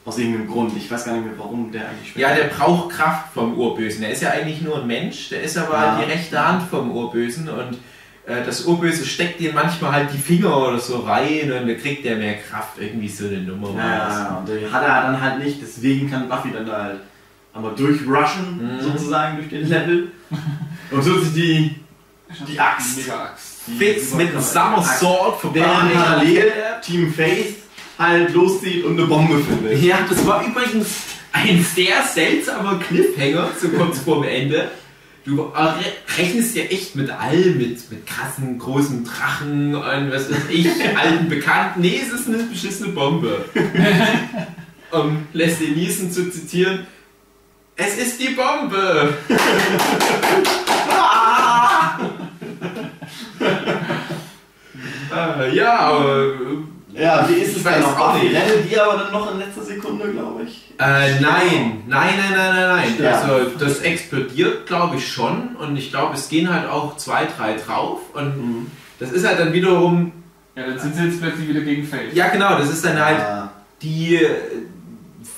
Aus 0.05 0.17
irgendeinem 0.17 0.47
Grund. 0.47 0.71
Ich 0.77 0.89
weiß 0.89 1.03
gar 1.03 1.13
nicht 1.15 1.25
mehr, 1.25 1.33
warum 1.37 1.69
der 1.71 1.89
eigentlich 1.89 2.11
schwächer 2.11 2.29
Ja, 2.29 2.35
der 2.35 2.45
braucht 2.45 2.91
Kraft 2.95 3.33
vom 3.33 3.57
Urbösen. 3.57 4.01
Der 4.01 4.11
ist 4.11 4.21
ja 4.21 4.29
eigentlich 4.31 4.61
nur 4.61 4.79
ein 4.81 4.87
Mensch, 4.87 5.29
der 5.29 5.43
ist 5.43 5.57
aber 5.57 5.73
Ja. 5.75 5.99
die 6.01 6.09
rechte 6.09 6.45
Hand 6.47 6.63
vom 6.69 6.91
Urbösen 6.91 7.49
und 7.49 7.77
äh, 8.25 8.43
das 8.45 8.65
Urböse 8.65 9.05
steckt 9.05 9.41
ihm 9.41 9.53
manchmal 9.53 9.91
halt 9.91 10.13
die 10.13 10.17
Finger 10.17 10.55
oder 10.65 10.79
so 10.79 10.99
rein 10.99 11.51
und 11.51 11.67
dann 11.67 11.77
kriegt 11.77 12.05
der 12.05 12.15
mehr 12.15 12.35
Kraft. 12.37 12.77
Irgendwie 12.79 13.09
so 13.09 13.27
eine 13.27 13.39
Nummer. 13.39 13.69
Ja, 13.77 14.37
und 14.39 14.47
den 14.47 14.71
hat 14.71 14.83
er 14.83 15.01
dann 15.11 15.19
halt 15.21 15.43
nicht, 15.43 15.61
deswegen 15.61 16.09
kann 16.09 16.29
Buffy 16.29 16.51
dann 16.53 16.65
da 16.65 16.83
halt 16.83 16.99
einmal 17.53 17.75
durchrushen, 17.75 18.77
Mhm. 18.77 18.81
sozusagen, 18.81 19.35
durch 19.37 19.49
den 19.49 19.67
Level. 19.67 20.11
Und 20.91 21.01
so 21.03 21.19
sich 21.19 21.33
die, 21.33 21.75
die 22.47 22.57
Axt. 22.59 22.97
Mega 22.97 23.23
Axt. 23.25 23.56
Fitz 23.77 24.13
mit 24.13 24.33
dem 24.33 24.41
Summer 24.41 24.83
Sword 24.83 25.43
Während 25.53 25.69
vorbei. 25.91 25.93
parallel 25.93 26.51
Team 26.83 27.13
Faith 27.13 27.55
halt 27.99 28.33
loszieht 28.33 28.83
und 28.85 28.97
eine 28.97 29.07
Bombe 29.07 29.39
findet. 29.43 29.81
Ja, 29.81 29.99
das 30.07 30.25
war 30.25 30.45
übrigens 30.45 30.87
ein 31.33 31.63
sehr 31.75 32.01
seltsamer 32.03 32.79
Cliffhanger, 32.79 33.49
so 33.59 33.69
kurz 33.69 33.99
vorm 33.99 34.23
Ende. 34.23 34.71
Du 35.25 35.41
re- 35.41 35.75
rechnest 36.17 36.55
ja 36.55 36.63
echt 36.63 36.95
mit 36.95 37.09
allem, 37.09 37.57
mit, 37.57 37.91
mit 37.91 38.07
krassen, 38.07 38.57
großen 38.57 39.03
Drachen 39.03 39.75
und 39.75 40.11
was 40.11 40.31
weiß 40.31 40.37
ich, 40.49 40.67
alten 40.97 41.27
Bekannten. 41.27 41.81
Nee, 41.81 41.99
es 42.01 42.17
ist 42.17 42.27
eine 42.29 42.37
beschissene 42.43 42.89
Bombe. 42.93 43.43
um 44.91 45.27
Leslie 45.33 45.71
Nielsen 45.71 46.11
zu 46.11 46.29
zitieren, 46.31 46.87
es 47.75 47.97
ist 47.97 48.21
die 48.21 48.29
Bombe! 48.29 49.17
äh, 55.41 55.55
ja, 55.55 55.77
aber 55.79 56.25
Ja, 56.93 57.27
wie 57.29 57.33
ist 57.41 57.57
es 57.57 57.63
weiß 57.65 57.81
noch? 57.81 57.99
auch 57.99 58.13
Buffy 58.13 58.27
nicht. 58.27 58.35
rettet 58.35 58.71
die 58.71 58.79
aber 58.79 58.97
dann 59.03 59.11
noch 59.11 59.31
in 59.31 59.39
letzter 59.39 59.63
Sekunde, 59.63 60.09
glaube 60.11 60.43
ich. 60.43 60.63
Äh, 60.79 61.19
nein, 61.19 61.21
nein, 61.21 61.83
nein, 61.87 62.15
nein, 62.35 62.55
nein, 62.55 62.67
nein. 62.77 62.95
Ja. 63.01 63.21
Also 63.21 63.49
das 63.59 63.79
explodiert, 63.81 64.67
glaube 64.67 64.97
ich 64.97 65.07
schon. 65.11 65.55
Und 65.57 65.75
ich 65.77 65.89
glaube, 65.91 66.15
es 66.15 66.29
gehen 66.29 66.51
halt 66.53 66.69
auch 66.69 66.97
zwei, 66.97 67.27
drei 67.37 67.53
drauf. 67.55 67.99
Und 68.13 68.71
das 68.99 69.11
ist 69.11 69.25
halt 69.27 69.39
dann 69.39 69.53
wiederum, 69.53 70.11
Ja, 70.55 70.67
dann 70.67 70.79
sind 70.79 70.95
sie 70.95 71.03
jetzt 71.05 71.21
plötzlich 71.21 71.47
wieder 71.49 71.61
gegen 71.61 71.83
Faith. 71.85 72.13
ja 72.13 72.27
genau, 72.29 72.57
das 72.57 72.69
ist 72.69 72.83
dann 72.85 73.03
halt 73.03 73.19
Ja. 73.19 73.51
die 73.81 74.15
äh, 74.15 74.29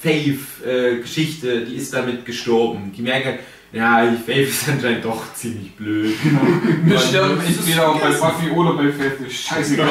Faith-Geschichte, 0.01 1.65
die 1.65 1.75
ist 1.75 1.93
damit 1.93 2.25
gestorben. 2.25 2.91
Die 2.95 3.01
merken, 3.01 3.39
ja, 3.71 4.05
die 4.05 4.17
Faith 4.17 4.49
ist 4.49 4.67
anscheinend 4.67 5.05
doch 5.05 5.33
ziemlich 5.33 5.75
blöd. 5.75 6.15
Wir 6.83 6.99
sterben 6.99 7.39
ist 7.41 7.59
entweder 7.59 7.89
auch 7.89 7.99
bei. 7.99 8.09
Buffy 8.09 8.49
oder 8.49 8.73
bei 8.73 8.91
Faith. 8.91 9.19
Ist 9.21 9.49
Da 9.51 9.55
können, 9.55 9.67
wir 9.77 9.85
Scheißegal. 9.85 9.87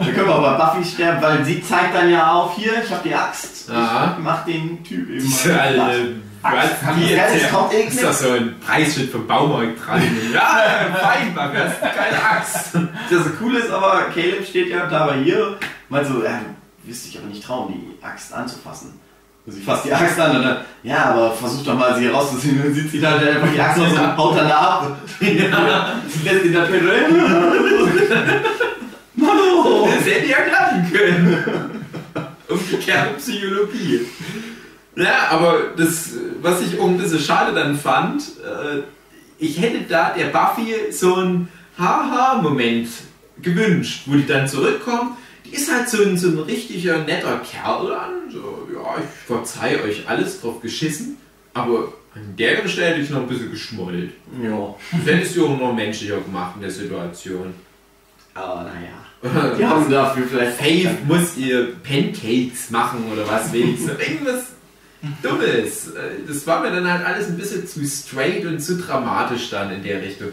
da 0.00 0.04
können 0.06 0.26
wir 0.26 0.34
auch 0.34 0.42
bei 0.58 0.64
Buffy 0.64 0.84
sterben, 0.88 1.22
weil 1.22 1.44
sie 1.44 1.62
zeigt 1.62 1.94
dann 1.94 2.10
ja 2.10 2.32
auf, 2.32 2.56
hier, 2.56 2.72
ich 2.84 2.90
habe 2.90 3.08
die 3.08 3.14
Axt, 3.14 3.70
Aha. 3.70 4.16
ich 4.18 4.24
mach 4.24 4.44
den 4.44 4.82
Typ 4.82 5.08
eben 5.08 5.20
Diese 5.20 5.48
mal 5.52 5.58
alte, 5.60 6.14
platt. 6.42 6.54
was, 6.54 6.80
kann 6.80 7.00
wie 7.00 7.14
das 7.14 7.50
kommt 7.52 7.72
ist 7.72 8.02
das 8.02 8.20
so 8.20 8.30
ein 8.30 8.54
Preisschild 8.60 9.10
vom 9.12 9.26
Baumarkt 9.26 9.86
dran? 9.86 10.02
ja, 10.34 10.58
fein, 11.00 11.34
Mann, 11.34 11.52
hast 11.56 11.80
du 11.80 11.86
keine 11.86 12.22
Axt. 12.22 12.70
Das 13.10 13.38
Coole 13.38 13.60
ist 13.60 13.70
aber, 13.70 14.06
Caleb 14.14 14.44
steht 14.46 14.68
ja 14.70 14.86
da 14.86 15.06
bei 15.06 15.18
ihr, 15.18 15.56
meint 15.88 16.06
so, 16.08 16.22
ja, 16.24 16.40
du 16.82 16.88
wirst 16.90 17.06
dich 17.06 17.18
aber 17.18 17.28
nicht 17.28 17.44
trauen, 17.44 17.72
die 17.72 18.04
Axt 18.04 18.32
anzufassen. 18.32 18.98
Sie 19.48 19.60
fasst 19.60 19.84
die 19.84 19.92
Axt 19.92 20.18
an 20.18 20.36
und 20.36 20.42
dann, 20.42 20.56
ja, 20.82 21.10
aber 21.10 21.30
versuch 21.32 21.64
doch 21.64 21.78
mal, 21.78 21.96
sie 21.96 22.08
rauszuziehen. 22.08 22.56
Und 22.56 22.64
dann 22.64 22.74
sieht 22.74 22.90
sie 22.90 23.06
halt 23.06 23.28
einfach 23.28 23.52
die 23.52 23.60
Axt 23.60 23.78
aus 23.78 23.92
und 23.92 24.16
haut 24.16 24.36
dann 24.36 24.48
da 24.48 24.58
ab. 24.58 24.96
Sie 25.20 25.28
lässt 26.24 26.44
ihn 26.44 26.52
natürlich, 26.52 27.08
Mano! 29.14 29.88
Das 29.94 30.04
hätte 30.04 30.26
ja 30.26 30.38
klappen 30.38 30.92
können. 30.92 31.44
Umgekehrte 32.48 33.14
Psychologie. 33.18 34.06
Ja, 34.96 35.28
aber 35.30 35.58
das, 35.76 36.14
was 36.40 36.62
ich 36.62 36.80
auch 36.80 36.88
ein 36.88 36.98
bisschen 36.98 37.20
schade 37.20 37.54
dann 37.54 37.78
fand, 37.78 38.22
äh, 38.22 38.82
ich 39.38 39.60
hätte 39.60 39.82
da 39.88 40.10
der 40.10 40.26
Buffy 40.26 40.74
so 40.90 41.14
einen 41.16 41.48
Haha-Moment 41.78 42.88
gewünscht, 43.42 44.02
wo 44.06 44.14
die 44.14 44.26
dann 44.26 44.48
zurückkommt. 44.48 45.12
Ist 45.52 45.72
halt 45.72 45.88
so 45.88 46.02
ein, 46.02 46.16
so 46.18 46.28
ein 46.28 46.38
richtiger 46.40 46.98
netter 47.04 47.38
Kerl 47.40 47.88
dann. 47.88 48.30
So, 48.32 48.68
ja, 48.72 48.96
ich 48.98 49.26
verzeih 49.26 49.82
euch 49.82 50.08
alles 50.08 50.40
drauf 50.40 50.60
geschissen, 50.60 51.16
aber 51.54 51.92
an 52.14 52.34
der 52.38 52.66
Stelle 52.68 52.88
hätte 52.94 53.00
ich 53.02 53.10
noch 53.10 53.20
ein 53.20 53.28
bisschen 53.28 53.50
geschmollt. 53.50 54.12
Ja, 54.42 54.74
Das 54.92 55.06
hättest 55.14 55.36
du 55.36 55.46
auch 55.48 55.58
noch 55.58 55.74
menschlicher 55.74 56.20
gemacht 56.20 56.52
in 56.56 56.62
der 56.62 56.70
Situation. 56.70 57.54
aber 58.34 58.62
naja. 58.64 59.54
Die 59.58 59.64
haben 59.64 59.90
dafür 59.90 60.24
vielleicht. 60.28 60.56
Faith 60.58 61.06
muss 61.06 61.36
ihr 61.36 61.74
Pancakes 61.82 62.70
machen 62.70 63.04
oder 63.12 63.26
was 63.26 63.52
wenigstens. 63.52 63.92
Irgendwas 63.98 64.44
Dummes. 65.22 65.88
Äh, 65.88 66.26
Das 66.28 66.46
war 66.46 66.60
mir 66.62 66.70
dann 66.70 66.90
halt 66.90 67.04
alles 67.04 67.28
ein 67.28 67.36
bisschen 67.36 67.66
zu 67.66 67.84
straight 67.86 68.44
und 68.44 68.60
zu 68.60 68.76
dramatisch 68.76 69.50
dann 69.50 69.70
in 69.72 69.82
der 69.82 70.02
Richtung. 70.02 70.28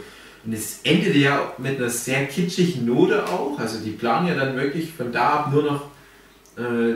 Und 0.46 0.54
es 0.54 0.80
endete 0.84 1.18
ja 1.18 1.40
mit 1.58 1.80
einer 1.80 1.90
sehr 1.90 2.26
kitschigen 2.26 2.86
Note 2.86 3.24
auch. 3.26 3.58
Also 3.58 3.80
die 3.80 3.92
planen 3.92 4.28
ja 4.28 4.36
dann 4.36 4.56
wirklich 4.58 4.92
von 4.94 5.12
da 5.12 5.30
ab 5.30 5.50
nur 5.54 5.64
noch 5.64 5.82
äh, 6.58 6.96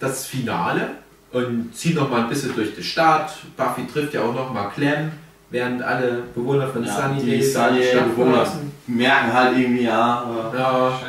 das 0.00 0.26
Finale 0.26 0.88
und 1.32 1.74
ziehen 1.74 1.94
noch 1.94 2.10
mal 2.10 2.22
ein 2.22 2.28
bisschen 2.28 2.54
durch 2.54 2.74
die 2.74 2.82
Stadt. 2.82 3.32
Buffy 3.56 3.86
trifft 3.86 4.14
ja 4.14 4.22
auch 4.22 4.34
noch 4.34 4.52
mal 4.52 4.68
Clem, 4.70 5.12
während 5.50 5.82
alle 5.82 6.24
Bewohner 6.34 6.66
von 6.68 6.84
Ja, 6.84 6.92
Sunnydale 6.96 7.36
die 7.38 7.42
Sunnydale-Bewohner. 7.44 8.32
verlassen. 8.32 8.72
merken 8.88 9.32
halt 9.32 9.56
irgendwie, 9.56 9.84
ja, 9.84 10.24
äh, 10.52 10.58
Ja, 10.58 11.00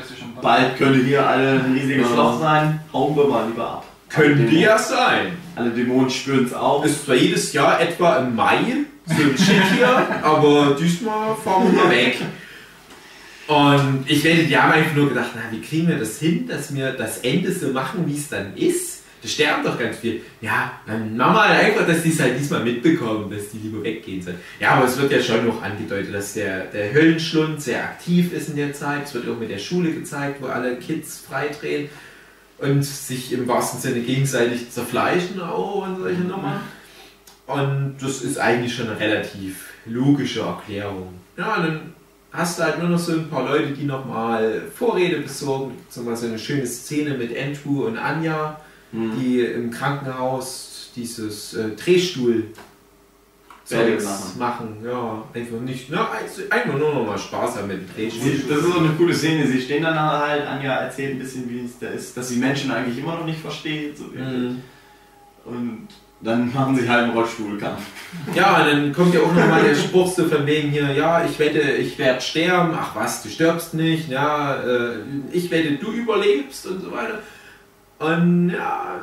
bald 0.42 0.78
könnte 0.78 1.00
hier 1.04 1.28
alle 1.28 1.54
ein 1.64 1.74
riesiges 1.74 2.08
Ja. 2.10 2.14
Schloss 2.14 2.40
sein. 2.42 2.80
Hauen 2.94 3.16
wir 3.16 3.26
mal 3.28 3.48
lieber 3.48 3.68
ab. 3.68 3.86
könnte 4.08 4.44
Alle 4.44 4.60
ja 4.60 4.78
sein. 4.78 5.38
Alle 5.56 5.72
Dämonen 5.72 6.10
spüren 6.12 6.46
es 6.46 6.54
auch. 6.54 6.86
ist 6.86 7.06
zwar 7.06 7.16
jedes 7.16 7.52
Jahr 7.54 7.82
etwa 7.82 8.18
im 8.18 8.36
Mai, 8.36 8.60
so 9.18 9.24
ein 9.24 9.38
Shit 9.38 9.76
hier, 9.76 10.24
aber 10.24 10.78
diesmal 10.80 11.36
fahren 11.36 11.72
wir 11.72 11.84
mal 11.84 11.92
weg. 11.92 12.18
Und 13.48 14.06
ich 14.08 14.24
werde, 14.24 14.44
die 14.44 14.58
haben 14.58 14.72
einfach 14.72 14.96
nur 14.96 15.10
gedacht, 15.10 15.32
na, 15.36 15.42
wie 15.52 15.62
kriegen 15.62 15.88
wir 15.88 15.98
das 15.98 16.20
hin, 16.20 16.48
dass 16.48 16.74
wir 16.74 16.92
das 16.94 17.20
Ende 17.20 17.52
so 17.52 17.70
machen, 17.70 18.06
wie 18.08 18.16
es 18.16 18.30
dann 18.30 18.56
ist? 18.56 19.02
Da 19.22 19.28
sterben 19.28 19.64
doch 19.64 19.78
ganz 19.78 19.98
viel. 19.98 20.22
Ja, 20.40 20.80
dann 20.88 21.16
machen 21.16 21.36
wir 21.36 21.48
halt 21.48 21.66
einfach, 21.66 21.86
dass 21.86 22.02
die 22.02 22.10
es 22.10 22.20
halt 22.20 22.40
diesmal 22.40 22.64
mitbekommen, 22.64 23.30
dass 23.30 23.50
die 23.50 23.60
lieber 23.60 23.84
weggehen 23.84 24.22
sollen. 24.22 24.38
Ja, 24.60 24.72
aber 24.72 24.86
es 24.86 24.98
wird 24.98 25.12
ja 25.12 25.22
schon 25.22 25.46
noch 25.46 25.62
angedeutet, 25.62 26.14
dass 26.14 26.34
der, 26.34 26.66
der 26.66 26.92
Höllenschlund 26.94 27.62
sehr 27.62 27.84
aktiv 27.84 28.34
ist 28.34 28.50
in 28.50 28.56
der 28.56 28.74
Zeit. 28.74 29.06
Es 29.06 29.14
wird 29.14 29.28
auch 29.30 29.38
mit 29.38 29.52
der 29.52 29.60
Schule 29.60 29.92
gezeigt, 29.92 30.42
wo 30.42 30.48
alle 30.48 30.78
Kids 30.78 31.24
freidrehen 31.28 31.90
und 32.58 32.84
sich 32.84 33.32
im 33.34 33.48
wahrsten 33.48 33.80
Sinne 33.80 34.00
gegenseitig 34.02 34.72
zerfleischen 34.72 35.42
auch 35.42 35.86
und 35.86 36.00
solche 36.00 36.22
Nummern. 36.22 36.62
Und 37.48 37.96
das 38.00 38.22
ist 38.22 38.38
eigentlich 38.38 38.74
schon 38.76 38.90
eine 38.90 39.00
relativ 39.00 39.66
logische 39.86 40.42
Erklärung. 40.42 41.14
Ja, 41.38 41.56
und 41.56 41.64
dann 41.64 41.94
hast 42.32 42.60
du 42.60 42.64
halt 42.64 42.80
nur 42.80 42.90
noch 42.90 43.00
so 43.00 43.14
ein 43.14 43.30
paar 43.30 43.46
Leute, 43.46 43.72
die 43.72 43.84
nochmal 43.84 44.62
Vorrede 44.74 45.18
besorgen. 45.18 45.74
Zum 45.90 46.06
Beispiel 46.06 46.28
so 46.28 46.34
eine 46.34 46.40
schöne 46.40 46.68
Szene 46.68 47.18
mit 47.18 47.36
Andrew 47.38 47.86
und 47.86 47.98
Anja, 47.98 48.60
Hm. 48.92 49.14
die 49.18 49.40
im 49.40 49.72
Krankenhaus 49.72 50.92
dieses 50.98 51.54
äh, 51.54 51.70
Drehstuhl 51.78 52.48
Zeugs 53.64 54.36
machen. 54.38 54.78
Ja, 54.84 55.24
einfach 55.34 55.60
nicht. 55.62 55.88
Na, 55.90 56.10
einfach 56.50 56.78
nur 56.78 56.94
noch 56.94 57.06
mal 57.06 57.18
Spaß 57.18 57.58
haben 57.58 57.68
mit 57.68 57.78
dem 57.78 57.96
Drehstuhl. 57.96 58.32
Das 58.50 58.58
ist 58.58 58.74
so 58.74 58.80
eine 58.80 58.90
coole 58.90 59.14
Szene. 59.14 59.48
Sie 59.48 59.62
stehen 59.62 59.84
dann 59.84 59.98
halt, 59.98 60.46
Anja 60.46 60.74
erzählt 60.74 61.14
ein 61.16 61.20
bisschen, 61.20 61.50
wie 61.50 61.64
es 61.64 61.80
da 61.80 61.88
ist, 61.88 62.18
dass 62.18 62.28
sie 62.28 62.38
Menschen 62.38 62.72
eigentlich 62.72 62.98
immer 62.98 63.16
noch 63.16 63.26
nicht 63.26 63.40
versteht. 63.40 63.98
So. 63.98 64.06
Mhm. 64.06 64.62
Und 65.46 65.88
dann 66.24 66.54
machen 66.54 66.76
sie 66.76 66.88
halt 66.88 67.04
einen 67.06 67.14
Rollstuhlkampf. 67.14 67.82
Ja, 68.36 68.62
und 68.62 68.68
dann 68.68 68.94
kommt 68.94 69.14
ja 69.14 69.22
auch 69.22 69.34
nochmal 69.34 69.64
der 69.64 69.76
Spruch 69.76 70.12
so 70.14 70.26
von 70.26 70.46
wegen 70.46 70.70
hier, 70.70 70.92
ja, 70.92 71.24
ich 71.26 71.38
wette, 71.40 71.60
ich 71.60 71.98
werde 71.98 72.22
sterben, 72.22 72.74
ach 72.80 72.96
was, 72.96 73.24
du 73.24 73.30
stirbst 73.30 73.74
nicht, 73.74 74.10
ja, 74.10 74.56
äh, 74.62 74.96
ich 75.32 75.50
wette, 75.50 75.74
du 75.74 75.92
überlebst 75.92 76.68
und 76.68 76.82
so 76.82 76.92
weiter. 76.92 77.20
Und 78.00 78.50
ja, 78.50 79.00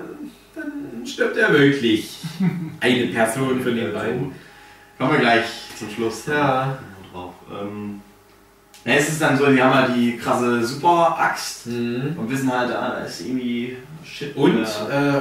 dann 0.55 1.07
stirbt 1.07 1.37
er 1.37 1.53
wirklich. 1.53 2.19
Eine 2.81 3.07
Person 3.07 3.61
von 3.63 3.75
den 3.77 3.93
beiden. 3.93 4.33
Kommen 4.99 5.13
wir 5.13 5.19
gleich 5.21 5.45
zum 5.79 5.89
Schluss 5.91 6.27
Ja. 6.27 6.79
drauf. 7.13 7.35
Ähm, 7.51 8.01
Ja, 8.85 8.95
es 8.95 9.09
ist 9.09 9.21
dann 9.23 9.37
so, 9.37 9.47
die 9.47 9.63
haben 9.63 9.75
halt 9.75 9.97
die 9.97 10.17
krasse 10.17 10.65
Super-Axt 10.65 11.67
Mhm. 11.67 12.15
und 12.17 12.31
wissen 12.31 12.51
halt, 12.53 12.71
ah, 12.75 12.97
da 12.99 13.05
ist 13.05 13.21
irgendwie 13.21 13.77
Shit. 14.05 14.35
Und 14.37 14.63
äh, 14.63 15.21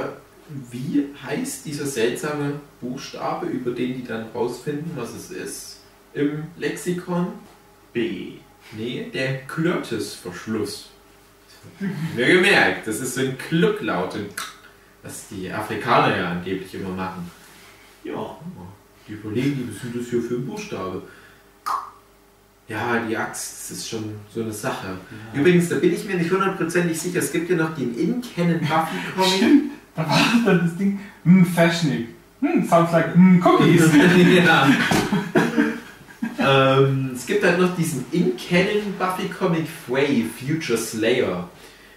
wie 0.70 1.06
heißt 1.22 1.66
dieser 1.66 1.86
seltsame 1.86 2.60
Buchstabe, 2.80 3.46
über 3.46 3.72
den 3.72 3.96
die 3.96 4.04
dann 4.04 4.26
rausfinden, 4.34 4.92
was 4.94 5.14
es 5.14 5.30
ist? 5.30 5.80
Im 6.14 6.44
Lexikon? 6.56 7.32
B. 7.92 8.32
Nee, 8.72 9.10
der 9.12 9.42
Glottisverschluss. 9.46 10.90
Mir 12.14 12.26
gemerkt, 12.26 12.86
das 12.86 13.00
ist 13.00 13.14
so 13.14 13.20
ein 13.20 13.36
Klucklaut, 13.36 14.16
was 15.02 15.28
die 15.28 15.50
Afrikaner 15.50 16.16
ja 16.16 16.30
angeblich 16.32 16.74
immer 16.74 16.90
machen. 16.90 17.30
Ja. 18.04 18.38
Die 19.06 19.12
überlegen, 19.12 19.56
die, 19.56 19.68
was 19.68 19.76
ist 19.76 19.84
denn 19.84 20.00
das 20.00 20.10
hier 20.10 20.22
für 20.22 20.34
ein 20.34 20.46
Buchstabe? 20.46 21.02
Ja, 22.68 23.00
die 23.00 23.16
Axt, 23.16 23.70
das 23.70 23.78
ist 23.78 23.88
schon 23.88 24.14
so 24.32 24.42
eine 24.42 24.52
Sache. 24.52 24.98
Übrigens, 25.32 25.70
da 25.70 25.76
bin 25.76 25.94
ich 25.94 26.04
mir 26.04 26.16
nicht 26.16 26.30
hundertprozentig 26.30 27.00
sicher, 27.00 27.20
es 27.20 27.32
gibt 27.32 27.48
ja 27.48 27.56
noch 27.56 27.74
den 27.74 27.96
In-Canon 27.98 28.60
Buffy-Comic. 28.60 29.70
Da 29.98 30.08
war 30.08 30.20
dann 30.46 30.60
das 30.60 30.76
Ding, 30.76 31.00
hm, 31.24 31.44
Fashioning. 31.44 32.08
Hm, 32.40 32.68
sounds 32.68 32.92
like, 32.92 33.14
hm, 33.14 33.44
Cookies. 33.44 33.82
ja. 34.46 34.68
ähm, 36.78 37.10
es 37.14 37.26
gibt 37.26 37.44
halt 37.44 37.58
noch 37.58 37.74
diesen 37.74 38.04
In-Canon 38.12 38.94
Buffy-Comic 38.96 39.66
Frey, 39.86 40.24
Future 40.38 40.78
Slayer. 40.78 41.48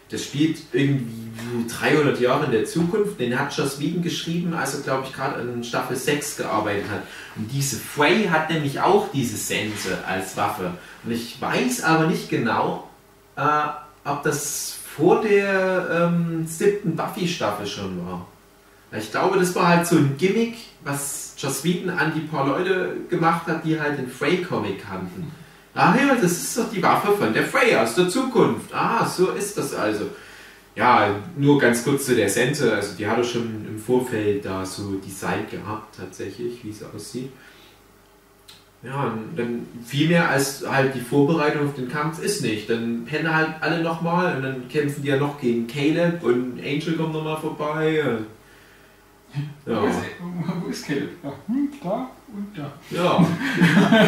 Das 0.10 0.24
spielt 0.24 0.58
irgendwie 0.74 1.70
300 1.70 2.20
Jahre 2.20 2.46
in 2.46 2.52
der 2.52 2.66
Zukunft. 2.66 3.20
Den 3.20 3.40
hat 3.40 3.56
Joss 3.56 3.80
Whedon 3.80 4.02
geschrieben, 4.02 4.54
als 4.54 4.74
er, 4.74 4.82
glaube 4.82 5.06
ich, 5.08 5.14
gerade 5.14 5.36
an 5.36 5.64
Staffel 5.64 5.96
6 5.96 6.38
gearbeitet 6.38 6.90
hat. 6.92 7.04
Und 7.36 7.50
diese 7.52 7.78
Frey 7.78 8.26
hat 8.26 8.50
nämlich 8.50 8.82
auch 8.82 9.10
diese 9.14 9.38
Sense 9.38 10.00
als 10.06 10.36
Waffe. 10.36 10.72
Und 11.04 11.12
ich 11.12 11.40
weiß 11.40 11.84
aber 11.84 12.08
nicht 12.08 12.30
genau, 12.30 12.90
äh, 13.38 13.42
ob 14.04 14.24
das 14.24 14.80
vor 14.96 15.22
der 15.22 16.12
ähm, 16.12 16.46
siebten 16.46 16.96
Buffy-Staffel 16.96 17.66
schon 17.66 18.06
war. 18.06 18.28
Ich 18.98 19.10
glaube, 19.12 19.40
das 19.40 19.56
war 19.56 19.70
halt 19.70 19.88
so 19.88 19.96
ein 19.96 20.16
Gimmick, 20.18 20.56
was 20.84 21.34
Joss 21.38 21.64
Whedon 21.64 21.90
an 21.90 22.12
die 22.14 22.22
paar 22.22 22.46
Leute 22.46 22.98
gemacht 23.10 23.48
hat, 23.48 23.64
die 23.64 23.80
halt 23.80 23.98
den 23.98 24.10
Frey-Comic 24.10 24.84
kannten. 24.84 25.32
Ah 25.74 25.96
ja, 25.96 26.16
das 26.16 26.32
ist 26.32 26.58
doch 26.58 26.70
die 26.70 26.84
Waffe 26.84 27.14
von 27.14 27.34
der 27.34 27.46
Frey 27.46 27.76
aus 27.76 27.96
der 27.96 28.10
Zukunft. 28.10 28.74
Ah, 28.74 29.06
so 29.06 29.32
ist 29.32 29.58
das 29.58 29.74
also. 29.74 30.08
Ja, 30.76 31.16
nur 31.38 31.60
ganz 31.60 31.84
kurz 31.84 32.06
zu 32.06 32.16
der 32.16 32.30
Sense. 32.30 32.74
Also 32.74 32.96
die 32.98 33.08
hat 33.08 33.18
er 33.18 33.24
schon 33.24 33.66
im 33.68 33.80
Vorfeld 33.80 34.44
da 34.44 34.66
so 34.66 34.96
designt 34.96 35.50
gehabt, 35.50 35.96
tatsächlich, 35.98 36.64
wie 36.64 36.70
es 36.72 36.84
aussieht. 36.84 37.32
Ja, 38.84 39.14
und 39.14 39.38
dann 39.38 39.68
viel 39.86 40.08
mehr 40.10 40.28
als 40.30 40.64
halt 40.68 40.96
die 40.96 41.02
Vorbereitung 41.02 41.68
auf 41.68 41.76
den 41.76 41.88
Kampf 41.88 42.20
ist 42.22 42.42
nicht. 42.42 42.68
Dann 42.70 43.06
pennen 43.06 43.34
halt 43.34 43.50
alle 43.62 43.84
nochmal 43.84 44.36
und 44.36 44.42
dann 44.44 44.68
kämpfen 44.70 45.04
die 45.04 45.10
ja 45.10 45.18
noch 45.18 45.40
gegen 45.40 45.68
Caleb 45.68 46.24
und 46.24 46.60
Angel 46.60 46.94
kommt 46.98 47.14
nochmal 47.14 47.38
vorbei. 47.38 48.04
Wo, 49.66 49.72
Ja, 49.72 49.86
ist, 49.86 50.00
wo 50.64 50.70
ist 50.70 50.88
Caleb? 50.88 51.10
Ja, 51.24 51.32
hm, 51.48 51.70
da 51.84 52.10
und 52.34 52.58
da. 52.58 52.72
ja. 52.90 53.28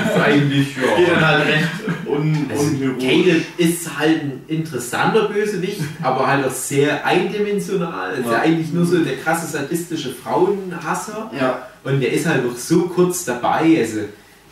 ist 0.06 0.22
eigentlich, 0.22 0.76
ja. 0.76 0.96
Geht 0.98 1.10
dann 1.10 1.28
halt 1.28 1.48
recht 1.48 2.08
un 2.08 2.48
Also. 2.50 2.72
Caleb 3.00 3.44
ist 3.58 4.00
halt 4.00 4.22
ein 4.24 4.42
interessanter 4.48 5.30
Bösewicht, 5.30 5.82
aber 6.02 6.28
halt 6.28 6.46
auch 6.46 6.52
sehr 6.52 7.06
eindimensional. 7.06 8.14
Ist 8.14 8.26
ja. 8.26 8.32
Ja. 8.34 8.40
eigentlich 8.40 8.74
nur 8.74 8.86
so 8.86 9.04
der 9.04 9.18
krasse 9.18 9.46
sadistische 9.46 10.10
Frauenhasser. 10.14 11.32
Ja. 11.40 11.68
Und 11.84 12.02
der 12.02 12.12
ist 12.12 12.26
halt 12.26 12.44
auch 12.46 12.58
so 12.58 12.88
kurz 12.88 13.24
dabei. 13.26 13.78
Also, 13.80 14.00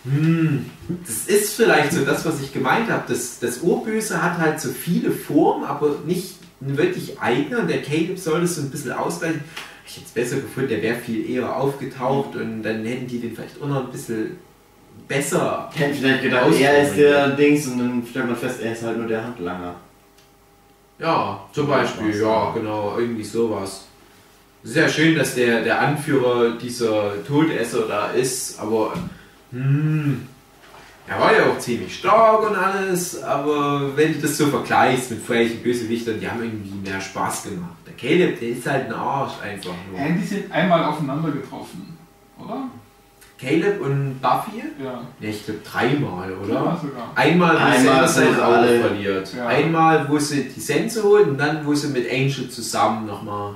hm, 0.04 0.66
das 1.06 1.28
ist 1.28 1.54
vielleicht 1.54 1.94
so 1.94 2.04
das, 2.04 2.26
was 2.26 2.42
ich 2.42 2.52
gemeint 2.52 2.90
habe. 2.90 3.04
Das, 3.08 3.40
das 3.40 3.60
Urböse 3.60 4.22
hat 4.22 4.40
halt 4.40 4.60
so 4.60 4.70
viele 4.70 5.12
Formen, 5.12 5.64
aber 5.64 5.98
nicht 6.06 6.36
eine 6.60 6.78
wirklich 6.78 7.20
eigene. 7.20 7.60
Und 7.60 7.70
der 7.70 7.82
Caleb 7.82 8.18
soll 8.18 8.42
das 8.42 8.56
so 8.56 8.62
ein 8.62 8.72
bisschen 8.72 8.92
ausgleichen. 8.92 9.44
Ich 9.86 9.98
hätte 9.98 10.06
es 10.08 10.12
besser 10.12 10.36
gefunden, 10.38 10.70
der 10.70 10.82
wäre 10.82 10.96
viel 10.96 11.30
eher 11.30 11.56
aufgetaucht 11.56 12.36
und 12.36 12.64
dann 12.64 12.86
hätten 12.86 13.08
die 13.08 13.20
den 13.20 13.36
vielleicht 13.36 13.62
auch 13.62 13.68
noch 13.68 13.86
ein 13.86 13.92
bisschen 13.92 14.38
besser 15.08 15.70
Ich 15.74 15.82
hätte 15.82 15.96
vielleicht 15.96 16.24
gedacht, 16.24 16.54
er 16.60 16.84
ist 16.84 16.96
der 16.96 17.30
Dings 17.32 17.68
und 17.68 17.80
dann 17.80 18.08
stellt 18.10 18.28
man 18.28 18.38
fest, 18.38 18.62
er 18.62 18.72
ist 18.72 18.84
halt 18.84 18.98
nur 18.98 19.08
der 19.08 19.24
Handlanger. 19.24 19.76
Ja, 20.98 21.44
zum 21.52 21.68
Beispiel, 21.68 22.22
ja. 22.22 22.52
genau, 22.52 22.96
irgendwie 22.98 23.24
sowas. 23.24 23.86
Sehr 24.64 24.88
schön, 24.88 25.16
dass 25.16 25.36
der, 25.36 25.64
der 25.64 25.82
Anführer 25.82 26.52
dieser 26.52 27.14
Todesser 27.28 27.88
da 27.88 28.12
ist, 28.12 28.60
aber 28.60 28.94
hm, 29.52 30.28
er 31.08 31.20
war 31.20 31.36
ja 31.36 31.46
auch 31.48 31.60
ziemlich 31.60 31.96
stark 31.96 32.50
und 32.50 32.56
alles, 32.56 33.22
aber 33.22 33.96
wenn 33.98 34.14
du 34.14 34.20
das 34.20 34.38
so 34.38 34.48
vergleichst 34.48 35.12
mit 35.12 35.22
vorherigen 35.22 35.62
Bösewichtern, 35.62 36.20
die 36.20 36.30
haben 36.30 36.42
irgendwie 36.42 36.90
mehr 36.90 37.02
Spaß 37.02 37.44
gemacht. 37.44 37.76
Der 37.86 37.94
Caleb, 37.94 38.40
der 38.40 38.50
ist 38.50 38.66
halt 38.66 38.86
ein 38.86 38.94
Arsch 38.94 39.34
einfach 39.44 39.74
nur. 39.90 40.00
Ja, 40.00 40.10
die 40.10 40.24
sind 40.24 40.52
einmal 40.52 40.86
aufeinander 40.86 41.32
getroffen, 41.32 41.98
oder? 42.40 42.70
Caleb 43.42 43.82
und 43.82 44.22
Buffy? 44.22 44.64
Ja. 44.82 45.02
Ja, 45.20 45.30
ich 45.30 45.44
glaube 45.44 45.62
dreimal, 45.70 46.32
oder? 46.32 46.54
Ja, 46.54 46.80
sogar. 46.80 47.12
Einmal, 47.16 47.56
wo 47.56 47.60
Einmal, 47.60 48.08
sie 48.08 48.14
sein 48.14 48.40
Auge 48.40 48.80
verliert. 48.80 49.34
Ja. 49.36 49.48
Einmal, 49.48 50.08
wo 50.08 50.20
sie 50.20 50.44
die 50.48 50.60
Sense 50.60 51.02
holt 51.04 51.28
und 51.28 51.40
dann, 51.40 51.66
wo 51.66 51.74
sie 51.74 51.88
mit 51.88 52.10
Angel 52.10 52.50
zusammen 52.50 53.08
nochmal. 53.08 53.56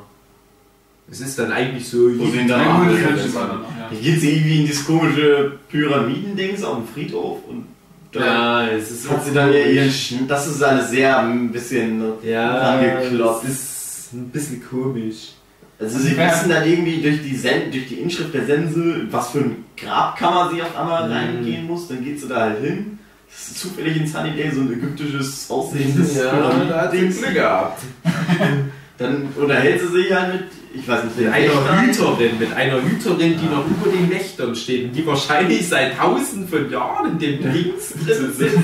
Es 1.11 1.21
ist 1.21 1.37
dann 1.37 1.51
eigentlich 1.51 1.87
so. 1.87 1.97
Wo 2.17 2.23
Ja, 2.25 2.55
aber 2.57 2.85
noch, 2.85 2.97
ja. 2.99 3.89
Hier 3.91 4.11
geht 4.13 4.21
sie 4.21 4.31
irgendwie 4.37 4.59
in 4.61 4.65
dieses 4.65 4.85
komische 4.85 5.53
Pyramidendings 5.69 6.63
auf 6.63 6.77
dem 6.77 6.87
Friedhof 6.87 7.39
und 7.47 7.65
da 8.11 8.65
ja, 8.65 8.71
es 8.71 8.89
ist 8.91 9.09
hat 9.09 9.23
sie 9.25 9.33
dann 9.33 9.51
ja 9.53 9.59
ihren 9.59 9.91
Sch 9.91 10.13
Das 10.27 10.47
ist 10.47 10.63
alles 10.63 10.89
sehr 10.89 11.19
ein 11.19 11.51
bisschen 11.51 12.01
Ja, 12.23 12.71
rangeklotzt. 12.71 13.43
es 13.45 13.49
ist 13.51 14.13
ein 14.13 14.29
bisschen 14.29 14.63
komisch. 14.67 15.33
Also 15.79 15.99
sie 15.99 16.17
wissen 16.17 16.49
dann 16.49 16.65
irgendwie 16.67 17.01
durch 17.01 17.21
die, 17.21 17.35
Sen 17.35 17.69
durch 17.69 17.87
die 17.89 17.95
Inschrift 17.95 18.33
der 18.33 18.45
Sense, 18.45 19.01
was 19.11 19.31
für 19.31 19.39
ein 19.39 19.65
Grabkammer 19.75 20.49
sie 20.53 20.61
auf 20.61 20.75
einmal 20.77 21.07
Mhm. 21.07 21.13
reingehen 21.13 21.67
muss. 21.67 21.89
Dann 21.89 22.03
geht 22.03 22.19
sie 22.21 22.27
da 22.29 22.39
halt 22.39 22.61
hin. 22.63 22.97
Das 23.29 23.49
ist 23.49 23.59
zufällig 23.59 23.97
in 23.97 24.07
Sunnydale 24.07 24.53
so 24.55 24.61
ein 24.61 24.71
ägyptisches 24.71 25.45
aussehendes 25.51 26.15
Ja, 26.15 26.31
da 26.69 26.81
hat 26.83 26.91
sie. 26.93 26.99
Glück 27.09 27.33
gehabt. 27.33 27.83
Dann 28.97 29.27
unterhält 29.35 29.81
sie 29.81 29.87
sich 30.01 30.13
halt 30.13 30.33
mit, 30.33 30.43
ich 30.77 30.87
weiß 30.87 31.03
nicht, 31.05 31.17
Mit 31.17 31.27
einer 31.31 31.47
Wächtern. 31.47 31.81
Hüterin, 31.85 32.39
mit 32.39 32.53
einer 32.53 32.81
Hüterin, 32.81 33.39
die 33.39 33.45
noch 33.45 33.65
über 33.65 33.91
den 33.91 34.09
Wächtern 34.09 34.55
steht 34.55 34.85
und 34.85 34.91
die 34.93 35.05
wahrscheinlich 35.05 35.67
seit 35.67 35.97
tausenden 35.97 36.47
von 36.47 36.69
Jahren 36.69 37.11
in 37.11 37.19
dem 37.19 37.53
Dings 37.53 37.93
drin 38.05 38.33
sitzt. 38.35 38.57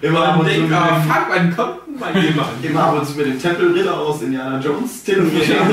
Immer 0.00 0.36
und 0.38 0.46
denkt, 0.48 0.72
ah, 0.72 0.98
dem- 0.98 1.08
fuck, 1.10 1.26
wann 1.28 1.56
kommt 1.56 1.76
denn 1.86 1.98
mal 2.00 2.22
jemand? 2.24 2.48
Immer 2.64 2.82
ab 2.82 2.98
und 2.98 3.06
zu 3.06 3.12
mit 3.16 3.26
dem 3.26 3.40
Tempelritter 3.40 3.96
aus 3.96 4.20
Indiana 4.22 4.58
Jones 4.60 5.04
telefoniert. 5.04 5.46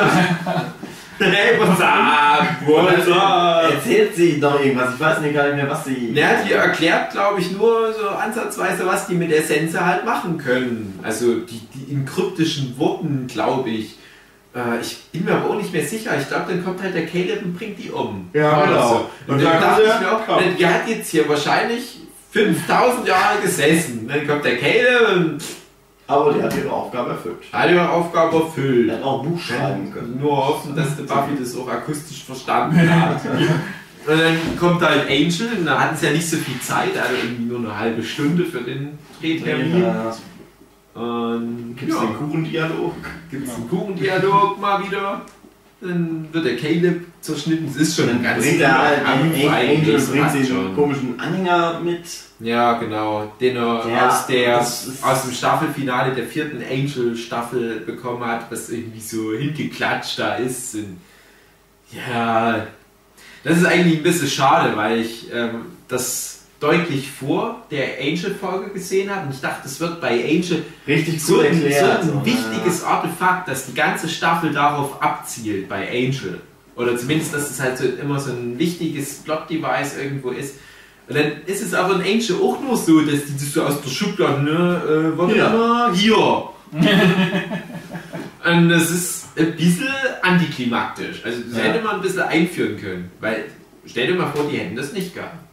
Hey, 1.22 1.60
what's 1.60 1.82
up? 1.82 2.46
What's 2.66 3.10
up? 3.12 3.70
Erzählt 3.74 4.16
sie 4.16 4.40
doch 4.40 4.58
irgendwas, 4.58 4.94
ich 4.94 5.00
weiß 5.02 5.20
nicht 5.20 5.34
gar 5.34 5.48
nicht 5.48 5.58
mehr, 5.58 5.70
was 5.70 5.84
sie. 5.84 6.14
Ja, 6.14 6.30
die 6.48 6.54
erklärt, 6.54 7.12
glaube 7.12 7.42
ich, 7.42 7.52
nur 7.52 7.94
so 7.94 8.08
ansatzweise, 8.08 8.86
was 8.86 9.06
die 9.08 9.16
mit 9.16 9.30
der 9.30 9.42
Sense 9.44 9.86
halt 9.86 10.06
machen 10.06 10.38
können. 10.38 10.98
Also 11.04 11.40
die, 11.40 11.60
die 11.76 11.92
in 11.92 12.06
kryptischen 12.06 12.74
Worten, 12.78 13.28
glaube 13.28 13.70
ich. 13.70 13.96
Äh, 14.56 14.82
ich 14.82 14.98
bin 15.12 15.26
mir 15.26 15.34
aber 15.36 15.52
auch 15.52 15.56
nicht 15.58 15.72
mehr 15.72 15.86
sicher. 15.86 16.12
Ich 16.20 16.28
glaube, 16.28 16.46
dann 16.50 16.64
kommt 16.64 16.82
halt 16.82 16.96
der 16.96 17.06
Caleb 17.06 17.44
und 17.44 17.58
bringt 17.58 17.78
die 17.78 17.92
um. 17.92 18.30
Ja, 18.34 18.66
genau. 18.66 18.90
So. 18.90 18.96
Und, 19.28 19.36
Und 19.36 19.44
dann 19.44 19.54
dann 19.54 19.62
dachte 19.62 19.84
kommt 19.84 19.94
ich 19.96 20.00
mir 20.08 20.12
auch, 20.18 20.42
ja. 20.42 20.48
die 20.58 20.68
hat 20.68 20.88
jetzt 20.88 21.10
hier 21.10 21.30
wahrscheinlich 21.30 21.98
5000 22.32 23.08
Jahre 23.08 23.40
gesessen. 23.42 24.08
Dann 24.08 24.28
kommt 24.28 24.46
der 24.46 24.58
Caleb 24.58 25.16
und 25.16 25.38
Aber 26.08 26.34
die 26.34 26.42
hat 26.42 26.56
ihre 26.58 26.72
Aufgabe 26.72 27.12
erfüllt. 27.12 27.38
hat 27.52 27.70
ihre 27.70 27.90
Aufgabe 27.90 28.36
erfüllt. 28.38 28.92
hat 28.92 29.04
auch 29.04 29.24
Buch 29.24 29.40
schreiben 29.40 29.92
können. 29.94 30.20
Nur 30.20 30.36
hoffen, 30.48 30.76
dass 30.76 30.96
der 30.96 31.04
Buffy 31.04 31.32
das 31.40 31.56
auch 31.56 31.68
akustisch 31.68 32.24
verstanden 32.24 32.78
hat. 32.90 33.22
Und 34.08 34.18
dann 34.20 34.38
kommt 34.60 34.82
halt 34.82 35.08
Angel, 35.10 35.50
und 35.60 35.66
da 35.66 35.80
hatten 35.80 35.96
sie 35.98 36.06
ja 36.08 36.14
nicht 36.14 36.28
so 36.28 36.38
viel 36.38 36.60
Zeit, 36.62 36.98
also 36.98 37.14
irgendwie 37.22 37.44
nur 37.44 37.60
eine 37.60 37.78
halbe 37.78 38.02
Stunde 38.02 38.46
für 38.46 38.62
den 38.62 38.98
Drehtermin. 39.22 39.82
Ja, 39.84 40.16
Und 41.00 41.76
Gibt 41.78 41.92
es 41.92 41.98
ja, 41.98 42.06
den 42.06 42.18
Kuchendialog? 42.18 42.96
gibt 43.32 43.48
es 43.48 43.56
einen 43.56 43.70
Kuchendialog 43.70 44.60
mal 44.60 44.84
wieder. 44.86 45.22
Dann 45.82 46.28
wird 46.34 46.46
der 46.46 46.58
Caleb 46.58 47.06
zerschnitten. 47.22 47.68
Es 47.70 47.78
ist 47.78 47.96
schon 47.96 48.10
ein 48.10 48.16
Dann 48.22 48.24
ganz 48.36 48.44
bringt 48.46 48.60
er 48.60 48.70
Kampf 49.02 49.06
Angel 49.06 50.02
bringt 50.02 50.26
einen 50.26 50.46
schon. 50.46 50.76
komischen 50.76 51.18
Anhänger 51.18 51.80
mit. 51.80 52.02
Ja, 52.42 52.74
genau. 52.80 53.32
Den 53.40 53.56
er 53.56 53.88
Ja, 53.90 54.10
aus, 54.10 54.28
der, 54.28 54.60
aus 54.60 55.22
dem 55.24 55.32
Staffelfinale 55.32 56.14
der 56.14 56.26
vierten 56.26 56.62
Angel-Staffel 56.62 57.80
bekommen 57.86 58.26
hat, 58.26 58.52
was 58.52 58.70
irgendwie 58.70 59.00
so 59.00 59.32
hingeklatscht 59.34 60.20
da 60.20 60.36
ist. 60.36 60.76
Und 60.76 60.98
ja, 61.94 62.68
das 63.46 63.58
ist 63.58 63.66
eigentlich 63.66 63.98
ein 64.00 64.04
bisschen 64.04 64.28
schade, 64.28 64.76
weil 64.76 65.00
ich 65.00 65.28
ähm, 65.34 65.62
das 65.88 66.39
deutlich 66.60 67.10
vor 67.12 67.66
der 67.72 68.00
Angel-Folge 68.02 68.72
gesehen 68.72 69.10
habe. 69.10 69.28
Und 69.28 69.34
ich 69.34 69.42
dachte, 69.42 69.68
es 69.68 69.80
wird 69.80 70.02
bei 70.02 70.10
Angel 70.24 70.64
Richtig 70.88 71.24
so 71.24 71.40
ein, 71.40 71.46
erklärt. 71.46 72.02
ein 72.02 72.08
so, 72.08 72.16
ne? 72.16 72.26
wichtiges 72.26 72.84
Artefakt, 72.84 73.48
dass 73.48 73.66
die 73.68 73.74
ganze 73.74 74.10
Staffel 74.10 74.52
darauf 74.52 75.02
abzielt 75.02 75.70
bei 75.70 75.88
Angel. 75.90 76.42
Oder 76.76 76.98
zumindest, 76.98 77.34
dass 77.34 77.50
es 77.50 77.60
halt 77.60 77.78
so 77.78 77.86
immer 77.86 78.20
so 78.20 78.32
ein 78.32 78.58
wichtiges 78.60 79.16
Plot-Device 79.24 79.98
irgendwo 79.98 80.30
ist. 80.32 80.56
Und 81.08 81.18
dann 81.18 81.32
ist 81.46 81.62
es 81.64 81.74
aber 81.74 81.96
in 81.96 82.02
Angel 82.02 82.36
auch 82.42 82.60
nur 82.62 82.78
so, 82.78 83.02
dass 83.02 83.26
die 83.26 83.34
das 83.34 83.54
so 83.54 83.64
aus 83.64 83.82
der 83.82 83.90
Schublade, 83.90 84.44
ne, 84.44 85.12
äh, 85.14 85.18
warte 85.18 85.38
Ja. 85.38 85.50
mal, 85.50 85.94
hier. 85.96 86.16
Und 88.46 88.70
das 88.70 88.90
ist 88.92 89.28
ein 89.38 89.56
bisschen 89.56 89.88
antiklimaktisch. 90.22 91.22
Also 91.26 91.40
das 91.50 91.58
Ja. 91.58 91.64
hätte 91.66 91.84
man 91.84 91.96
ein 91.98 92.02
bisschen 92.02 92.22
einführen 92.22 92.78
können. 92.80 93.12
Weil, 93.20 93.46
stell 93.86 94.08
dir 94.08 94.16
mal 94.16 94.32
vor, 94.32 94.46
die 94.50 94.58
hätten 94.58 94.76
das 94.76 94.94
nicht 94.94 95.14
gehabt. 95.14 95.49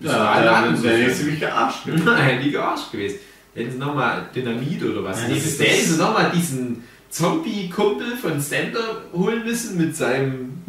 Ja, 0.00 0.42
dann 0.42 0.82
wäre 0.82 0.98
jetzt 0.98 1.18
ziemlich 1.18 1.40
gearscht. 1.40 1.86
Nein, 1.86 2.40
die 2.42 2.50
gearscht 2.50 2.92
gewesen. 2.92 3.18
Hätten 3.54 3.72
sie 3.72 3.78
nochmal 3.78 4.28
Dynamit 4.34 4.82
oder 4.84 5.04
was. 5.04 5.22
Ja, 5.22 5.28
das 5.28 5.44
ist 5.44 5.60
hätten 5.60 5.90
sie 5.90 5.98
nochmal 5.98 6.30
diesen 6.34 6.84
Zombie-Kumpel 7.10 8.16
von 8.16 8.40
Sander 8.40 9.02
holen 9.12 9.44
müssen 9.44 9.76
mit 9.76 9.96
seinem 9.96 10.62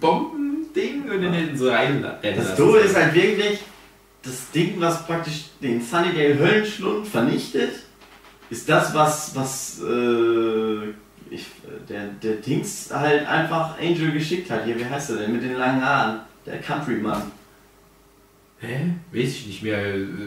Bombending 0.00 1.10
und 1.10 1.22
dann 1.22 1.32
hätten 1.32 1.56
sie 1.56 1.68
reinrennen 1.68 2.20
Das. 2.22 2.54
Doofe 2.54 2.78
ist 2.78 2.94
halt 2.94 3.14
wirklich, 3.14 3.58
das 4.22 4.50
Ding, 4.52 4.74
was 4.78 5.04
praktisch 5.06 5.46
den 5.60 5.82
Sunnydale 5.82 6.38
Höllenschlund 6.38 7.08
vernichtet, 7.08 7.72
ist 8.50 8.68
das, 8.68 8.94
was, 8.94 9.34
was 9.34 9.80
äh, 9.82 10.90
ich, 11.30 11.46
der, 11.88 12.06
der 12.22 12.34
Dings 12.36 12.90
halt 12.92 13.26
einfach 13.26 13.78
Angel 13.80 14.12
geschickt 14.12 14.50
hat. 14.50 14.64
Hier, 14.64 14.78
wie 14.78 14.84
heißt 14.84 15.10
er 15.10 15.16
denn? 15.16 15.32
Mit 15.32 15.42
den 15.42 15.54
langen 15.54 15.84
Haaren. 15.84 16.20
Der 16.46 16.60
Countryman. 16.60 17.30
Hä? 18.60 18.90
Weiß 19.12 19.28
ich 19.28 19.46
nicht 19.46 19.62
mehr. 19.62 19.78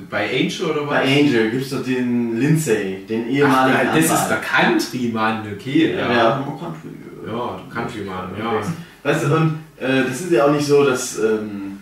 Bei 0.09 0.29
Angel 0.29 0.71
oder 0.71 0.81
was? 0.87 0.89
Bei 0.89 1.01
Angel 1.03 1.51
gibt 1.51 1.63
es 1.63 1.69
doch 1.71 1.83
den 1.83 2.39
Lindsay, 2.39 3.05
den 3.07 3.25
Ach, 3.25 3.29
ehemaligen 3.31 3.77
ja, 3.87 3.95
das 3.95 4.05
ist 4.05 4.27
der. 4.29 4.37
Country-Mann, 4.37 5.47
okay. 5.53 5.93
Ja, 5.93 5.99
Ja, 6.11 6.35
der 6.37 6.45
Country. 6.45 6.89
ja 7.27 7.61
Country-Mann, 7.73 8.29
ja. 8.39 8.61
Weißt 9.03 9.25
du, 9.25 9.35
und 9.35 9.59
äh, 9.77 10.03
das 10.07 10.21
ist 10.21 10.31
ja 10.31 10.45
auch 10.45 10.51
nicht 10.51 10.65
so, 10.65 10.85
dass. 10.85 11.17
Ähm, 11.19 11.79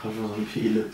kommt 0.00 0.14
schon 0.16 0.28
so 0.28 0.34
ein. 0.34 0.84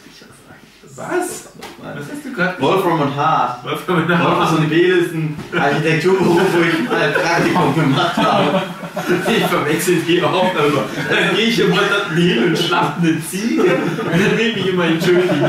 Was? 0.97 1.53
Was 1.83 1.97
hast 1.97 2.25
du 2.25 2.33
gerade 2.33 2.61
Wolfram 2.61 3.01
und 3.01 3.17
Hart. 3.17 3.65
Wolfram 3.65 4.09
Wolfram 4.09 4.57
und 4.59 4.69
Pele 4.69 4.97
ist 4.99 5.15
ein 5.15 5.37
Architekturberuf, 5.57 6.41
wo 6.53 6.61
ich 6.63 6.89
mal 6.89 7.01
ein 7.01 7.13
Praktikum 7.13 7.75
gemacht 7.75 8.17
habe. 8.17 8.63
Ich 9.37 9.45
verwechsel 9.47 9.97
die 10.07 10.23
auch 10.23 10.53
immer. 10.55 10.83
Dann 11.09 11.37
gehe 11.37 11.47
ich 11.47 11.59
immer 11.61 11.77
dort 11.77 12.13
hin 12.17 12.45
und 12.45 12.59
schlachte 12.59 13.01
eine 13.03 13.21
Ziege 13.29 13.63
und 13.63 14.13
dann 14.13 14.39
will 14.39 14.55
ich 14.57 14.67
immer 14.67 14.85
entschuldigen. 14.87 15.41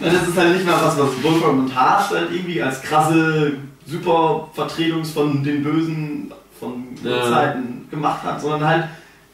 Ja, 0.00 0.10
Das 0.10 0.28
ist 0.28 0.36
halt 0.36 0.54
nicht 0.54 0.66
mal 0.66 0.80
was, 0.82 0.98
was 0.98 1.22
Wolfram 1.22 1.60
und 1.60 1.74
Hart 1.74 2.10
halt 2.10 2.30
irgendwie 2.32 2.62
als 2.62 2.82
krasse 2.82 3.52
Supervertretungs 3.86 5.10
von 5.10 5.42
den 5.42 5.62
Bösen 5.62 6.32
von 6.58 6.84
Ja. 7.02 7.30
Zeiten 7.30 7.86
gemacht 7.90 8.22
hat, 8.22 8.40
sondern 8.40 8.66
halt 8.66 8.84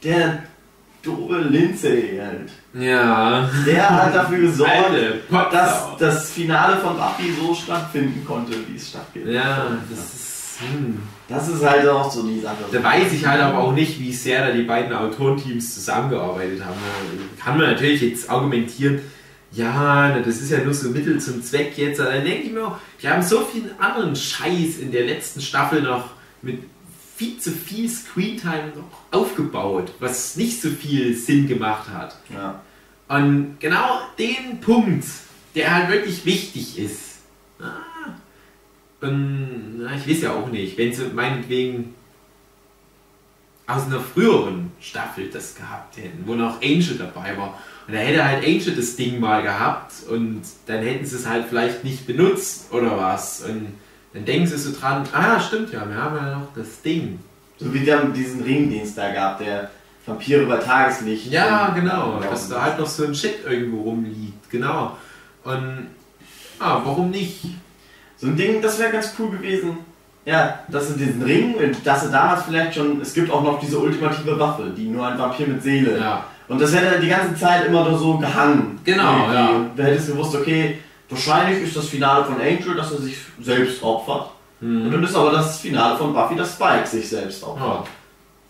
der 0.03 0.43
doofe 1.03 1.39
Lindsay 1.39 2.19
halt. 2.21 2.51
Ja. 2.73 3.49
Der 3.65 3.89
hat 3.89 4.15
dafür 4.15 4.39
gesorgt, 4.39 4.91
dass 5.51 5.97
das 5.97 6.29
Finale 6.31 6.77
von 6.77 6.95
Buffy 6.97 7.33
so 7.39 7.53
stattfinden 7.55 8.25
konnte, 8.25 8.53
wie 8.67 8.75
es 8.75 8.89
stattgeht. 8.89 9.27
Ja, 9.27 9.67
das 9.89 9.99
ist. 9.99 10.59
Hm. 10.61 11.01
Das 11.31 11.47
ist 11.47 11.63
halt 11.63 11.87
auch 11.87 12.11
so 12.11 12.27
die 12.27 12.39
Sache. 12.39 12.57
Da 12.71 12.83
weiß 12.83 13.13
ich 13.13 13.25
halt 13.25 13.41
aber 13.41 13.59
auch 13.59 13.73
nicht, 13.73 13.99
wie 13.99 14.11
sehr 14.11 14.47
da 14.47 14.53
die 14.53 14.63
beiden 14.63 14.93
Autorenteams 14.93 15.73
zusammengearbeitet 15.73 16.63
haben. 16.63 16.75
Da 16.75 17.43
Kann 17.43 17.57
man 17.57 17.71
natürlich 17.71 18.01
jetzt 18.01 18.29
argumentieren, 18.29 18.99
ja, 19.53 20.19
das 20.19 20.41
ist 20.41 20.51
ja 20.51 20.63
nur 20.63 20.73
so 20.73 20.89
Mittel 20.89 21.19
zum 21.19 21.43
Zweck 21.43 21.77
jetzt. 21.77 21.99
Aber 21.99 22.11
dann 22.11 22.23
denke 22.23 22.47
ich 22.47 22.53
mir 22.53 22.67
auch, 22.67 22.77
die 23.01 23.09
haben 23.09 23.21
so 23.21 23.41
viel 23.41 23.71
anderen 23.79 24.15
Scheiß 24.15 24.77
in 24.79 24.91
der 24.91 25.05
letzten 25.05 25.41
Staffel 25.41 25.81
noch 25.81 26.11
mit 26.41 26.63
viel 27.15 27.37
zu 27.37 27.51
viel 27.51 27.87
Screentime 27.87 28.71
noch 28.75 29.19
aufgebaut, 29.19 29.93
was 29.99 30.35
nicht 30.37 30.61
so 30.61 30.69
viel 30.69 31.15
Sinn 31.15 31.47
gemacht 31.47 31.89
hat. 31.93 32.15
Ja. 32.33 32.61
Und 33.07 33.57
genau 33.59 33.99
den 34.17 34.59
Punkt, 34.61 35.05
der 35.53 35.75
halt 35.75 35.89
wirklich 35.89 36.25
wichtig 36.25 36.79
ist. 36.79 37.10
Und, 39.01 39.79
na, 39.79 39.95
ich 39.95 40.07
weiß 40.07 40.21
ja 40.21 40.33
auch 40.33 40.47
nicht, 40.49 40.77
wenn 40.77 40.93
sie 40.93 41.05
meinetwegen 41.13 41.95
aus 43.67 43.85
einer 43.85 43.99
früheren 43.99 44.71
Staffel 44.79 45.29
das 45.29 45.55
gehabt 45.55 45.97
hätten, 45.97 46.23
wo 46.25 46.35
noch 46.35 46.61
Angel 46.61 46.97
dabei 46.97 47.37
war. 47.37 47.57
Und 47.87 47.93
da 47.93 47.99
hätte 47.99 48.23
halt 48.23 48.43
Angel 48.45 48.75
das 48.75 48.95
Ding 48.95 49.19
mal 49.19 49.41
gehabt 49.41 49.93
und 50.09 50.41
dann 50.65 50.83
hätten 50.83 51.05
sie 51.05 51.15
es 51.15 51.27
halt 51.27 51.45
vielleicht 51.49 51.83
nicht 51.83 52.05
benutzt 52.05 52.71
oder 52.71 52.97
was. 52.97 53.41
Und 53.41 53.73
dann 54.13 54.25
denken 54.25 54.47
sie 54.47 54.57
so 54.57 54.77
dran, 54.77 55.07
ah 55.13 55.39
stimmt 55.39 55.71
ja, 55.71 55.87
wir 55.87 55.95
haben 55.95 56.15
ja 56.15 56.39
noch 56.39 56.53
das 56.55 56.81
Ding. 56.81 57.19
So 57.57 57.73
wie 57.73 57.79
der 57.79 58.03
diesen 58.05 58.41
Ringdienst 58.41 58.97
da 58.97 59.13
gab, 59.13 59.39
der 59.39 59.69
Vampire 60.05 60.45
bei 60.45 60.57
Tageslicht. 60.57 61.27
Ja, 61.27 61.69
genau, 61.69 62.19
Ja, 62.21 62.29
dass 62.29 62.49
da 62.49 62.61
halt 62.61 62.79
noch 62.79 62.87
so 62.87 63.05
ein 63.05 63.13
Shit 63.13 63.45
irgendwo 63.45 63.81
rumliegt, 63.83 64.49
genau. 64.49 64.97
Und 65.43 65.87
ah, 66.59 66.81
warum 66.83 67.11
nicht? 67.11 67.45
So 68.21 68.27
ein 68.27 68.35
Ding, 68.35 68.61
das 68.61 68.77
wäre 68.77 68.91
ganz 68.91 69.13
cool 69.17 69.31
gewesen. 69.31 69.79
Ja, 70.23 70.59
dass 70.67 70.89
sie 70.89 70.97
diesen 70.97 71.23
Ring, 71.23 71.55
dass 71.83 72.03
sie 72.03 72.11
damals 72.11 72.43
vielleicht 72.43 72.75
schon, 72.75 73.01
es 73.01 73.11
gibt 73.15 73.31
auch 73.31 73.41
noch 73.41 73.59
diese 73.59 73.79
ultimative 73.79 74.39
Waffe, 74.39 74.71
die 74.77 74.85
nur 74.85 75.07
ein 75.07 75.17
Vampir 75.17 75.47
mit 75.47 75.63
Seele. 75.63 75.97
Ja, 75.99 76.23
Und 76.47 76.61
das 76.61 76.75
hätte 76.75 76.99
die 76.99 77.07
ganze 77.07 77.35
Zeit 77.35 77.65
immer 77.65 77.83
da 77.83 77.97
so 77.97 78.19
gehangen. 78.19 78.79
Genau, 78.83 79.21
Irgendwie. 79.21 79.33
ja. 79.33 79.49
Und 79.49 79.75
du 79.75 79.83
hättest 79.83 80.09
gewusst, 80.09 80.35
okay, 80.35 80.77
wahrscheinlich 81.09 81.63
ist 81.63 81.75
das 81.75 81.87
Finale 81.87 82.25
von 82.25 82.35
Angel, 82.35 82.75
dass 82.75 82.91
er 82.91 82.99
sich 82.99 83.17
selbst 83.41 83.81
opfert. 83.81 84.29
Und 84.61 84.83
hm. 84.83 84.91
dann 84.91 85.03
ist 85.03 85.15
aber 85.15 85.31
das 85.31 85.59
Finale 85.59 85.97
von 85.97 86.13
Buffy, 86.13 86.35
dass 86.35 86.53
Spike 86.53 86.85
sich 86.85 87.09
selbst 87.09 87.43
opfert. 87.43 87.67
ja. 87.67 87.83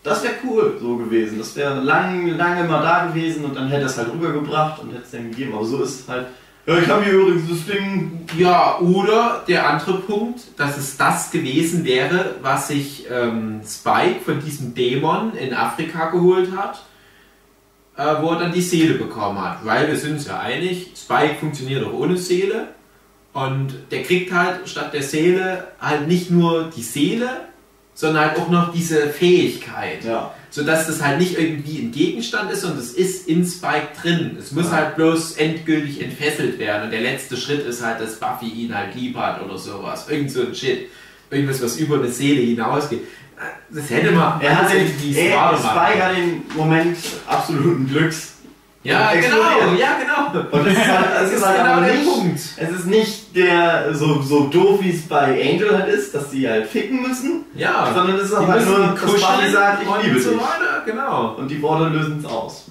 Das 0.02 0.22
wäre 0.24 0.34
cool 0.44 0.76
so 0.80 0.96
gewesen. 0.96 1.38
Das 1.38 1.54
wäre 1.54 1.80
lang, 1.80 2.26
lange 2.36 2.64
mal 2.64 2.82
da 2.82 3.06
gewesen 3.06 3.44
und 3.44 3.56
dann 3.56 3.68
hätte 3.68 3.86
es 3.86 3.96
halt 3.96 4.12
rübergebracht 4.12 4.82
und 4.82 4.90
hätte 4.90 5.04
es 5.04 5.12
dann 5.12 5.30
gegeben. 5.30 5.54
Aber 5.54 5.64
so 5.64 5.82
ist 5.82 6.00
es 6.00 6.08
halt. 6.08 6.26
Ja, 6.64 6.78
ich 6.78 6.88
habe 6.88 7.04
hier 7.04 7.14
übrigens 7.14 7.48
das 7.48 7.66
Ding. 7.66 8.20
Ja, 8.38 8.78
oder 8.78 9.42
der 9.48 9.68
andere 9.68 9.98
Punkt, 9.98 10.42
dass 10.56 10.78
es 10.78 10.96
das 10.96 11.32
gewesen 11.32 11.84
wäre, 11.84 12.36
was 12.40 12.68
sich 12.68 13.06
ähm, 13.10 13.62
Spike 13.66 14.20
von 14.24 14.40
diesem 14.40 14.72
Dämon 14.72 15.34
in 15.34 15.54
Afrika 15.54 16.10
geholt 16.10 16.56
hat, 16.56 16.84
äh, 17.96 18.22
wo 18.22 18.30
er 18.30 18.38
dann 18.38 18.52
die 18.52 18.60
Seele 18.60 18.94
bekommen 18.94 19.40
hat. 19.40 19.64
Weil 19.64 19.88
wir 19.88 19.96
sind 19.96 20.12
uns 20.12 20.28
ja 20.28 20.38
einig, 20.38 20.92
Spike 20.96 21.34
funktioniert 21.40 21.84
auch 21.84 21.94
ohne 21.94 22.16
Seele. 22.16 22.68
Und 23.32 23.74
der 23.90 24.04
kriegt 24.04 24.32
halt 24.32 24.68
statt 24.68 24.94
der 24.94 25.02
Seele 25.02 25.66
halt 25.80 26.06
nicht 26.06 26.30
nur 26.30 26.70
die 26.70 26.82
Seele, 26.82 27.48
sondern 27.94 28.24
halt 28.30 28.38
auch 28.38 28.48
noch 28.48 28.72
diese 28.72 29.08
Fähigkeit. 29.08 30.04
Ja. 30.04 30.34
sodass 30.54 30.86
das 30.86 31.02
halt 31.02 31.18
nicht 31.18 31.38
irgendwie 31.38 31.78
ein 31.78 31.92
Gegenstand 31.92 32.50
ist, 32.50 32.60
sondern 32.60 32.78
es 32.80 32.92
ist 32.92 33.26
in 33.26 33.42
Spike 33.46 33.88
drin. 34.02 34.36
Es 34.38 34.52
muss 34.52 34.66
Ja. 34.66 34.72
halt 34.72 34.96
bloß 34.96 35.38
endgültig 35.38 36.02
entfesselt 36.02 36.58
werden. 36.58 36.84
Und 36.84 36.90
der 36.90 37.00
letzte 37.00 37.38
Schritt 37.38 37.64
ist 37.66 37.82
halt, 37.82 38.02
dass 38.02 38.16
Buffy 38.16 38.48
ihn 38.48 38.74
halt 38.76 38.94
lieb 38.94 39.16
hat 39.16 39.42
oder 39.42 39.56
sowas. 39.56 40.06
Irgend 40.10 40.30
so 40.30 40.42
ein 40.42 40.54
Shit. 40.54 40.90
Irgendwas, 41.30 41.62
was 41.62 41.78
über 41.78 41.96
eine 41.96 42.08
Seele 42.08 42.42
hinausgeht. 42.42 43.00
Das 43.70 43.88
hätte 43.88 44.10
man 44.12 44.42
Er 44.42 44.58
hat 44.58 44.70
den, 44.74 44.92
er, 45.16 45.30
smarter 45.32 45.56
Spike 45.58 46.04
hat 46.04 46.16
den 46.18 46.42
Moment 46.54 46.98
absoluten 47.26 47.88
Glücks. 47.88 48.31
Ja, 48.84 49.12
genau, 49.14 49.74
ja, 49.78 49.96
genau. 50.00 50.46
Und 50.50 50.66
es 50.66 50.72
ist 50.72 50.88
halt, 50.88 51.06
Das 51.20 51.32
ist 51.32 51.46
halt 51.46 51.58
genau 51.58 51.70
aber 51.74 51.86
der 51.86 51.94
nicht, 51.94 52.04
Punkt. 52.12 52.40
Es 52.56 52.70
ist 52.70 52.86
nicht 52.86 53.36
der 53.36 53.94
so, 53.94 54.20
so 54.22 54.46
doof, 54.48 54.80
wie 54.82 54.90
es 54.90 55.02
bei 55.02 55.40
Angel 55.52 55.76
halt 55.78 55.88
ist, 55.88 56.12
dass 56.14 56.30
sie 56.32 56.48
halt 56.48 56.66
ficken 56.66 57.00
müssen, 57.02 57.44
Ja, 57.54 57.92
sondern 57.94 58.16
es 58.16 58.24
ist 58.24 58.34
auch 58.34 58.46
halt 58.46 58.66
nur, 58.66 58.78
dass 58.80 59.00
kuscheln 59.00 59.52
sagt, 59.52 59.82
ich 59.84 60.04
liebe 60.04 60.18
so 60.20 60.30
dich. 60.30 60.40
weiter, 60.40 60.82
genau. 60.84 61.34
Und 61.38 61.48
die 61.48 61.62
Worte 61.62 61.90
lösen 61.90 62.18
es 62.18 62.24
aus. 62.26 62.64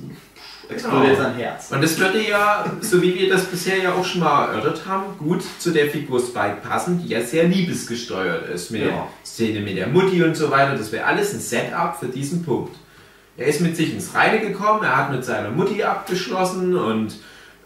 Explodiert 0.69 1.15
Genau. 1.17 1.23
sein 1.29 1.35
Herz. 1.35 1.71
Und 1.71 1.83
das 1.83 1.97
würde 1.99 2.21
ja, 2.29 2.65
so 2.81 3.01
wie 3.01 3.13
wir 3.15 3.29
das 3.29 3.43
bisher 3.45 3.77
ja 3.81 3.93
auch 3.93 4.05
schon 4.05 4.21
mal 4.21 4.47
erörtert 4.49 4.81
haben, 4.87 5.17
gut 5.17 5.43
zu 5.59 5.71
der 5.71 5.87
Figur 5.89 6.19
Spike 6.19 6.57
passen, 6.67 7.01
die 7.03 7.09
ja 7.09 7.21
sehr 7.21 7.45
liebesgesteuert 7.45 8.49
ist. 8.49 8.71
Mit 8.71 8.81
der 8.81 8.89
Ja. 8.89 9.07
Szene 9.25 9.59
mit 9.61 9.77
der 9.77 9.87
Mutti 9.87 10.21
und 10.23 10.35
so 10.35 10.49
weiter. 10.51 10.75
Das 10.77 10.91
wäre 10.91 11.05
alles 11.05 11.33
ein 11.33 11.39
Setup 11.41 11.95
für 11.99 12.07
diesen 12.07 12.43
Punkt. 12.43 12.75
Er 13.37 13.47
ist 13.47 13.61
mit 13.61 13.75
sich 13.75 13.93
ins 13.93 14.13
Reine 14.13 14.39
gekommen, 14.39 14.83
er 14.83 14.97
hat 14.97 15.11
mit 15.11 15.23
seiner 15.23 15.49
Mutti 15.49 15.83
abgeschlossen 15.83 16.75
und 16.75 17.15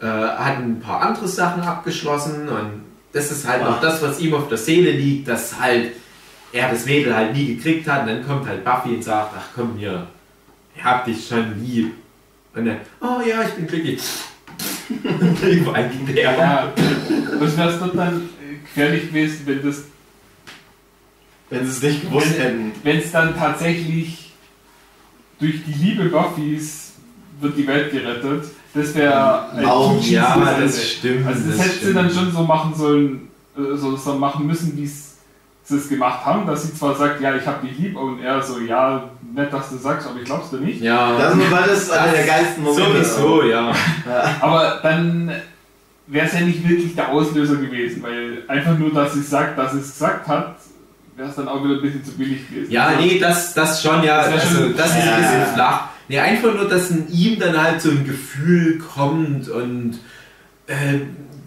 äh, 0.00 0.06
hat 0.06 0.58
ein 0.58 0.80
paar 0.80 1.02
andere 1.02 1.28
Sachen 1.28 1.62
abgeschlossen. 1.62 2.48
Und 2.48 2.84
das 3.12 3.30
ist 3.30 3.46
halt 3.46 3.62
noch 3.62 3.80
das, 3.80 4.02
was 4.02 4.20
ihm 4.20 4.34
auf 4.34 4.48
der 4.48 4.58
Seele 4.58 4.92
liegt, 4.92 5.28
dass 5.28 5.58
halt 5.58 5.92
er 6.52 6.70
das 6.70 6.86
Mädel 6.86 7.14
halt 7.14 7.34
nie 7.34 7.56
gekriegt 7.56 7.88
hat. 7.88 8.02
Und 8.02 8.08
dann 8.08 8.26
kommt 8.26 8.46
halt 8.46 8.64
Buffy 8.64 8.90
und 8.90 9.04
sagt, 9.04 9.32
ach 9.36 9.48
komm 9.54 9.76
hier, 9.76 10.06
ich 10.74 10.84
hab 10.84 11.04
dich 11.04 11.26
schon 11.26 11.62
lieb. 11.62 11.92
Und 12.54 12.66
dann, 12.66 12.78
oh 13.00 13.20
ja, 13.26 13.42
ich 13.42 13.54
bin 13.54 13.66
glücklich. 13.66 14.00
Überall 15.42 15.88
ging 15.88 16.14
der. 16.14 16.32
Ja, 16.32 16.72
was 17.38 17.56
wäre 17.56 17.90
dann 17.94 18.22
äh, 18.40 18.54
gefährlich 18.62 19.08
gewesen, 19.08 19.42
wenn 19.46 19.62
das, 19.62 19.82
Wenn 21.50 21.66
sie 21.66 21.70
es 21.72 21.82
nicht 21.82 22.02
gewusst 22.02 22.38
hätten. 22.38 22.72
wenn 22.82 22.98
es 22.98 23.10
dann 23.10 23.36
tatsächlich 23.36 24.25
durch 25.38 25.64
die 25.64 25.72
Liebe 25.72 26.04
Buffys 26.06 26.92
wird 27.40 27.56
die 27.56 27.66
Welt 27.66 27.90
gerettet? 27.92 28.44
Das 28.74 28.94
wäre 28.94 29.50
ein 29.52 29.64
Auch, 29.64 30.00
ja, 30.02 30.34
Ende. 30.34 30.64
das 30.66 30.84
stimmt. 30.92 31.26
Also 31.26 31.48
das, 31.48 31.56
das 31.56 31.66
hätte 31.66 31.86
sie 31.86 31.94
dann 31.94 32.10
schon 32.10 32.30
so 32.30 32.42
machen 32.42 32.74
sollen, 32.74 33.28
äh, 33.56 33.76
so, 33.76 33.96
so 33.96 34.14
machen 34.14 34.46
müssen, 34.46 34.76
wie 34.76 34.86
sie 34.86 35.76
es 35.76 35.88
gemacht 35.88 36.24
haben, 36.24 36.46
dass 36.46 36.62
sie 36.62 36.74
zwar 36.74 36.94
sagt, 36.94 37.20
ja, 37.20 37.34
ich 37.34 37.46
habe 37.46 37.66
dich 37.66 37.78
lieb 37.78 37.96
und 37.96 38.20
er 38.22 38.42
so, 38.42 38.58
ja, 38.60 39.08
nett, 39.34 39.52
dass 39.52 39.70
du 39.70 39.78
sagst, 39.78 40.06
aber 40.06 40.18
ich 40.18 40.24
glaub's 40.24 40.50
dir 40.50 40.58
nicht. 40.60 40.80
Ja, 40.80 41.16
Das 41.18 41.34
ist, 41.34 41.50
weil 41.50 41.68
das 41.68 41.90
einer 41.90 42.12
der 42.12 42.26
geilsten 42.26 42.62
Momente 42.64 43.04
sowieso, 43.04 43.42
ja. 43.44 43.72
Aber 44.40 44.78
dann 44.82 45.32
wäre 46.06 46.26
es 46.26 46.34
ja 46.34 46.40
nicht 46.40 46.68
wirklich 46.68 46.94
der 46.94 47.10
Auslöser 47.10 47.56
gewesen, 47.56 48.02
weil 48.02 48.42
einfach 48.46 48.78
nur, 48.78 48.92
dass 48.92 49.14
sie 49.14 49.22
sagt, 49.22 49.58
dass 49.58 49.72
sie 49.72 49.78
es 49.80 49.92
gesagt 49.92 50.28
hat, 50.28 50.56
wäre 51.16 51.28
es 51.30 51.36
dann 51.36 51.48
auch 51.48 51.64
wieder 51.64 51.74
ein 51.76 51.82
bisschen 51.82 52.04
zu 52.04 52.12
billig 52.12 52.48
gewesen. 52.48 52.70
Ja, 52.70 52.86
Also, 52.88 53.00
nee, 53.00 53.18
das, 53.18 53.54
das 53.54 53.82
schon, 53.82 54.02
ja. 54.04 54.28
Das 54.30 54.42
also, 54.44 54.54
schon- 54.64 54.76
das 54.76 54.86
ist 54.90 54.94
ein 54.96 55.06
Ja. 55.08 55.16
bisschen 55.16 55.54
flach. 55.54 55.88
Nee, 56.08 56.18
einfach 56.20 56.54
nur, 56.54 56.68
dass 56.68 56.90
in 56.90 57.08
ihm 57.12 57.38
dann 57.38 57.60
halt 57.60 57.80
so 57.80 57.90
ein 57.90 58.04
Gefühl 58.06 58.78
kommt 58.78 59.48
und 59.48 59.98
äh, 60.68 60.74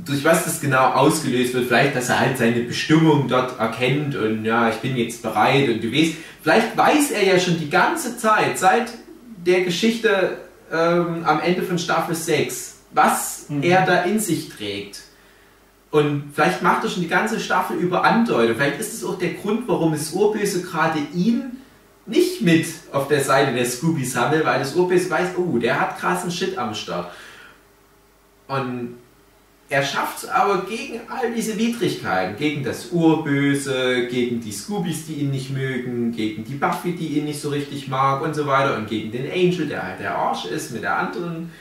durch 0.05 0.23
was 0.25 0.45
das 0.45 0.59
genau 0.59 0.89
ausgelöst 0.93 1.53
wird. 1.53 1.67
Vielleicht, 1.67 1.95
dass 1.95 2.09
er 2.09 2.19
halt 2.19 2.37
seine 2.37 2.61
Bestimmung 2.61 3.27
dort 3.27 3.59
erkennt 3.59 4.15
und 4.15 4.43
ja, 4.45 4.69
ich 4.69 4.77
bin 4.77 4.97
jetzt 4.97 5.21
bereit 5.21 5.69
und 5.69 5.83
du 5.83 5.91
weißt, 5.93 6.13
vielleicht 6.41 6.75
weiß 6.77 7.11
er 7.11 7.23
ja 7.25 7.39
schon 7.39 7.59
die 7.59 7.69
ganze 7.69 8.17
Zeit, 8.17 8.57
seit 8.57 8.91
der 9.45 9.61
Geschichte 9.61 10.37
ähm, 10.71 11.23
am 11.25 11.39
Ende 11.41 11.61
von 11.63 11.77
Staffel 11.79 12.15
6, 12.15 12.77
was 12.91 13.45
Mhm. 13.49 13.63
er 13.63 13.85
da 13.85 14.01
in 14.03 14.19
sich 14.19 14.49
trägt. 14.49 15.01
Und 15.91 16.31
vielleicht 16.33 16.61
macht 16.61 16.83
er 16.83 16.89
schon 16.89 17.01
die 17.01 17.09
ganze 17.09 17.39
Staffel 17.39 17.77
über 17.77 18.03
Andeutung. 18.03 18.55
Vielleicht 18.55 18.79
ist 18.79 18.93
es 18.93 19.03
auch 19.03 19.17
der 19.17 19.33
Grund, 19.33 19.67
warum 19.67 19.93
das 19.93 20.11
Urböse 20.11 20.61
gerade 20.61 20.99
ihn 21.13 21.57
nicht 22.05 22.41
mit 22.41 22.65
auf 22.91 23.07
der 23.07 23.23
Seite 23.23 23.53
der 23.53 23.65
Scoobies 23.65 24.15
handelt, 24.15 24.45
weil 24.45 24.59
das 24.59 24.75
Urböse 24.75 25.09
weiß, 25.09 25.29
oh, 25.37 25.57
der 25.57 25.79
hat 25.79 25.99
krassen 25.99 26.31
Shit 26.31 26.57
am 26.57 26.73
Start. 26.73 27.11
Und 28.47 28.97
er 29.69 29.83
schafft 29.83 30.23
es 30.23 30.29
aber 30.29 30.65
gegen 30.65 31.01
all 31.07 31.31
diese 31.31 31.57
Widrigkeiten, 31.57 32.35
gegen 32.37 32.63
das 32.63 32.91
Urböse, 32.91 34.07
gegen 34.07 34.41
die 34.41 34.51
Scoobies, 34.51 35.05
die 35.05 35.15
ihn 35.15 35.29
nicht 35.29 35.51
mögen, 35.51 36.11
gegen 36.11 36.43
die 36.43 36.55
Buffy, 36.55 36.93
die 36.93 37.19
ihn 37.19 37.25
nicht 37.25 37.39
so 37.39 37.49
richtig 37.49 37.87
mag 37.87 38.21
und 38.23 38.33
so 38.33 38.47
weiter 38.47 38.77
und 38.77 38.87
gegen 38.87 39.11
den 39.11 39.31
Angel, 39.31 39.67
der 39.67 39.83
halt 39.83 39.99
der 39.99 40.15
Arsch 40.15 40.45
ist 40.45 40.71
mit 40.71 40.81
der 40.81 40.97
anderen 40.97 41.51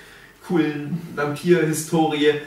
coolen 0.46 0.98
Vampir-Historie. 1.14 2.40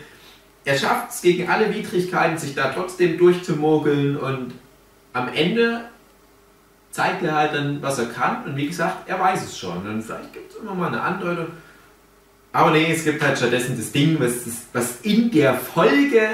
Er 0.64 0.78
schafft 0.78 1.12
es 1.12 1.22
gegen 1.22 1.50
alle 1.50 1.74
Widrigkeiten, 1.74 2.38
sich 2.38 2.54
da 2.54 2.70
trotzdem 2.72 3.18
durchzumogeln 3.18 4.16
und 4.18 4.54
am 5.14 5.28
Ende 5.34 5.82
zeigt 6.92 7.24
er 7.24 7.36
halt 7.36 7.54
dann, 7.54 7.82
was 7.82 7.98
er 8.00 8.06
kann 8.08 8.44
und 8.46 8.56
wie 8.56 8.68
gesagt, 8.68 9.08
er 9.10 9.20
weiß 9.20 9.44
es 9.44 9.58
schon 9.58 9.78
und 9.88 10.02
vielleicht 10.04 10.34
gibt 10.34 10.52
es 10.52 10.58
immer 10.58 10.76
mal 10.76 10.88
eine 10.88 11.02
Andeutung. 11.02 11.48
Aber 12.54 12.72
nee, 12.72 12.92
es 12.92 13.04
gibt 13.06 13.24
halt 13.24 13.38
stattdessen 13.38 13.78
das 13.78 13.92
Ding, 13.92 14.20
was, 14.20 14.44
das, 14.44 14.54
was 14.74 15.02
in 15.02 15.32
der 15.32 15.54
Folge 15.56 16.28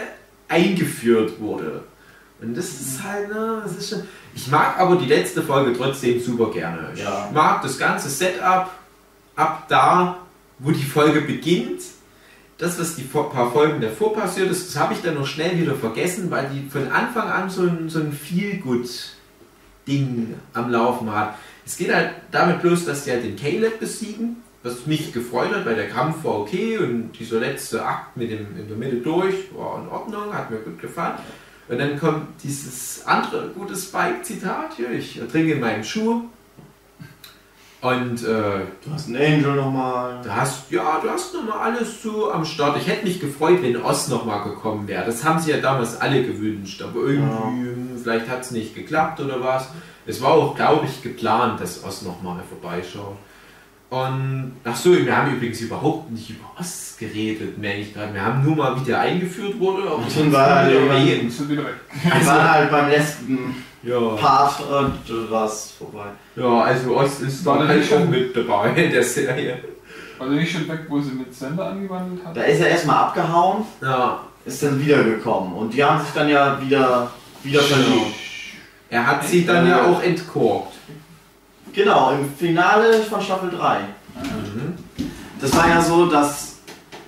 eingeführt 0.47 1.39
wurde. 1.39 1.83
Und 2.41 2.55
das 2.57 2.65
ist 2.81 3.03
halt, 3.03 3.29
ne, 3.29 3.61
das 3.63 3.75
ist 3.77 3.89
schon. 3.89 4.03
Ich 4.35 4.47
mag 4.47 4.79
aber 4.79 4.95
die 4.97 5.05
letzte 5.05 5.41
Folge 5.41 5.75
trotzdem 5.77 6.19
super 6.21 6.51
gerne. 6.51 6.89
Ich 6.93 7.01
Ja. 7.01 7.29
mag 7.33 7.61
das 7.61 7.77
ganze 7.77 8.09
Setup 8.09 8.69
ab 9.35 9.65
da, 9.67 10.17
wo 10.59 10.71
die 10.71 10.83
Folge 10.83 11.21
beginnt. 11.21 11.81
Das, 12.57 12.79
was 12.79 12.95
die 12.95 13.03
paar 13.03 13.51
Folgen 13.51 13.81
davor 13.81 14.15
passiert 14.15 14.49
ist, 14.49 14.69
das 14.69 14.77
habe 14.81 14.93
ich 14.93 15.01
dann 15.01 15.13
noch 15.13 15.27
schnell 15.27 15.59
wieder 15.59 15.75
vergessen, 15.75 16.31
weil 16.31 16.49
die 16.49 16.67
von 16.67 16.91
Anfang 16.91 17.29
an 17.29 17.51
so 17.51 17.61
ein, 17.61 17.87
so 17.87 17.99
ein 17.99 18.11
Feel-Good-Ding 18.11 20.33
am 20.53 20.71
Laufen 20.71 21.13
hat. 21.13 21.35
Es 21.65 21.77
geht 21.77 21.93
halt 21.93 22.13
damit 22.31 22.61
bloß, 22.61 22.85
dass 22.85 23.05
sie 23.05 23.11
halt 23.11 23.23
den 23.23 23.35
Caleb 23.35 23.79
besiegen, 23.79 24.37
was 24.63 24.87
mich 24.87 25.13
gefreut 25.13 25.53
hat, 25.53 25.67
weil 25.67 25.75
der 25.75 25.89
Kampf 25.89 26.23
war 26.23 26.39
okay 26.39 26.79
und 26.79 27.11
dieser 27.11 27.39
letzte 27.39 27.85
Akt 27.85 28.17
mit 28.17 28.31
dem 28.31 28.57
in 28.57 28.67
der 28.67 28.77
Mitte 28.77 28.97
durch 28.97 29.55
war 29.55 29.79
in 29.79 29.87
Ordnung, 29.87 30.33
hat 30.33 30.49
mir 30.49 30.57
gut 30.57 30.81
gefallen. 30.81 31.19
Und 31.69 31.77
dann 31.77 31.99
kommt 31.99 32.41
dieses 32.43 33.05
andere 33.05 33.49
gute 33.49 33.75
Spike-Zitat 33.75 34.73
hier, 34.77 34.89
ich 34.91 35.21
trinke 35.31 35.53
in 35.53 35.59
meinen 35.59 35.83
Schuh. 35.83 36.23
Und 37.79 38.23
äh, 38.23 38.61
Du 38.83 38.91
hast 38.91 39.07
einen 39.07 39.17
Angel 39.17 39.55
nochmal. 39.55 40.19
Du 40.23 40.35
hast, 40.35 40.71
ja, 40.71 40.99
du 41.01 41.09
hast 41.09 41.33
nochmal 41.35 41.59
alles 41.71 42.01
so 42.01 42.31
am 42.31 42.43
Start. 42.43 42.77
Ich 42.77 42.87
hätte 42.87 43.05
mich 43.05 43.19
gefreut, 43.19 43.61
wenn 43.61 43.77
Oz 43.77 44.07
nochmal 44.07 44.43
gekommen 44.43 44.87
wäre. 44.87 45.05
Das 45.05 45.23
haben 45.23 45.39
sie 45.39 45.51
ja 45.51 45.57
damals 45.57 46.01
alle 46.01 46.23
gewünscht, 46.23 46.81
aber 46.81 47.01
irgendwie, 47.01 47.69
hm, 47.69 47.99
vielleicht 48.01 48.27
hat 48.29 48.41
es 48.41 48.51
nicht 48.51 48.73
geklappt 48.73 49.19
oder 49.19 49.43
was. 49.43 49.69
Es 50.07 50.21
war 50.21 50.31
auch, 50.31 50.55
glaube 50.55 50.87
ich, 50.87 51.03
geplant, 51.03 51.61
dass 51.61 51.83
Oz 51.83 52.01
nochmal 52.01 52.41
vorbeischaut. 52.49 53.17
Und, 53.89 54.53
ach 54.65 54.75
so, 54.75 54.97
wir 54.97 55.15
haben 55.15 55.33
übrigens 55.35 55.61
überhaupt 55.61 56.11
nicht 56.11 56.29
über 56.31 56.45
Oz 56.59 56.97
geredet, 56.99 57.57
merke 57.57 57.79
ich 57.81 57.93
gerade. 57.93 58.13
Wir 58.13 58.25
haben 58.25 58.43
nur 58.43 58.55
mal, 58.55 58.77
wie 58.79 58.83
der 58.83 58.99
eingeführt 58.99 59.59
wurde. 59.59 59.87
Und 59.87 60.11
war 60.33 60.55
halt 60.55 60.73
waren 62.25 62.51
halt 62.51 62.71
beim 62.71 62.89
letzten 62.89 63.55
ja. 63.83 63.99
Part 64.15 64.61
und 64.61 65.09
es 65.09 65.71
vorbei. 65.77 66.05
ja, 66.35 66.61
also 66.61 66.97
Oz 66.97 67.19
ist 67.21 67.45
War 67.45 67.59
dann 67.59 67.67
halt 67.69 67.85
schon- 67.85 68.09
mit 68.09 68.35
dabei 68.35 68.69
in 68.71 68.91
der 68.91 69.03
Serie. 69.03 69.59
War 70.17 70.27
der 70.29 70.37
nicht 70.39 70.51
schon 70.51 70.67
weg, 70.67 70.81
wo 70.89 70.99
sie 70.99 71.11
mit 71.11 71.33
Sender 71.33 71.67
angewandelt 71.69 72.25
hat? 72.25 72.35
Da 72.35 72.41
ist 72.43 72.59
er 72.59 72.69
erstmal 72.69 72.97
abgehauen, 72.97 73.63
Ja, 73.81 74.21
ist 74.45 74.63
dann 74.63 74.79
wiedergekommen. 74.83 75.53
Und 75.53 75.73
die 75.73 75.83
haben 75.83 76.01
sich 76.03 76.11
dann 76.13 76.27
ja 76.29 76.59
wieder, 76.59 77.11
wieder 77.43 77.61
verliebt. 77.61 78.15
er 78.89 79.05
hat 79.05 79.27
sie 79.27 79.45
dann 79.45 79.67
ja 79.67 79.85
auch 79.85 80.01
entkorkt. 80.01 80.73
Genau, 81.73 82.11
im 82.13 82.31
Finale 82.33 83.03
von 83.03 83.21
Staffel 83.21 83.51
3. 83.51 83.79
Mhm. 84.23 84.73
Das 85.39 85.55
war 85.55 85.69
ja 85.69 85.79
so, 85.79 86.07
dass 86.07 86.57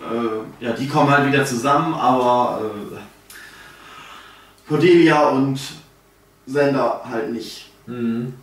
äh, 0.02 0.64
ja, 0.64 0.74
die 0.74 0.88
kommen 0.88 1.10
halt 1.10 1.26
wieder 1.32 1.44
zusammen, 1.44 1.96
aber 1.96 2.62
äh, 2.62 2.98
Cordelia 4.68 5.30
und 5.30 5.60
Sender 6.52 7.02
halt 7.10 7.32
nicht. 7.32 7.70
Mhm. 7.86 8.34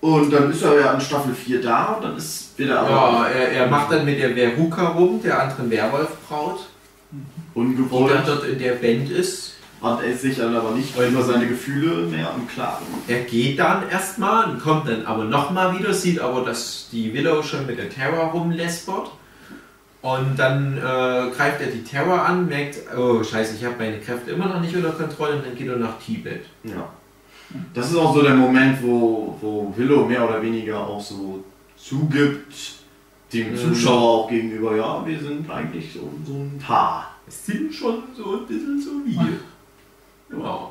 Und 0.00 0.32
dann 0.32 0.50
ist 0.50 0.62
er 0.62 0.80
ja 0.80 0.92
in 0.94 1.00
Staffel 1.00 1.34
4 1.34 1.60
da 1.60 1.92
und 1.92 2.04
dann 2.04 2.16
ist 2.16 2.58
wieder 2.58 2.74
Ja, 2.74 2.88
aber 2.88 3.28
er, 3.28 3.52
er 3.52 3.66
macht 3.66 3.92
dann 3.92 4.06
mit 4.06 4.18
der 4.18 4.30
Veruca 4.30 4.88
rum, 4.88 5.20
der 5.22 5.42
anderen 5.42 5.70
Werwolfbraut, 5.70 6.60
die 7.12 7.18
dann 7.54 7.66
ungewollt. 7.66 8.22
dort 8.26 8.44
in 8.44 8.58
der 8.58 8.72
Band 8.72 9.10
ist. 9.10 9.54
Hat 9.82 10.02
er 10.02 10.14
sich 10.14 10.36
dann 10.36 10.54
aber 10.54 10.72
nicht 10.72 10.94
über 10.94 11.22
seine 11.22 11.46
Gefühle 11.48 12.06
mehr 12.06 12.30
im 12.36 12.46
Klaren. 12.46 12.84
Er 13.08 13.20
geht 13.20 13.58
dann 13.58 13.88
erstmal 13.88 14.50
und 14.50 14.60
kommt 14.60 14.86
dann 14.86 15.06
aber 15.06 15.24
nochmal 15.24 15.78
wieder, 15.78 15.94
sieht 15.94 16.20
aber, 16.20 16.44
dass 16.44 16.88
die 16.92 17.14
Willow 17.14 17.42
schon 17.42 17.64
mit 17.66 17.78
der 17.78 17.88
Terror 17.88 18.26
rumläspert. 18.26 19.10
Und 20.02 20.38
dann 20.38 20.76
äh, 20.76 21.30
greift 21.34 21.60
er 21.60 21.68
die 21.68 21.82
Terror 21.82 22.22
an, 22.24 22.46
merkt, 22.46 22.76
oh 22.96 23.22
scheiße, 23.22 23.56
ich 23.56 23.64
habe 23.64 23.76
meine 23.78 23.98
Kräfte 23.98 24.30
immer 24.30 24.46
noch 24.46 24.60
nicht 24.60 24.74
unter 24.74 24.90
Kontrolle 24.90 25.36
und 25.36 25.46
dann 25.46 25.54
geht 25.54 25.68
er 25.68 25.76
nach 25.76 25.98
Tibet. 25.98 26.44
Ja. 26.62 26.88
Das 27.74 27.90
ist 27.90 27.96
auch 27.96 28.14
so 28.14 28.22
der 28.22 28.34
Moment, 28.34 28.82
wo, 28.82 29.36
wo 29.40 29.72
Willow 29.76 30.04
mehr 30.06 30.28
oder 30.28 30.40
weniger 30.42 30.78
auch 30.86 31.00
so 31.00 31.42
zugibt, 31.76 32.54
dem 33.32 33.52
Mhm. 33.52 33.56
Zuschauer 33.56 34.00
auch 34.24 34.28
gegenüber, 34.28 34.76
ja, 34.76 35.04
wir 35.06 35.18
sind 35.18 35.48
eigentlich 35.50 35.92
so, 35.92 36.08
so 36.26 36.34
ein 36.34 36.58
Paar. 36.64 37.14
Es 37.26 37.46
sind 37.46 37.72
schon 37.72 38.02
so 38.16 38.38
ein 38.38 38.46
bisschen 38.46 38.80
so 38.80 38.90
wie. 39.04 39.14
Ja. 39.14 39.28
Ja. 40.38 40.70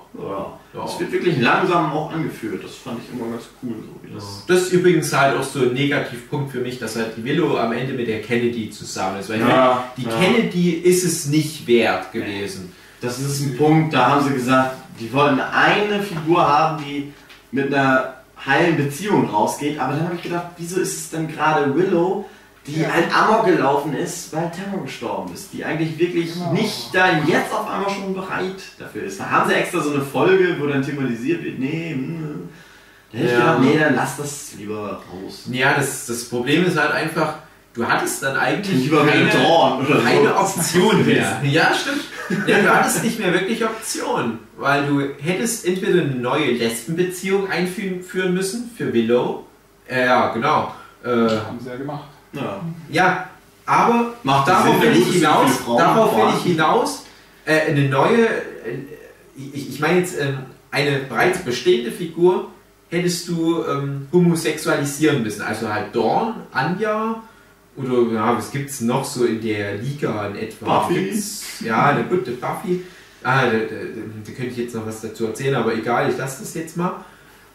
Ja. 0.74 0.84
Das 0.86 1.00
wird 1.00 1.12
wirklich 1.12 1.40
langsam 1.42 1.92
auch 1.92 2.14
angeführt. 2.14 2.64
Das 2.64 2.76
fand 2.76 3.00
ich 3.04 3.14
immer 3.14 3.30
ganz 3.32 3.44
cool. 3.62 3.76
So 4.14 4.14
das 4.16 4.46
Das 4.48 4.62
ist 4.64 4.74
übrigens 4.74 5.12
halt 5.14 5.38
auch 5.38 5.44
so 5.44 5.62
ein 5.62 5.74
Negativpunkt 5.74 6.52
für 6.52 6.60
mich, 6.62 6.80
dass 6.80 6.96
halt 6.96 7.18
die 7.18 7.24
Willow 7.26 7.58
am 7.58 7.72
Ende 7.74 7.94
mit 7.94 8.08
der 8.08 8.22
Kennedy 8.22 8.70
zusammen 8.70 9.20
ist. 9.20 9.30
Weil 9.30 9.40
Ja, 9.42 9.46
meine, 9.48 9.80
die 9.98 10.04
ja. 10.04 10.10
Kennedy 10.20 10.70
ist 10.72 11.04
es 11.04 11.26
nicht 11.28 11.68
wert 11.68 12.12
gewesen. 12.14 12.72
Das 13.02 13.20
ist 13.20 13.42
ein 13.42 13.58
Punkt, 13.58 13.94
da 13.94 14.12
haben 14.12 14.26
sie 14.28 14.34
gesagt, 14.34 14.76
die 15.00 15.12
wollen 15.14 15.40
eine 15.40 16.02
Figur 16.04 16.48
haben, 16.48 16.84
die 16.84 17.14
mit 17.52 17.74
einer 17.74 18.16
heilen 18.46 18.78
Beziehung 18.78 19.30
rausgeht. 19.30 19.80
Aber 19.80 19.94
dann 19.94 20.04
habe 20.06 20.16
ich 20.16 20.24
gedacht, 20.24 20.48
wieso 20.58 20.80
ist 20.80 20.96
es 20.98 21.10
denn 21.10 21.28
gerade 21.28 21.74
Willow, 21.76 22.26
die 22.68 22.82
Ja. 22.82 22.92
halt 22.94 23.06
Amok 23.16 23.46
gelaufen 23.46 23.94
ist, 23.96 24.32
weil 24.34 24.52
Terror 24.52 24.84
gestorben 24.84 25.34
ist, 25.34 25.52
die 25.54 25.64
eigentlich 25.66 25.98
wirklich 25.98 26.34
Genau. 26.34 26.54
nicht 26.54 26.90
dann 26.94 27.28
jetzt 27.28 27.52
auf 27.54 27.68
einmal 27.70 27.90
schon 27.90 28.14
bereit 28.14 28.62
dafür 28.78 29.04
ist. 29.04 29.20
Da 29.20 29.30
haben 29.30 29.50
sie 29.50 29.56
extra 29.56 29.80
so 29.82 29.92
eine 29.94 30.02
Folge, 30.02 30.56
wo 30.60 30.68
dann 30.68 30.84
thematisiert 30.84 31.44
wird, 31.44 31.58
nee, 31.60 31.92
hm, 31.94 32.50
da 33.12 33.18
hätte 33.18 33.28
ich 33.28 33.34
Ja. 33.34 33.40
gedacht, 33.40 33.60
nee, 33.62 33.80
dann 33.80 33.96
lass 33.96 34.18
das 34.18 34.54
lieber 34.58 35.02
raus. 35.12 35.44
Ja, 35.52 35.74
das, 35.76 36.06
das 36.06 36.26
Problem 36.30 36.66
ist 36.66 36.78
halt 36.78 36.92
einfach, 36.92 37.36
du 37.80 37.88
hattest 37.88 38.22
dann 38.24 38.36
eigentlich 38.38 38.84
Lieber 38.84 39.06
keine, 39.06 39.30
Dorn 39.30 39.86
oder 39.86 39.98
so. 40.00 40.04
keine 40.06 40.36
Option 40.36 41.06
mehr. 41.06 41.42
Ja, 41.44 41.72
stimmt. 41.74 42.04
Ja, 42.48 42.60
du 42.60 42.70
hattest 42.70 43.04
nicht 43.04 43.20
mehr 43.20 43.34
wirklich 43.34 43.64
Option, 43.64 44.40
weil 44.58 44.86
du 44.86 45.02
hättest 45.22 45.66
entweder 45.66 46.02
eine 46.02 46.12
neue 46.16 46.52
Lesbenbeziehung 46.52 47.50
einführen 47.50 48.34
müssen 48.34 48.70
für 48.76 48.94
Willow. 48.94 49.46
Äh, 49.88 50.06
ja, 50.06 50.28
genau. 50.34 50.74
Äh, 51.04 51.08
Haben 51.10 51.60
sie 51.60 51.70
ja 51.70 51.76
gemacht. 51.78 52.04
Ja. 52.34 52.62
ja, 52.92 53.30
aber 53.66 54.14
Macht 54.24 54.48
darauf 54.48 54.80
Sinn, 54.80 54.94
will 54.94 55.02
ich 55.02 55.14
hinaus. 55.14 55.50
Darauf 55.66 56.16
will 56.16 56.34
ich 56.38 56.44
hinaus. 56.44 57.06
Äh, 57.46 57.72
eine 57.72 57.90
neue, 57.90 58.26
äh, 58.28 58.78
ich, 59.36 59.70
ich 59.70 59.80
meine 59.80 60.00
jetzt 60.00 60.20
ähm, 60.20 60.40
eine 60.70 61.00
bereits 61.00 61.40
bestehende 61.40 61.92
Figur 61.92 62.50
hättest 62.92 63.28
du 63.30 63.64
ähm, 63.66 64.08
homosexualisieren 64.12 65.24
müssen. 65.24 65.42
Also 65.42 65.72
halt 65.72 65.96
Dawn, 65.96 66.36
Anja 66.52 67.24
oder 67.80 68.14
ja, 68.14 68.38
was 68.38 68.52
gibt 68.52 68.70
es 68.70 68.82
noch 68.82 69.04
so 69.06 69.26
in 69.26 69.42
der 69.42 69.76
Liga 69.78 70.28
in 70.28 70.36
etwa? 70.36 70.80
Buffy. 70.82 71.06
Gibt's, 71.06 71.62
ja, 71.62 71.88
eine 71.88 72.04
gute 72.04 72.32
Buffy. 72.32 72.84
Ah, 73.24 73.44
der, 73.50 73.60
der, 73.62 73.80
Da 74.26 74.32
könnte 74.32 74.52
ich 74.52 74.58
jetzt 74.58 74.76
noch 74.76 74.86
was 74.86 75.02
dazu 75.02 75.26
erzählen, 75.28 75.56
aber 75.56 75.74
egal, 75.74 76.10
ich 76.10 76.18
lasse 76.18 76.42
das 76.42 76.54
jetzt 76.54 76.78
mal. 76.78 77.04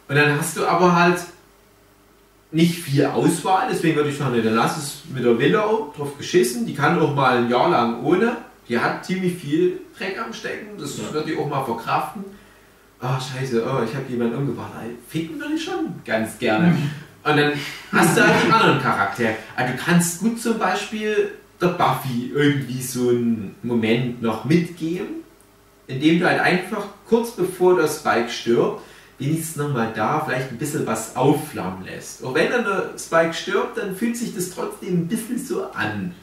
Und 0.07 0.15
dann 0.15 0.37
hast 0.39 0.57
du 0.57 0.65
aber 0.65 0.95
halt 0.95 1.19
nicht 2.51 2.75
viel 2.79 3.05
Auswahl, 3.05 3.67
deswegen 3.71 3.95
würde 3.95 4.09
ich 4.09 4.17
sagen, 4.17 4.39
dann 4.43 4.53
lass 4.55 4.77
es 4.77 5.01
mit 5.13 5.25
der 5.25 5.37
Willow 5.37 5.93
drauf 5.97 6.17
geschissen. 6.17 6.65
Die 6.65 6.75
kann 6.75 6.99
auch 6.99 7.13
mal 7.15 7.37
ein 7.39 7.49
Jahr 7.49 7.69
lang 7.69 8.03
ohne. 8.03 8.37
Die 8.69 8.79
hat 8.79 9.05
ziemlich 9.05 9.35
viel 9.37 9.79
Dreck 9.97 10.19
am 10.23 10.31
Stecken, 10.33 10.77
das 10.77 10.97
Ja. 10.97 11.13
wird 11.13 11.27
die 11.27 11.37
auch 11.37 11.49
mal 11.49 11.63
verkraften. 11.63 12.23
Ah, 12.99 13.19
scheiße, 13.19 13.63
oh, 13.63 13.83
ich 13.83 13.93
habe 13.93 14.05
jemanden 14.09 14.35
umgebracht. 14.37 14.71
Ficken 15.09 15.39
würde 15.39 15.53
ich 15.55 15.63
schon 15.63 15.93
ganz 16.05 16.37
gerne. 16.39 16.75
Und 17.25 17.37
dann 17.37 17.53
hast 17.91 18.15
du 18.15 18.21
halt 18.21 18.35
die 18.47 18.51
anderen 18.51 18.79
Charaktere. 18.79 19.35
Also 19.55 19.73
du 19.73 19.79
kannst 19.79 20.19
gut 20.19 20.39
zum 20.39 20.59
Beispiel 20.59 21.31
der 21.59 21.69
Buffy 21.69 22.31
irgendwie 22.31 22.81
so 22.81 23.09
einen 23.09 23.55
Moment 23.63 24.21
noch 24.21 24.45
mitgeben, 24.45 25.07
indem 25.87 26.19
du 26.19 26.27
halt 26.27 26.39
einfach 26.39 26.85
kurz 27.07 27.31
bevor 27.31 27.77
der 27.77 27.87
Spike 27.87 28.29
stirbt, 28.29 28.81
wenigstens 29.17 29.55
nochmal 29.55 29.91
da 29.95 30.23
vielleicht 30.23 30.51
ein 30.51 30.57
bisschen 30.57 30.85
was 30.85 31.15
aufflammen 31.15 31.85
lässt. 31.85 32.23
Auch 32.23 32.35
wenn 32.35 32.51
dann 32.51 32.63
der 32.63 32.91
Spike 32.99 33.33
stirbt, 33.33 33.77
dann 33.79 33.95
fühlt 33.95 34.17
sich 34.17 34.35
das 34.35 34.51
trotzdem 34.51 35.01
ein 35.01 35.07
bisschen 35.07 35.39
so 35.39 35.71
an. 35.71 36.13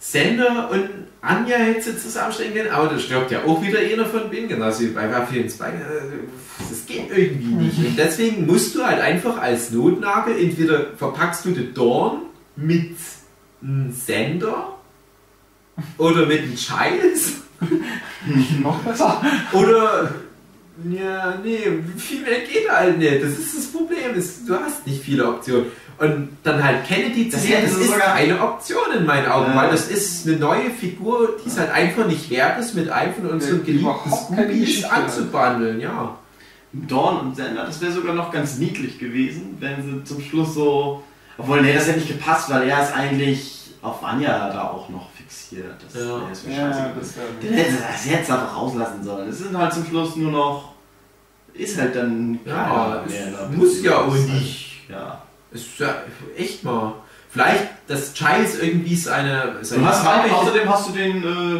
Sender 0.00 0.70
und 0.72 0.88
Anja 1.28 1.56
hätte 1.56 1.82
sie 1.82 1.98
zusammenstellen 1.98 2.54
können, 2.54 2.70
aber 2.70 2.88
da 2.88 2.98
stirbt 2.98 3.30
ja 3.30 3.44
auch 3.44 3.62
wieder 3.62 3.78
einer 3.80 4.06
von 4.06 4.30
denen, 4.30 4.48
genauso 4.48 4.80
wie 4.82 4.86
bei 4.88 5.06
Buffy 5.06 5.40
und 5.40 5.50
Spike. 5.50 5.72
Äh, 5.76 6.68
Das 6.70 6.86
geht 6.86 7.10
irgendwie 7.14 7.54
nicht. 7.64 7.78
Und 7.78 7.96
deswegen 7.98 8.46
musst 8.46 8.74
du 8.74 8.84
halt 8.84 9.00
einfach 9.00 9.38
als 9.38 9.70
Notnagel, 9.70 10.38
entweder 10.40 10.86
verpackst 10.96 11.44
du 11.44 11.50
den 11.50 11.74
Dorn 11.74 12.22
mit 12.56 12.96
einem 13.62 13.92
Sender 13.92 14.76
oder 15.98 16.26
mit 16.26 16.40
einem 16.42 16.54
Giles 16.56 17.34
Noch 18.62 18.78
besser. 18.80 19.20
oder 19.52 20.14
ja, 20.88 21.38
nee, 21.42 21.58
viel 21.96 22.20
mehr 22.22 22.38
geht 22.40 22.70
halt 22.70 22.98
nicht. 22.98 23.20
Das 23.22 23.30
ist 23.32 23.56
das 23.56 23.66
Problem. 23.66 24.14
Du 24.46 24.54
hast 24.54 24.86
nicht 24.86 25.02
viele 25.02 25.26
Optionen. 25.28 25.66
Und 25.98 26.28
dann 26.44 26.62
halt 26.62 26.84
Kennedy 26.86 27.28
zu 27.28 27.38
hätte 27.38 27.62
das 27.66 27.72
ist 27.76 27.90
sogar- 27.90 28.14
keine 28.14 28.40
Option 28.40 28.92
in 28.96 29.04
meinen 29.04 29.26
Augen, 29.26 29.50
Ja. 29.52 29.56
weil 29.62 29.70
das 29.70 29.88
ist 29.88 30.26
eine 30.28 30.36
neue 30.36 30.70
Figur, 30.70 31.36
die 31.44 31.48
es 31.48 31.58
halt 31.58 31.70
einfach 31.72 32.06
nicht 32.06 32.30
wert 32.30 32.60
ist, 32.60 32.74
mit 32.74 32.88
einem 32.88 33.14
von 33.14 33.26
unseren 33.30 33.64
geliebten 33.64 33.88
hat. 34.90 34.92
anzubandeln, 35.04 35.80
ja. 35.80 36.16
Dorn 36.72 37.18
und 37.20 37.36
Sender, 37.36 37.64
das 37.64 37.80
wäre 37.80 37.90
sogar 37.90 38.14
noch 38.14 38.30
ganz 38.30 38.58
niedlich 38.58 38.98
gewesen, 38.98 39.56
wenn 39.58 39.82
sie 39.82 40.04
zum 40.04 40.20
Schluss 40.20 40.54
so. 40.54 41.02
Obwohl, 41.36 41.62
nee, 41.62 41.72
das 41.72 41.86
hätte 41.88 41.98
nicht 42.00 42.08
gepasst, 42.08 42.50
weil 42.50 42.68
er 42.68 42.82
ist 42.82 42.92
eigentlich 42.94 43.70
auf 43.82 44.04
Anja 44.04 44.50
da 44.52 44.62
auch 44.70 44.88
noch 44.90 45.08
fixiert. 45.12 45.74
Das, 45.84 45.94
Ja. 45.94 46.08
wäre 46.10 46.20
Ja, 46.20 46.72
scheiße. 46.72 46.90
das 46.98 47.16
wäre. 47.16 47.26
Den 47.42 47.52
hätte 47.54 47.72
das 47.90 48.02
sie 48.04 48.14
einfach 48.14 48.54
rauslassen 48.56 49.02
sollen. 49.02 49.28
Es 49.28 49.38
sind 49.38 49.56
halt 49.56 49.72
zum 49.72 49.84
Schluss 49.86 50.14
nur 50.16 50.30
noch. 50.30 50.72
Ist 51.54 51.78
halt 51.80 51.96
dann. 51.96 52.38
Ja, 52.44 53.02
es 53.06 53.12
mehr 53.12 53.26
da. 53.32 53.48
muss 53.56 53.82
ja 53.82 53.98
auch 53.98 54.12
halt- 54.12 54.28
nicht. 54.28 54.88
Ja. 54.88 55.22
Ist 55.52 55.78
ja 55.78 56.02
echt 56.36 56.64
mal. 56.64 56.94
Vielleicht, 57.30 57.64
dass 57.86 58.12
Giles 58.14 58.58
irgendwie 58.60 58.94
seine. 58.96 59.56
seine 59.62 59.82
Du 59.82 59.88
hast 59.88 60.02
Frau- 60.04 60.12
halt, 60.22 60.32
außerdem 60.32 60.68
hast 60.68 60.88
du 60.88 60.92
den, 60.92 61.22
äh, 61.24 61.56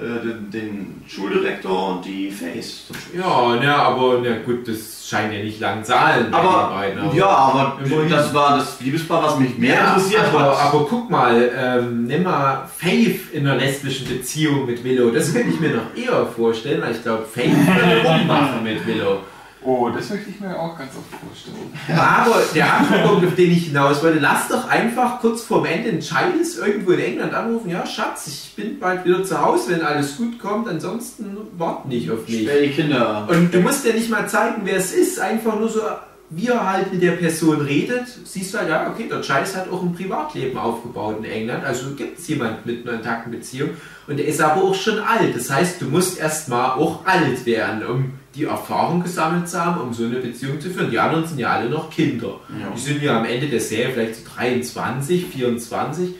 äh, 0.00 0.20
den, 0.24 0.50
den 0.50 1.04
Schuldirektor 1.06 1.90
und 1.96 2.04
die 2.04 2.30
Face. 2.30 2.84
Ja, 3.16 3.54
ne, 3.56 3.72
aber 3.74 4.20
na 4.24 4.36
gut, 4.44 4.66
das 4.66 5.06
scheint 5.08 5.32
ja 5.32 5.38
nicht 5.42 5.60
lang 5.60 5.84
Zahlen 5.84 6.32
Aber, 6.34 6.68
den 6.68 6.76
beiden. 6.76 6.98
aber- 7.00 7.14
ja, 7.14 7.26
aber 7.28 7.78
das 8.08 8.34
war 8.34 8.56
das 8.58 8.80
Liebespaar, 8.80 9.22
was 9.22 9.38
mich 9.38 9.56
mehr 9.56 9.74
Ja, 9.74 9.94
interessiert 9.94 10.24
aber, 10.32 10.40
hat. 10.58 10.72
aber 10.74 10.86
guck 10.88 11.10
mal, 11.10 11.50
ähm, 11.56 12.04
nimm 12.06 12.24
mal 12.24 12.68
Faith 12.76 13.32
in 13.32 13.46
einer 13.46 13.56
lesbischen 13.58 14.08
Beziehung 14.08 14.66
mit 14.66 14.82
Willow. 14.82 15.10
Das 15.10 15.32
könnte 15.32 15.50
ich 15.50 15.60
mir 15.60 15.70
noch 15.76 15.94
eher 15.96 16.26
vorstellen, 16.26 16.82
weil 16.82 16.92
ich 16.92 17.02
glaube, 17.02 17.24
Faith 17.24 17.54
würde 17.54 18.02
rummachen 18.08 18.64
mit 18.64 18.84
Willow. 18.86 19.18
Oh, 19.64 19.88
das 19.88 20.10
möchte 20.10 20.28
ich 20.28 20.40
mir 20.40 20.58
auch 20.58 20.76
ganz 20.76 20.90
oft 20.90 21.24
vorstellen. 21.24 21.72
Aber 21.98 22.42
der 22.54 22.74
andere 22.74 23.08
Punkt, 23.08 23.26
auf 23.26 23.34
den 23.34 23.50
ich 23.50 23.66
hinaus 23.68 24.02
wollte, 24.02 24.18
lass 24.18 24.48
doch 24.48 24.68
einfach 24.68 25.20
kurz 25.20 25.42
vorm 25.42 25.64
Ende 25.64 25.88
einen 25.88 26.00
Giles 26.00 26.58
irgendwo 26.58 26.92
in 26.92 27.00
England 27.00 27.32
anrufen. 27.32 27.70
Ja, 27.70 27.86
Schatz, 27.86 28.26
ich 28.26 28.52
bin 28.54 28.78
bald 28.78 29.06
wieder 29.06 29.24
zu 29.24 29.40
Hause, 29.40 29.70
wenn 29.70 29.82
alles 29.82 30.18
gut 30.18 30.38
kommt. 30.38 30.68
Ansonsten 30.68 31.36
wart 31.56 31.86
nicht 31.86 32.10
auf 32.10 32.28
mich. 32.28 32.42
Stell 32.42 32.66
die 32.68 32.74
Kinder. 32.74 33.26
Und 33.30 33.54
du 33.54 33.60
musst 33.60 33.86
ja 33.86 33.94
nicht 33.94 34.10
mal 34.10 34.28
zeigen, 34.28 34.62
wer 34.64 34.76
es 34.76 34.92
ist, 34.92 35.18
einfach 35.18 35.58
nur 35.58 35.70
so, 35.70 35.80
wie 36.28 36.48
er 36.48 36.70
halt 36.70 36.92
mit 36.92 37.02
der 37.02 37.12
Person 37.12 37.62
redet. 37.62 38.06
Siehst 38.24 38.52
du 38.52 38.58
halt, 38.58 38.68
ja, 38.68 38.90
okay, 38.90 39.08
der 39.08 39.20
Giles 39.20 39.56
hat 39.56 39.70
auch 39.72 39.82
ein 39.82 39.94
Privatleben 39.94 40.58
aufgebaut 40.58 41.16
in 41.20 41.24
England, 41.24 41.64
also 41.64 41.94
gibt 41.94 42.18
es 42.18 42.28
jemanden 42.28 42.68
mit 42.68 42.86
einer 42.86 42.98
intakten 42.98 43.32
Beziehung. 43.32 43.70
Und 44.06 44.20
er 44.20 44.26
ist 44.26 44.42
aber 44.42 44.62
auch 44.62 44.74
schon 44.74 44.98
alt. 44.98 45.34
Das 45.34 45.50
heißt, 45.50 45.80
du 45.80 45.86
musst 45.86 46.18
erstmal 46.18 46.72
auch 46.72 47.06
alt 47.06 47.46
werden, 47.46 47.86
um 47.86 48.12
die 48.34 48.44
Erfahrung 48.44 49.02
gesammelt 49.02 49.48
zu 49.48 49.64
haben, 49.64 49.80
um 49.80 49.92
so 49.94 50.04
eine 50.04 50.16
Beziehung 50.16 50.60
zu 50.60 50.70
führen. 50.70 50.90
Die 50.90 50.98
anderen 50.98 51.26
sind 51.26 51.38
ja 51.38 51.50
alle 51.50 51.68
noch 51.68 51.88
Kinder. 51.90 52.40
Ja. 52.60 52.70
Die 52.74 52.80
sind 52.80 53.02
ja 53.02 53.18
am 53.18 53.24
Ende 53.24 53.46
der 53.48 53.60
Serie 53.60 53.92
vielleicht 53.92 54.16
so 54.16 54.22
23, 54.36 55.26
24. 55.26 56.14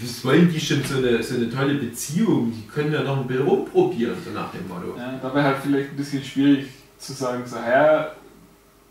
Was 0.00 0.24
wollen 0.24 0.50
die 0.52 0.60
schon 0.60 0.82
so 0.84 0.98
eine, 0.98 1.22
so 1.22 1.34
eine 1.34 1.50
tolle 1.50 1.74
Beziehung? 1.74 2.52
Die 2.52 2.66
können 2.68 2.92
ja 2.92 3.02
noch 3.02 3.18
ein 3.18 3.26
bisschen 3.26 3.46
rumprobieren, 3.46 4.14
so 4.24 4.30
nach 4.30 4.52
dem 4.52 4.68
Motto. 4.68 4.96
Ja, 4.96 5.18
da 5.20 5.34
wäre 5.34 5.44
halt 5.44 5.56
vielleicht 5.62 5.90
ein 5.90 5.96
bisschen 5.96 6.22
schwierig 6.22 6.66
zu 6.98 7.12
sagen, 7.12 7.42
so, 7.44 7.56
Herr, 7.56 8.12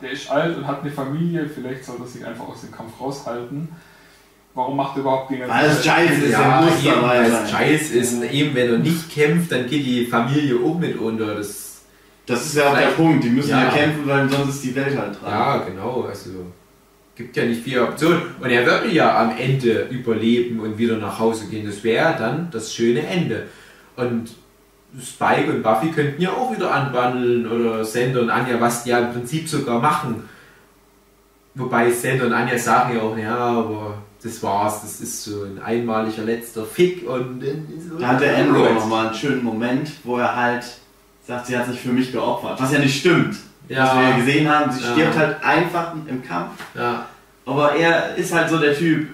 der 0.01 0.11
ist 0.11 0.29
alt 0.29 0.57
und 0.57 0.67
hat 0.67 0.81
eine 0.81 0.91
Familie, 0.91 1.47
vielleicht 1.47 1.83
soll 1.85 1.95
er 1.99 2.07
sich 2.07 2.25
einfach 2.25 2.47
aus 2.47 2.61
dem 2.61 2.71
Kampf 2.71 2.99
raushalten. 2.99 3.69
Warum 4.53 4.75
macht 4.75 4.97
er 4.97 5.01
überhaupt 5.01 5.29
den 5.31 5.39
ganzen 5.39 5.55
Weil 5.55 5.69
es 5.69 5.81
Giles 5.83 6.23
ist, 6.23 6.31
Ja, 6.31 6.59
er 6.59 6.61
muss 6.65 6.83
eben, 6.83 6.95
dabei 6.95 7.07
weil 7.19 7.31
sein. 7.31 7.45
es 7.45 7.57
Giles 7.57 7.91
ist. 7.91 8.13
Und 8.15 8.23
eben, 8.31 8.55
wenn 8.55 8.71
er 8.71 8.79
nicht 8.79 9.11
kämpft, 9.11 9.51
dann 9.51 9.67
geht 9.69 9.85
die 9.85 10.05
Familie 10.07 10.55
auch 10.65 10.77
mit 10.79 10.97
unter. 10.97 11.35
Das, 11.35 11.66
Das 12.27 12.45
ist 12.45 12.55
ja 12.55 12.69
auch 12.69 12.77
der 12.77 12.87
Punkt. 12.87 13.23
Die 13.23 13.29
müssen 13.29 13.49
ja. 13.49 13.63
Ja. 13.63 13.69
kämpfen, 13.69 14.05
weil 14.05 14.29
sonst 14.29 14.55
ist 14.55 14.63
die 14.65 14.75
Welt 14.75 14.95
halt 14.97 15.19
dran. 15.19 15.31
ja, 15.31 15.57
genau. 15.59 16.05
Also 16.07 16.29
gibt 17.15 17.35
ja 17.35 17.45
nicht 17.45 17.63
viele 17.63 17.83
Optionen. 17.83 18.21
Und 18.39 18.49
er 18.49 18.65
würde 18.65 18.89
ja 18.89 19.19
am 19.19 19.35
Ende 19.35 19.87
überleben 19.89 20.59
und 20.59 20.77
wieder 20.77 20.97
nach 20.97 21.17
Hause 21.17 21.47
gehen. 21.47 21.65
Das 21.65 21.83
wäre 21.83 22.15
dann 22.17 22.49
das 22.51 22.73
schöne 22.73 23.05
Ende. 23.07 23.47
Und 23.95 24.35
Spike 25.01 25.51
und 25.51 25.63
Buffy 25.63 25.89
könnten 25.91 26.21
ja 26.21 26.31
auch 26.31 26.55
wieder 26.55 26.71
anwandeln 26.71 27.47
oder 27.47 27.83
Sander 27.83 28.21
und 28.21 28.29
Anja, 28.29 28.59
was 28.61 28.83
die 28.83 28.91
ja 28.91 28.99
im 28.99 29.13
Prinzip 29.13 29.49
sogar 29.49 29.79
machen. 29.79 30.29
Wobei 31.55 31.91
Sander 31.91 32.27
und 32.27 32.33
Anja 32.33 32.57
sagen 32.57 32.95
ja 32.95 33.01
auch, 33.01 33.17
ja, 33.17 33.35
aber 33.35 33.97
das 34.21 34.41
war's, 34.43 34.81
das 34.81 35.01
ist 35.01 35.23
so 35.23 35.43
ein 35.43 35.59
einmaliger 35.61 36.23
letzter 36.23 36.65
Fick 36.65 37.07
und 37.07 37.41
dann 37.41 37.67
ist 37.75 37.89
Da 37.99 38.07
hat 38.07 38.21
der 38.21 38.37
Andrew 38.37 38.73
nochmal 38.73 39.07
einen 39.07 39.15
schönen 39.15 39.43
Moment, 39.43 39.91
wo 40.03 40.17
er 40.17 40.35
halt 40.35 40.65
sagt, 41.27 41.47
sie 41.47 41.57
hat 41.57 41.67
sich 41.67 41.79
für 41.79 41.89
mich 41.89 42.11
geopfert. 42.11 42.59
Was 42.61 42.71
ja 42.71 42.79
nicht 42.79 42.99
stimmt. 42.99 43.35
Was 43.35 43.69
wir 43.69 43.75
ja 43.77 44.09
Ja, 44.11 44.17
gesehen 44.17 44.49
haben, 44.49 44.71
sie 44.71 44.81
Ja. 44.83 44.91
stirbt 44.93 45.17
halt 45.17 45.43
einfach 45.43 45.93
im 46.07 46.23
Kampf. 46.23 46.51
ja, 46.75 47.05
Aber 47.45 47.75
er 47.75 48.15
ist 48.15 48.33
halt 48.33 48.49
so 48.49 48.57
der 48.57 48.75
Typ. 48.77 49.09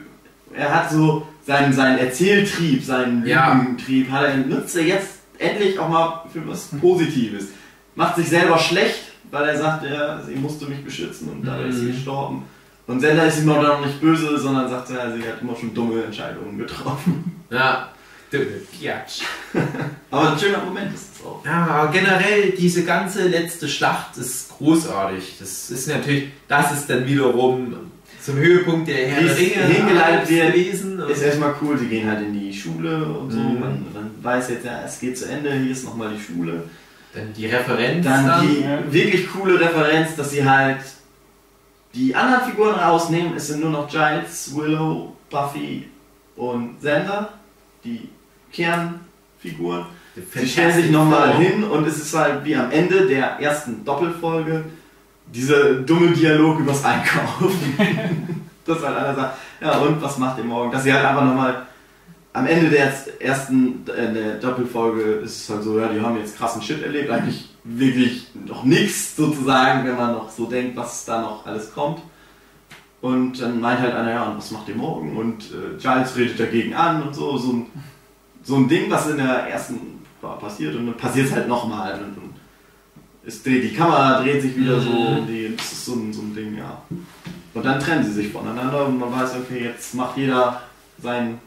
Er 0.55 0.73
hat 0.73 0.91
so 0.91 1.27
seinen, 1.45 1.73
seinen 1.73 1.97
Erzähltrieb, 1.99 2.83
seinen 2.83 3.25
Ja. 3.25 3.53
Lügentrieb, 3.53 4.09
hat 4.11 4.23
er, 4.25 4.37
nutzt 4.37 4.75
er 4.75 4.83
jetzt 4.83 5.09
endlich 5.39 5.77
auch 5.79 5.89
mal 5.89 6.21
für 6.31 6.47
was 6.47 6.67
Positives. 6.79 7.47
Macht 7.95 8.15
sich 8.15 8.29
selber 8.29 8.57
schlecht, 8.57 9.11
weil 9.31 9.49
er 9.49 9.57
sagt, 9.57 9.83
ja, 9.85 10.21
sie 10.21 10.35
musste 10.35 10.65
mich 10.65 10.83
beschützen 10.83 11.29
und 11.29 11.43
dadurch 11.45 11.69
ist 11.69 11.79
sie 11.79 11.85
Mhm. 11.87 11.91
gestorben. 11.95 12.43
Und 12.85 12.99
Sender 12.99 13.25
ist 13.25 13.39
ihm 13.41 13.49
auch 13.49 13.61
noch 13.61 13.85
nicht 13.85 13.99
böse, 14.01 14.37
sondern 14.37 14.69
sagt, 14.69 14.89
ja, 14.89 15.09
sie 15.11 15.23
hat 15.23 15.41
immer 15.41 15.55
schon 15.55 15.73
dumme 15.73 16.03
Entscheidungen 16.03 16.57
getroffen. 16.57 17.41
ja. 17.49 17.87
Piatsch. 18.39 19.21
Aber 20.11 20.33
ein 20.33 20.39
schöner 20.39 20.63
Moment 20.63 20.93
ist 20.93 21.15
es 21.15 21.25
auch. 21.25 21.43
Ja, 21.45 21.65
aber 21.65 21.91
generell 21.91 22.51
diese 22.51 22.83
ganze 22.83 23.27
letzte 23.27 23.67
Schlacht 23.67 24.17
ist 24.17 24.49
großartig. 24.49 25.37
Das 25.39 25.71
ist 25.71 25.87
natürlich, 25.87 26.29
das 26.47 26.71
ist 26.71 26.89
dann 26.89 27.07
wiederum 27.07 27.75
zum 28.21 28.35
Höhepunkt 28.35 28.87
der 28.87 29.07
Herr 29.09 29.23
der 29.23 29.37
Ringe 29.37 29.65
hingeleitet 29.65 30.29
wird, 30.29 30.53
gewesen. 30.53 30.99
Ist 31.09 31.21
erstmal 31.21 31.55
cool, 31.61 31.77
sie 31.77 31.87
gehen 31.87 32.09
halt 32.09 32.21
in 32.21 32.39
die 32.39 32.53
Schule 32.53 33.03
und 33.05 33.31
so. 33.31 33.39
Mhm. 33.39 33.59
Man, 33.59 33.85
man 33.93 34.11
weiß 34.21 34.49
jetzt, 34.49 34.65
ja, 34.65 34.83
es 34.85 34.99
geht 34.99 35.17
zu 35.17 35.27
Ende, 35.27 35.51
hier 35.53 35.71
ist 35.71 35.83
nochmal 35.83 36.13
die 36.15 36.21
Schule. 36.21 36.63
Dann 37.13 37.33
die 37.33 37.45
Referenz 37.45 38.05
Dann 38.05 38.25
dann. 38.25 38.47
die 38.47 38.61
ja. 38.61 38.79
wirklich 38.91 39.31
coole 39.31 39.59
Referenz, 39.59 40.15
dass 40.15 40.31
sie 40.31 40.47
halt 40.47 40.79
die 41.93 42.15
anderen 42.15 42.49
Figuren 42.49 42.75
rausnehmen. 42.75 43.35
Es 43.35 43.47
sind 43.47 43.61
nur 43.61 43.69
noch 43.69 43.89
Giles, 43.89 44.55
Willow, 44.55 45.15
Buffy 45.29 45.87
und 46.35 46.79
Xander, 46.79 47.33
die 47.83 48.09
Kernfiguren. 48.53 49.85
Sie 50.15 50.47
stellen 50.47 50.73
sich 50.73 50.91
nochmal 50.91 51.33
hin 51.37 51.63
und 51.63 51.87
es 51.87 51.97
ist 51.97 52.15
halt 52.15 52.45
wie 52.45 52.55
am 52.55 52.71
Ende 52.71 53.07
der 53.07 53.39
ersten 53.39 53.83
Doppelfolge 53.83 54.63
dieser 55.25 55.73
dumme 55.75 56.11
Dialog 56.11 56.59
übers 56.59 56.85
Einkaufen. 56.85 57.77
Dass 58.65 58.81
halt 58.81 58.95
einer 58.95 59.15
sagt, 59.15 59.37
ja 59.59 59.77
und 59.79 60.01
was 60.01 60.17
macht 60.17 60.37
ihr 60.37 60.45
morgen? 60.45 60.71
Dass 60.71 60.83
sie 60.83 60.93
halt 60.93 61.03
einfach 61.03 61.25
nochmal 61.25 61.65
am 62.31 62.47
Ende 62.47 62.69
der 62.69 62.91
ersten 63.19 63.85
äh, 63.87 64.13
der 64.13 64.35
Doppelfolge 64.35 65.01
ist 65.23 65.43
es 65.43 65.49
halt 65.49 65.63
so, 65.63 65.79
ja, 65.79 65.87
die 65.87 66.01
haben 66.01 66.17
jetzt 66.17 66.37
krassen 66.37 66.61
Shit 66.61 66.81
erlebt, 66.81 67.09
eigentlich 67.09 67.49
wirklich 67.63 68.27
noch 68.33 68.63
nichts 68.63 69.15
sozusagen, 69.15 69.87
wenn 69.87 69.95
man 69.95 70.13
noch 70.13 70.29
so 70.29 70.45
denkt, 70.45 70.75
was 70.75 71.05
da 71.05 71.21
noch 71.21 71.45
alles 71.45 71.73
kommt. 71.73 72.01
Und 73.01 73.41
dann 73.41 73.59
meint 73.59 73.81
halt 73.81 73.93
einer, 73.93 74.11
ja, 74.11 74.23
und 74.23 74.37
was 74.37 74.51
macht 74.51 74.69
ihr 74.69 74.75
morgen? 74.75 75.17
Und 75.17 75.43
äh, 75.51 75.77
Giles 75.79 76.15
redet 76.15 76.39
dagegen 76.39 76.73
an 76.73 77.03
und 77.03 77.13
so, 77.13 77.37
so 77.37 77.51
ein, 77.51 77.65
so 78.43 78.55
ein 78.57 78.67
Ding, 78.67 78.89
was 78.89 79.09
in 79.09 79.17
der 79.17 79.47
ersten 79.47 79.79
war 80.21 80.37
passiert 80.39 80.75
und 80.75 80.85
dann 80.85 80.97
passiert 80.97 81.27
es 81.27 81.33
halt 81.33 81.47
nochmal. 81.47 81.99
Es 83.25 83.41
dreht 83.41 83.63
die 83.63 83.73
Kamera, 83.75 84.21
dreht 84.21 84.41
sich 84.41 84.55
wieder 84.57 84.79
so 84.79 84.89
Mhm. 84.89 85.17
und 85.19 85.27
die, 85.27 85.55
das 85.55 85.71
ist 85.71 85.85
so 85.85 85.93
ein, 85.93 86.11
so 86.13 86.21
ein 86.21 86.35
Ding, 86.35 86.57
ja. 86.57 86.81
Und 87.53 87.65
dann 87.65 87.79
trennen 87.79 88.03
sie 88.03 88.11
sich 88.11 88.31
voneinander 88.31 88.85
und 88.85 88.99
man 88.99 89.11
weiß, 89.11 89.35
okay, 89.35 89.65
jetzt 89.65 89.93
macht 89.95 90.17
jeder 90.17 90.61
sein, 91.01 91.39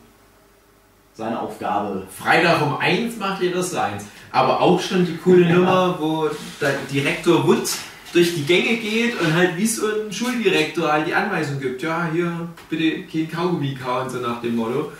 seine 1.14 1.40
Aufgabe. 1.40 2.06
Freitag 2.16 2.62
um 2.62 2.78
1 2.78 3.16
macht 3.18 3.43
jeder 3.43 3.62
seins. 3.62 4.05
Aber 4.32 4.60
auch 4.60 4.81
schon 4.81 5.05
die 5.05 5.16
coole 5.16 5.52
Nummer, 5.52 5.97
wo 5.98 6.28
der 6.60 6.74
Direktor 6.90 7.47
Wood 7.47 7.68
durch 8.12 8.35
die 8.35 8.44
Gänge 8.44 8.77
geht 8.77 9.18
und 9.20 9.35
halt 9.35 9.56
wie 9.56 9.66
so 9.66 9.86
ein 9.86 10.12
Schuldirektor 10.12 10.90
halt 10.90 11.06
die 11.06 11.14
Anweisung 11.14 11.60
gibt, 11.60 11.82
ja, 11.82 12.09
hier 12.12 12.48
bitte 12.70 13.02
kein 13.02 13.31
Kaugummi 13.31 13.74
kauen, 13.74 14.09
so 14.09 14.18
nach 14.18 14.40
dem 14.40 14.56
Motto. 14.56 14.93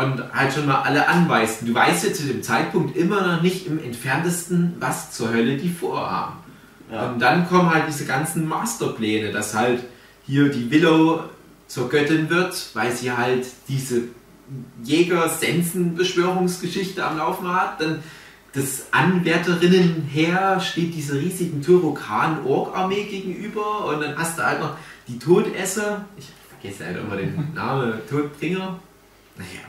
Und 0.00 0.22
halt 0.32 0.52
schon 0.52 0.66
mal 0.66 0.82
alle 0.82 1.08
anweist. 1.08 1.62
Du 1.62 1.74
weißt 1.74 2.04
ja 2.04 2.12
zu 2.12 2.22
dem 2.22 2.42
Zeitpunkt 2.42 2.96
immer 2.96 3.26
noch 3.26 3.42
nicht 3.42 3.66
im 3.66 3.82
entferntesten, 3.82 4.76
was 4.78 5.12
zur 5.12 5.30
Hölle 5.30 5.56
die 5.56 5.68
vorhaben. 5.68 6.36
Ja. 6.90 7.10
Und 7.10 7.20
dann 7.20 7.48
kommen 7.48 7.72
halt 7.72 7.84
diese 7.88 8.06
ganzen 8.06 8.48
Masterpläne, 8.48 9.30
dass 9.30 9.54
halt 9.54 9.84
hier 10.26 10.48
die 10.48 10.70
Willow 10.70 11.20
zur 11.66 11.88
Göttin 11.88 12.30
wird, 12.30 12.70
weil 12.74 12.92
sie 12.92 13.12
halt 13.12 13.46
diese 13.68 14.02
Jäger-Sensen-Beschwörungsgeschichte 14.82 17.04
am 17.04 17.18
Laufen 17.18 17.52
hat. 17.52 17.80
Dann 17.80 18.02
das 18.52 18.92
Anwärterinnenheer 18.92 20.60
steht 20.60 20.94
dieser 20.94 21.14
riesigen 21.14 21.62
Tyrokan-Ork-Armee 21.62 23.04
gegenüber 23.04 23.86
und 23.86 24.00
dann 24.00 24.16
hast 24.16 24.38
du 24.38 24.44
halt 24.44 24.60
noch 24.60 24.76
die 25.06 25.18
Todesser. 25.18 26.04
Ich 26.16 26.28
vergesse 26.48 26.86
halt 26.86 26.96
immer 26.98 27.16
den 27.16 27.52
Namen. 27.54 27.92
Todbringer? 28.08 28.78
Naja. 29.36 29.60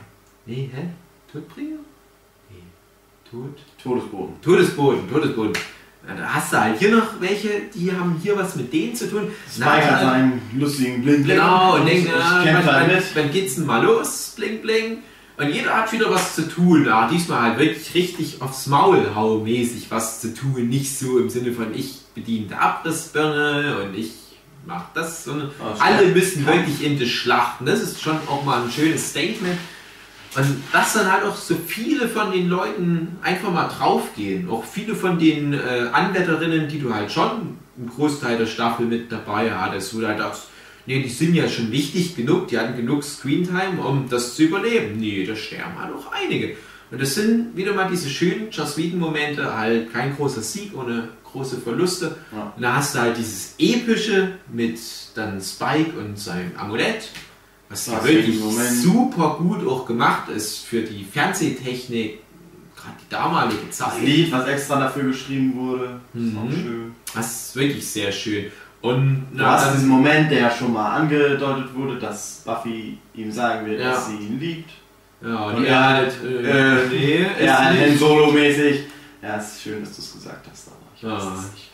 Nee, 0.46 0.70
hä? 0.74 0.88
Todbringer? 1.32 1.78
Nee. 2.50 2.62
Tod. 3.30 3.58
Todesboden. 3.82 4.34
Todesboden, 4.42 5.10
Todesboden. 5.10 5.52
Da 6.06 6.34
hast 6.34 6.52
du 6.52 6.60
halt 6.60 6.78
hier 6.80 6.90
noch 6.96 7.20
welche, 7.20 7.48
die 7.72 7.92
haben 7.92 8.18
hier 8.20 8.36
was 8.36 8.56
mit 8.56 8.72
denen 8.72 8.94
zu 8.94 9.08
tun. 9.08 9.30
Spike 9.48 9.90
hat 9.90 10.00
seinen 10.00 10.42
lustigen 10.58 11.02
Blind 11.02 11.26
Genau, 11.28 11.76
und 11.76 11.86
denken, 11.86 12.10
kämpfe 12.42 12.66
wann, 12.66 12.90
wann, 12.90 13.02
wann 13.14 13.30
geht's 13.30 13.54
denn 13.54 13.66
mal 13.66 13.84
los? 13.84 14.32
Bling, 14.36 14.60
bling. 14.62 14.98
Und 15.36 15.48
jeder 15.50 15.76
hat 15.76 15.92
wieder 15.92 16.10
was 16.10 16.34
zu 16.34 16.48
tun. 16.48 16.86
Ja, 16.86 17.08
diesmal 17.08 17.42
halt 17.42 17.58
wirklich 17.58 17.94
richtig 17.94 18.42
aufs 18.42 18.66
Maul 18.66 19.12
hau 19.14 19.38
mäßig 19.38 19.90
was 19.90 20.20
zu 20.20 20.34
tun. 20.34 20.68
Nicht 20.68 20.98
so 20.98 21.18
im 21.18 21.30
Sinne 21.30 21.52
von 21.52 21.72
ich 21.74 22.00
bediene 22.14 22.48
die 22.48 22.54
Abrissbirne 22.54 23.78
und 23.84 23.96
ich 23.96 24.12
mach 24.66 24.92
das, 24.94 25.24
sondern 25.24 25.50
Ah, 25.60 25.74
alle 25.78 26.08
müssen 26.08 26.44
wirklich 26.46 26.82
in 26.84 26.98
die 26.98 27.08
Schlachten. 27.08 27.64
Das 27.64 27.80
ist 27.80 28.00
schon 28.02 28.16
auch 28.28 28.44
mal 28.44 28.62
ein 28.64 28.70
schönes 28.70 29.10
Statement. 29.10 29.56
Und 30.34 30.62
dass 30.72 30.94
dann 30.94 31.12
halt 31.12 31.24
auch 31.24 31.36
so 31.36 31.54
viele 31.54 32.08
von 32.08 32.32
den 32.32 32.48
Leuten 32.48 33.18
einfach 33.22 33.52
mal 33.52 33.68
draufgehen. 33.68 34.48
Auch 34.48 34.64
viele 34.64 34.94
von 34.94 35.18
den 35.18 35.52
äh, 35.52 35.88
Anwärterinnen, 35.92 36.68
die 36.68 36.80
du 36.80 36.94
halt 36.94 37.12
schon 37.12 37.58
einen 37.76 37.90
Großteil 37.94 38.38
der 38.38 38.46
Staffel 38.46 38.86
mit 38.86 39.12
dabei 39.12 39.52
hattest, 39.52 39.94
wo 39.94 40.00
du 40.00 40.08
halt 40.08 40.20
dachtest, 40.20 40.48
nee, 40.86 41.02
die 41.02 41.08
sind 41.08 41.34
ja 41.34 41.48
schon 41.48 41.70
wichtig 41.70 42.16
genug, 42.16 42.48
die 42.48 42.58
hatten 42.58 42.76
genug 42.76 43.04
Screentime, 43.04 43.82
um 43.82 44.08
das 44.08 44.34
zu 44.34 44.44
überleben. 44.44 44.98
Nee, 44.98 45.24
da 45.26 45.36
sterben 45.36 45.78
halt 45.78 45.94
auch 45.94 46.10
einige. 46.12 46.56
Und 46.90 47.00
das 47.00 47.14
sind 47.14 47.56
wieder 47.56 47.72
mal 47.72 47.88
diese 47.90 48.10
schönen 48.10 48.50
Joss 48.50 48.76
Whedon-Momente, 48.76 49.56
halt 49.56 49.92
kein 49.92 50.14
großer 50.14 50.42
Sieg 50.42 50.76
ohne 50.76 51.08
große 51.24 51.58
Verluste. 51.60 52.16
Ja. 52.30 52.52
Und 52.54 52.62
da 52.62 52.76
hast 52.76 52.94
du 52.94 53.00
halt 53.00 53.16
dieses 53.16 53.54
Epische 53.58 54.32
mit 54.52 54.78
dann 55.14 55.40
Spike 55.40 55.98
und 55.98 56.18
seinem 56.18 56.52
Amulett, 56.56 57.08
was 57.72 57.86
ja 57.86 57.94
Das 57.96 58.04
wirklich 58.06 58.38
super 58.82 59.36
gut 59.38 59.66
auch 59.66 59.84
gemacht 59.86 60.28
ist 60.28 60.58
für 60.64 60.82
die 60.82 61.04
Fernsehtechnik, 61.04 62.20
gerade 62.76 62.94
die 63.00 63.08
damalige 63.10 63.58
Das 63.68 63.76
Zeit. 63.78 64.02
Lied, 64.04 64.30
was 64.32 64.46
extra 64.46 64.78
dafür 64.80 65.04
geschrieben 65.04 65.56
wurde, 65.56 66.00
ist 66.14 66.36
auch 66.36 66.44
Mhm. 66.44 66.52
schön. 66.52 66.94
Das 67.14 67.26
ist 67.48 67.56
wirklich 67.56 67.86
sehr 67.86 68.12
schön. 68.12 68.46
Und 68.80 69.26
Du 69.32 69.38
na, 69.38 69.52
hast 69.52 69.74
diesen 69.76 69.88
Moment, 69.88 70.30
der 70.30 70.50
schon 70.50 70.72
mal 70.72 70.96
angedeutet 70.96 71.74
wurde, 71.74 71.98
dass 71.98 72.42
Buffy 72.44 72.98
ihm 73.14 73.30
sagen 73.30 73.66
wird, 73.66 73.80
Ja. 73.80 73.90
dass 73.92 74.08
sie 74.08 74.16
ihn 74.16 74.38
liebt. 74.40 74.70
ja, 75.24 75.36
und 75.46 75.62
die 75.62 75.66
er- 75.68 75.84
halt, 75.84 76.12
äh, 76.24 76.82
äh, 76.82 76.88
nee, 76.88 77.26
ist 77.38 77.44
Ja, 77.46 77.58
Han. 77.64 77.96
Solo-mäßig. 77.98 78.80
Ja, 79.22 79.36
es 79.36 79.52
ist 79.52 79.62
schön, 79.62 79.80
dass 79.84 79.94
du 79.94 80.02
es 80.02 80.12
gesagt 80.14 80.46
hast, 80.50 80.66
aber 80.68 80.76
ich 80.96 81.04
weiß, 81.04 81.10
Ja. 81.24 81.30
dass 81.30 81.44
es 81.46 81.52
nicht. 81.52 81.70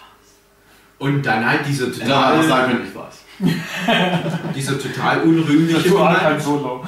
Und 0.99 1.23
dann 1.25 1.49
halt 1.49 1.61
einfach 1.65 1.87
total, 1.93 2.43
sagen 2.47 2.73
können, 2.73 2.87
ich 2.89 2.95
weiß. 2.95 3.15
dieser 4.55 4.79
total 4.79 5.23
unrühmliche 5.23 5.91
Moment, 5.91 6.43
Solo. 6.43 6.85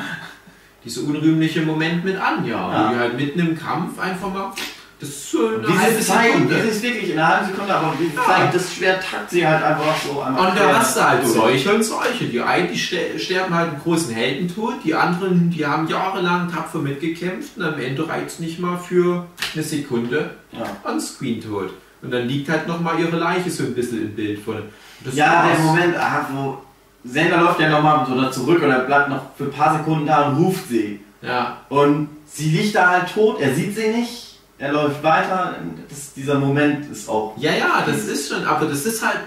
dieser 0.85 1.03
unrühmliche 1.03 1.63
Moment 1.63 2.05
mit 2.05 2.17
Anja, 2.21 2.51
Ja. 2.51 2.89
wo 2.89 2.93
die 2.95 2.99
halt 3.01 3.17
mitten 3.17 3.39
im 3.41 3.59
Kampf 3.59 3.99
einfach 3.99 4.33
mal, 4.33 4.53
das 4.99 5.09
ist 5.09 5.31
so 5.31 5.47
eine 5.49 5.67
Wie 5.67 5.79
halbe 5.79 6.03
Sekunde. 6.03 6.57
das 6.57 6.65
ist 6.77 6.83
wirklich 6.83 7.11
in 7.13 7.19
einer 7.19 7.29
halben 7.29 7.47
Sekunde, 7.53 7.75
aber 7.75 7.95
wie 7.99 8.15
zeigen, 8.15 8.51
das 8.53 8.75
Schwert 8.75 9.03
tackt 9.03 9.31
sie 9.31 9.47
halt 9.47 9.63
einfach 9.65 9.97
so 10.07 10.21
einmal. 10.21 10.51
Und 10.51 10.59
da 10.59 10.79
hast 10.79 10.95
du 10.97 11.01
halt 11.09 11.27
solche 11.27 11.75
und 11.75 11.83
solche. 11.83 12.25
Die 12.27 12.41
einen, 12.43 12.71
die 12.71 12.79
ste- 12.79 13.19
sterben 13.19 13.55
halt 13.55 13.71
einen 13.71 13.81
großen 13.81 14.15
Heldentod, 14.15 14.75
die 14.85 14.95
anderen, 14.95 15.49
die 15.51 15.65
haben 15.65 15.89
jahrelang 15.89 16.53
tapfer 16.53 16.81
mitgekämpft 16.81 17.57
und 17.57 17.63
am 17.65 17.79
Ende 17.81 18.07
reicht 18.07 18.27
es 18.27 18.39
nicht 18.41 18.59
mal 18.59 18.77
für 18.77 19.27
eine 19.55 19.63
Sekunde 19.63 20.35
Ja. 20.53 20.67
on-screen-Tot. 20.85 21.71
Und 22.03 22.11
dann 22.13 22.27
liegt 22.29 22.49
halt 22.51 22.67
nochmal 22.69 22.99
ihre 23.01 23.17
Leiche 23.17 23.51
so 23.51 23.63
ein 23.63 23.75
bisschen 23.75 24.03
im 24.03 24.15
Bild 24.15 24.41
vorne. 24.41 24.65
Das 25.05 25.15
Ja, 25.15 25.47
der 25.49 25.59
Moment, 25.59 25.97
ah, 25.97 26.27
wo 26.33 26.59
Sender 27.05 27.39
läuft 27.41 27.61
ja 27.61 27.69
nochmal 27.71 28.07
so 28.07 28.21
da 28.21 28.31
zurück 28.31 28.63
oder 28.63 28.81
bleibt 28.81 29.09
noch 29.09 29.23
für 29.37 29.45
ein 29.45 29.51
paar 29.51 29.79
Sekunden 29.79 30.07
da 30.07 30.29
und 30.29 30.45
ruft 30.45 30.69
sie. 30.69 31.01
Ja, 31.23 31.59
Und 31.69 32.09
sie 32.27 32.51
liegt 32.51 32.75
da 32.75 32.89
halt 32.89 33.13
tot, 33.13 33.41
er 33.41 33.55
sieht 33.55 33.75
sie 33.75 33.89
nicht, 33.89 34.39
er 34.59 34.73
läuft 34.73 35.03
weiter. 35.03 35.57
Das, 35.89 36.15
dieser 36.15 36.39
Moment 36.39 36.91
ist 36.91 37.09
auch. 37.09 37.35
ja, 37.37 37.53
ja, 37.53 37.83
das 37.87 38.05
ist 38.05 38.31
schon, 38.33 38.45
aber 38.45 38.67
das 38.67 38.87
ist 38.87 39.05
halt 39.05 39.21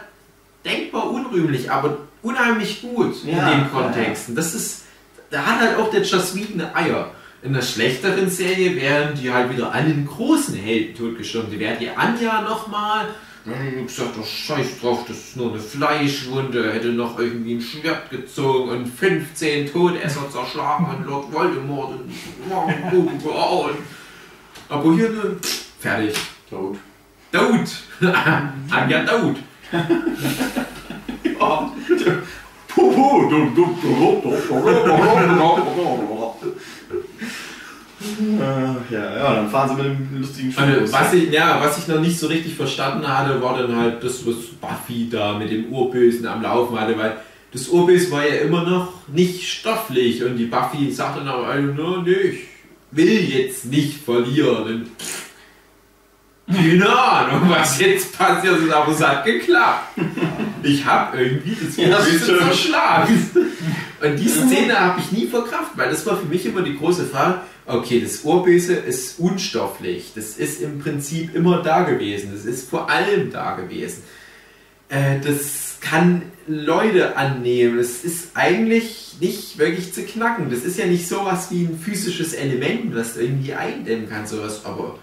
denkbar 0.66 1.10
unrühmlich, 1.12 1.70
aber 1.70 1.98
unheimlich 2.22 2.82
gut 2.82 3.24
Ja, 3.24 3.32
in 3.32 3.38
ja, 3.38 3.50
den 3.52 3.72
Kontexten. 3.72 4.36
Das 4.36 4.54
ist, 4.54 4.84
da 5.30 5.46
hat 5.46 5.60
halt 5.60 5.78
auch 5.78 5.90
der 5.90 6.02
Joss 6.02 6.36
Whedon 6.36 6.62
Eier. 6.74 7.12
In 7.42 7.54
der 7.54 7.62
schlechteren 7.62 8.30
Serie 8.30 8.76
wären 8.76 9.16
die 9.16 9.32
halt 9.32 9.52
wieder 9.52 9.74
alle 9.74 9.84
einen 9.86 10.08
großen 10.08 10.56
Helden 10.56 10.96
totgestorben. 10.96 11.52
Die 11.52 11.60
wäre 11.60 11.76
die 11.76 11.90
Anja 11.90 12.42
nochmal. 12.42 13.08
Dann 13.46 13.86
gesagt, 13.86 14.12
oh, 14.20 14.24
scheiß 14.24 14.80
drauf, 14.80 15.04
das 15.08 15.18
ist 15.18 15.38
nur 15.38 15.52
eine 15.52 15.60
Fleischwunde. 15.60 16.72
Hätte 16.72 16.90
noch 16.90 17.20
irgendwie 17.20 17.56
ein 17.56 17.62
Schwert 17.62 18.10
gezogen 18.10 18.70
und 18.70 18.88
15 18.88 19.72
Todesser 19.72 20.30
zerschlagen 20.30 20.86
und 20.86 21.06
Lord 21.06 21.34
Voldemort 21.34 21.92
und, 21.92 22.98
und 22.98 23.24
aber 24.70 24.96
hier 24.96 25.10
ne, 25.10 25.38
fertig. 25.80 26.16
Tot. 26.50 26.78
Daud. 27.32 27.70
Anja 28.72 29.04
Daud. 29.04 29.36
Ja. 31.40 31.72
Puhu, 32.68 33.30
Ja, 38.90 39.16
ja, 39.18 39.36
dann 39.36 39.50
fahren 39.50 39.70
sie 39.70 39.84
mit 39.84 39.86
dem 39.86 40.22
lustigen 40.22 40.52
Schuh. 40.52 40.62
Also, 40.62 40.94
was, 40.94 41.14
ich, 41.14 41.32
ja, 41.32 41.60
was 41.62 41.78
ich 41.78 41.88
noch 41.88 42.00
nicht 42.00 42.18
so 42.18 42.28
richtig 42.28 42.56
verstanden 42.56 43.08
hatte, 43.08 43.42
war 43.42 43.58
dann 43.58 43.76
halt 43.76 44.04
das, 44.04 44.26
was 44.26 44.36
Buffy 44.62 45.10
da 45.10 45.38
mit 45.38 45.52
dem 45.52 45.72
Urbösen 45.72 46.26
am 46.28 46.42
Laufen 46.42 46.80
hatte, 46.80 46.98
weil 46.98 47.18
das 47.52 47.68
Urböse 47.68 48.12
war 48.12 48.28
ja 48.28 48.42
immer 48.42 48.64
noch 48.64 49.08
nicht 49.08 49.48
stofflich 49.48 50.24
und 50.24 50.38
die 50.38 50.46
Buffy 50.46 50.92
sagt 50.92 51.18
dann 51.18 51.76
no, 51.76 52.02
nee, 52.02 52.12
ich 52.12 52.40
will 52.92 53.30
jetzt 53.30 53.66
nicht 53.66 54.04
verlieren. 54.04 54.64
Und 54.64 54.86
keine 56.52 56.90
Ahnung, 56.90 57.50
was 57.50 57.80
jetzt 57.80 58.18
passiert 58.18 58.60
ist, 58.60 58.72
aber 58.72 58.92
es 58.92 59.02
hat 59.02 59.26
geklappt. 59.26 60.00
Ich 60.62 60.86
habe 60.86 61.18
irgendwie 61.18 61.58
das 61.66 61.78
Ja, 61.78 62.00
zerschlagen. 62.00 63.30
Und 64.02 64.18
die 64.18 64.28
Szene 64.28 64.78
habe 64.78 65.00
ich 65.00 65.12
nie 65.12 65.28
verkraftet, 65.28 65.78
weil 65.78 65.90
das 65.90 66.06
war 66.06 66.18
für 66.18 66.26
mich 66.26 66.46
immer 66.46 66.62
die 66.62 66.78
große 66.78 67.06
Frage, 67.06 67.42
okay, 67.66 68.02
das 68.02 68.24
Urböse 68.24 68.74
ist 68.74 69.20
unstofflich, 69.20 70.12
das 70.16 70.38
ist 70.38 70.62
im 70.62 70.80
Prinzip 70.80 71.34
immer 71.34 71.62
da 71.62 71.84
gewesen, 71.84 72.32
das 72.34 72.44
ist 72.44 72.70
vor 72.70 72.90
allem 72.90 73.32
da 73.32 73.56
gewesen. 73.56 74.04
Äh, 74.90 75.20
das 75.22 75.78
kann 75.80 76.24
Leute 76.48 77.16
annehmen, 77.16 77.78
das 77.78 78.04
ist 78.04 78.32
eigentlich 78.34 79.16
nicht 79.22 79.58
wirklich 79.58 79.94
zu 79.94 80.04
knacken. 80.04 80.50
Das 80.50 80.64
ist 80.64 80.78
ja 80.78 80.86
nicht 80.86 81.08
sowas 81.08 81.48
wie 81.52 81.64
ein 81.64 81.80
physisches 81.80 82.34
Element, 82.34 82.94
was 82.96 83.14
du 83.14 83.22
irgendwie 83.22 83.54
eindämmen 83.54 84.10
kannst, 84.10 84.34
sowas, 84.34 84.66
aber 84.66 85.00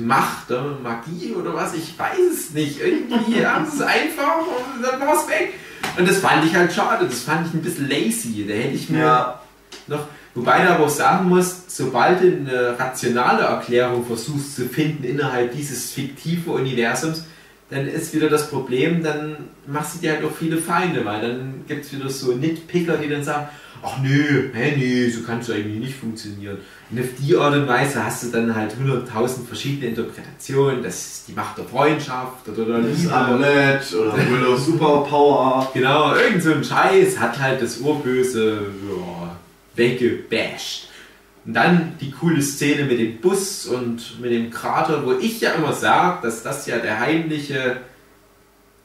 Macht, 0.00 0.50
Magie 0.82 1.32
oder 1.34 1.54
was, 1.54 1.74
ich 1.74 1.98
weiß 1.98 2.18
es 2.32 2.50
nicht. 2.50 2.80
Irgendwie 2.80 3.44
haben 3.46 3.66
sie 3.66 3.76
es 3.76 3.82
einfach 3.82 4.38
und 4.38 4.82
dann 4.82 5.00
war 5.00 5.14
es 5.14 5.28
weg. 5.28 5.54
Und 5.96 6.08
das 6.08 6.18
fand 6.18 6.44
ich 6.44 6.54
halt 6.54 6.72
schade, 6.72 7.06
das 7.06 7.20
fand 7.20 7.46
ich 7.46 7.54
ein 7.54 7.62
bisschen 7.62 7.88
lazy. 7.88 8.44
Da 8.48 8.54
hätte 8.54 8.74
ich 8.74 8.90
mir 8.90 9.00
Ja, 9.00 9.40
noch, 9.86 10.06
wobei 10.34 10.62
du 10.62 10.70
aber 10.70 10.84
auch 10.84 10.90
sagen 10.90 11.28
musst, 11.28 11.70
sobald 11.70 12.22
du 12.22 12.26
eine 12.26 12.78
rationale 12.78 13.42
Erklärung 13.42 14.04
versuchst 14.04 14.56
zu 14.56 14.68
finden 14.68 15.04
innerhalb 15.04 15.52
dieses 15.52 15.92
fiktiven 15.92 16.52
Universums, 16.52 17.24
dann 17.70 17.86
ist 17.86 18.14
wieder 18.14 18.28
das 18.28 18.50
Problem, 18.50 19.02
dann 19.02 19.36
machst 19.66 19.96
du 19.96 20.00
dir 20.00 20.12
halt 20.12 20.24
auch 20.24 20.32
viele 20.36 20.58
Feinde, 20.58 21.04
weil 21.04 21.20
dann 21.22 21.64
gibt 21.66 21.84
es 21.84 21.92
wieder 21.92 22.08
so 22.10 22.32
Nitpicker, 22.32 22.96
die 22.98 23.08
dann 23.08 23.24
sagen, 23.24 23.48
ach 23.84 23.98
nö, 24.02 24.50
hä, 24.52 24.74
nee, 24.76 25.08
so 25.08 25.22
kann 25.22 25.40
es 25.40 25.50
eigentlich 25.50 25.78
nicht 25.78 25.96
funktionieren. 25.96 26.58
Und 26.90 27.00
auf 27.00 27.06
die 27.18 27.36
Art 27.36 27.54
und 27.54 27.68
Weise 27.68 28.04
hast 28.04 28.22
du 28.24 28.28
dann 28.28 28.54
halt 28.54 28.74
100.000 28.74 29.46
verschiedene 29.46 29.88
Interpretationen, 29.88 30.82
das 30.82 30.94
ist 30.94 31.28
die 31.28 31.32
Macht 31.32 31.58
der 31.58 31.64
Freundschaft 31.64 32.48
oder 32.48 32.64
der 32.64 32.78
Das 32.78 32.92
ist 32.92 33.02
Liebe. 33.02 33.14
Amulett 33.14 33.94
oder 33.94 34.30
Willow 34.30 34.56
Superpower. 34.56 35.70
Genau, 35.74 36.14
irgend 36.14 36.42
so 36.42 36.52
ein 36.52 36.64
Scheiß 36.64 37.18
hat 37.18 37.38
halt 37.38 37.60
das 37.62 37.78
Urböse 37.78 38.58
ja, 38.88 39.36
weggebasht. 39.76 40.88
Und 41.46 41.54
dann 41.54 41.92
die 42.00 42.10
coole 42.10 42.40
Szene 42.40 42.84
mit 42.84 42.98
dem 42.98 43.18
Bus 43.18 43.66
und 43.66 44.18
mit 44.20 44.30
dem 44.30 44.50
Krater, 44.50 45.04
wo 45.04 45.12
ich 45.12 45.40
ja 45.40 45.52
immer 45.52 45.74
sage, 45.74 46.20
dass 46.22 46.42
das 46.42 46.66
ja 46.66 46.78
der 46.78 47.00
heimliche 47.00 47.76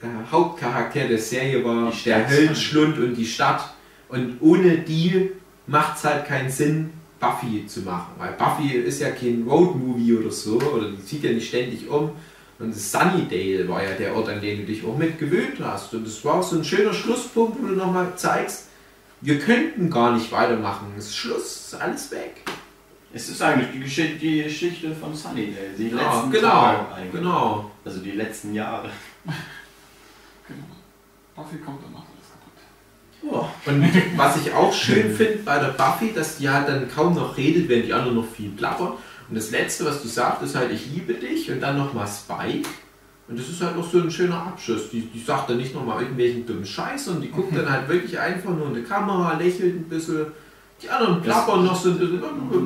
äh, 0.02 0.08
Hauptcharakter 0.30 1.08
der 1.08 1.20
Serie 1.20 1.64
war, 1.64 1.94
der 2.06 2.30
Höllenschlund 2.30 2.98
und 2.98 3.16
die 3.16 3.26
Stadt. 3.26 3.74
Und 4.10 4.38
ohne 4.42 4.80
die 4.80 5.32
macht 5.68 5.98
es 5.98 6.04
halt 6.04 6.26
keinen 6.26 6.50
Sinn, 6.50 6.92
Buffy 7.20 7.66
zu 7.68 7.82
machen. 7.82 8.14
Weil 8.18 8.34
Buffy 8.34 8.74
ist 8.74 9.02
ja 9.02 9.12
kein 9.12 9.46
Roadmovie 9.48 10.16
oder 10.16 10.32
so, 10.32 10.58
oder 10.60 10.90
die 10.92 11.04
zieht 11.06 11.24
ja 11.24 11.32
nicht 11.32 11.48
ständig 11.50 11.88
um. 11.90 12.12
Und 12.60 12.76
Sunnydale 12.76 13.68
war 13.70 13.84
ja 13.84 13.92
der 13.92 14.16
Ort, 14.16 14.30
an 14.30 14.42
den 14.42 14.60
du 14.60 14.66
dich 14.66 14.84
auch 14.86 14.98
mit 14.98 15.18
gewöhnt 15.18 15.58
hast. 15.62 15.94
Und 15.94 16.06
das 16.06 16.24
war 16.26 16.36
auch 16.36 16.44
so 16.44 16.58
ein 16.58 16.64
schöner 16.64 16.94
Schlusspunkt, 16.94 17.62
wo 17.62 17.68
du 17.68 17.76
nochmal 17.76 18.14
zeigst, 18.16 18.66
wir 19.22 19.40
könnten 19.40 19.90
gar 19.90 20.14
nicht 20.14 20.32
weitermachen. 20.32 20.88
Es 20.98 21.08
ist 21.08 21.16
Schluss, 21.18 21.44
ist 21.72 21.76
alles 21.76 22.12
weg. 22.12 22.42
Es 23.14 23.28
ist 23.30 23.42
eigentlich 23.42 23.70
die 23.74 23.80
Geschichte, 23.80 24.18
die 24.20 24.44
Geschichte 24.44 24.94
von 24.96 25.14
Sunnydale. 25.16 25.70
Die 25.78 25.90
Ja, 25.90 25.96
letzten 26.14 26.32
genau, 26.32 26.50
Tage 26.50 26.94
eigentlich. 26.96 27.12
genau. 27.14 27.72
Also 27.86 28.00
die 28.02 28.12
letzten 28.12 28.54
Jahre. 28.54 28.90
Genau. 30.48 30.66
Buffy 31.36 31.58
kommt 31.58 31.84
und 31.86 31.94
Und 33.22 33.86
was 34.18 34.38
ich 34.38 34.54
auch 34.54 34.74
schön 34.74 35.14
finde 35.14 35.40
bei 35.44 35.60
der 35.60 35.70
Buffy, 35.70 36.14
dass 36.14 36.38
die 36.38 36.50
halt 36.50 36.68
dann 36.68 36.90
kaum 36.90 37.14
noch 37.16 37.36
redet, 37.38 37.68
während 37.70 37.86
die 37.88 37.94
anderen 37.94 38.16
noch 38.16 38.28
viel 38.28 38.50
plappern. 38.50 38.94
Und 39.30 39.36
das 39.38 39.52
Letzte, 39.52 39.86
was 39.86 40.02
du 40.02 40.08
sagst, 40.08 40.42
ist 40.42 40.56
halt, 40.56 40.72
ich 40.72 40.88
liebe 40.92 41.14
dich 41.14 41.52
und 41.52 41.60
dann 41.62 41.78
nochmal 41.78 42.08
Spike. 42.08 42.68
Und 43.28 43.38
das 43.38 43.48
ist 43.48 43.62
halt 43.62 43.76
noch 43.78 43.88
so 43.92 44.00
ein 44.00 44.10
schöner 44.10 44.38
Abschluss. 44.48 44.90
Die, 44.90 45.02
die 45.02 45.20
sagt 45.20 45.50
dann 45.50 45.58
nicht 45.58 45.76
nochmal 45.76 46.02
irgendwelchen 46.02 46.48
dummen 46.48 46.66
Scheiß 46.66 47.10
und 47.10 47.22
die 47.22 47.30
guckt 47.30 47.56
dann 47.56 47.70
halt 47.70 47.88
wirklich 47.88 48.18
einfach 48.20 48.50
nur 48.50 48.68
in 48.68 48.74
die 48.76 48.82
Kamera, 48.84 49.34
lächelt 49.38 49.76
ein 49.76 49.84
bisschen. 49.90 50.28
Die 50.82 50.90
anderen 50.90 51.22
plappern 51.22 51.66
noch 51.66 51.76
so 51.76 51.90
ein 51.90 52.00
bisschen. 52.00 52.22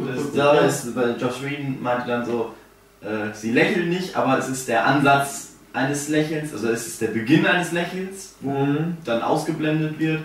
Das 0.07 0.31
da 0.34 0.53
ist, 0.59 0.95
weil 0.95 1.19
Josh 1.19 1.41
Whedon 1.41 1.81
meinte 1.81 2.07
dann 2.07 2.25
so, 2.25 2.53
äh, 3.01 3.34
sie 3.34 3.51
lächelt 3.51 3.89
nicht, 3.89 4.15
aber 4.15 4.38
es 4.38 4.47
ist 4.47 4.67
der 4.69 4.85
Ansatz 4.85 5.49
eines 5.73 6.07
Lächelns, 6.07 6.53
also 6.53 6.69
es 6.69 6.85
ist 6.88 7.01
der 7.01 7.07
Beginn 7.07 7.45
eines 7.45 7.71
Lächelns, 7.73 8.35
wo 8.39 8.51
Mhm. 8.51 8.97
dann 9.03 9.21
ausgeblendet 9.23 9.99
wird. 9.99 10.21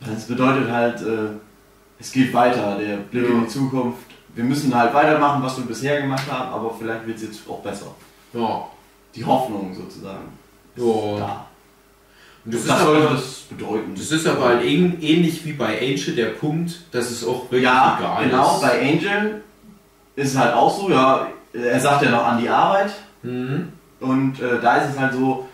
Das 0.00 0.26
bedeutet 0.26 0.70
halt, 0.70 1.00
äh, 1.02 1.30
es 1.98 2.12
geht 2.12 2.32
weiter, 2.34 2.76
der 2.78 2.96
Blick 2.98 3.28
in 3.28 3.42
die 3.44 3.48
Zukunft. 3.48 3.98
Wir 4.34 4.44
müssen 4.44 4.74
halt 4.74 4.92
weitermachen, 4.92 5.42
was 5.42 5.56
wir 5.56 5.64
bisher 5.64 6.02
gemacht 6.02 6.30
haben, 6.30 6.52
aber 6.52 6.74
vielleicht 6.78 7.06
wird 7.06 7.16
es 7.16 7.22
jetzt 7.22 7.40
auch 7.48 7.60
besser. 7.62 7.94
Ja. 8.34 8.66
Die 9.14 9.24
Hoffnung 9.24 9.74
sozusagen. 9.74 10.24
ist 10.74 10.82
Ja. 10.84 11.18
Da. 11.18 11.46
Und 12.44 12.54
das, 12.54 12.66
Das, 12.66 12.78
ist 12.78 12.84
soll 12.84 12.96
aber, 12.98 13.14
das 13.14 13.36
bedeuten. 13.50 13.94
das 13.96 14.12
ist 14.12 14.26
aber 14.26 14.44
halt 14.44 14.62
ähn- 14.62 15.00
ähnlich 15.00 15.44
wie 15.46 15.54
bei 15.54 15.78
Angel 15.80 16.14
der 16.14 16.26
Punkt, 16.26 16.80
dass 16.92 17.10
es 17.10 17.26
auch 17.26 17.44
wirklich 17.44 17.62
ja, 17.64 17.96
egal 17.98 18.24
genau, 18.24 18.54
ist. 18.56 18.60
bei 18.62 18.80
Angel 18.82 19.42
ist 20.14 20.32
es 20.32 20.38
halt 20.38 20.54
auch 20.54 20.78
so, 20.78 20.90
ja, 20.90 21.26
er 21.54 21.80
sagt 21.80 22.02
ja 22.04 22.10
noch 22.10 22.24
an 22.24 22.40
die 22.40 22.48
Arbeit, 22.48 22.92
Mhm. 23.22 23.72
Und 23.98 24.38
äh, 24.40 24.60
da 24.60 24.76
ist 24.76 24.90
es 24.92 25.00
halt 25.00 25.14
so, 25.14 25.48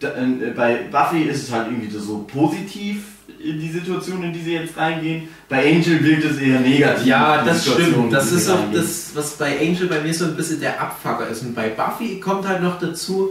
da, 0.00 0.08
äh, 0.08 0.52
bei 0.56 0.84
Buffy 0.90 1.24
ist 1.24 1.42
es 1.44 1.52
halt 1.52 1.68
irgendwie 1.68 1.90
so 1.96 2.20
positiv, 2.26 3.04
in 3.42 3.58
die 3.60 3.70
Situation, 3.70 4.22
in 4.22 4.32
die 4.32 4.40
sie 4.42 4.52
jetzt 4.54 4.76
reingehen. 4.76 5.28
Bei 5.48 5.64
Angel 5.72 6.02
wirkt 6.04 6.24
es 6.24 6.38
eher 6.38 6.60
negativ. 6.60 7.06
Ja, 7.06 7.42
das 7.44 7.64
Situation, 7.64 7.92
stimmt. 7.92 8.12
Das 8.12 8.32
ist 8.32 8.48
auch 8.50 8.72
das, 8.72 9.10
was 9.14 9.32
bei 9.32 9.58
Angel 9.58 9.86
bei 9.88 10.00
mir 10.00 10.12
so 10.12 10.26
ein 10.26 10.36
bisschen 10.36 10.60
der 10.60 10.80
Abfucker 10.80 11.28
ist. 11.28 11.42
Und 11.42 11.54
bei 11.54 11.68
Buffy 11.70 12.20
kommt 12.20 12.46
halt 12.46 12.62
noch 12.62 12.78
dazu, 12.78 13.30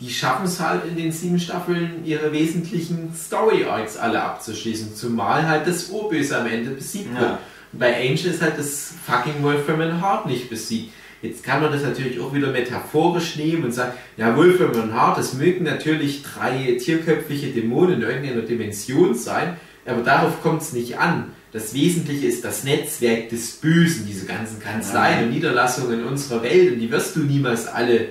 die 0.00 0.10
schaffen 0.10 0.46
es 0.46 0.58
halt 0.58 0.84
in 0.86 0.96
den 0.96 1.12
sieben 1.12 1.38
Staffeln, 1.38 2.04
ihre 2.04 2.32
wesentlichen 2.32 3.12
Story-Arcs 3.14 3.96
alle 3.98 4.22
abzuschließen. 4.22 4.96
Zumal 4.96 5.46
halt 5.46 5.66
das 5.66 5.90
Urböse 5.90 6.38
am 6.38 6.46
Ende 6.46 6.70
besiegt 6.70 7.14
Ja. 7.14 7.20
wird. 7.20 7.38
Und 7.72 7.78
bei 7.78 7.94
Angel 7.96 8.26
ist 8.32 8.42
halt 8.42 8.58
das 8.58 8.92
fucking 9.06 9.42
Wolfram 9.42 10.00
Hart 10.00 10.26
nicht 10.26 10.50
besiegt. 10.50 10.92
Jetzt 11.22 11.44
kann 11.44 11.62
man 11.62 11.70
das 11.72 11.82
natürlich 11.82 12.18
auch 12.20 12.34
wieder 12.34 12.50
metaphorisch 12.50 13.36
nehmen 13.36 13.64
und 13.64 13.72
sagen, 13.72 13.92
ja, 14.16 14.36
Wolfram 14.36 14.92
Hart, 14.92 15.18
das 15.18 15.34
mögen 15.34 15.64
natürlich 15.64 16.22
drei 16.24 16.76
tierköpfige 16.80 17.48
Dämonen 17.48 18.02
in 18.02 18.02
irgendeiner 18.02 18.42
Dimension 18.42 19.14
sein, 19.14 19.56
aber 19.86 20.02
darauf 20.02 20.42
kommt 20.42 20.62
es 20.62 20.72
nicht 20.72 20.98
an. 20.98 21.32
Das 21.52 21.74
Wesentliche 21.74 22.26
ist 22.26 22.44
das 22.44 22.64
Netzwerk 22.64 23.28
des 23.28 23.52
Bösen, 23.52 24.06
diese 24.06 24.26
ganzen 24.26 24.58
Kanzleien 24.58 25.20
Ja. 25.20 25.26
und 25.26 25.32
Niederlassungen 25.32 26.00
in 26.00 26.06
unserer 26.06 26.42
Welt 26.42 26.72
und 26.72 26.80
die 26.80 26.90
wirst 26.90 27.14
du 27.14 27.20
niemals 27.20 27.66
alle 27.68 28.08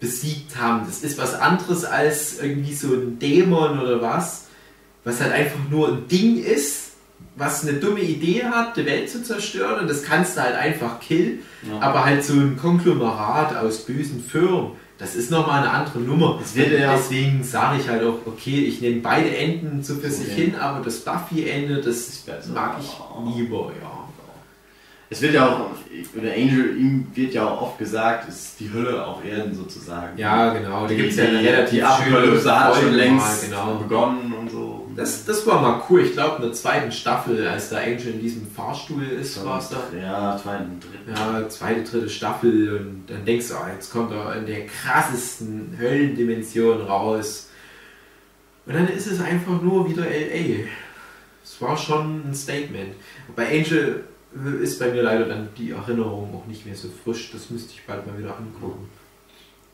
besiegt 0.00 0.56
haben. 0.56 0.86
Das 0.86 1.02
ist 1.02 1.18
was 1.18 1.34
anderes 1.34 1.84
als 1.84 2.40
irgendwie 2.40 2.74
so 2.74 2.94
ein 2.94 3.18
Dämon 3.18 3.78
oder 3.78 4.00
was, 4.00 4.46
was 5.04 5.20
halt 5.20 5.32
einfach 5.32 5.58
nur 5.70 5.88
ein 5.88 6.08
Ding 6.08 6.42
ist, 6.42 6.89
was 7.36 7.66
eine 7.66 7.78
dumme 7.78 8.00
Idee 8.00 8.44
hat, 8.44 8.76
die 8.76 8.84
Welt 8.86 9.08
zu 9.08 9.22
zerstören 9.22 9.80
und 9.80 9.88
das 9.90 10.02
kannst 10.02 10.36
du 10.36 10.42
halt 10.42 10.54
einfach 10.56 11.00
killen. 11.00 11.40
Ja. 11.68 11.80
Aber 11.80 12.04
halt 12.04 12.22
so 12.24 12.34
ein 12.34 12.56
Konglomerat 12.56 13.56
aus 13.56 13.84
bösen 13.86 14.22
Firmen, 14.22 14.72
das 14.98 15.14
ist 15.14 15.30
nochmal 15.30 15.60
eine 15.60 15.70
andere 15.70 16.00
Nummer. 16.00 16.38
Es 16.42 16.54
wird 16.54 16.78
ja- 16.78 16.92
Deswegen 16.94 17.42
sage 17.42 17.80
ich 17.80 17.88
halt 17.88 18.04
auch, 18.04 18.18
okay, 18.26 18.64
ich 18.64 18.82
nehme 18.82 19.00
beide 19.00 19.34
Enden 19.34 19.82
so 19.82 19.94
für 19.94 20.10
sich 20.10 20.30
Okay. 20.32 20.42
hin, 20.46 20.54
aber 20.56 20.84
das 20.84 21.00
Buffy-Ende, 21.00 21.80
das 21.80 22.24
mag 22.54 22.76
ich 22.80 23.34
lieber, 23.34 23.72
ja. 23.80 23.90
Es 25.12 25.20
wird 25.22 25.34
ja 25.34 25.48
auch, 25.48 25.70
oder 26.16 26.30
Angel, 26.32 26.76
ihm 26.78 27.06
wird 27.14 27.34
ja 27.34 27.48
auch 27.48 27.62
oft 27.62 27.78
gesagt, 27.78 28.28
ist 28.28 28.60
die 28.60 28.70
Hölle 28.72 29.04
auf 29.04 29.24
Erden 29.24 29.52
sozusagen. 29.52 30.16
Ja, 30.16 30.52
genau. 30.52 30.86
Da 30.86 30.94
gibt 30.94 31.10
es 31.10 31.16
ja 31.16 31.24
relativ 31.24 31.70
die 31.70 31.82
Apokalypse 31.82 32.60
hat 32.60 32.76
schon 32.76 32.92
längst 32.92 33.50
mal, 33.50 33.64
genau. 33.66 33.74
begonnen 33.78 34.32
und 34.38 34.50
so. 34.50 34.79
Das, 35.00 35.24
das 35.24 35.46
war 35.46 35.62
mal 35.62 35.82
cool. 35.88 36.02
Ich 36.02 36.12
glaube, 36.12 36.36
in 36.36 36.42
der 36.42 36.52
zweiten 36.52 36.92
Staffel, 36.92 37.48
als 37.48 37.70
der 37.70 37.78
Angel 37.84 38.08
in 38.08 38.20
diesem 38.20 38.46
Fahrstuhl 38.46 39.02
ist, 39.02 39.42
war 39.42 39.58
es 39.58 39.70
da. 39.70 39.82
Ja, 39.98 40.36
zweiten, 40.36 40.78
dritten. 40.78 41.10
Ja, 41.16 41.48
zweite, 41.48 41.84
dritte 41.84 42.10
Staffel 42.10 42.76
und 42.76 43.04
dann 43.06 43.24
denkst 43.24 43.48
du, 43.48 43.54
ah, 43.54 43.70
jetzt 43.72 43.90
kommt 43.90 44.12
er 44.12 44.36
in 44.36 44.44
der 44.44 44.66
krassesten 44.66 45.74
Höllendimension 45.80 46.82
raus. 46.82 47.48
Und 48.66 48.74
dann 48.74 48.88
ist 48.88 49.06
es 49.06 49.22
einfach 49.22 49.62
nur 49.62 49.88
wieder 49.88 50.02
LA. 50.02 50.66
Es 51.42 51.62
war 51.62 51.78
schon 51.78 52.28
ein 52.28 52.34
Statement. 52.34 52.94
Bei 53.34 53.48
Angel 53.48 54.04
ist 54.62 54.78
bei 54.78 54.90
mir 54.90 55.02
leider 55.02 55.24
dann 55.24 55.48
die 55.56 55.70
Erinnerung 55.70 56.34
auch 56.34 56.46
nicht 56.46 56.66
mehr 56.66 56.76
so 56.76 56.88
frisch. 57.02 57.32
Das 57.32 57.48
müsste 57.48 57.72
ich 57.72 57.86
bald 57.86 58.06
mal 58.06 58.18
wieder 58.18 58.36
angucken. 58.36 58.86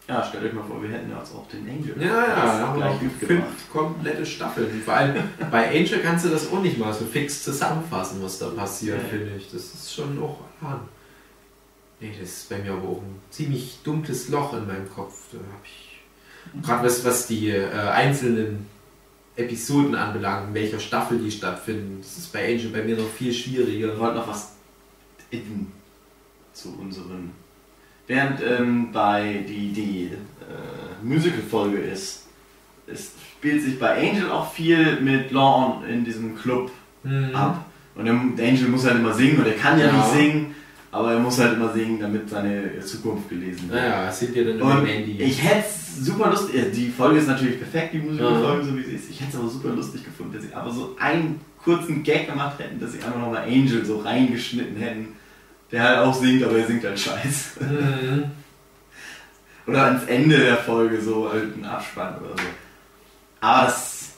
Ja, 0.09 0.23
stellt 0.25 0.45
euch 0.45 0.53
mal 0.53 0.63
vor, 0.63 0.81
wir 0.81 0.89
hätten 0.91 1.11
jetzt 1.11 1.35
auch 1.35 1.49
den 1.49 1.69
Angel. 1.69 1.97
Ja, 2.01 2.07
ja, 2.07 2.37
da 2.37 2.59
haben 2.69 2.79
wir 2.79 2.87
noch 2.87 3.01
mitgebracht. 3.03 3.49
fünf 3.49 3.71
komplette 3.73 4.25
Staffeln. 4.25 4.81
Vor 4.85 4.95
allem 4.95 5.17
bei 5.51 5.69
Angel 5.69 5.99
kannst 6.01 6.25
du 6.25 6.29
das 6.29 6.51
auch 6.53 6.61
nicht 6.63 6.79
mal 6.79 6.93
so 6.95 7.05
fix 7.05 7.43
zusammenfassen, 7.43 8.23
was 8.23 8.39
da 8.39 8.47
passiert, 8.51 9.03
Nee. 9.03 9.09
finde 9.09 9.37
ich. 9.37 9.51
Das 9.51 9.63
ist 9.75 9.93
schon 9.93 10.23
auch 10.23 10.39
an. 10.63 10.81
Nee, 11.99 12.13
das 12.21 12.29
ist 12.31 12.49
bei 12.49 12.59
mir 12.59 12.73
aber 12.73 12.89
auch 12.89 13.03
ein 13.03 13.21
ziemlich 13.31 13.79
dunkles 13.83 14.29
Loch 14.29 14.53
in 14.53 14.67
meinem 14.67 14.89
Kopf. 14.89 15.15
Da 15.33 15.39
habe 15.39 15.65
ich. 15.65 16.03
Gerade 16.65 16.87
was, 16.87 17.05
was 17.05 17.27
die 17.27 17.49
äh, 17.51 17.69
einzelnen 17.73 18.67
Episoden 19.35 19.97
anbelangt, 19.97 20.49
in 20.49 20.55
welcher 20.55 20.79
Staffel 20.79 21.19
die 21.19 21.31
stattfinden, 21.33 21.99
das 22.01 22.17
ist 22.17 22.33
bei 22.33 22.47
Angel 22.47 22.69
bei 22.69 22.83
mir 22.85 22.97
noch 22.97 23.09
viel 23.09 23.33
schwieriger. 23.33 23.89
Wir 23.89 23.99
wollten 23.99 24.19
noch 24.19 24.29
was 24.29 24.53
adden 25.33 25.73
zu 26.53 26.79
unseren. 26.79 27.33
Während 28.07 28.41
ähm, 28.43 28.93
bei 28.93 29.45
die, 29.49 29.73
die 29.73 30.11
äh, 30.13 31.05
Musical-Folge 31.05 31.79
ist, 31.79 32.27
es 32.87 33.13
spielt 33.37 33.63
sich 33.63 33.79
bei 33.79 33.97
Angel 34.11 34.31
auch 34.31 34.53
viel 34.53 35.01
mit 35.01 35.33
Lawn 35.33 35.85
in 35.89 36.05
diesem 36.05 36.37
Club 36.37 36.71
Mhm. 37.03 37.35
ab. 37.37 37.65
Und 37.95 38.05
der, 38.07 38.15
Angel 38.49 38.69
muss 38.69 38.85
halt 38.85 38.97
immer 38.97 39.15
singen 39.15 39.39
und 39.39 39.47
er 39.47 39.53
kann 39.55 39.79
ja, 39.79 39.87
Ja. 39.87 39.93
nicht 39.93 40.11
singen, 40.11 40.55
aber 40.91 41.13
er 41.13 41.19
muss 41.21 41.39
halt 41.39 41.55
immer 41.55 41.73
singen, 41.73 42.01
damit 42.01 42.29
seine 42.29 42.81
Zukunft 42.81 43.29
gelesen 43.29 43.71
wird. 43.71 43.81
Naja, 43.81 44.09
es 44.09 44.19
sind 44.19 44.35
ja 44.35 44.43
dann 44.45 44.59
immer 44.59 44.79
Und 44.79 44.83
Mandy. 44.85 45.17
ich 45.21 45.41
hätte 45.43 45.65
es 45.69 46.05
super 46.05 46.31
lustig, 46.31 46.57
äh, 46.57 46.71
die 46.71 46.89
Folge 46.89 47.21
ist 47.21 47.29
natürlich 47.29 47.59
perfekt, 47.59 47.95
die 47.95 47.99
Musical-Folge, 47.99 48.65
so 48.65 48.77
wie 48.77 48.83
sie 48.83 48.93
ist. 48.97 49.09
Ich 49.11 49.21
hätte 49.21 49.31
es 49.35 49.39
aber 49.39 49.49
super 49.49 49.69
lustig 49.71 50.05
gefunden, 50.05 50.33
dass 50.35 50.43
sie 50.43 50.53
aber 50.53 50.71
so 50.73 50.97
einen 50.99 51.41
kurzen 51.63 52.03
Gag 52.03 52.27
gemacht 52.29 52.59
hätten, 52.59 52.81
dass 52.81 52.93
sie 52.93 52.99
einfach 52.99 53.19
nochmal 53.21 53.45
Angel 53.45 53.85
so 53.85 53.99
reingeschnitten 53.99 54.77
hätten, 54.77 55.09
der 55.73 55.83
halt 55.83 55.99
auch 55.99 56.15
singt, 56.15 56.43
aber 56.45 56.59
er 56.59 56.67
singt 56.67 56.85
halt 56.85 56.99
scheiße. 56.99 57.65
Mhm. 57.65 58.25
Oder 59.67 59.85
ans 59.85 60.05
Ende 60.05 60.39
der 60.39 60.59
Folge 60.59 61.01
so 61.01 61.31
halt 61.31 61.57
ein 61.57 61.65
Abspann 61.65 62.15
oder 62.19 62.41
so. 62.41 62.49
Aber 63.41 63.67
das, 63.67 64.11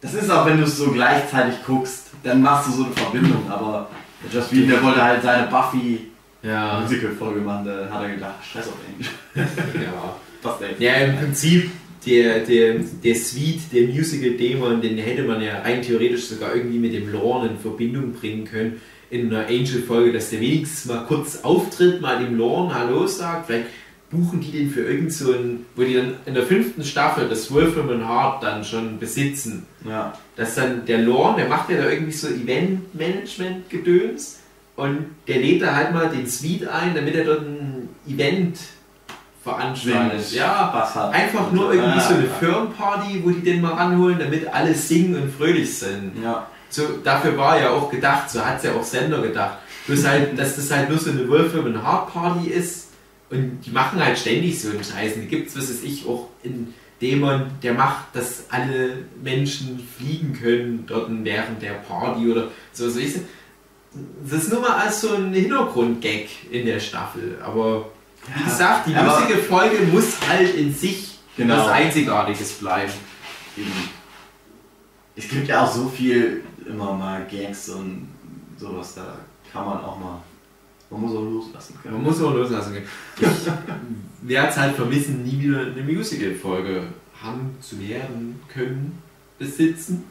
das 0.00 0.14
ist 0.14 0.30
auch, 0.30 0.46
wenn 0.46 0.58
du 0.58 0.62
es 0.62 0.76
so 0.76 0.92
gleichzeitig 0.92 1.56
guckst, 1.66 2.10
dann 2.22 2.40
machst 2.40 2.68
du 2.68 2.72
so 2.72 2.84
eine 2.84 2.92
Verbindung, 2.92 3.50
aber 3.50 3.88
Joss 4.32 4.52
Whedon, 4.52 4.68
der 4.68 4.82
wollte 4.84 5.02
halt 5.02 5.22
seine 5.22 5.48
Buffy 5.48 6.12
Ja. 6.42 6.78
Musical-Folge 6.80 7.40
machen, 7.40 7.66
da 7.66 7.88
hat 7.92 8.02
er 8.04 8.14
gedacht, 8.14 8.34
scheiß 8.44 8.68
auf 8.68 8.74
Angel. 8.86 9.10
ja. 9.84 10.16
Passt 10.40 10.62
echt. 10.62 10.80
Ja, 10.80 10.92
im 10.94 11.16
Prinzip, 11.16 11.70
der, 12.06 12.40
der, 12.40 12.74
der 13.02 13.14
Sweet, 13.16 13.72
der 13.72 13.88
Musical-Dämon, 13.88 14.80
den 14.80 14.98
hätte 14.98 15.24
man 15.24 15.42
ja 15.42 15.60
rein 15.62 15.82
theoretisch 15.82 16.26
sogar 16.26 16.54
irgendwie 16.54 16.78
mit 16.78 16.94
dem 16.94 17.10
Lorne 17.12 17.50
in 17.50 17.58
Verbindung 17.58 18.12
bringen 18.12 18.44
können. 18.44 18.80
In 19.10 19.32
einer 19.32 19.46
Angel-Folge, 19.46 20.12
dass 20.12 20.30
der 20.30 20.40
wenigstens 20.40 20.86
mal 20.86 21.04
kurz 21.06 21.44
auftritt, 21.44 22.00
mal 22.00 22.24
dem 22.24 22.36
Lorne 22.36 22.74
Hallo 22.74 23.06
sagt. 23.06 23.46
Vielleicht 23.46 23.66
buchen 24.10 24.40
die 24.40 24.52
den 24.52 24.70
für 24.70 24.82
irgend 24.82 25.12
so 25.12 25.32
ein, 25.32 25.66
wo 25.74 25.82
die 25.82 25.94
dann 25.94 26.14
in 26.26 26.34
der 26.34 26.44
fünften 26.44 26.84
Staffel 26.84 27.28
das 27.28 27.52
Wolfram 27.52 28.06
Heart 28.06 28.42
dann 28.42 28.64
schon 28.64 28.98
besitzen. 28.98 29.66
Ja. 29.88 30.12
Dass 30.36 30.54
dann 30.54 30.84
der 30.86 30.98
Lorne, 30.98 31.38
der 31.38 31.48
macht 31.48 31.70
ja 31.70 31.78
da 31.78 31.90
irgendwie 31.90 32.12
so 32.12 32.28
Event-Management-Gedöns 32.28 34.40
und 34.76 35.06
der 35.26 35.38
lädt 35.38 35.62
da 35.62 35.74
halt 35.74 35.92
mal 35.92 36.08
den 36.08 36.26
Sweet 36.26 36.68
ein, 36.68 36.94
damit 36.94 37.14
er 37.14 37.24
dort 37.24 37.42
ein 37.42 37.88
Event 38.06 38.58
veranstaltet. 39.42 40.22
Singt, 40.22 40.42
Ja, 40.42 40.90
hat. 40.94 41.14
Einfach 41.14 41.50
nur 41.52 41.72
irgendwie 41.72 42.00
so 42.00 42.14
eine. 42.14 42.24
Firmenparty, 42.24 43.22
wo 43.24 43.30
die 43.30 43.42
den 43.42 43.62
mal 43.62 43.72
ranholen, 43.72 44.18
damit 44.18 44.52
alle 44.52 44.74
singen 44.74 45.14
und 45.14 45.32
fröhlich 45.32 45.78
sind. 45.78 46.12
Ja. 46.22 46.46
So, 46.76 46.98
dafür 47.02 47.36
war 47.36 47.58
ja 47.58 47.70
auch 47.70 47.90
gedacht, 47.90 48.30
so 48.30 48.44
hat 48.44 48.58
es 48.58 48.64
ja 48.64 48.74
auch 48.74 48.84
Sender 48.84 49.22
gedacht. 49.22 49.58
Bloß 49.86 50.06
halt, 50.06 50.38
dass 50.38 50.56
das 50.56 50.70
halt 50.70 50.88
nur 50.90 50.98
so 50.98 51.10
eine 51.10 51.28
Wolfram 51.28 51.66
and 51.66 51.82
Heart 51.82 52.12
Party 52.12 52.50
ist 52.50 52.88
und 53.30 53.60
die 53.64 53.70
machen 53.70 54.04
halt 54.04 54.18
ständig 54.18 54.60
so 54.60 54.70
einen 54.70 54.84
Scheiß. 54.84 55.14
Und 55.14 55.22
die 55.22 55.28
gibt 55.28 55.48
es, 55.48 55.56
was 55.56 55.70
weiß 55.70 55.82
ich, 55.82 56.06
auch 56.06 56.28
in 56.42 56.74
Dämon, 57.00 57.46
der 57.62 57.74
macht, 57.74 58.14
dass 58.14 58.44
alle 58.50 58.98
Menschen 59.22 59.86
fliegen 59.96 60.32
können 60.32 60.84
dort 60.86 61.08
während 61.10 61.60
der 61.62 61.72
Party 61.72 62.30
oder 62.30 62.48
so. 62.72 62.84
Also 62.84 63.00
ich, 63.00 63.14
das 64.28 64.44
ist 64.44 64.52
nur 64.52 64.60
mal 64.60 64.76
als 64.76 65.00
so 65.00 65.14
ein 65.14 65.32
Hintergrundgag 65.32 66.26
in 66.50 66.66
der 66.66 66.80
Staffel. 66.80 67.38
Aber 67.42 67.90
wie 68.34 68.44
gesagt, 68.44 68.86
die 68.86 68.94
lustige 68.94 69.38
Folge 69.38 69.76
muss 69.92 70.16
halt 70.28 70.54
in 70.54 70.74
sich 70.74 71.16
Genau. 71.36 71.58
was 71.58 71.68
Einzigartiges 71.68 72.52
bleiben. 72.52 72.92
Es 75.14 75.28
gibt 75.28 75.48
ja 75.48 75.64
auch 75.64 75.72
so 75.72 75.88
viel 75.88 76.42
immer 76.66 76.92
mal 76.94 77.26
Gags 77.30 77.68
und 77.70 78.08
sowas, 78.58 78.94
da 78.94 79.18
kann 79.52 79.64
man 79.66 79.78
auch 79.78 79.98
mal. 79.98 80.20
Man 80.90 81.00
muss 81.00 81.12
auch 81.16 81.22
loslassen 81.24 81.74
Man 81.74 81.82
können. 81.82 82.02
muss 82.04 82.22
auch 82.22 82.32
loslassen 82.34 82.74
können. 82.74 82.86
Ich 84.22 84.28
werde 84.28 84.48
es 84.48 84.56
halt 84.56 84.76
vermissen, 84.76 85.24
nie 85.24 85.40
wieder 85.40 85.60
eine 85.66 85.82
Musical-Folge 85.82 86.84
haben 87.20 87.56
zu 87.60 87.80
werden 87.80 88.40
können, 88.48 89.02
besitzen. 89.38 90.04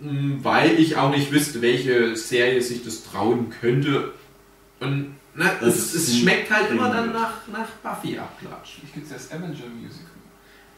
Mm, 0.00 0.38
Weil 0.44 0.78
ich 0.78 0.96
auch 0.96 1.10
nicht 1.10 1.32
wüsste, 1.32 1.60
welche 1.60 2.14
Serie 2.16 2.62
sich 2.62 2.84
das 2.84 3.02
trauen 3.04 3.50
könnte. 3.60 4.12
Und 4.80 5.16
na, 5.34 5.50
es, 5.60 5.94
es 5.94 6.18
schmeckt 6.18 6.50
halt 6.50 6.70
immer 6.70 6.88
dann 6.90 7.12
nach, 7.12 7.34
nach 7.52 7.68
Buffy-Abklatsch. 7.82 8.76
Vielleicht 8.78 8.94
gibt 8.94 9.06
es 9.06 9.12
das 9.12 9.32
Avenger 9.32 9.66
Musical. 9.74 10.06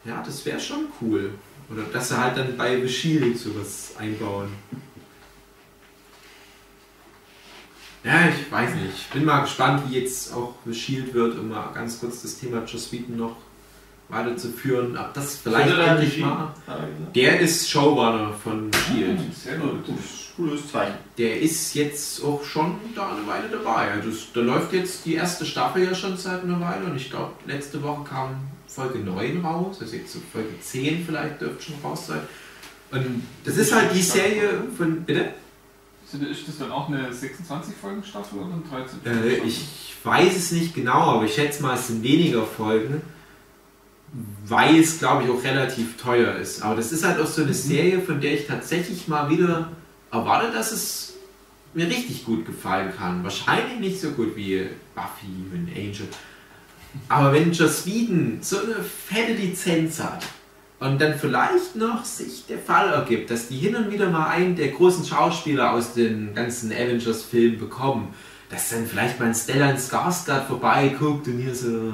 Ja, 0.05 0.23
das 0.25 0.43
wäre 0.45 0.59
schon 0.59 0.85
cool. 1.01 1.31
Oder 1.71 1.83
dass 1.93 2.09
sie 2.09 2.17
halt 2.17 2.37
dann 2.37 2.57
bei 2.57 2.81
The 2.81 2.89
Shield 2.89 3.37
sowas 3.37 3.93
einbauen. 3.97 4.49
Ja, 8.03 8.27
ich 8.29 8.51
weiß 8.51 8.75
nicht. 8.75 8.95
Ich 8.97 9.09
bin 9.09 9.25
mal 9.25 9.41
gespannt, 9.41 9.83
wie 9.87 9.99
jetzt 9.99 10.33
auch 10.33 10.55
The 10.65 10.73
Shield 10.73 11.13
wird, 11.13 11.37
um 11.37 11.49
mal 11.49 11.71
ganz 11.73 11.99
kurz 11.99 12.23
das 12.23 12.39
Thema 12.39 12.63
Joss 12.65 12.91
Whedon 12.91 13.17
noch 13.17 13.35
weiterzuführen. 14.09 14.97
Ob 14.97 15.13
das 15.13 15.37
vielleicht 15.37 15.77
endlich 15.77 16.17
mal. 16.19 16.53
Er? 16.67 16.87
Der 17.15 17.39
ist 17.39 17.69
Showrunner 17.69 18.33
von 18.33 18.69
Shield. 18.73 19.19
Sehr 19.33 19.57
gut. 19.57 19.85
Cooles 20.35 20.71
Zeichen. 20.71 20.95
Der 21.17 21.39
ist 21.39 21.73
jetzt 21.75 22.23
auch 22.23 22.43
schon 22.43 22.77
da 22.95 23.11
eine 23.11 23.27
Weile 23.27 23.49
dabei. 23.49 23.91
Also 23.91 24.09
das, 24.09 24.19
da 24.33 24.39
läuft 24.39 24.73
jetzt 24.73 25.05
die 25.05 25.15
erste 25.15 25.45
Staffel 25.45 25.83
ja 25.83 25.93
schon 25.93 26.17
seit 26.17 26.43
einer 26.43 26.59
Weile 26.59 26.85
und 26.85 26.95
ich 26.95 27.09
glaube, 27.09 27.33
letzte 27.45 27.83
Woche 27.83 28.03
kam 28.05 28.35
Folge 28.73 28.99
9 28.99 29.43
raus, 29.43 29.77
also 29.81 29.95
jetzt 29.95 30.13
so 30.13 30.19
Folge 30.31 30.59
10 30.59 31.05
vielleicht 31.05 31.41
dürfte 31.41 31.63
schon 31.63 31.75
raus 31.83 32.07
sein. 32.07 32.21
Und 32.91 33.23
das 33.43 33.57
ist 33.57 33.73
halt 33.73 33.93
die 33.93 34.01
Serie 34.01 34.63
von. 34.77 35.03
Bitte? 35.03 35.33
Ist 36.13 36.47
das 36.47 36.57
dann 36.57 36.71
auch 36.71 36.89
eine 36.89 37.09
26-Folgen-Staffel 37.09 38.39
oder 38.39 38.53
eine 38.53 38.63
13 38.69 38.99
Äh, 39.05 39.47
ich 39.47 39.95
weiß 40.03 40.35
es 40.35 40.51
nicht 40.51 40.75
genau, 40.75 40.99
aber 41.11 41.23
ich 41.23 41.33
schätze 41.33 41.61
mal, 41.61 41.75
es 41.75 41.87
sind 41.87 42.03
weniger 42.03 42.45
Folgen, 42.45 43.01
weil 44.45 44.77
es, 44.77 44.99
glaube 44.99 45.23
ich, 45.23 45.29
auch 45.29 45.41
relativ 45.41 45.95
teuer 45.95 46.35
ist. 46.35 46.63
Aber 46.63 46.75
das 46.75 46.91
ist 46.91 47.05
halt 47.05 47.17
auch 47.19 47.27
so 47.27 47.43
eine 47.43 47.53
Serie, 47.53 48.01
von 48.01 48.19
der 48.19 48.33
ich 48.33 48.45
tatsächlich 48.45 49.07
mal 49.07 49.29
wieder 49.29 49.71
erwarte, 50.11 50.51
dass 50.51 50.73
es 50.73 51.13
mir 51.73 51.87
richtig 51.87 52.25
gut 52.25 52.45
gefallen 52.45 52.91
kann. 52.97 53.23
Wahrscheinlich 53.23 53.79
nicht 53.79 54.01
so 54.01 54.11
gut 54.11 54.35
wie 54.35 54.67
Buffy 54.93 55.27
und 55.53 55.69
Angel. 55.73 56.07
Aber 57.07 57.33
wenn 57.33 57.51
Joss 57.51 57.85
Whedon 57.85 58.39
so 58.41 58.57
eine 58.59 58.75
fette 58.83 59.33
Lizenz 59.33 59.99
hat 59.99 60.25
und 60.79 60.99
dann 60.99 61.15
vielleicht 61.15 61.75
noch 61.75 62.03
sich 62.03 62.45
der 62.47 62.57
Fall 62.57 62.89
ergibt, 62.89 63.29
dass 63.31 63.47
die 63.47 63.57
hin 63.57 63.75
und 63.75 63.91
wieder 63.91 64.09
mal 64.09 64.27
einen 64.27 64.55
der 64.55 64.69
großen 64.69 65.05
Schauspieler 65.05 65.71
aus 65.71 65.93
den 65.93 66.33
ganzen 66.33 66.71
Avengers-Filmen 66.71 67.59
bekommen, 67.59 68.13
dass 68.49 68.69
dann 68.69 68.85
vielleicht 68.85 69.19
mal 69.19 69.27
ein 69.27 69.35
Stellan 69.35 69.77
Skarsgård 69.77 70.47
vorbeiguckt 70.47 71.27
und 71.27 71.37
hier 71.37 71.55
so, 71.55 71.93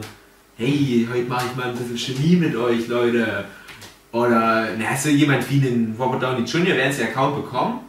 hey, 0.57 1.07
heute 1.11 1.27
mache 1.27 1.45
ich 1.51 1.55
mal 1.55 1.69
ein 1.69 1.75
bisschen 1.75 1.97
Chemie 1.97 2.35
mit 2.35 2.55
euch, 2.55 2.87
Leute. 2.87 3.45
Oder, 4.11 4.69
na, 4.77 4.95
so 4.95 5.09
jemand 5.09 5.49
wie 5.51 5.67
einen 5.67 5.95
Robert 5.99 6.23
Downey 6.23 6.43
Jr. 6.43 6.75
werden 6.75 6.93
sie 6.93 7.01
ja 7.01 7.07
kaum 7.07 7.35
bekommen. 7.35 7.81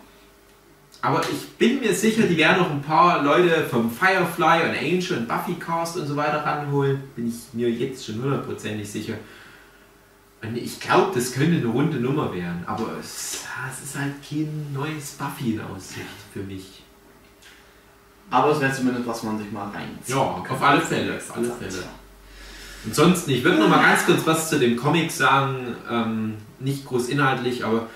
Aber 1.00 1.22
ich 1.22 1.48
bin 1.56 1.80
mir 1.80 1.94
sicher, 1.94 2.22
die 2.22 2.36
werden 2.36 2.58
noch 2.58 2.70
ein 2.70 2.82
paar 2.82 3.22
Leute 3.22 3.64
vom 3.70 3.90
Firefly 3.90 4.62
und 4.68 4.76
Angel 4.76 5.18
und 5.18 5.28
Buffy 5.28 5.54
Cast 5.54 5.96
und 5.96 6.06
so 6.06 6.16
weiter 6.16 6.44
ranholen. 6.44 7.02
Bin 7.14 7.28
ich 7.28 7.34
mir 7.52 7.70
jetzt 7.70 8.04
schon 8.04 8.20
hundertprozentig 8.20 8.90
sicher. 8.90 9.14
Und 10.42 10.56
ich 10.56 10.80
glaube, 10.80 11.12
das 11.14 11.32
könnte 11.32 11.58
eine 11.58 11.66
runde 11.66 11.98
Nummer 11.98 12.32
werden. 12.34 12.64
Aber 12.66 12.96
es, 13.00 13.44
es 13.70 13.84
ist 13.84 13.98
halt 13.98 14.14
kein 14.28 14.72
neues 14.72 15.12
Buffy 15.12 15.52
in 15.52 15.60
Aussicht 15.60 16.06
für 16.32 16.40
mich. 16.40 16.82
Aber 18.30 18.50
es 18.50 18.60
wäre 18.60 18.72
zumindest, 18.72 19.06
was 19.06 19.22
man 19.22 19.38
sich 19.38 19.50
mal 19.50 19.68
reinzieht. 19.70 20.14
Ja, 20.14 20.16
auf 20.16 20.62
alle 20.62 20.80
Fälle, 20.80 21.16
auf 21.16 21.36
alle 21.36 21.50
Fälle. 21.50 21.84
Ansonsten, 22.84 23.30
ich 23.30 23.42
würde 23.42 23.58
noch 23.58 23.68
mal 23.68 23.82
ganz 23.82 24.04
kurz 24.04 24.26
was 24.26 24.50
zu 24.50 24.58
dem 24.58 24.76
Comic 24.76 25.10
sagen. 25.10 25.76
Ähm, 25.90 26.34
nicht 26.60 26.84
groß 26.86 27.08
inhaltlich, 27.08 27.64
aber 27.64 27.88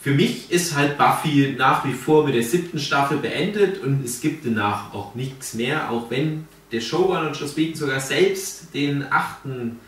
für 0.00 0.12
mich 0.12 0.50
ist 0.50 0.76
halt 0.76 0.96
Buffy 0.96 1.54
nach 1.58 1.84
wie 1.84 1.92
vor 1.92 2.24
mit 2.24 2.34
der 2.34 2.42
siebten 2.42 2.78
Staffel 2.78 3.18
beendet 3.18 3.82
und 3.82 4.04
es 4.04 4.20
gibt 4.20 4.46
danach 4.46 4.94
auch 4.94 5.14
nichts 5.14 5.54
mehr, 5.54 5.90
auch 5.90 6.10
wenn 6.10 6.46
der 6.70 6.80
Showrunner 6.80 7.32
Joss 7.32 7.56
Whedon 7.56 7.74
sogar 7.74 8.00
selbst 8.00 8.74
den 8.74 9.10
achten 9.10 9.80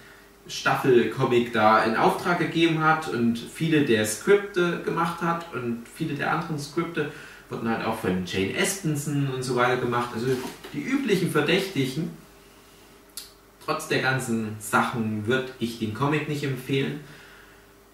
Staffel-Comic 0.48 1.52
da 1.52 1.84
in 1.84 1.96
Auftrag 1.96 2.38
gegeben 2.38 2.82
hat 2.82 3.08
und 3.08 3.38
viele 3.38 3.84
der 3.84 4.04
Skripte 4.04 4.82
gemacht 4.84 5.22
hat 5.22 5.46
und 5.54 5.82
viele 5.94 6.14
der 6.14 6.32
anderen 6.32 6.58
Skripte 6.58 7.12
wurden 7.48 7.68
halt 7.68 7.84
auch 7.84 7.98
von 7.98 8.24
Jane 8.26 8.54
Espenson 8.54 9.28
und 9.28 9.42
so 9.42 9.56
weiter 9.56 9.76
gemacht. 9.76 10.10
Also 10.14 10.26
die 10.72 10.82
üblichen 10.82 11.30
Verdächtigen. 11.30 12.10
Trotz 13.64 13.88
der 13.88 14.00
ganzen 14.00 14.56
Sachen 14.58 15.26
würde 15.26 15.50
ich 15.60 15.78
den 15.78 15.94
Comic 15.94 16.28
nicht 16.28 16.42
empfehlen. 16.44 17.00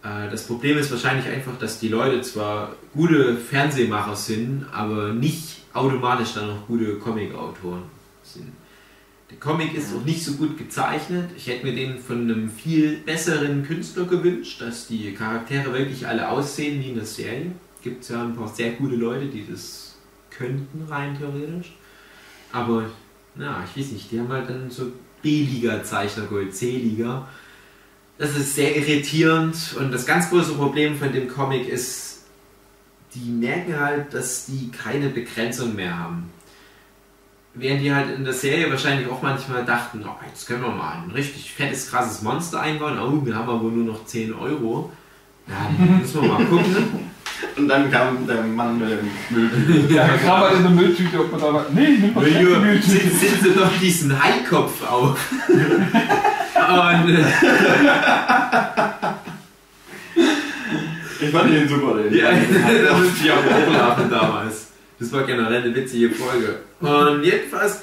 Äh, 0.06 0.30
Das 0.30 0.46
Problem 0.46 0.78
ist 0.78 0.90
wahrscheinlich 0.90 1.26
einfach, 1.26 1.58
dass 1.58 1.78
die 1.80 1.88
Leute 1.88 2.20
zwar 2.20 2.74
gute 2.94 3.36
Fernsehmacher 3.36 4.16
sind, 4.16 4.66
aber 4.72 5.12
nicht 5.12 5.62
automatisch 5.72 6.34
dann 6.34 6.48
noch 6.48 6.66
gute 6.66 6.98
Comicautoren 6.98 7.82
sind. 8.22 8.52
Der 9.30 9.38
Comic 9.38 9.74
ist 9.74 9.92
auch 9.94 10.04
nicht 10.04 10.24
so 10.24 10.34
gut 10.34 10.56
gezeichnet. 10.56 11.30
Ich 11.36 11.48
hätte 11.48 11.66
mir 11.66 11.74
den 11.74 11.98
von 11.98 12.20
einem 12.22 12.48
viel 12.48 12.98
besseren 12.98 13.64
Künstler 13.64 14.04
gewünscht, 14.04 14.60
dass 14.60 14.86
die 14.86 15.12
Charaktere 15.12 15.72
wirklich 15.72 16.06
alle 16.06 16.28
aussehen 16.28 16.80
wie 16.80 16.90
in 16.90 16.94
der 16.94 17.04
Serie. 17.04 17.50
Gibt 17.82 18.04
es 18.04 18.10
ja 18.10 18.22
ein 18.22 18.36
paar 18.36 18.48
sehr 18.48 18.72
gute 18.72 18.94
Leute, 18.94 19.26
die 19.26 19.44
das 19.50 19.96
könnten, 20.30 20.86
rein 20.88 21.18
theoretisch. 21.18 21.74
Aber, 22.52 22.84
na, 23.34 23.64
ich 23.64 23.80
weiß 23.80 23.92
nicht, 23.92 24.12
die 24.12 24.20
haben 24.20 24.28
halt 24.28 24.48
dann 24.48 24.70
so 24.70 24.92
B-Liga-Zeichner 25.22 26.26
geholt, 26.26 26.54
C-Liga. 26.54 27.28
Das 28.18 28.34
ist 28.34 28.54
sehr 28.54 28.74
irritierend 28.76 29.56
und 29.78 29.92
das 29.92 30.06
ganz 30.06 30.30
große 30.30 30.54
Problem 30.54 30.96
von 30.98 31.12
dem 31.12 31.28
Comic 31.28 31.68
ist, 31.68 32.22
die 33.14 33.30
merken 33.30 33.78
halt, 33.78 34.14
dass 34.14 34.46
die 34.46 34.70
keine 34.70 35.10
Begrenzung 35.10 35.74
mehr 35.74 35.98
haben. 35.98 36.30
Während 37.54 37.82
die 37.82 37.94
halt 37.94 38.14
in 38.14 38.24
der 38.24 38.32
Serie 38.32 38.70
wahrscheinlich 38.70 39.08
auch 39.08 39.22
manchmal 39.22 39.64
dachten, 39.64 40.02
oh, 40.06 40.14
jetzt 40.26 40.46
können 40.46 40.62
wir 40.62 40.70
mal 40.70 41.02
ein 41.04 41.10
richtig 41.10 41.52
fettes, 41.52 41.90
krasses 41.90 42.22
Monster 42.22 42.60
einbauen. 42.60 42.98
Oh, 42.98 43.24
wir 43.24 43.34
haben 43.34 43.48
aber 43.48 43.62
nur 43.68 43.84
noch 43.84 44.04
10 44.04 44.34
Euro. 44.34 44.90
Ja, 45.48 45.70
dann 45.78 45.98
müssen 46.00 46.22
wir 46.22 46.28
mal 46.28 46.44
gucken. 46.44 47.10
Und 47.56 47.68
dann 47.68 47.90
kam 47.90 48.26
der 48.26 48.42
Mann 48.42 48.78
mit 48.78 48.90
dem 48.90 49.08
Müll. 49.30 49.50
Ja, 49.94 50.06
da 50.06 50.16
kam 50.16 50.40
halt 50.40 50.56
in 50.56 50.62
der 50.62 50.70
Mülltüte, 50.70 51.20
ob 51.20 51.32
man 51.32 51.40
da 51.40 51.52
war. 51.54 51.66
Nee, 51.72 51.98
nimm 52.00 52.14
mal 52.14 52.24
die 52.24 52.32
Sind, 52.32 52.62
Mülltüte. 52.62 52.90
sind 52.90 53.42
sie 53.42 53.58
noch 53.60 53.78
diesen 53.78 54.22
Haikopf 54.22 54.82
auf. 54.90 55.18
Und 56.56 57.08
äh, 57.14 57.24
Ich 61.18 61.30
fand 61.30 61.50
den 61.52 61.68
super, 61.68 61.94
den. 62.02 62.14
ja, 62.14 62.30
da 62.88 62.96
musste 62.98 63.24
ich 63.24 63.30
auch 63.32 63.44
hochhaben 63.44 64.10
damals. 64.10 64.66
Das 64.98 65.12
war 65.12 65.24
generell 65.24 65.62
eine 65.62 65.74
witzige 65.74 66.10
Folge. 66.10 66.60
Und 66.80 67.24
jedenfalls, 67.24 67.80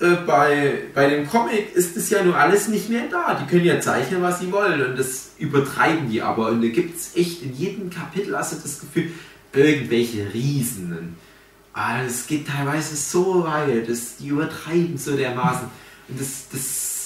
äh, 0.00 0.14
bei, 0.26 0.78
bei 0.94 1.08
dem 1.08 1.28
Comic 1.28 1.74
ist 1.74 1.96
das 1.96 2.10
ja 2.10 2.22
nur 2.22 2.36
alles 2.36 2.68
nicht 2.68 2.88
mehr 2.90 3.04
da. 3.10 3.34
Die 3.34 3.46
können 3.50 3.64
ja 3.64 3.80
zeichnen, 3.80 4.22
was 4.22 4.40
sie 4.40 4.52
wollen 4.52 4.82
und 4.84 4.98
das 4.98 5.30
übertreiben 5.38 6.10
die 6.10 6.22
aber. 6.22 6.48
Und 6.48 6.62
da 6.62 6.68
gibt 6.68 6.96
es 6.96 7.16
echt 7.16 7.42
in 7.42 7.54
jedem 7.54 7.90
Kapitel 7.90 8.36
hast 8.36 8.52
du 8.52 8.56
das 8.62 8.80
Gefühl, 8.80 9.10
irgendwelche 9.52 10.32
Riesen. 10.32 11.16
Ah, 11.72 12.02
das 12.04 12.26
geht 12.26 12.46
teilweise 12.48 12.96
so 12.96 13.44
weit, 13.44 13.88
das, 13.88 14.16
die 14.18 14.28
übertreiben 14.28 14.98
so 14.98 15.16
dermaßen. 15.16 15.68
Und 16.08 16.20
das, 16.20 16.48
das 16.52 16.97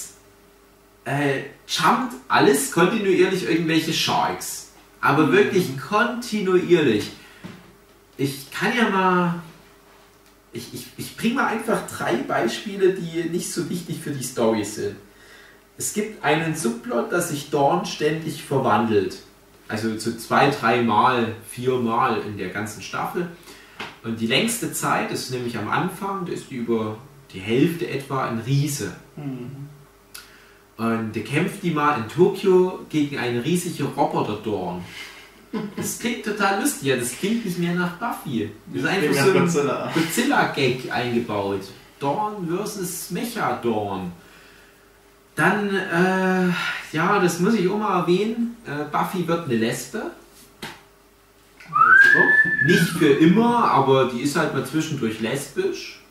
äh, 1.05 1.43
jumpt 1.67 2.13
alles 2.27 2.71
kontinuierlich 2.71 3.47
irgendwelche 3.47 3.93
Sharks. 3.93 4.71
Aber 5.01 5.31
wirklich 5.31 5.77
kontinuierlich. 5.77 7.11
Ich 8.17 8.51
kann 8.51 8.71
ja 8.77 8.89
mal. 8.89 9.35
Ich, 10.53 10.73
ich, 10.73 10.85
ich 10.97 11.17
bringe 11.17 11.35
mal 11.35 11.47
einfach 11.47 11.87
drei 11.87 12.13
Beispiele, 12.17 12.93
die 12.93 13.23
nicht 13.29 13.51
so 13.51 13.69
wichtig 13.69 13.99
für 13.99 14.11
die 14.11 14.23
Story 14.23 14.63
sind. 14.63 14.95
Es 15.77 15.93
gibt 15.93 16.23
einen 16.23 16.55
Subplot, 16.55 17.11
dass 17.11 17.29
sich 17.29 17.49
Dawn 17.49 17.85
ständig 17.85 18.43
verwandelt. 18.43 19.17
Also 19.67 19.95
zu 19.95 20.15
zwei, 20.17 20.51
dreimal, 20.51 21.33
viermal 21.49 22.21
in 22.21 22.37
der 22.37 22.49
ganzen 22.49 22.83
Staffel. 22.83 23.29
Und 24.03 24.19
die 24.19 24.27
längste 24.27 24.71
Zeit 24.71 25.11
ist 25.11 25.31
nämlich 25.31 25.57
am 25.57 25.69
Anfang, 25.69 26.25
da 26.27 26.33
ist 26.33 26.51
die 26.51 26.57
über 26.57 26.97
die 27.33 27.39
Hälfte 27.39 27.89
etwa 27.89 28.27
ein 28.27 28.39
Riese. 28.39 28.95
Und 30.77 31.13
der 31.13 31.23
kämpft 31.23 31.61
die 31.63 31.71
mal 31.71 31.97
in 31.97 32.09
Tokio 32.09 32.85
gegen 32.89 33.17
eine 33.17 33.43
riesige 33.43 33.83
Roboter-Dorn. 33.83 34.83
Das 35.75 35.99
klingt 35.99 36.25
total 36.25 36.61
lustig, 36.61 36.87
ja, 36.87 36.95
das 36.95 37.15
klingt 37.15 37.45
nicht 37.45 37.59
mehr 37.59 37.75
nach 37.75 37.91
Buffy. 37.97 38.49
Das 38.73 38.81
ist 38.81 38.87
einfach 38.87 39.23
so 39.23 39.31
ein 39.31 39.39
Godzilla. 39.39 39.91
Godzilla-Gag 39.93 40.91
eingebaut. 40.91 41.61
Dawn 41.99 42.47
versus 42.47 43.11
Mecha-Dawn. 43.11 44.11
Dann, 45.35 45.69
äh, 45.75 46.47
ja, 46.95 47.19
das 47.19 47.39
muss 47.39 47.53
ich 47.53 47.69
auch 47.69 47.77
mal 47.77 47.99
erwähnen. 47.99 48.57
Äh, 48.65 48.85
Buffy 48.91 49.27
wird 49.27 49.45
eine 49.45 49.55
Lesbe. 49.55 50.11
Nicht 52.65 52.89
für 52.89 53.13
immer, 53.13 53.65
aber 53.65 54.09
die 54.09 54.21
ist 54.21 54.35
halt 54.35 54.53
mal 54.53 54.65
zwischendurch 54.65 55.19
lesbisch. 55.21 56.01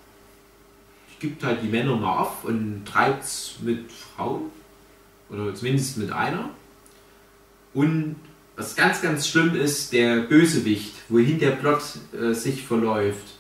Die 1.11 1.27
gibt 1.27 1.45
halt 1.45 1.63
die 1.63 1.69
Männer 1.69 1.97
mal 1.97 2.19
auf 2.19 2.45
und 2.45 2.85
treibt's 2.85 3.57
mit 3.61 3.91
Frauen. 4.17 4.51
Oder 5.31 5.55
zumindest 5.55 5.97
mit 5.99 6.13
einer. 6.13 6.51
Und 7.75 8.17
was 8.57 8.77
ganz, 8.77 9.01
ganz 9.01 9.27
schlimm 9.27 9.55
ist, 9.55 9.93
der 9.93 10.21
Bösewicht, 10.23 10.95
wohin 11.09 11.39
der 11.39 11.53
Plot 11.53 11.83
äh, 12.13 12.35
sich 12.35 12.63
verläuft. 12.63 13.39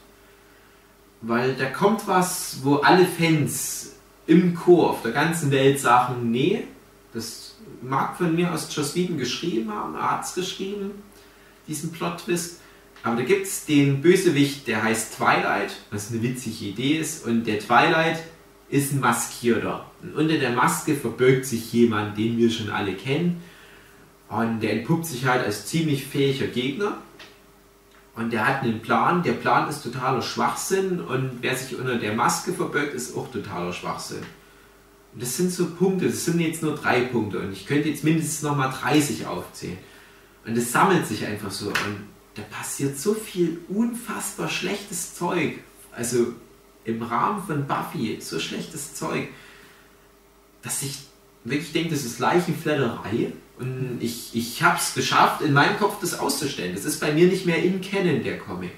Weil 1.20 1.55
da 1.55 1.66
kommt 1.66 2.09
was, 2.09 2.59
wo 2.62 2.77
alle 2.77 3.07
Fans 3.07 3.93
im 4.27 4.55
Chor 4.55 4.90
auf 4.90 5.03
der 5.03 5.12
ganzen 5.12 5.51
Welt 5.51 5.78
sagen, 5.78 6.31
nee, 6.31 6.65
das 7.12 7.57
mag 7.82 8.16
von 8.16 8.35
mir 8.35 8.53
aus 8.53 8.74
Joss 8.74 8.94
Whedon 8.94 9.19
geschrieben 9.19 9.73
haben, 9.73 9.97
es 10.23 10.35
geschrieben, 10.35 10.93
diesen 11.69 11.93
Plot-Twist. 11.93 12.61
Aber 13.03 13.16
da 13.16 13.23
gibt 13.23 13.47
es 13.47 13.66
den 13.66 14.01
Bösewicht, 14.01 14.66
der 14.69 14.82
heißt 14.82 15.16
Twilight, 15.16 15.74
was 15.90 16.11
eine 16.11 16.23
witzige 16.23 16.66
Idee 16.66 16.99
ist. 16.99 17.27
Und 17.27 17.44
der 17.44 17.59
Twilight 17.59 18.23
ist 18.73 18.93
ein 18.93 19.01
Maskierter. 19.01 19.85
Und 20.03 20.15
unter 20.15 20.39
der 20.39 20.51
Maske 20.51 20.97
verbirgt 20.97 21.44
sich 21.44 21.73
jemand, 21.74 22.16
den 22.16 22.39
wir 22.39 22.51
schon 22.51 22.70
alle 22.70 22.94
kennen. 22.94 23.43
Und 24.31 24.61
der 24.61 24.73
entpuppt 24.73 25.05
sich 25.05 25.27
halt 25.27 25.44
als 25.44 25.66
ziemlich 25.66 26.07
fähiger 26.07 26.47
Gegner. 26.47 26.97
Und 28.16 28.32
der 28.32 28.47
hat 28.47 28.62
einen 28.62 28.81
Plan. 28.81 29.23
Der 29.23 29.35
Plan 29.35 29.69
ist 29.69 29.82
totaler 29.82 30.23
Schwachsinn. 30.23 31.01
Und 31.01 31.43
wer 31.43 31.55
sich 31.55 31.78
unter 31.78 31.97
der 31.97 32.15
Maske 32.15 32.55
verbirgt, 32.55 32.94
ist 32.94 33.15
auch 33.15 33.31
totaler 33.31 33.74
Schwachsinn. 33.74 34.23
Und 35.12 35.23
das 35.23 35.36
sind 35.36 35.53
so 35.53 35.66
Punkte. 35.66 36.07
Das 36.07 36.24
sind 36.24 36.40
jetzt 36.40 36.62
nur 36.62 36.74
drei 36.74 37.03
Punkte. 37.03 37.40
Und 37.40 37.53
ich 37.53 37.66
könnte 37.66 37.90
jetzt 37.90 38.05
mindestens 38.05 38.40
nochmal 38.40 38.73
30 38.73 39.27
aufzählen. 39.27 39.78
Und 40.47 40.57
es 40.57 40.73
sammelt 40.73 41.07
sich 41.07 41.27
einfach 41.27 41.51
so. 41.51 41.66
Und 41.66 42.09
da 42.36 42.43
passiert 42.51 42.99
so 42.99 43.12
viel 43.12 43.59
unfassbar 43.69 44.49
schlechtes 44.49 45.15
Zeug. 45.15 45.59
Also 45.94 46.32
im 46.85 47.03
Rahmen 47.03 47.43
von 47.43 47.67
Buffy 47.67 48.19
so 48.21 48.39
schlechtes 48.39 48.95
Zeug, 48.95 49.29
dass 50.63 50.83
ich 50.83 50.99
wirklich 51.45 51.73
denke, 51.73 51.91
das 51.91 52.05
ist 52.05 52.19
Leichenfledderei. 52.19 53.33
Und 53.59 53.99
ich, 54.01 54.35
ich 54.35 54.63
habe 54.63 54.79
es 54.79 54.95
geschafft, 54.95 55.43
in 55.43 55.53
meinem 55.53 55.79
Kopf 55.79 56.01
das 56.01 56.19
auszustellen. 56.19 56.75
Das 56.75 56.85
ist 56.85 57.01
bei 57.01 57.13
mir 57.13 57.27
nicht 57.27 57.47
mehr 57.47 57.63
in 57.63 57.81
Canon, 57.81 58.23
der 58.23 58.39
Comic. 58.39 58.73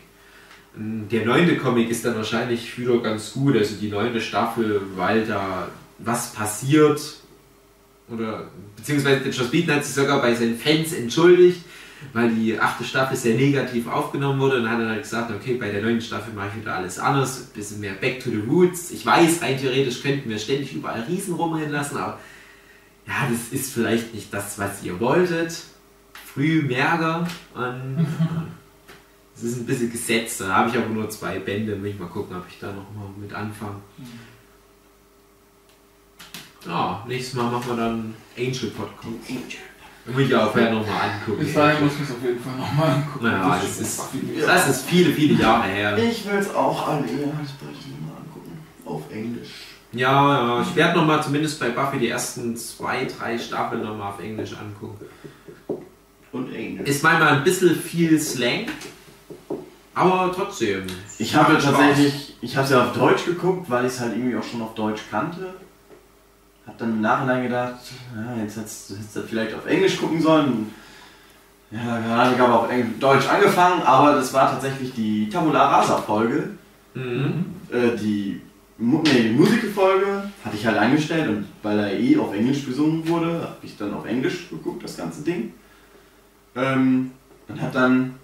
Und 0.76 1.09
Der 1.10 1.24
neunte 1.24 1.56
Comic 1.56 1.89
ist 1.90 2.05
dann 2.05 2.16
wahrscheinlich 2.16 2.76
wieder 2.78 2.98
ganz 2.98 3.32
gut, 3.32 3.56
also 3.56 3.76
die 3.76 3.89
neunte 3.89 4.20
Staffel, 4.20 4.82
weil 4.97 5.24
da 5.24 5.68
was 5.98 6.32
passiert. 6.32 7.01
Oder 8.09 8.48
beziehungsweise 8.76 9.20
der 9.20 9.32
Joss 9.32 9.52
Whedon 9.52 9.76
hat 9.76 9.85
sich 9.85 9.94
sogar 9.94 10.20
bei 10.20 10.35
seinen 10.35 10.59
Fans 10.59 10.93
entschuldigt, 10.93 11.60
weil 12.12 12.30
die 12.30 12.58
achte 12.58 12.84
Staffel 12.84 13.16
sehr 13.16 13.34
negativ 13.34 13.86
aufgenommen 13.86 14.40
wurde 14.40 14.56
und 14.56 14.64
dann 14.64 14.72
hat 14.72 14.80
er 14.80 14.88
halt 14.90 15.02
gesagt, 15.02 15.30
okay, 15.30 15.54
bei 15.54 15.70
der 15.70 15.82
neunten 15.82 16.00
Staffel 16.00 16.32
mache 16.34 16.48
ich 16.52 16.60
wieder 16.60 16.74
alles 16.74 16.98
anders, 16.98 17.40
ein 17.40 17.54
bisschen 17.54 17.80
mehr 17.80 17.94
back 17.94 18.20
to 18.20 18.30
the 18.30 18.42
roots. 18.48 18.90
Ich 18.90 19.04
weiß, 19.04 19.42
rein 19.42 19.58
theoretisch 19.58 20.02
könnten 20.02 20.28
wir 20.28 20.38
ständig 20.38 20.74
überall 20.74 21.02
Riesen 21.02 21.34
rumrennen 21.34 21.70
lassen, 21.70 21.96
aber 21.96 22.18
ja, 23.06 23.28
das 23.30 23.52
ist 23.52 23.72
vielleicht 23.72 24.14
nicht 24.14 24.32
das, 24.32 24.58
was 24.58 24.82
ihr 24.82 24.98
wolltet. 25.00 25.62
Früh 26.32 26.62
Merger 26.62 27.26
und 27.54 28.06
es 29.36 29.42
ist 29.42 29.58
ein 29.58 29.66
bisschen 29.66 29.92
gesetzt. 29.92 30.40
Da 30.40 30.48
habe 30.48 30.70
ich 30.70 30.76
aber 30.76 30.88
nur 30.88 31.08
zwei 31.10 31.38
Bände, 31.38 31.80
will 31.80 31.90
ich 31.90 31.98
mal 31.98 32.08
gucken, 32.08 32.36
ob 32.36 32.44
ich 32.48 32.58
da 32.58 32.68
nochmal 32.68 33.08
mit 33.20 33.32
anfange. 33.32 33.80
Ja, 36.66 37.04
nächstes 37.06 37.34
Mal 37.34 37.50
machen 37.50 37.68
wir 37.68 37.76
dann 37.76 38.14
Angel 38.36 38.70
Podcast. 38.70 39.14
Muss 40.06 40.22
ich 40.22 40.35
auch 40.35 40.52
vorher 40.52 40.70
nochmal 40.70 41.10
angucken. 41.10 41.39
Bis 41.39 41.55
dahin 41.55 41.85
muss 41.85 41.94
ich 41.94 42.02
es 42.02 42.10
auf 42.10 42.22
jeden 42.22 42.40
Fall 42.40 42.56
nochmal 42.56 42.90
angucken. 42.90 43.24
Naja, 43.24 43.60
das 43.62 43.81
ist, 43.81 44.02
das 44.47 44.68
ist 44.68 44.85
viele, 44.86 45.12
viele 45.12 45.40
Jahre 45.40 45.68
her. 45.68 45.97
Ich 45.98 46.26
will 46.26 46.39
es 46.39 46.55
auch 46.55 46.89
alle 46.89 47.06
eher 47.06 47.26
mal 47.26 47.32
angucken. 47.32 48.59
Auf 48.85 49.10
Englisch. 49.10 49.48
Ja, 49.93 50.59
ja, 50.59 50.62
ich 50.62 50.74
werde 50.74 50.98
nochmal 50.98 51.22
zumindest 51.22 51.59
bei 51.60 51.70
Buffy 51.70 51.98
die 51.98 52.09
ersten 52.09 52.56
zwei, 52.56 53.06
drei 53.06 53.39
Staffeln 53.39 53.82
nochmal 53.82 54.12
auf 54.12 54.20
Englisch 54.20 54.52
angucken. 54.52 55.06
Und 56.32 56.52
Englisch. 56.52 56.89
Ist 56.89 57.02
manchmal 57.02 57.28
ein 57.28 57.44
bisschen 57.44 57.74
viel 57.76 58.20
Slang, 58.20 58.66
aber 59.94 60.32
trotzdem. 60.35 60.86
Ich 61.18 61.35
habe 61.36 61.56
tatsächlich, 61.59 62.35
ich 62.40 62.56
habe 62.56 62.64
es 62.64 62.72
ja 62.72 62.85
auf 62.85 62.93
Deutsch 62.93 63.24
geguckt, 63.24 63.70
weil 63.70 63.86
ich 63.86 63.93
es 63.93 64.01
halt 64.01 64.16
irgendwie 64.16 64.36
auch 64.36 64.43
schon 64.43 64.60
auf 64.60 64.74
Deutsch 64.74 65.02
kannte. 65.10 65.55
Hab 66.66 66.78
dann 66.78 66.90
im 66.90 67.00
Nachhinein 67.02 67.42
gedacht, 67.42 67.74
ja, 68.16 68.42
jetzt 68.42 68.56
hättest 68.56 68.90
du 68.90 68.94
hättest 68.94 69.28
vielleicht 69.28 69.54
auf 69.54 69.66
Englisch 69.66 69.98
gucken 69.98 70.20
sollen. 70.20 70.72
Ja, 71.70 71.98
dann 71.98 72.08
habe 72.08 72.34
ich 72.34 72.40
aber 72.40 72.60
auf 72.60 72.68
Deutsch 73.00 73.28
angefangen, 73.28 73.82
aber 73.82 74.12
das 74.12 74.32
war 74.32 74.50
tatsächlich 74.50 74.94
die 74.94 75.28
Tabula 75.28 75.68
Rasa 75.68 75.98
Folge. 75.98 76.50
Mhm. 76.94 77.46
Äh, 77.70 77.96
die, 77.98 78.40
nee, 78.78 79.22
die 79.22 79.30
Musikfolge 79.30 80.30
hatte 80.44 80.56
ich 80.56 80.64
halt 80.64 80.78
eingestellt 80.78 81.28
und 81.28 81.46
weil 81.62 81.78
er 81.78 81.98
eh 81.98 82.16
auf 82.16 82.32
Englisch 82.32 82.64
gesungen 82.64 83.06
wurde, 83.08 83.40
habe 83.42 83.56
ich 83.62 83.76
dann 83.76 83.92
auf 83.92 84.06
Englisch 84.06 84.48
geguckt, 84.48 84.84
das 84.84 84.96
ganze 84.96 85.22
Ding. 85.22 85.52
Ähm, 86.56 87.10
und 87.48 87.60
habe 87.60 87.72
dann 87.72 88.14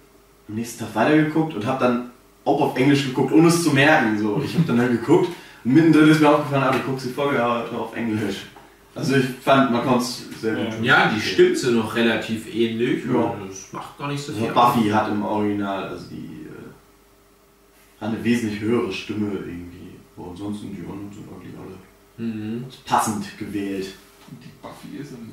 am 0.47 0.55
nächsten 0.55 0.79
Tag 0.79 0.95
weitergeguckt 0.95 1.53
und 1.53 1.65
habe 1.65 1.83
dann 1.83 2.11
auch 2.45 2.61
auf 2.61 2.77
Englisch 2.77 3.05
geguckt, 3.05 3.31
ohne 3.31 3.49
es 3.49 3.63
zu 3.63 3.71
merken. 3.71 4.17
So. 4.17 4.41
Ich 4.43 4.55
habe 4.55 4.65
dann 4.65 4.79
halt 4.79 4.91
geguckt 4.91 5.29
und 5.63 5.73
mittendrin 5.73 6.09
ist 6.09 6.19
mir 6.21 6.29
aufgefallen, 6.29 6.63
ah, 6.63 6.71
du 6.71 6.79
guckst 6.79 7.05
die 7.05 7.09
Folge 7.11 7.41
aber 7.43 7.79
auf 7.79 7.95
Englisch. 7.95 8.45
Also 8.93 9.15
ich 9.15 9.25
fand, 9.25 9.71
man 9.71 9.83
konnte 9.85 10.03
es 10.03 10.23
sehr 10.41 10.55
gut. 10.55 10.83
Ja, 10.83 11.09
die 11.15 11.21
Stimmen 11.21 11.55
sind 11.55 11.75
noch 11.77 11.95
relativ 11.95 12.53
ähnlich 12.53 13.05
Ja. 13.05 13.13
und 13.21 13.49
das 13.49 13.71
macht 13.71 13.97
gar 13.97 14.07
nicht 14.09 14.21
so 14.21 14.33
Also 14.33 14.43
viel. 14.45 14.53
Buffy 14.53 14.89
hat 14.89 15.09
im 15.11 15.23
Original, 15.23 15.83
also 15.87 16.07
die 16.09 16.47
äh, 16.49 18.01
hat 18.01 18.09
eine 18.09 18.23
wesentlich 18.23 18.59
höhere 18.59 18.91
Stimme 18.91 19.31
irgendwie. 19.33 19.95
Aber 20.17 20.31
ansonsten 20.31 20.75
die 20.75 20.81
anderen 20.81 21.11
sind 21.13 21.25
eigentlich 21.31 21.53
alle 21.57 21.77
Mhm. 22.17 22.65
passend 22.85 23.37
gewählt. 23.39 23.93
Die 24.29 24.49
Buffy 24.61 24.97
ist 25.01 25.13
und 25.13 25.31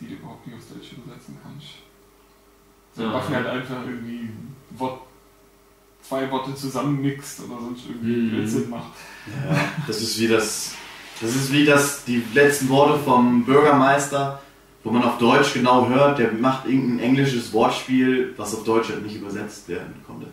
die 0.00 0.06
du 0.08 0.14
überhaupt 0.14 0.46
nicht 0.46 0.56
aufs 0.56 0.68
Deutsche 0.68 0.96
übersetzen 0.96 1.36
kannst. 1.42 1.66
So 2.96 3.02
Ja. 3.04 3.12
Buffy 3.12 3.32
halt 3.34 3.46
einfach 3.46 3.86
irgendwie 3.86 4.28
Wort, 4.70 5.02
zwei 6.10 6.30
Worte 6.30 6.54
zusammenmixt 6.56 7.40
oder 7.40 7.60
sonst 7.60 7.82
irgendwie 7.88 8.12
Mhm. 8.20 8.30
Blödsinn 8.30 8.68
macht. 8.68 8.90
Ja, 9.48 9.56
das 9.86 10.00
ist 10.02 10.18
wie 10.18 10.26
das. 10.28 10.72
Das 11.22 11.34
ist 11.36 11.52
wie 11.52 11.64
das, 11.64 12.04
die 12.04 12.22
letzten 12.34 12.68
Worte 12.68 12.98
vom 13.04 13.44
Bürgermeister, 13.44 14.40
wo 14.82 14.90
man 14.90 15.04
auf 15.04 15.18
Deutsch 15.18 15.52
genau 15.54 15.88
hört, 15.88 16.18
der 16.18 16.32
macht 16.32 16.66
irgendein 16.66 16.98
englisches 17.10 17.52
Wortspiel, 17.52 18.34
was 18.38 18.54
auf 18.54 18.64
Deutsch 18.64 18.88
halt 18.88 19.04
nicht 19.04 19.16
übersetzt 19.16 19.68
werden 19.68 19.94
konnte. 20.06 20.26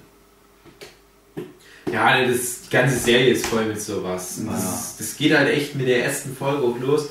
Ja, 1.91 2.25
das, 2.25 2.61
die 2.63 2.69
ganze 2.69 2.97
Serie 2.97 3.33
ist 3.33 3.45
voll 3.47 3.65
mit 3.65 3.79
sowas. 3.81 4.41
Ja. 4.45 4.51
Das, 4.51 4.97
das 4.97 5.15
geht 5.17 5.37
halt 5.37 5.49
echt 5.49 5.75
mit 5.75 5.87
der 5.87 6.03
ersten 6.05 6.35
Folge 6.35 6.63
auch 6.63 6.79
los. 6.79 7.09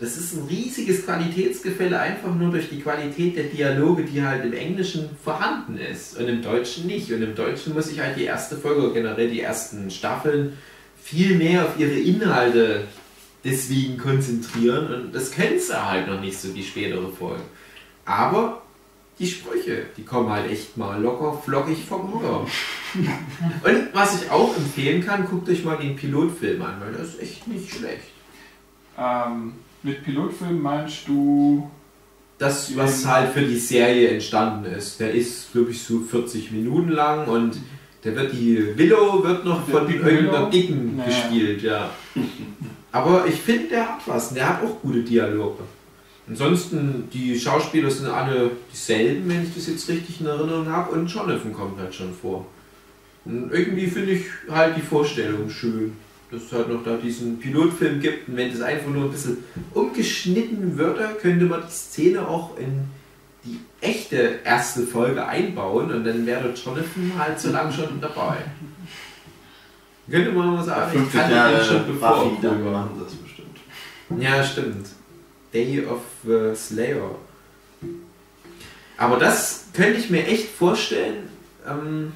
Das 0.00 0.16
ist 0.16 0.34
ein 0.34 0.46
riesiges 0.48 1.04
Qualitätsgefälle, 1.04 1.98
einfach 1.98 2.34
nur 2.34 2.50
durch 2.50 2.68
die 2.68 2.80
Qualität 2.80 3.36
der 3.36 3.44
Dialoge, 3.44 4.04
die 4.04 4.22
halt 4.22 4.44
im 4.44 4.52
Englischen 4.52 5.10
vorhanden 5.22 5.78
ist 5.78 6.18
und 6.18 6.28
im 6.28 6.42
Deutschen 6.42 6.86
nicht. 6.86 7.12
Und 7.12 7.22
im 7.22 7.34
Deutschen 7.34 7.74
muss 7.74 7.90
ich 7.90 8.00
halt 8.00 8.16
die 8.16 8.24
erste 8.24 8.56
Folge, 8.56 8.82
oder 8.82 8.94
generell 8.94 9.30
die 9.30 9.40
ersten 9.40 9.90
Staffeln, 9.90 10.54
viel 11.00 11.36
mehr 11.36 11.64
auf 11.64 11.78
ihre 11.78 11.92
Inhalte 11.92 12.84
deswegen 13.44 13.98
konzentrieren 13.98 14.92
und 14.92 15.14
das 15.14 15.30
können 15.30 15.58
sie 15.58 15.74
halt 15.74 16.08
noch 16.08 16.20
nicht 16.20 16.40
so, 16.40 16.48
die 16.48 16.64
spätere 16.64 17.08
Folge. 17.10 17.42
Aber 18.06 18.62
die 19.18 19.26
Sprüche, 19.26 19.86
die 19.96 20.02
kommen 20.02 20.30
halt 20.30 20.50
echt 20.50 20.76
mal 20.76 21.00
locker 21.00 21.40
flockig 21.44 21.84
vom 21.84 22.12
Hocker. 22.12 22.40
und 23.64 23.88
was 23.92 24.20
ich 24.20 24.30
auch 24.30 24.56
empfehlen 24.56 25.04
kann, 25.04 25.26
guckt 25.26 25.48
euch 25.48 25.62
mal 25.62 25.76
den 25.76 25.94
Pilotfilm 25.94 26.62
an, 26.62 26.80
weil 26.80 26.92
das 26.92 27.08
ist 27.10 27.22
echt 27.22 27.46
nicht 27.46 27.70
schlecht. 27.70 28.10
Ähm, 28.98 29.52
mit 29.84 30.02
Pilotfilm 30.04 30.60
meinst 30.60 31.06
du. 31.06 31.70
Das, 32.36 32.76
was 32.76 33.06
halt 33.06 33.32
für 33.32 33.42
die 33.42 33.56
Serie 33.58 34.08
entstanden 34.08 34.64
ist, 34.64 34.98
der 34.98 35.12
ist, 35.12 35.52
glaube 35.52 35.70
ich, 35.70 35.80
so 35.80 36.00
40 36.00 36.50
Minuten 36.50 36.90
lang 36.90 37.28
und 37.28 37.56
der 38.02 38.16
wird 38.16 38.32
die 38.32 38.76
Willow 38.76 39.22
wird 39.22 39.44
noch 39.44 39.64
Der 39.66 39.76
von 39.76 39.86
dicken 39.86 40.06
irgendeiner? 40.08 40.50
Dicken 40.50 40.96
Naja. 40.96 41.08
gespielt, 41.08 41.62
ja. 41.62 41.90
Aber 42.90 43.26
ich 43.26 43.36
finde, 43.36 43.68
der 43.68 43.88
hat 43.88 44.00
was. 44.06 44.28
und 44.30 44.36
Der 44.36 44.48
hat 44.48 44.64
auch 44.64 44.80
gute 44.82 45.02
Dialoge. 45.02 45.62
Ansonsten, 46.28 47.08
die 47.12 47.38
Schauspieler 47.38 47.90
sind 47.90 48.08
alle 48.08 48.50
dieselben, 48.72 49.28
wenn 49.28 49.44
ich 49.44 49.54
das 49.54 49.68
jetzt 49.68 49.88
richtig 49.88 50.20
in 50.20 50.26
Erinnerung 50.26 50.66
habe, 50.68 50.90
und 50.92 51.06
Jonathan 51.06 51.52
kommt 51.52 51.78
halt 51.78 51.94
schon 51.94 52.12
vor. 52.14 52.46
Und 53.24 53.50
irgendwie 53.52 53.86
finde 53.86 54.12
ich 54.12 54.24
halt 54.50 54.76
die 54.76 54.82
Vorstellung 54.82 55.48
schön, 55.48 55.92
dass 56.34 56.44
es 56.44 56.52
halt 56.52 56.68
noch 56.68 56.82
da 56.84 56.96
diesen 56.96 57.38
Pilotfilm 57.38 58.00
gibt. 58.00 58.28
Und 58.28 58.36
wenn 58.36 58.50
das 58.50 58.60
einfach 58.60 58.90
nur 58.90 59.04
ein 59.04 59.10
bisschen 59.10 59.38
umgeschnitten 59.72 60.76
würde, 60.76 61.16
könnte 61.20 61.44
man 61.44 61.62
die 61.66 61.72
Szene 61.72 62.26
auch 62.26 62.58
in 62.58 62.88
die 63.44 63.60
echte 63.80 64.40
erste 64.44 64.82
Folge 64.82 65.26
einbauen 65.26 65.92
und 65.92 66.04
dann 66.04 66.26
wäre 66.26 66.52
Jonathan 66.54 67.12
halt 67.18 67.38
so 67.38 67.50
lange 67.50 67.72
schon 67.72 68.00
dabei. 68.00 68.38
Könnte 70.10 70.32
man 70.32 70.54
mal 70.54 70.64
sagen, 70.64 70.90
ich 70.92 71.00
50 71.00 71.20
kann 71.20 71.30
den 71.30 71.36
Jahre 71.36 71.64
schon 71.64 71.86
bevor 71.86 72.24
Buffy, 72.24 72.42
dann 72.42 72.72
machen 72.72 73.02
das 73.02 73.14
bestimmt. 73.14 73.58
ja, 74.18 74.44
stimmt. 74.44 74.86
Day 75.52 75.84
of 75.86 76.00
the 76.24 76.54
Slayer. 76.54 77.14
Aber 78.96 79.18
das 79.18 79.66
könnte 79.72 79.98
ich 79.98 80.10
mir 80.10 80.26
echt 80.26 80.48
vorstellen, 80.50 81.28
ähm, 81.66 82.12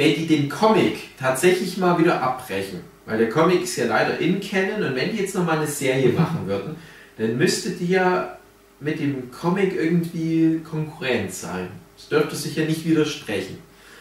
wenn 0.00 0.14
die 0.14 0.26
den 0.26 0.48
Comic 0.48 1.18
tatsächlich 1.18 1.76
mal 1.76 1.98
wieder 1.98 2.22
abbrechen. 2.22 2.80
Weil 3.04 3.18
der 3.18 3.28
Comic 3.28 3.62
ist 3.64 3.76
ja 3.76 3.84
leider 3.84 4.18
in 4.18 4.40
Canon 4.40 4.82
und 4.82 4.96
wenn 4.96 5.12
die 5.12 5.18
jetzt 5.18 5.34
nochmal 5.34 5.58
eine 5.58 5.66
Serie 5.66 6.08
machen 6.08 6.46
würden, 6.46 6.76
dann 7.18 7.36
müsste 7.36 7.68
die 7.70 7.88
ja 7.88 8.38
mit 8.80 8.98
dem 8.98 9.30
Comic 9.30 9.76
irgendwie 9.76 10.62
Konkurrent 10.68 11.34
sein. 11.34 11.68
Es 11.98 12.08
dürfte 12.08 12.34
sich 12.34 12.56
ja 12.56 12.64
nicht 12.64 12.86
widersprechen. 12.86 13.58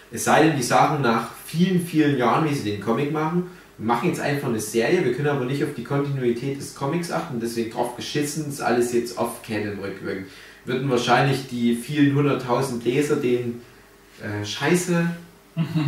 Es 0.09 0.23
sei 0.23 0.43
denn, 0.43 0.55
die 0.55 0.63
sagen 0.63 1.01
nach 1.01 1.31
vielen, 1.45 1.85
vielen 1.85 2.17
Jahren, 2.17 2.49
wie 2.49 2.55
sie 2.55 2.71
den 2.71 2.79
Comic 2.79 3.11
machen, 3.11 3.47
wir 3.77 3.87
machen 3.87 4.07
jetzt 4.07 4.21
einfach 4.21 4.47
eine 4.47 4.61
Serie, 4.61 5.03
wir 5.03 5.13
können 5.13 5.27
aber 5.27 5.43
nicht 5.43 5.65
auf 5.65 5.73
die 5.75 5.83
Kontinuität 5.83 6.57
des 6.57 6.75
Comics 6.75 7.11
achten, 7.11 7.41
deswegen 7.41 7.71
drauf 7.71 7.97
geschissen, 7.97 8.47
ist 8.47 8.61
alles 8.61 8.93
jetzt 8.93 9.17
off-canon 9.17 9.79
rückwirkend. 9.79 10.27
Würden 10.63 10.89
wahrscheinlich 10.89 11.47
die 11.47 11.75
vielen 11.75 12.15
hunderttausend 12.15 12.85
Leser 12.85 13.17
den 13.17 13.61
äh, 14.23 14.45
Scheiße 14.45 15.09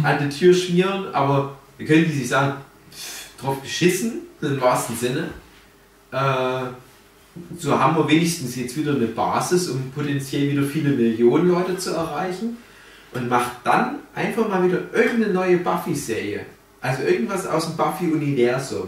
an 0.04 0.18
die 0.20 0.30
Tür 0.36 0.54
schmieren, 0.54 1.14
aber 1.14 1.58
wir 1.78 1.86
können 1.86 2.06
die 2.06 2.12
sich 2.12 2.30
sagen, 2.30 2.58
drauf 3.40 3.62
geschissen, 3.62 4.22
im 4.42 4.62
wahrsten 4.62 4.96
Sinne. 4.96 5.30
Äh, 6.12 6.72
so 7.58 7.80
haben 7.80 7.96
wir 7.96 8.08
wenigstens 8.10 8.56
jetzt 8.56 8.76
wieder 8.76 8.94
eine 8.94 9.08
Basis, 9.08 9.70
um 9.70 9.92
potenziell 9.92 10.52
wieder 10.52 10.64
viele 10.64 10.90
Millionen 10.90 11.50
Leute 11.50 11.78
zu 11.78 11.92
erreichen 11.92 12.58
und 13.14 13.30
macht 13.30 13.52
dann 13.64 14.00
einfach 14.14 14.48
mal 14.48 14.66
wieder 14.66 14.80
irgendeine 14.94 15.34
neue 15.34 15.58
Buffy-Serie. 15.58 16.46
Also 16.82 17.04
irgendwas 17.04 17.46
aus 17.48 17.68
dem 17.68 17.78
Buffy-Universum. 17.78 18.88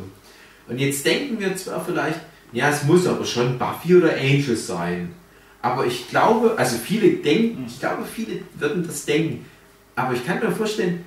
Und 0.67 0.79
jetzt 0.79 1.05
denken 1.05 1.39
wir 1.39 1.55
zwar 1.55 1.83
vielleicht, 1.83 2.19
ja, 2.51 2.69
es 2.69 2.83
muss 2.83 3.07
aber 3.07 3.25
schon 3.25 3.57
Buffy 3.57 3.95
oder 3.95 4.13
Angel 4.13 4.55
sein. 4.55 5.13
Aber 5.61 5.85
ich 5.85 6.09
glaube, 6.09 6.55
also 6.57 6.77
viele 6.77 7.09
denken, 7.17 7.65
ich 7.67 7.79
glaube, 7.79 8.03
viele 8.05 8.41
würden 8.55 8.85
das 8.85 9.05
denken. 9.05 9.45
Aber 9.95 10.13
ich 10.13 10.25
kann 10.25 10.39
mir 10.39 10.51
vorstellen, 10.51 11.03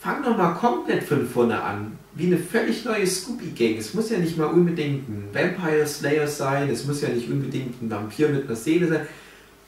fang 0.00 0.22
doch 0.22 0.36
mal 0.36 0.52
komplett 0.54 1.02
von 1.04 1.26
vorne 1.28 1.62
an. 1.62 1.98
Wie 2.14 2.26
eine 2.26 2.38
völlig 2.38 2.84
neue 2.84 3.06
Scooby-Gang. 3.06 3.76
Es 3.76 3.94
muss 3.94 4.10
ja 4.10 4.18
nicht 4.18 4.36
mal 4.36 4.46
unbedingt 4.46 5.08
ein 5.08 5.28
Vampire 5.32 5.86
Slayer 5.86 6.26
sein, 6.26 6.68
es 6.70 6.84
muss 6.84 7.02
ja 7.02 7.08
nicht 7.08 7.28
unbedingt 7.30 7.80
ein 7.82 7.90
Vampir 7.90 8.28
mit 8.30 8.46
einer 8.46 8.56
Seele 8.56 8.88
sein. 8.88 9.06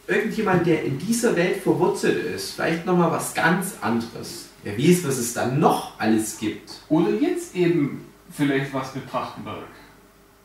Irgendjemand, 0.08 0.66
der 0.66 0.82
in 0.82 0.98
dieser 0.98 1.36
Welt 1.36 1.58
verwurzelt 1.62 2.24
ist, 2.34 2.52
vielleicht 2.52 2.84
nochmal 2.84 3.12
was 3.12 3.34
ganz 3.34 3.74
anderes. 3.80 4.46
Wer 4.64 4.76
weiß, 4.76 5.06
was 5.06 5.18
es 5.18 5.34
dann 5.34 5.60
noch 5.60 5.98
alles 6.00 6.38
gibt. 6.38 6.70
Oder 6.88 7.10
jetzt 7.10 7.54
eben 7.54 8.04
vielleicht 8.30 8.72
was 8.74 8.94
mit 8.94 9.08
Trachtenberg. 9.08 9.64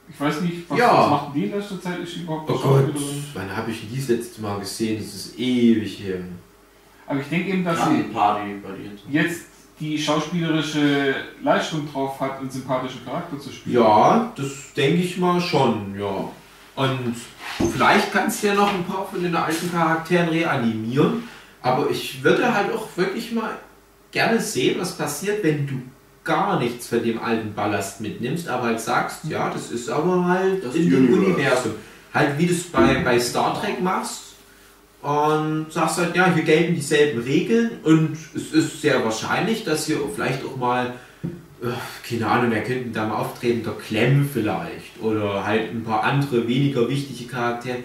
Ich 0.09 0.19
weiß 0.19 0.41
nicht, 0.41 0.69
was, 0.69 0.77
Ja. 0.77 1.01
was 1.01 1.09
macht 1.09 1.35
die 1.35 1.45
in 1.45 1.51
letzter 1.51 1.81
Zeit? 1.81 1.99
Ist 1.99 2.17
überhaupt 2.17 2.49
Oh 2.49 2.57
Gott, 2.57 2.93
wann 3.33 3.55
habe 3.55 3.71
ich 3.71 3.89
die 3.89 3.97
das 3.97 4.07
letzte 4.07 4.41
Mal 4.41 4.59
gesehen? 4.59 4.97
Das 5.03 5.13
ist 5.13 5.37
ewig 5.39 5.99
her. 5.99 6.19
Aber 7.07 7.19
ich 7.21 7.27
denke 7.27 7.49
eben, 7.49 7.63
dass 7.63 7.79
sie 7.85 8.05
jetzt 9.09 9.41
die 9.79 9.97
schauspielerische 9.97 11.15
Leistung 11.41 11.87
drauf 11.91 12.19
hat, 12.19 12.39
einen 12.39 12.49
sympathischen 12.49 13.05
Charakter 13.05 13.39
zu 13.39 13.51
spielen. 13.51 13.75
Ja, 13.77 14.33
das 14.35 14.73
denke 14.75 15.01
ich 15.03 15.17
mal 15.17 15.39
schon, 15.39 15.95
ja. 15.97 16.29
Und 16.75 17.15
vielleicht 17.73 18.11
kannst 18.11 18.43
du 18.43 18.47
ja 18.47 18.55
noch 18.55 18.73
ein 18.73 18.83
paar 18.83 19.07
von 19.07 19.21
den 19.21 19.35
alten 19.35 19.71
Charakteren 19.71 20.29
reanimieren. 20.29 21.23
Aber 21.61 21.89
ich 21.89 22.23
würde 22.23 22.53
halt 22.53 22.73
auch 22.73 22.87
wirklich 22.95 23.31
mal 23.31 23.57
gerne 24.11 24.39
sehen, 24.39 24.79
was 24.79 24.97
passiert, 24.97 25.43
wenn 25.43 25.67
du 25.67 25.81
gar 26.23 26.59
nichts 26.59 26.87
von 26.87 27.01
dem 27.03 27.21
alten 27.21 27.53
Ballast 27.53 28.01
mitnimmst, 28.01 28.49
aber 28.49 28.67
halt 28.67 28.79
sagst, 28.81 29.25
ja, 29.25 29.49
das 29.49 29.71
ist 29.71 29.89
aber 29.89 30.25
halt 30.25 30.63
Das 30.63 30.75
in 30.75 30.89
dem. 30.89 31.13
Universum. 31.13 31.73
Halt 32.13 32.37
wie 32.37 32.47
du 32.47 32.53
es 32.53 32.63
bei, 32.63 33.01
bei 33.03 33.19
Star 33.19 33.59
Trek 33.59 33.81
machst 33.81 34.26
und 35.07 35.71
sagst 35.71 35.99
halt, 35.99 36.17
ja, 36.17 36.33
hier 36.33 36.43
gelten 36.43 36.75
dieselben 36.75 37.21
Regeln 37.21 37.79
und 37.83 38.17
es 38.35 38.51
ist 38.51 38.81
sehr 38.81 39.05
wahrscheinlich, 39.05 39.63
dass 39.63 39.85
hier 39.85 39.99
vielleicht 40.13 40.43
auch 40.43 40.57
mal 40.57 40.95
äh, 41.61 41.67
keine 42.05 42.27
Ahnung, 42.27 42.51
wer 42.51 42.61
könnten 42.61 42.91
da 42.91 43.07
mal 43.07 43.15
auftreten? 43.15 43.63
Der 43.63 43.73
Clem 43.75 44.29
vielleicht. 44.31 44.99
Oder 45.01 45.45
halt 45.45 45.71
ein 45.71 45.85
paar 45.85 46.03
andere 46.03 46.45
weniger 46.45 46.89
wichtige 46.89 47.29
Charaktere. 47.29 47.77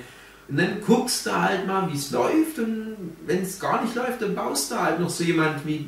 Und 0.48 0.58
dann 0.58 0.80
guckst 0.84 1.24
du 1.26 1.30
halt 1.30 1.64
mal, 1.68 1.88
wie 1.92 1.96
es 1.96 2.10
läuft. 2.10 2.58
Und 2.58 2.96
wenn 3.24 3.42
es 3.42 3.60
gar 3.60 3.84
nicht 3.84 3.94
läuft, 3.94 4.20
dann 4.20 4.34
baust 4.34 4.72
du 4.72 4.80
halt 4.80 4.98
noch 4.98 5.08
so 5.08 5.22
jemand 5.22 5.64
wie 5.64 5.86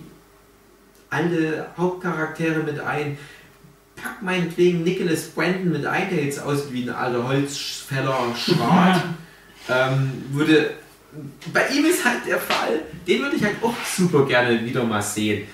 alle 1.10 1.66
Hauptcharaktere 1.76 2.62
mit 2.62 2.78
ein. 2.78 3.18
Pack 3.96 4.22
meinetwegen 4.22 4.84
Nicholas 4.84 5.24
Brandon 5.24 5.72
mit 5.72 5.84
ein, 5.84 6.10
der 6.10 6.24
jetzt 6.24 6.40
aussieht 6.40 6.72
wie 6.72 6.84
ein 6.84 6.94
alter 6.94 7.26
Holzfäller 7.26 8.34
Schrat. 8.36 9.02
ähm, 9.68 10.12
würde, 10.30 10.74
bei 11.52 11.68
ihm 11.68 11.84
ist 11.84 12.04
halt 12.04 12.26
der 12.26 12.38
Fall, 12.38 12.80
den 13.06 13.20
würde 13.22 13.36
ich 13.36 13.44
halt 13.44 13.56
auch 13.62 13.74
super 13.96 14.26
gerne 14.26 14.64
wieder 14.64 14.84
mal 14.84 15.02
sehen. 15.02 15.46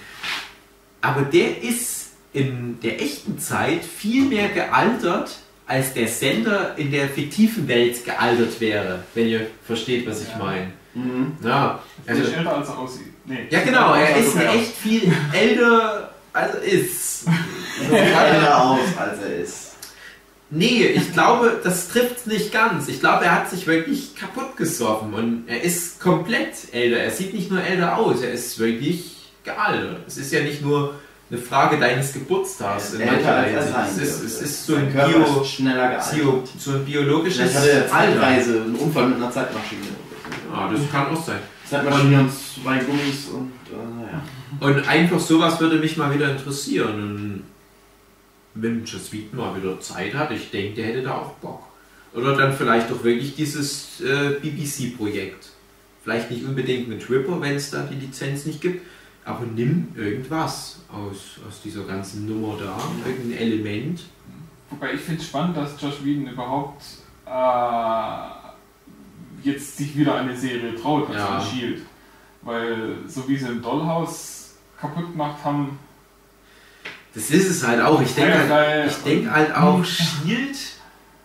Aber 1.00 1.22
der 1.22 1.62
ist 1.62 2.10
in 2.32 2.78
der 2.82 3.00
echten 3.00 3.38
Zeit 3.38 3.84
viel 3.84 4.24
mehr 4.26 4.48
gealtert, 4.48 5.38
als 5.66 5.94
der 5.94 6.08
Sender 6.08 6.74
in 6.76 6.90
der 6.90 7.08
fiktiven 7.08 7.66
Welt 7.68 8.04
gealtert 8.04 8.60
wäre, 8.60 9.04
wenn 9.14 9.26
ihr 9.28 9.46
versteht, 9.66 10.06
was 10.08 10.22
ich 10.22 10.28
Ja. 10.28 10.38
meine. 10.38 10.72
Mhm. 10.94 11.36
Ja, 11.44 11.80
Er 12.06 12.14
also, 12.14 12.24
ist 12.26 12.36
älter, 12.36 12.56
als 12.56 12.68
er 12.68 12.78
aussieht. 12.78 13.06
Nee. 13.24 13.46
ja 13.50 13.60
genau, 13.60 13.94
er 13.94 14.16
ist 14.16 14.34
Ja. 14.34 14.52
echt 14.52 14.72
viel 14.76 15.12
älter, 15.32 16.10
als 16.32 16.54
er 16.56 16.62
ist. 16.62 17.24
So 17.24 17.30
sieht 17.84 17.92
einer 17.92 18.64
aus, 18.64 18.80
als 18.98 19.20
er 19.22 19.36
ist. 19.36 19.69
Nee, 20.50 20.84
ich 20.86 21.12
glaube, 21.12 21.60
das 21.62 21.88
trifft 21.88 22.26
nicht 22.26 22.52
ganz. 22.52 22.88
Ich 22.88 22.98
glaube, 22.98 23.24
er 23.24 23.36
hat 23.36 23.50
sich 23.50 23.66
wirklich 23.66 24.16
kaputt 24.16 24.56
gesoffen 24.56 25.14
und 25.14 25.44
er 25.46 25.62
ist 25.62 26.00
komplett 26.00 26.54
älter. 26.72 26.98
Er 26.98 27.10
sieht 27.12 27.32
nicht 27.34 27.50
nur 27.50 27.62
älter 27.62 27.96
aus, 27.96 28.20
er 28.20 28.32
ist 28.32 28.58
wirklich 28.58 29.30
gealtert. 29.44 29.98
Es 30.08 30.16
ist 30.18 30.32
ja 30.32 30.42
nicht 30.42 30.60
nur 30.62 30.94
eine 31.30 31.40
Frage 31.40 31.78
deines 31.78 32.12
Geburtstags. 32.12 32.94
in 32.94 33.00
Er 33.00 33.12
ist 33.12 33.18
älter, 33.18 33.36
als 33.36 33.52
mancherlei 33.52 33.78
er 33.78 33.84
Hinsicht. 33.86 34.08
es, 34.08 34.20
ist, 34.20 34.34
es 34.34 34.42
ist 34.42 34.66
so 34.66 34.74
ein, 34.74 34.92
Bio, 34.92 35.42
ist 35.42 35.50
schneller 35.52 35.88
Bio, 36.12 36.32
gealtert. 36.32 36.48
so 36.58 36.70
ein 36.72 36.84
biologisches 36.84 37.52
Vielleicht 37.52 37.56
hatte. 37.56 37.88
Zeitreise, 37.88 38.62
einen 38.62 38.74
Unfall 38.74 39.06
mit 39.06 39.16
einer 39.18 39.30
Zeitmaschine. 39.30 39.82
Ja, 40.52 40.70
das 40.72 40.80
kann 40.90 41.06
auch 41.16 41.24
sein. 41.24 41.38
Zeitmaschine 41.68 42.20
und 42.20 42.30
zwei 42.32 42.78
Gummis 42.78 43.28
und 43.32 43.52
äh, 43.70 44.02
naja. 44.02 44.22
Und 44.58 44.88
einfach 44.88 45.20
sowas 45.20 45.60
würde 45.60 45.76
mich 45.76 45.96
mal 45.96 46.12
wieder 46.12 46.28
interessieren. 46.32 47.44
Wenn 48.54 48.84
Joss 48.84 49.12
Whedon 49.12 49.38
mal 49.38 49.56
wieder 49.56 49.78
Zeit 49.80 50.14
hat, 50.14 50.30
ich 50.32 50.50
denke, 50.50 50.74
der 50.76 50.86
hätte 50.86 51.02
da 51.02 51.18
auch 51.18 51.32
Bock. 51.34 51.62
Oder 52.12 52.36
dann 52.36 52.52
vielleicht 52.52 52.90
auch 52.90 53.04
wirklich 53.04 53.36
dieses 53.36 54.00
äh, 54.00 54.40
BBC-Projekt. 54.40 55.50
Vielleicht 56.02 56.30
nicht 56.30 56.44
unbedingt 56.44 56.88
mit 56.88 57.08
Ripper, 57.08 57.40
wenn 57.40 57.54
es 57.54 57.70
da 57.70 57.84
die 57.84 57.94
Lizenz 57.94 58.46
nicht 58.46 58.60
gibt, 58.60 58.84
aber 59.24 59.44
nimm 59.46 59.88
irgendwas 59.94 60.80
aus, 60.90 61.38
aus 61.46 61.60
dieser 61.62 61.84
ganzen 61.84 62.26
Nummer 62.26 62.56
da, 62.58 62.76
irgendein 63.06 63.38
Element. 63.38 64.02
Wobei 64.70 64.94
ich 64.94 65.00
finde 65.00 65.20
es 65.20 65.28
spannend, 65.28 65.56
dass 65.56 65.80
Josh 65.80 66.02
Whedon 66.02 66.26
überhaupt 66.26 66.82
äh, 67.26 69.48
jetzt 69.48 69.76
sich 69.76 69.96
wieder 69.96 70.16
eine 70.16 70.36
Serie 70.36 70.74
traut, 70.74 71.08
also 71.08 71.18
Ja. 71.18 71.38
ja. 71.38 71.44
Shield. 71.44 71.82
Weil 72.42 72.96
so 73.06 73.28
wie 73.28 73.36
sie 73.36 73.46
im 73.46 73.62
Dollhouse 73.62 74.54
kaputt 74.80 75.12
gemacht 75.12 75.44
haben, 75.44 75.78
Das 77.14 77.30
ist 77.30 77.50
es 77.50 77.66
halt 77.66 77.80
auch. 77.80 78.00
Ich 78.00 78.14
denke 78.14 78.48
halt, 78.48 78.90
ich 78.90 78.96
denk 78.98 79.30
halt 79.30 79.54
auch, 79.54 79.84
Shield, 79.84 80.56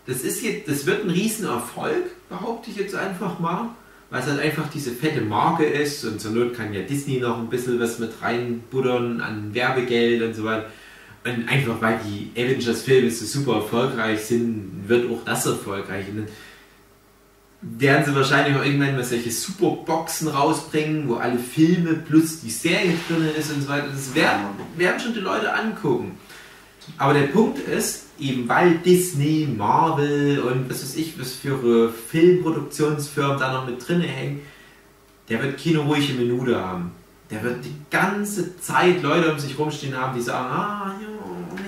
das 0.07 0.21
ist 0.21 0.41
jetzt, 0.43 0.67
das 0.67 0.85
wird 0.85 1.05
ein 1.05 1.11
Riesenerfolg, 1.11 2.29
behaupte 2.29 2.71
ich 2.71 2.77
jetzt 2.77 2.95
einfach 2.95 3.39
mal. 3.39 3.69
Weil 4.09 4.21
es 4.21 4.27
halt 4.27 4.39
einfach 4.39 4.69
diese 4.69 4.91
fette 4.91 5.21
Marke 5.21 5.65
ist 5.65 6.05
und 6.05 6.21
zur 6.21 6.31
Not 6.31 6.53
kann 6.53 6.73
ja 6.73 6.81
Disney 6.81 7.19
noch 7.19 7.39
ein 7.39 7.49
bisschen 7.49 7.79
was 7.79 7.97
mit 7.97 8.11
reinbuddern 8.21 9.19
an 9.19 9.53
Werbegeld 9.53 10.21
und 10.21 10.35
so 10.35 10.43
weiter. 10.43 10.67
Und 11.23 11.49
einfach 11.49 11.81
weil 11.81 11.99
die 12.05 12.31
Avengers-Filme 12.39 13.09
so 13.09 13.25
super 13.25 13.55
erfolgreich 13.55 14.21
sind, 14.21 14.83
wird 14.87 15.09
auch 15.09 15.25
das 15.25 15.47
erfolgreich. 15.47 16.05
Und 16.09 16.27
werden 17.61 18.05
sie 18.05 18.15
wahrscheinlich 18.15 18.55
auch 18.57 18.63
irgendwann 18.63 18.95
mal 18.95 19.03
solche 19.03 19.31
Superboxen 19.31 20.27
rausbringen, 20.27 21.07
wo 21.07 21.15
alle 21.15 21.39
Filme 21.39 21.93
plus 21.93 22.41
die 22.41 22.49
Serie 22.49 22.93
drin 23.07 23.27
ist 23.37 23.51
und 23.51 23.63
so 23.63 23.69
weiter. 23.69 23.87
Das 23.91 24.13
werden, 24.13 24.45
werden 24.77 24.99
schon 24.99 25.13
die 25.13 25.19
Leute 25.19 25.53
angucken. 25.53 26.17
Aber 26.97 27.13
der 27.13 27.27
Punkt 27.27 27.59
ist, 27.59 28.05
eben 28.19 28.47
weil 28.47 28.77
Disney, 28.77 29.47
Marvel 29.57 30.39
und 30.39 30.69
was 30.69 30.83
weiß 30.83 30.95
ich, 30.97 31.19
was 31.19 31.33
für 31.33 31.91
Filmproduktionsfirmen 31.91 33.39
da 33.39 33.53
noch 33.53 33.65
mit 33.65 33.87
drin 33.87 34.01
hängen, 34.01 34.41
der 35.29 35.41
wird 35.41 35.61
keine 35.61 35.79
ruhige 35.79 36.13
Minute 36.13 36.59
haben. 36.59 36.91
Der 37.31 37.41
wird 37.41 37.65
die 37.65 37.73
ganze 37.89 38.59
Zeit 38.59 39.01
Leute 39.01 39.31
um 39.31 39.39
sich 39.39 39.57
rumstehen 39.57 39.97
haben, 39.97 40.15
die 40.15 40.21
sagen, 40.21 40.47
ah, 40.47 40.95
ja, 41.01 41.07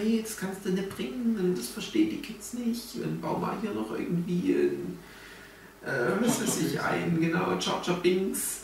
nee, 0.03 0.21
das 0.21 0.37
kannst 0.37 0.63
du 0.63 0.69
nicht 0.69 0.95
bringen 0.95 1.27
das 1.57 1.69
verstehen 1.69 2.09
die 2.09 2.17
Kids 2.17 2.53
nicht 2.53 2.95
und 3.03 3.21
bau 3.21 3.37
mal 3.37 3.55
hier 3.61 3.71
noch 3.71 3.91
irgendwie 3.97 4.69
äh, 5.87 6.21
was 6.21 6.41
weiß 6.41 6.61
ich 6.61 6.79
ein, 6.81 7.17
genau, 7.19 7.57
Jar 7.59 7.81
Binks. 8.01 8.61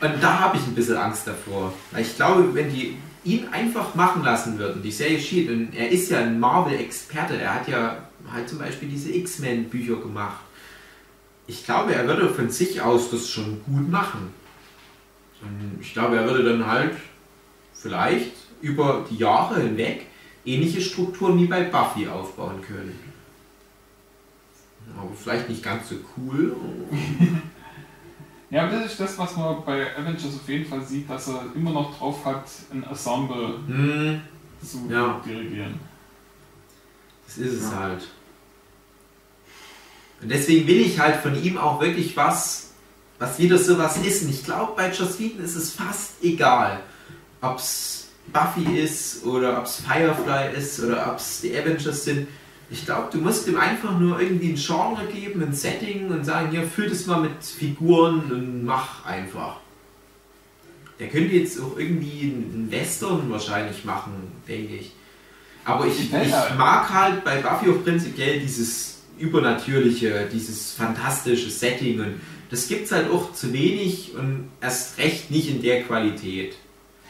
Und 0.00 0.22
da 0.22 0.40
habe 0.40 0.56
ich 0.56 0.66
ein 0.66 0.74
bisschen 0.74 0.96
Angst 0.96 1.26
davor. 1.26 1.72
Ich 1.96 2.16
glaube, 2.16 2.54
wenn 2.54 2.72
die 2.72 2.96
ihn 3.24 3.48
einfach 3.48 3.94
machen 3.94 4.22
lassen 4.22 4.58
würden, 4.58 4.82
die 4.82 4.90
Serie 4.90 5.20
Shield, 5.20 5.50
und 5.50 5.74
er 5.74 5.90
ist 5.90 6.10
ja 6.10 6.20
ein 6.20 6.38
Marvel-Experte, 6.38 7.40
er 7.40 7.54
hat 7.54 7.68
ja 7.68 7.96
halt 8.30 8.48
zum 8.48 8.58
Beispiel 8.58 8.88
diese 8.88 9.14
X-Men-Bücher 9.14 9.96
gemacht. 9.96 10.40
Ich 11.46 11.64
glaube, 11.64 11.94
er 11.94 12.06
würde 12.06 12.28
von 12.30 12.50
sich 12.50 12.80
aus 12.80 13.10
das 13.10 13.28
schon 13.28 13.62
gut 13.64 13.90
machen. 13.90 14.30
Und 15.42 15.78
ich 15.80 15.92
glaube, 15.92 16.16
er 16.16 16.24
würde 16.24 16.44
dann 16.44 16.66
halt 16.66 16.92
vielleicht 17.72 18.32
über 18.60 19.04
die 19.10 19.18
Jahre 19.18 19.60
hinweg 19.60 20.06
ähnliche 20.44 20.80
Strukturen 20.80 21.38
wie 21.38 21.46
bei 21.46 21.64
Buffy 21.64 22.08
aufbauen 22.08 22.60
können. 22.62 22.98
Aber 24.96 25.10
vielleicht 25.14 25.48
nicht 25.48 25.62
ganz 25.62 25.88
so 25.88 25.96
cool. 26.16 26.56
Ja, 28.50 28.64
aber 28.66 28.76
das 28.76 28.92
ist 28.92 29.00
das, 29.00 29.18
was 29.18 29.34
man 29.36 29.64
bei 29.64 29.96
Avengers 29.96 30.26
auf 30.26 30.48
jeden 30.48 30.64
Fall 30.64 30.80
sieht, 30.84 31.10
dass 31.10 31.26
er 31.26 31.44
immer 31.56 31.72
noch 31.72 31.98
drauf 31.98 32.24
hat, 32.24 32.44
ein 32.70 32.84
Ensemble 32.84 33.58
Hm, 33.66 34.20
zu 34.62 34.88
Ja. 34.88 35.20
dirigieren. 35.26 35.80
das 37.26 37.38
ist 37.38 37.52
es 37.64 37.74
halt. 37.74 38.06
Und 40.22 40.30
deswegen 40.30 40.68
will 40.68 40.82
ich 40.82 41.00
halt 41.00 41.16
von 41.16 41.34
ihm 41.42 41.58
auch 41.58 41.80
wirklich 41.80 42.16
was, 42.16 42.70
was 43.18 43.38
wieder 43.40 43.58
sowas 43.58 43.96
ist. 43.96 44.22
Und 44.22 44.30
ich 44.30 44.44
glaube, 44.44 44.74
bei 44.76 44.88
Joss 44.92 45.18
Whedon 45.18 45.44
ist 45.44 45.56
es 45.56 45.72
fast 45.72 46.22
egal, 46.22 46.80
ob 47.40 47.56
es 47.58 48.08
Buffy 48.32 48.78
ist 48.78 49.24
oder 49.24 49.58
ob 49.58 49.64
es 49.64 49.80
Firefly 49.80 50.56
ist 50.56 50.78
oder 50.80 51.10
ob 51.10 51.16
es 51.18 51.40
die 51.40 51.56
Avengers 51.58 52.04
sind. 52.04 52.28
Ich 52.70 52.84
glaube, 52.84 53.08
du 53.12 53.18
musst 53.18 53.46
ihm 53.46 53.56
einfach 53.56 53.98
nur 53.98 54.20
irgendwie 54.20 54.50
ein 54.50 54.56
Genre 54.56 55.06
geben, 55.06 55.42
ein 55.42 55.52
Setting 55.52 56.08
und 56.08 56.24
sagen, 56.24 56.50
hier, 56.50 56.62
füll 56.62 56.88
das 56.88 57.06
mal 57.06 57.20
mit 57.20 57.42
Figuren 57.42 58.22
und 58.30 58.64
mach 58.64 59.04
einfach. 59.04 59.56
Der 60.98 61.08
könnte 61.08 61.34
jetzt 61.34 61.60
auch 61.60 61.76
irgendwie 61.76 62.22
einen 62.22 62.68
Western 62.70 63.30
wahrscheinlich 63.30 63.84
machen, 63.84 64.12
denke 64.48 64.76
ich. 64.76 64.92
Aber 65.64 65.86
ich, 65.86 66.10
Ja, 66.10 66.22
ich 66.22 66.30
ja. 66.30 66.54
mag 66.56 66.88
halt 66.92 67.24
bei 67.24 67.40
Buffy 67.40 67.70
auch 67.70 67.82
prinzipiell 67.82 68.40
dieses 68.40 69.02
Übernatürliche, 69.18 70.28
dieses 70.32 70.72
fantastische 70.72 71.50
Setting 71.50 72.00
und 72.00 72.20
das 72.50 72.68
gibt 72.68 72.86
es 72.86 72.92
halt 72.92 73.10
auch 73.10 73.32
zu 73.32 73.52
wenig 73.52 74.12
und 74.16 74.48
erst 74.60 74.98
recht 74.98 75.30
nicht 75.30 75.48
in 75.48 75.62
der 75.62 75.82
Qualität. 75.82 76.54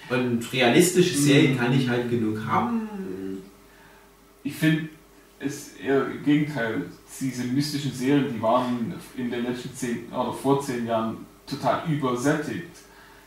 Und 0.09 0.53
realistische 0.53 1.17
Serien 1.17 1.59
kann 1.59 1.73
ich 1.79 1.89
halt 1.89 2.11
genug 2.11 2.45
haben. 2.47 2.89
Ich 4.43 4.55
finde 4.55 4.89
es 5.47 5.77
eher 5.77 6.07
im 6.07 6.23
Gegenteil. 6.25 6.87
Diese 7.21 7.45
mystischen 7.45 7.93
Serien, 7.93 8.33
die 8.35 8.43
waren 8.43 8.93
in 9.17 9.31
den 9.31 9.45
letzten 9.45 9.75
zehn 9.75 10.09
oder 10.13 10.33
vor 10.33 10.61
zehn 10.61 10.87
Jahren 10.87 11.19
total 11.47 11.83
übersättigt. 11.89 12.71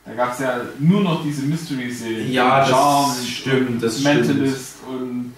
Da 0.05 0.13
gab 0.13 0.33
es 0.33 0.39
ja 0.39 0.61
nur 0.79 1.01
noch 1.01 1.23
diese 1.23 1.43
Mystery-Serien. 1.43 2.31
Ja, 2.31 2.59
das 2.61 2.69
Charmed 2.69 3.27
stimmt, 3.27 3.83
das 3.83 3.97
und 3.97 4.03
Mentalist 4.03 4.75
und 4.87 5.33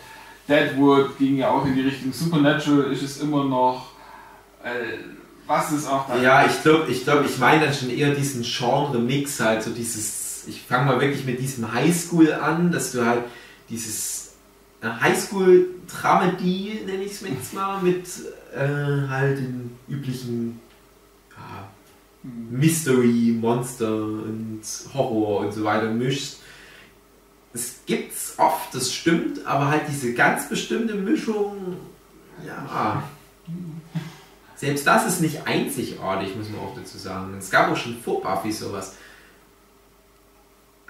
Deadwood 0.48 1.18
ging 1.18 1.38
ja 1.38 1.50
auch 1.50 1.66
in 1.66 1.76
die 1.76 1.82
Richtung 1.82 2.14
Supernatural, 2.14 2.92
ist 2.92 3.04
es 3.04 3.22
immer 3.22 3.46
noch. 3.46 3.92
Äh, 4.64 4.98
was 5.48 5.72
ist 5.72 5.88
auch 5.88 6.08
da? 6.08 6.18
Ja, 6.18 6.46
ich 6.46 6.62
glaube, 6.62 6.92
ich, 6.92 7.04
glaub, 7.04 7.26
ich 7.26 7.40
meine 7.40 7.66
dann 7.66 7.74
schon 7.74 7.90
eher 7.90 8.14
diesen 8.14 8.44
Genre-Mix 8.44 9.40
halt, 9.40 9.64
so 9.64 9.72
dieses, 9.72 10.44
ich 10.48 10.62
fange 10.62 10.86
mal 10.86 11.02
wirklich 11.02 11.26
mit 11.26 11.40
diesem 11.40 11.74
Highschool 11.74 12.34
an, 12.34 12.72
dass 12.72 12.92
du 12.92 13.04
halt 13.04 13.24
dieses 13.70 14.29
äh, 14.82 14.88
Highschool-Dramedie, 14.88 16.82
nenne 16.86 17.04
ich 17.04 17.12
es 17.12 17.22
jetzt 17.22 17.54
mal, 17.54 17.82
mit 17.82 18.08
äh, 18.54 19.08
halt 19.08 19.38
den 19.40 19.78
üblichen 19.88 20.60
ja, 21.32 21.68
Mystery, 22.24 23.38
Monster 23.40 23.94
und 23.94 24.62
Horror 24.94 25.42
und 25.42 25.54
so 25.54 25.64
weiter 25.64 25.92
mischst. 25.92 26.40
Es 27.54 27.80
gibt's 27.86 28.36
oft, 28.38 28.74
das 28.76 28.94
stimmt, 28.94 29.46
aber 29.46 29.70
halt 29.70 29.84
diese 29.90 30.14
ganz 30.14 30.48
bestimmte 30.50 30.94
Mischung, 30.94 31.78
ja. 32.46 33.04
Selbst 34.60 34.86
das 34.86 35.06
ist 35.08 35.22
nicht 35.22 35.48
einzigartig, 35.48 36.36
muss 36.36 36.50
man 36.50 36.60
auch 36.60 36.76
dazu 36.76 36.98
sagen. 36.98 37.34
Es 37.40 37.50
gab 37.50 37.72
auch 37.72 37.78
schon 37.78 37.98
vor 37.98 38.22
Buffy 38.22 38.52
sowas. 38.52 38.94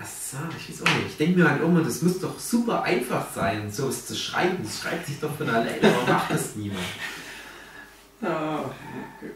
Achso, 0.02 0.38
ich 0.58 0.70
weiß 0.70 0.82
auch 0.88 0.96
nicht. 0.96 1.08
Ich 1.10 1.18
denke 1.18 1.40
mir 1.40 1.50
halt 1.50 1.62
immer, 1.62 1.82
das 1.82 2.02
muss 2.02 2.20
doch 2.20 2.40
super 2.40 2.84
einfach 2.84 3.26
sein, 3.36 3.70
sowas 3.72 4.06
zu 4.06 4.16
schreiben. 4.16 4.58
Das 4.64 4.80
schreibt 4.82 5.06
sich 5.08 5.20
doch 5.20 5.36
von 5.36 5.50
alleine, 5.50 5.78
aber 5.84 6.14
macht 6.14 6.32
das 6.32 6.56
niemand. 6.56 6.80
Ja, 8.22 8.66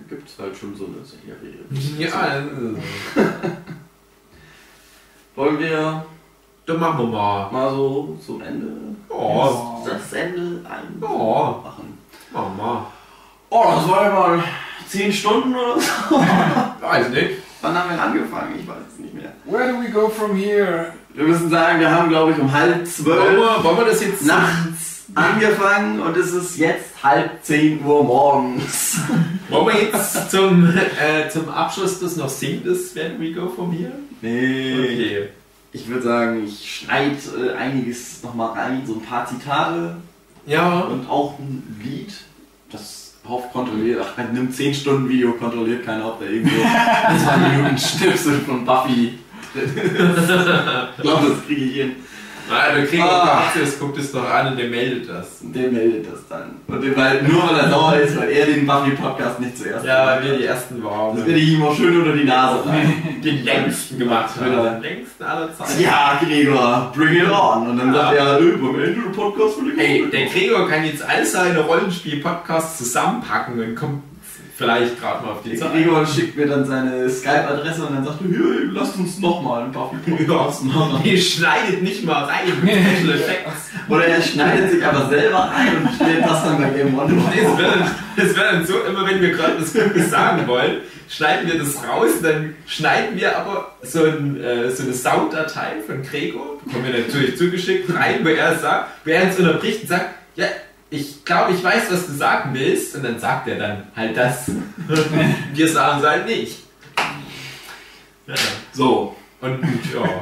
gibt 0.09 0.27
es 0.29 0.37
halt 0.37 0.57
schon 0.57 0.75
so 0.75 0.87
eine 0.87 1.05
Serie. 1.05 1.53
Ja, 1.97 2.19
also, 2.19 2.75
Wollen 5.35 5.57
wir 5.59 6.05
dann 6.65 6.79
machen 6.81 6.99
wir 6.99 7.07
mal. 7.07 7.49
mal 7.51 7.69
so 7.71 8.17
zum 8.25 8.41
Ende 8.41 8.67
Oh, 9.09 9.81
das 9.85 10.11
Ende 10.13 10.69
ein 10.69 11.01
Oh. 11.01 11.61
machen? 11.63 11.97
machen 12.33 12.57
wir 12.57 12.63
mal. 12.63 12.85
Oh, 13.49 13.63
das 13.75 13.87
war 13.89 14.03
ja 14.03 14.13
mal 14.13 14.43
10 14.87 15.13
Stunden 15.13 15.55
oder 15.55 15.79
so. 15.79 16.15
Weiß 16.81 17.09
nicht. 17.09 17.31
Wann 17.63 17.77
haben 17.77 17.89
wir 17.91 18.01
angefangen? 18.01 18.59
Ich 18.59 18.67
weiß 18.67 18.75
es 18.93 18.99
nicht 18.99 19.13
mehr. 19.13 19.31
Where 19.45 19.71
do 19.71 19.81
we 19.81 19.89
go 19.89 20.09
from 20.09 20.35
here? 20.35 20.93
Wir 21.13 21.23
müssen 21.23 21.49
sagen, 21.49 21.79
wir 21.79 21.89
haben 21.89 22.09
glaube 22.09 22.33
ich 22.33 22.37
um 22.37 22.51
halb 22.51 22.75
Wollen 22.75 22.85
zwölf 22.85 23.37
wir, 23.37 23.63
wollen 23.63 23.77
wir 23.77 23.85
das 23.85 24.01
jetzt 24.01 24.25
nachts 24.25 25.05
angefangen 25.15 26.01
und 26.01 26.17
es 26.17 26.33
ist 26.33 26.57
jetzt 26.57 27.01
halb 27.01 27.41
10 27.41 27.85
Uhr 27.85 28.03
morgens. 28.03 28.97
Wollen 29.49 29.67
wir 29.67 29.83
jetzt 29.83 30.31
zum, 30.31 30.65
äh, 30.75 31.29
zum 31.29 31.47
Abschluss 31.49 31.99
das 31.99 32.17
noch 32.17 32.29
singen, 32.29 32.63
das 32.65 32.93
Where 32.95 33.11
Do 33.11 33.19
We 33.19 33.31
Go 33.31 33.47
From 33.47 33.71
Here? 33.71 33.93
Nee. 34.21 34.73
Okay. 34.73 35.29
Ich 35.71 35.87
würde 35.87 36.03
sagen, 36.03 36.43
ich 36.45 36.81
schneide 36.81 37.15
äh, 37.37 37.53
einiges 37.55 38.23
nochmal 38.23 38.59
rein, 38.59 38.83
so 38.85 38.95
ein 38.95 39.01
paar 39.01 39.25
Zitate 39.25 39.95
Ja, 40.45 40.81
und 40.81 41.09
auch 41.09 41.39
ein 41.39 41.79
Lied. 41.81 42.13
Das 42.71 43.02
hofft 43.27 43.51
kontrolliert, 43.53 44.01
ach, 44.03 44.13
bei 44.15 44.23
einem 44.27 44.51
10 44.51 44.73
Stunden 44.73 45.09
Video 45.09 45.31
kontrolliert 45.33 45.85
keiner, 45.85 46.07
ob 46.07 46.19
da 46.19 46.25
irgendwo 46.25 46.55
2 46.59 47.37
Minuten 47.37 47.77
Schnipsel 47.77 48.39
von 48.45 48.65
Buffy. 48.65 49.13
Ich 49.55 51.01
glaube, 51.01 51.27
das 51.29 51.45
kriege 51.45 51.65
ich 51.65 51.75
hin. 51.75 51.91
Ah, 52.51 52.73
der 52.75 52.85
Krieger 52.85 53.05
Ah. 53.05 53.43
ah. 53.47 53.51
das 53.57 53.79
guckt 53.79 53.97
es 53.97 54.11
doch 54.11 54.29
an 54.29 54.47
und 54.47 54.57
der 54.59 54.67
meldet 54.67 55.07
das. 55.07 55.39
Und 55.41 55.55
der 55.55 55.71
meldet 55.71 56.05
das 56.11 56.27
dann. 56.27 56.55
Und 56.67 56.97
weil, 56.97 57.23
nur 57.23 57.47
weil 57.49 57.55
er 57.57 57.69
sauer 57.69 57.95
ist, 57.95 58.17
weil 58.17 58.29
er 58.31 58.45
den 58.47 58.65
Buffy-Podcast 58.67 59.39
nicht 59.39 59.57
zuerst 59.57 59.85
Ja, 59.85 60.05
weil 60.05 60.23
wir 60.23 60.37
die 60.37 60.45
ersten 60.45 60.83
waren. 60.83 61.15
Das 61.15 61.25
werde 61.25 61.39
ich 61.39 61.49
ihm 61.53 61.63
auch 61.63 61.75
schön 61.75 61.97
unter 61.97 62.13
die 62.13 62.25
Nase 62.25 62.67
rein. 62.67 63.12
Den 63.23 63.43
längsten 63.43 63.99
gemacht 63.99 64.29
haben. 64.39 64.51
Ja. 64.51 64.69
Den 64.73 64.81
längsten 64.81 65.23
aller 65.23 65.53
Zeiten. 65.55 65.81
Ja, 65.81 66.19
Gregor, 66.23 66.91
bring 66.95 67.15
it 67.15 67.29
on. 67.29 67.69
Und 67.69 67.77
dann 67.77 67.93
sagt 67.93 68.15
er, 68.15 68.39
äh, 68.39 68.43
beim 68.57 68.75
Ende 68.83 69.01
der 69.01 69.09
Podcast 69.15 69.61
will 69.61 69.73
ich 69.73 69.79
Hey, 69.79 70.05
der. 70.11 70.25
Gregor 70.27 70.67
kann 70.69 70.85
jetzt 70.85 71.03
all 71.07 71.25
seine 71.25 71.59
Rollenspiel-Podcasts 71.61 72.77
zusammenpacken 72.77 73.59
und 73.59 73.75
kommt 73.75 74.03
vielleicht 74.55 75.01
gerade 75.01 75.25
mal 75.25 75.31
auf 75.31 75.41
die 75.43 75.55
Zeit. 75.55 75.73
Gregor 75.73 76.05
schickt 76.05 76.37
mir 76.37 76.47
dann 76.47 76.63
seine 76.65 77.09
Skype-Adresse 77.09 77.85
und 77.85 77.95
dann 77.95 78.05
sagt 78.05 78.19
er, 78.21 78.27
hier, 78.27 78.71
lasst 78.71 78.97
uns 78.97 79.19
nochmal 79.19 79.63
einen 79.63 79.71
Buffy-Podcast 79.71 80.63
machen. 80.65 81.01
Ihr 81.03 81.19
schneidet 81.19 81.81
nicht 81.81 82.05
mal 82.05 82.23
rein. 82.25 82.47
Special 82.61 83.15
Effects. 83.15 83.71
Oder 83.89 84.05
er 84.05 84.21
schneidet 84.21 84.71
sich 84.71 84.85
aber 84.85 85.09
selber 85.09 85.51
rein 85.53 85.77
und 85.81 85.89
stellt 85.95 86.23
das 86.23 86.43
dann 86.43 86.61
bei 86.61 86.69
Game 86.69 86.97
One 86.97 87.11
Das 87.35 87.57
wäre 87.57 87.71
dann, 87.71 87.91
das 88.15 88.35
wär 88.37 88.51
dann 88.51 88.65
so, 88.65 88.73
immer 88.87 89.05
wenn 89.07 89.21
wir 89.21 89.31
gerade 89.31 89.59
was 89.59 89.73
Gutes 89.73 90.09
sagen 90.11 90.47
wollen, 90.47 90.77
schneiden 91.13 91.47
wir 91.47 91.59
das 91.59 91.83
raus, 91.87 92.11
dann 92.21 92.55
schneiden 92.65 93.17
wir 93.17 93.37
aber 93.37 93.75
so, 93.83 94.03
ein, 94.03 94.41
äh, 94.41 94.71
so 94.71 94.83
eine 94.83 94.93
Sounddatei 94.93 95.81
von 95.85 96.01
Gregor, 96.01 96.59
bekommen 96.63 96.85
wir 96.85 96.99
natürlich 96.99 97.37
zugeschickt, 97.37 97.93
rein, 97.93 98.25
wo 98.25 98.29
er 98.29 98.57
sagt, 98.57 98.91
wer 99.03 99.23
uns 99.23 99.37
unterbricht 99.37 99.83
und 99.83 99.89
sagt, 99.89 100.09
ja, 100.35 100.47
ich 100.89 101.23
glaube, 101.23 101.53
ich 101.53 101.63
weiß, 101.63 101.91
was 101.91 102.07
du 102.07 102.13
sagen 102.13 102.53
willst, 102.53 102.95
und 102.95 103.03
dann 103.03 103.19
sagt 103.19 103.47
er 103.47 103.57
dann 103.57 103.87
halt 103.95 104.17
das. 104.17 104.49
wir 105.53 105.67
sagen 105.67 106.01
es 106.01 106.07
halt 106.07 106.25
nicht. 106.25 106.59
Ja. 108.27 108.35
So, 108.71 109.15
Und 109.41 109.61
ja, 109.93 110.21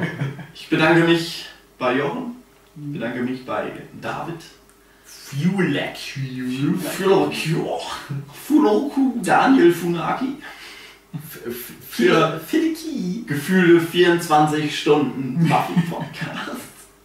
ich 0.54 0.68
bedanke 0.68 1.04
mich 1.04 1.46
bei 1.78 1.96
Jochen, 1.96 2.36
ich 2.74 2.92
bedanke 2.92 3.22
mich 3.22 3.46
bei 3.46 3.70
David, 4.00 4.40
Fulek. 5.04 5.96
Fuloku, 6.96 7.80
Fuloku, 8.46 9.20
Daniel 9.22 9.72
Funaki 9.72 10.36
Für 11.90 12.40
Filiki. 12.46 13.24
gefühlte 13.26 13.80
24 13.86 14.78
Stunden 14.80 15.38
Buffy-Podcast. 15.48 16.60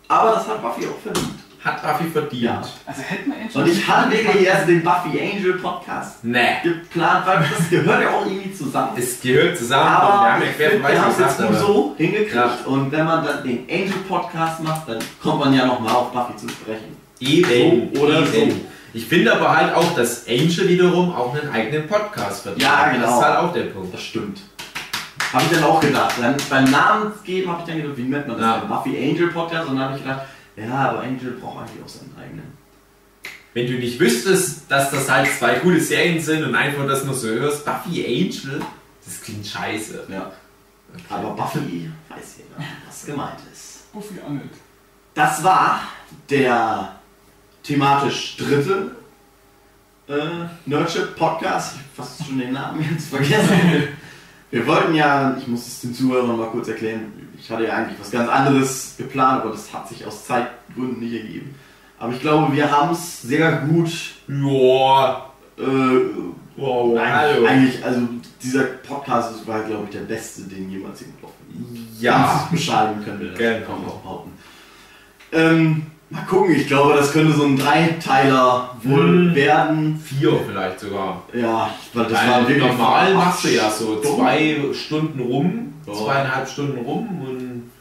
Aber 0.08 0.32
das 0.32 0.48
hat 0.48 0.62
Buffy 0.62 0.88
auch 0.88 0.98
verdient. 1.04 1.34
Hat 1.64 1.82
Buffy 1.82 2.10
verdient. 2.10 2.44
Ja. 2.44 2.62
Also 2.86 3.02
hätten 3.02 3.30
wir 3.30 3.38
endlich. 3.38 3.56
Und 3.56 3.68
ich 3.68 3.88
hatte 3.88 4.12
wirklich 4.12 4.46
erst 4.48 4.70
den 4.70 4.82
Buffy 4.84 5.20
Angel 5.20 5.54
Podcast 5.56 6.24
Nee. 6.24 6.40
geplant, 6.64 7.26
weil 7.28 7.46
das 7.58 7.70
gehört 7.70 8.02
ja 8.04 8.10
auch 8.12 8.26
irgendwie 8.26 8.54
zusammen. 8.54 8.92
Es 8.96 9.20
gehört 9.20 9.58
zusammen. 9.58 9.90
Aber 9.90 10.24
wir 10.24 10.34
haben 10.34 10.42
ja 10.44 10.48
ich 10.50 10.56
finde, 10.56 10.80
quer 10.80 10.92
wir 10.94 11.02
haben 11.02 11.12
es 11.12 11.20
jetzt 11.20 11.38
gut 11.40 11.58
so 11.58 11.96
hingekriegt. 11.98 12.36
Ja. 12.36 12.58
Und 12.66 12.92
wenn 12.92 13.06
man 13.06 13.26
dann 13.26 13.44
den 13.44 13.60
Angel 13.70 14.00
Podcast 14.08 14.64
macht, 14.64 14.88
dann 14.88 15.00
kommt 15.22 15.40
man 15.42 15.54
ja 15.54 15.66
nochmal 15.66 15.94
auf 15.94 16.12
Buffy 16.14 16.38
zu 16.38 16.48
sprechen. 16.48 16.96
Eben, 17.20 17.90
So 17.94 18.02
oder 18.04 18.20
eben. 18.34 18.52
so. 18.52 18.58
Ich 18.98 19.06
finde 19.06 19.32
aber 19.32 19.56
halt 19.56 19.76
auch, 19.76 19.94
dass 19.94 20.28
Angel 20.28 20.68
wiederum 20.68 21.14
auch 21.14 21.36
einen 21.36 21.52
eigenen 21.52 21.88
Podcast 21.88 22.41
verdient. 22.41 22.64
Ja, 22.64 22.90
genau. 22.90 23.06
Das 23.06 23.15
ist 23.15 23.22
halt 23.22 23.38
auch 23.38 23.53
der 23.53 23.64
Punkt. 23.65 23.94
Das 23.94 24.02
stimmt. 24.02 24.41
Habe 25.32 25.44
ich 25.44 25.52
dann 25.52 25.64
auch 25.65 25.80
gedacht. 25.80 26.15
Dann 26.19 26.36
beim 26.49 26.72
Namensgeben 26.72 27.52
habe 27.52 27.61
ich 27.61 27.68
dann 27.68 27.78
gedacht, 27.80 27.95
wie 27.98 28.02
nennt 28.06 28.28
man 28.28 28.38
das 28.40 28.45
Ja. 28.48 28.57
denn? 28.57 28.68
Buffy 28.69 28.98
Angel 28.98 29.28
Podcast? 29.28 29.69
Und 29.69 29.76
dann 29.76 29.86
habe 29.90 29.98
ich 29.98 30.03
gedacht, 30.03 30.22
ja, 30.56 30.74
aber 30.90 31.02
Angel 31.02 31.30
braucht 31.40 31.60
eigentlich 31.60 31.84
auch 31.86 31.88
seinen 31.88 32.15
eigenen. 32.19 32.57
Wenn 33.53 33.68
du 33.68 33.74
nicht 33.74 33.99
wüsstest, 33.99 34.64
dass 34.68 34.90
das 34.90 35.07
halt 35.07 35.28
zwei 35.38 35.53
coole 35.60 35.80
Serien 35.80 36.19
sind 36.19 36.44
und 36.44 36.56
einfach 36.56 36.88
das 36.88 37.03
nur 37.03 37.14
so 37.14 37.28
hörst, 37.28 37.65
Buffy 37.65 38.03
Angel, 38.03 38.61
das 39.06 39.22
klingt 39.22 39.45
scheiße. 39.45 40.07
Ja. 40.10 40.32
Aber 41.07 41.36
Buffy 41.36 41.91
weiß 42.10 42.38
jeder, 42.40 42.68
was 42.88 43.06
gemeint 43.06 43.38
ist. 43.53 43.94
Buffy 43.94 44.15
angelt. 44.26 44.49
Das 45.14 45.44
war 45.44 45.82
der 46.32 46.97
thematisch 47.68 48.38
dritte 48.38 48.91
äh, 50.07 50.14
Nerdship 50.65 51.15
Podcast. 51.18 51.76
Ich 51.76 51.81
habe 52.02 52.07
fast 52.10 52.26
schon 52.26 52.39
den 52.39 52.53
Namen 52.53 52.85
jetzt 52.91 53.10
vergessen. 53.10 53.89
Wir 54.52 54.65
wollten 54.65 54.95
ja, 54.95 55.35
ich 55.38 55.45
muss 55.48 55.68
es 55.68 55.81
den 55.81 55.94
Zuhörern 55.94 56.38
mal 56.38 56.48
kurz 56.48 56.69
erklären, 56.69 57.11
ich 57.38 57.52
hatte 57.52 57.65
ja 57.65 57.73
eigentlich 57.73 57.99
was 57.99 58.10
ganz 58.11 58.30
anderes 58.30 58.95
geplant, 58.98 59.41
aber 59.41 59.52
das 59.52 59.73
hat 59.73 59.89
sich 59.89 60.06
aus 60.06 60.26
Zeitgründen 60.26 61.02
nicht 61.02 61.22
ergeben. 61.22 61.53
Aber 61.99 62.14
ich 62.14 62.22
glaube, 62.22 62.56
wir 62.56 62.72
haben 62.72 62.94
es 62.94 63.22
sehr 63.23 63.52
gut 63.68 63.89
Joa. 64.27 65.31
äh, 65.57 65.64
Wow, 66.60 66.98
eigentlich, 66.98 67.48
eigentlich, 67.48 67.85
also 67.85 68.02
dieser 68.41 68.64
Podcast 68.64 69.45
war, 69.45 69.61
glaube 69.64 69.84
ich, 69.85 69.89
der 69.91 70.06
beste, 70.06 70.41
den 70.44 70.72
jemals 70.72 71.02
jemand 71.02 71.22
hat. 71.23 71.30
Ja. 71.99 72.18
Ganz 72.39 72.52
bescheiden 72.52 73.03
können 73.06 73.19
wir 73.19 73.30
das 73.31 73.38
Genau. 73.38 73.88
auch 73.88 73.99
behaupten. 74.02 74.31
Ähm, 75.34 75.85
mal 76.10 76.26
gucken, 76.26 76.56
ich 76.56 76.68
glaube, 76.68 76.94
das 76.96 77.12
könnte 77.12 77.34
so 77.34 77.44
ein 77.44 77.58
Dreiteiler 77.58 78.76
wohl 78.84 79.00
Hm. 79.30 79.36
werden. 79.36 80.00
Vier 80.04 80.40
vielleicht 80.48 80.80
sogar. 80.80 81.24
Ja, 81.34 81.70
weil 81.94 82.06
das 82.06 82.14
Weil 82.22 82.30
war 82.30 82.48
wirklich 82.48 82.64
normal 82.66 83.14
machst 83.14 83.44
du 83.44 83.50
ja 83.50 83.70
so 83.70 83.98
Stunden. 84.02 84.16
zwei 84.18 84.58
Stunden 84.74 85.20
rum, 85.22 85.74
Ja. 85.86 85.94
zweieinhalb 85.94 86.48
Stunden 86.50 86.86
rum 86.86 87.22
und 87.22 87.72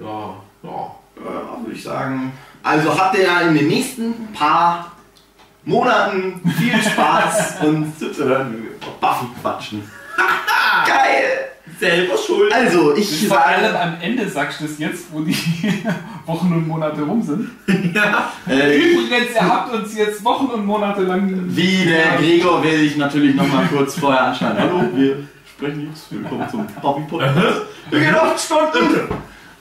ja, 0.00 0.34
ja. 0.62 0.94
Ja, 1.24 1.60
würde 1.64 1.72
ich 1.74 1.82
sagen. 1.82 2.32
Also 2.62 2.96
habt 2.96 3.16
ihr 3.18 3.24
ja 3.24 3.40
in 3.40 3.54
den 3.54 3.66
nächsten 3.68 4.32
paar 4.32 4.92
Monaten 5.64 6.40
viel 6.56 6.80
Spaß 6.80 7.56
und 7.62 7.92
zu 7.98 8.24
hören, 8.24 8.68
Buffy 9.00 9.26
quatschen. 9.42 9.82
Geil! 10.86 11.47
Selber 11.78 12.14
schuld. 12.18 12.52
Also, 12.52 12.96
ich 12.96 13.28
Vor 13.28 13.44
allem 13.44 13.62
sage, 13.72 13.80
am 13.80 13.94
Ende 14.00 14.28
sagst 14.28 14.60
du 14.60 14.64
es 14.64 14.78
jetzt, 14.78 15.06
wo 15.12 15.20
die 15.20 15.36
Wochen 16.26 16.52
und 16.52 16.66
Monate 16.66 17.02
rum 17.02 17.22
sind. 17.22 17.50
äh, 17.68 18.76
Übrigens, 18.76 19.34
ihr 19.34 19.48
habt 19.48 19.72
uns 19.72 19.96
jetzt 19.96 20.24
Wochen 20.24 20.46
und 20.46 20.66
Monate 20.66 21.02
lang. 21.02 21.44
wie 21.48 21.84
der 21.84 22.16
Gregor 22.18 22.62
will 22.64 22.82
ich 22.82 22.96
natürlich 22.96 23.34
noch 23.36 23.46
mal 23.46 23.64
kurz 23.66 23.94
vorher 23.94 24.24
anschneiden. 24.24 24.58
Hallo, 24.58 24.82
wir 24.94 25.16
sprechen 25.56 25.88
jetzt. 25.88 26.10
Willkommen 26.10 26.48
zum 26.50 26.66
Buffy 26.82 27.02
Podcast. 27.08 27.60
Wir 27.90 28.00
gehen 28.00 28.14
acht 28.14 28.40
Stunden. 28.40 29.12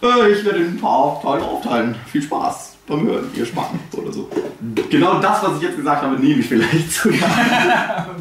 Äh, 0.01 0.31
Ich 0.31 0.43
werde 0.45 0.59
ein 0.59 0.77
paar 0.79 1.21
Teile 1.21 1.43
aufteilen. 1.43 1.95
Viel 2.11 2.21
Spaß 2.23 2.77
beim 2.87 3.05
Hören, 3.05 3.29
ihr 3.35 3.45
Spacken 3.45 3.79
oder 3.95 4.11
so. 4.11 4.29
Genau 4.89 5.19
das, 5.19 5.43
was 5.43 5.57
ich 5.57 5.63
jetzt 5.63 5.75
gesagt 5.77 6.01
habe, 6.01 6.15
nehme 6.15 6.39
ich 6.39 6.47
vielleicht 6.47 6.91
sogar. 6.91 8.07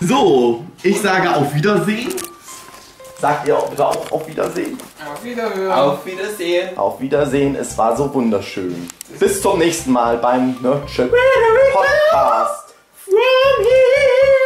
So, 0.00 0.64
ich 0.84 1.00
sage 1.00 1.34
auf 1.34 1.52
Wiedersehen. 1.56 2.08
Sagt 3.20 3.48
ihr 3.48 3.58
auch 3.58 3.68
bitte 3.68 3.84
auch 3.84 4.12
auf 4.12 4.28
Wiedersehen? 4.28 4.78
Auf 5.04 5.24
Wiederhören. 5.24 5.72
Auf 5.72 6.06
Wiedersehen. 6.06 6.78
Auf 6.78 7.00
Wiedersehen, 7.00 7.56
es 7.56 7.76
war 7.76 7.96
so 7.96 8.12
wunderschön. 8.14 8.88
Bis 9.18 9.42
zum 9.42 9.58
nächsten 9.58 9.90
Mal 9.90 10.18
beim 10.18 10.56
Nerdship 10.62 11.12
Podcast. 11.72 12.74
From 13.04 13.14
here. 13.64 14.37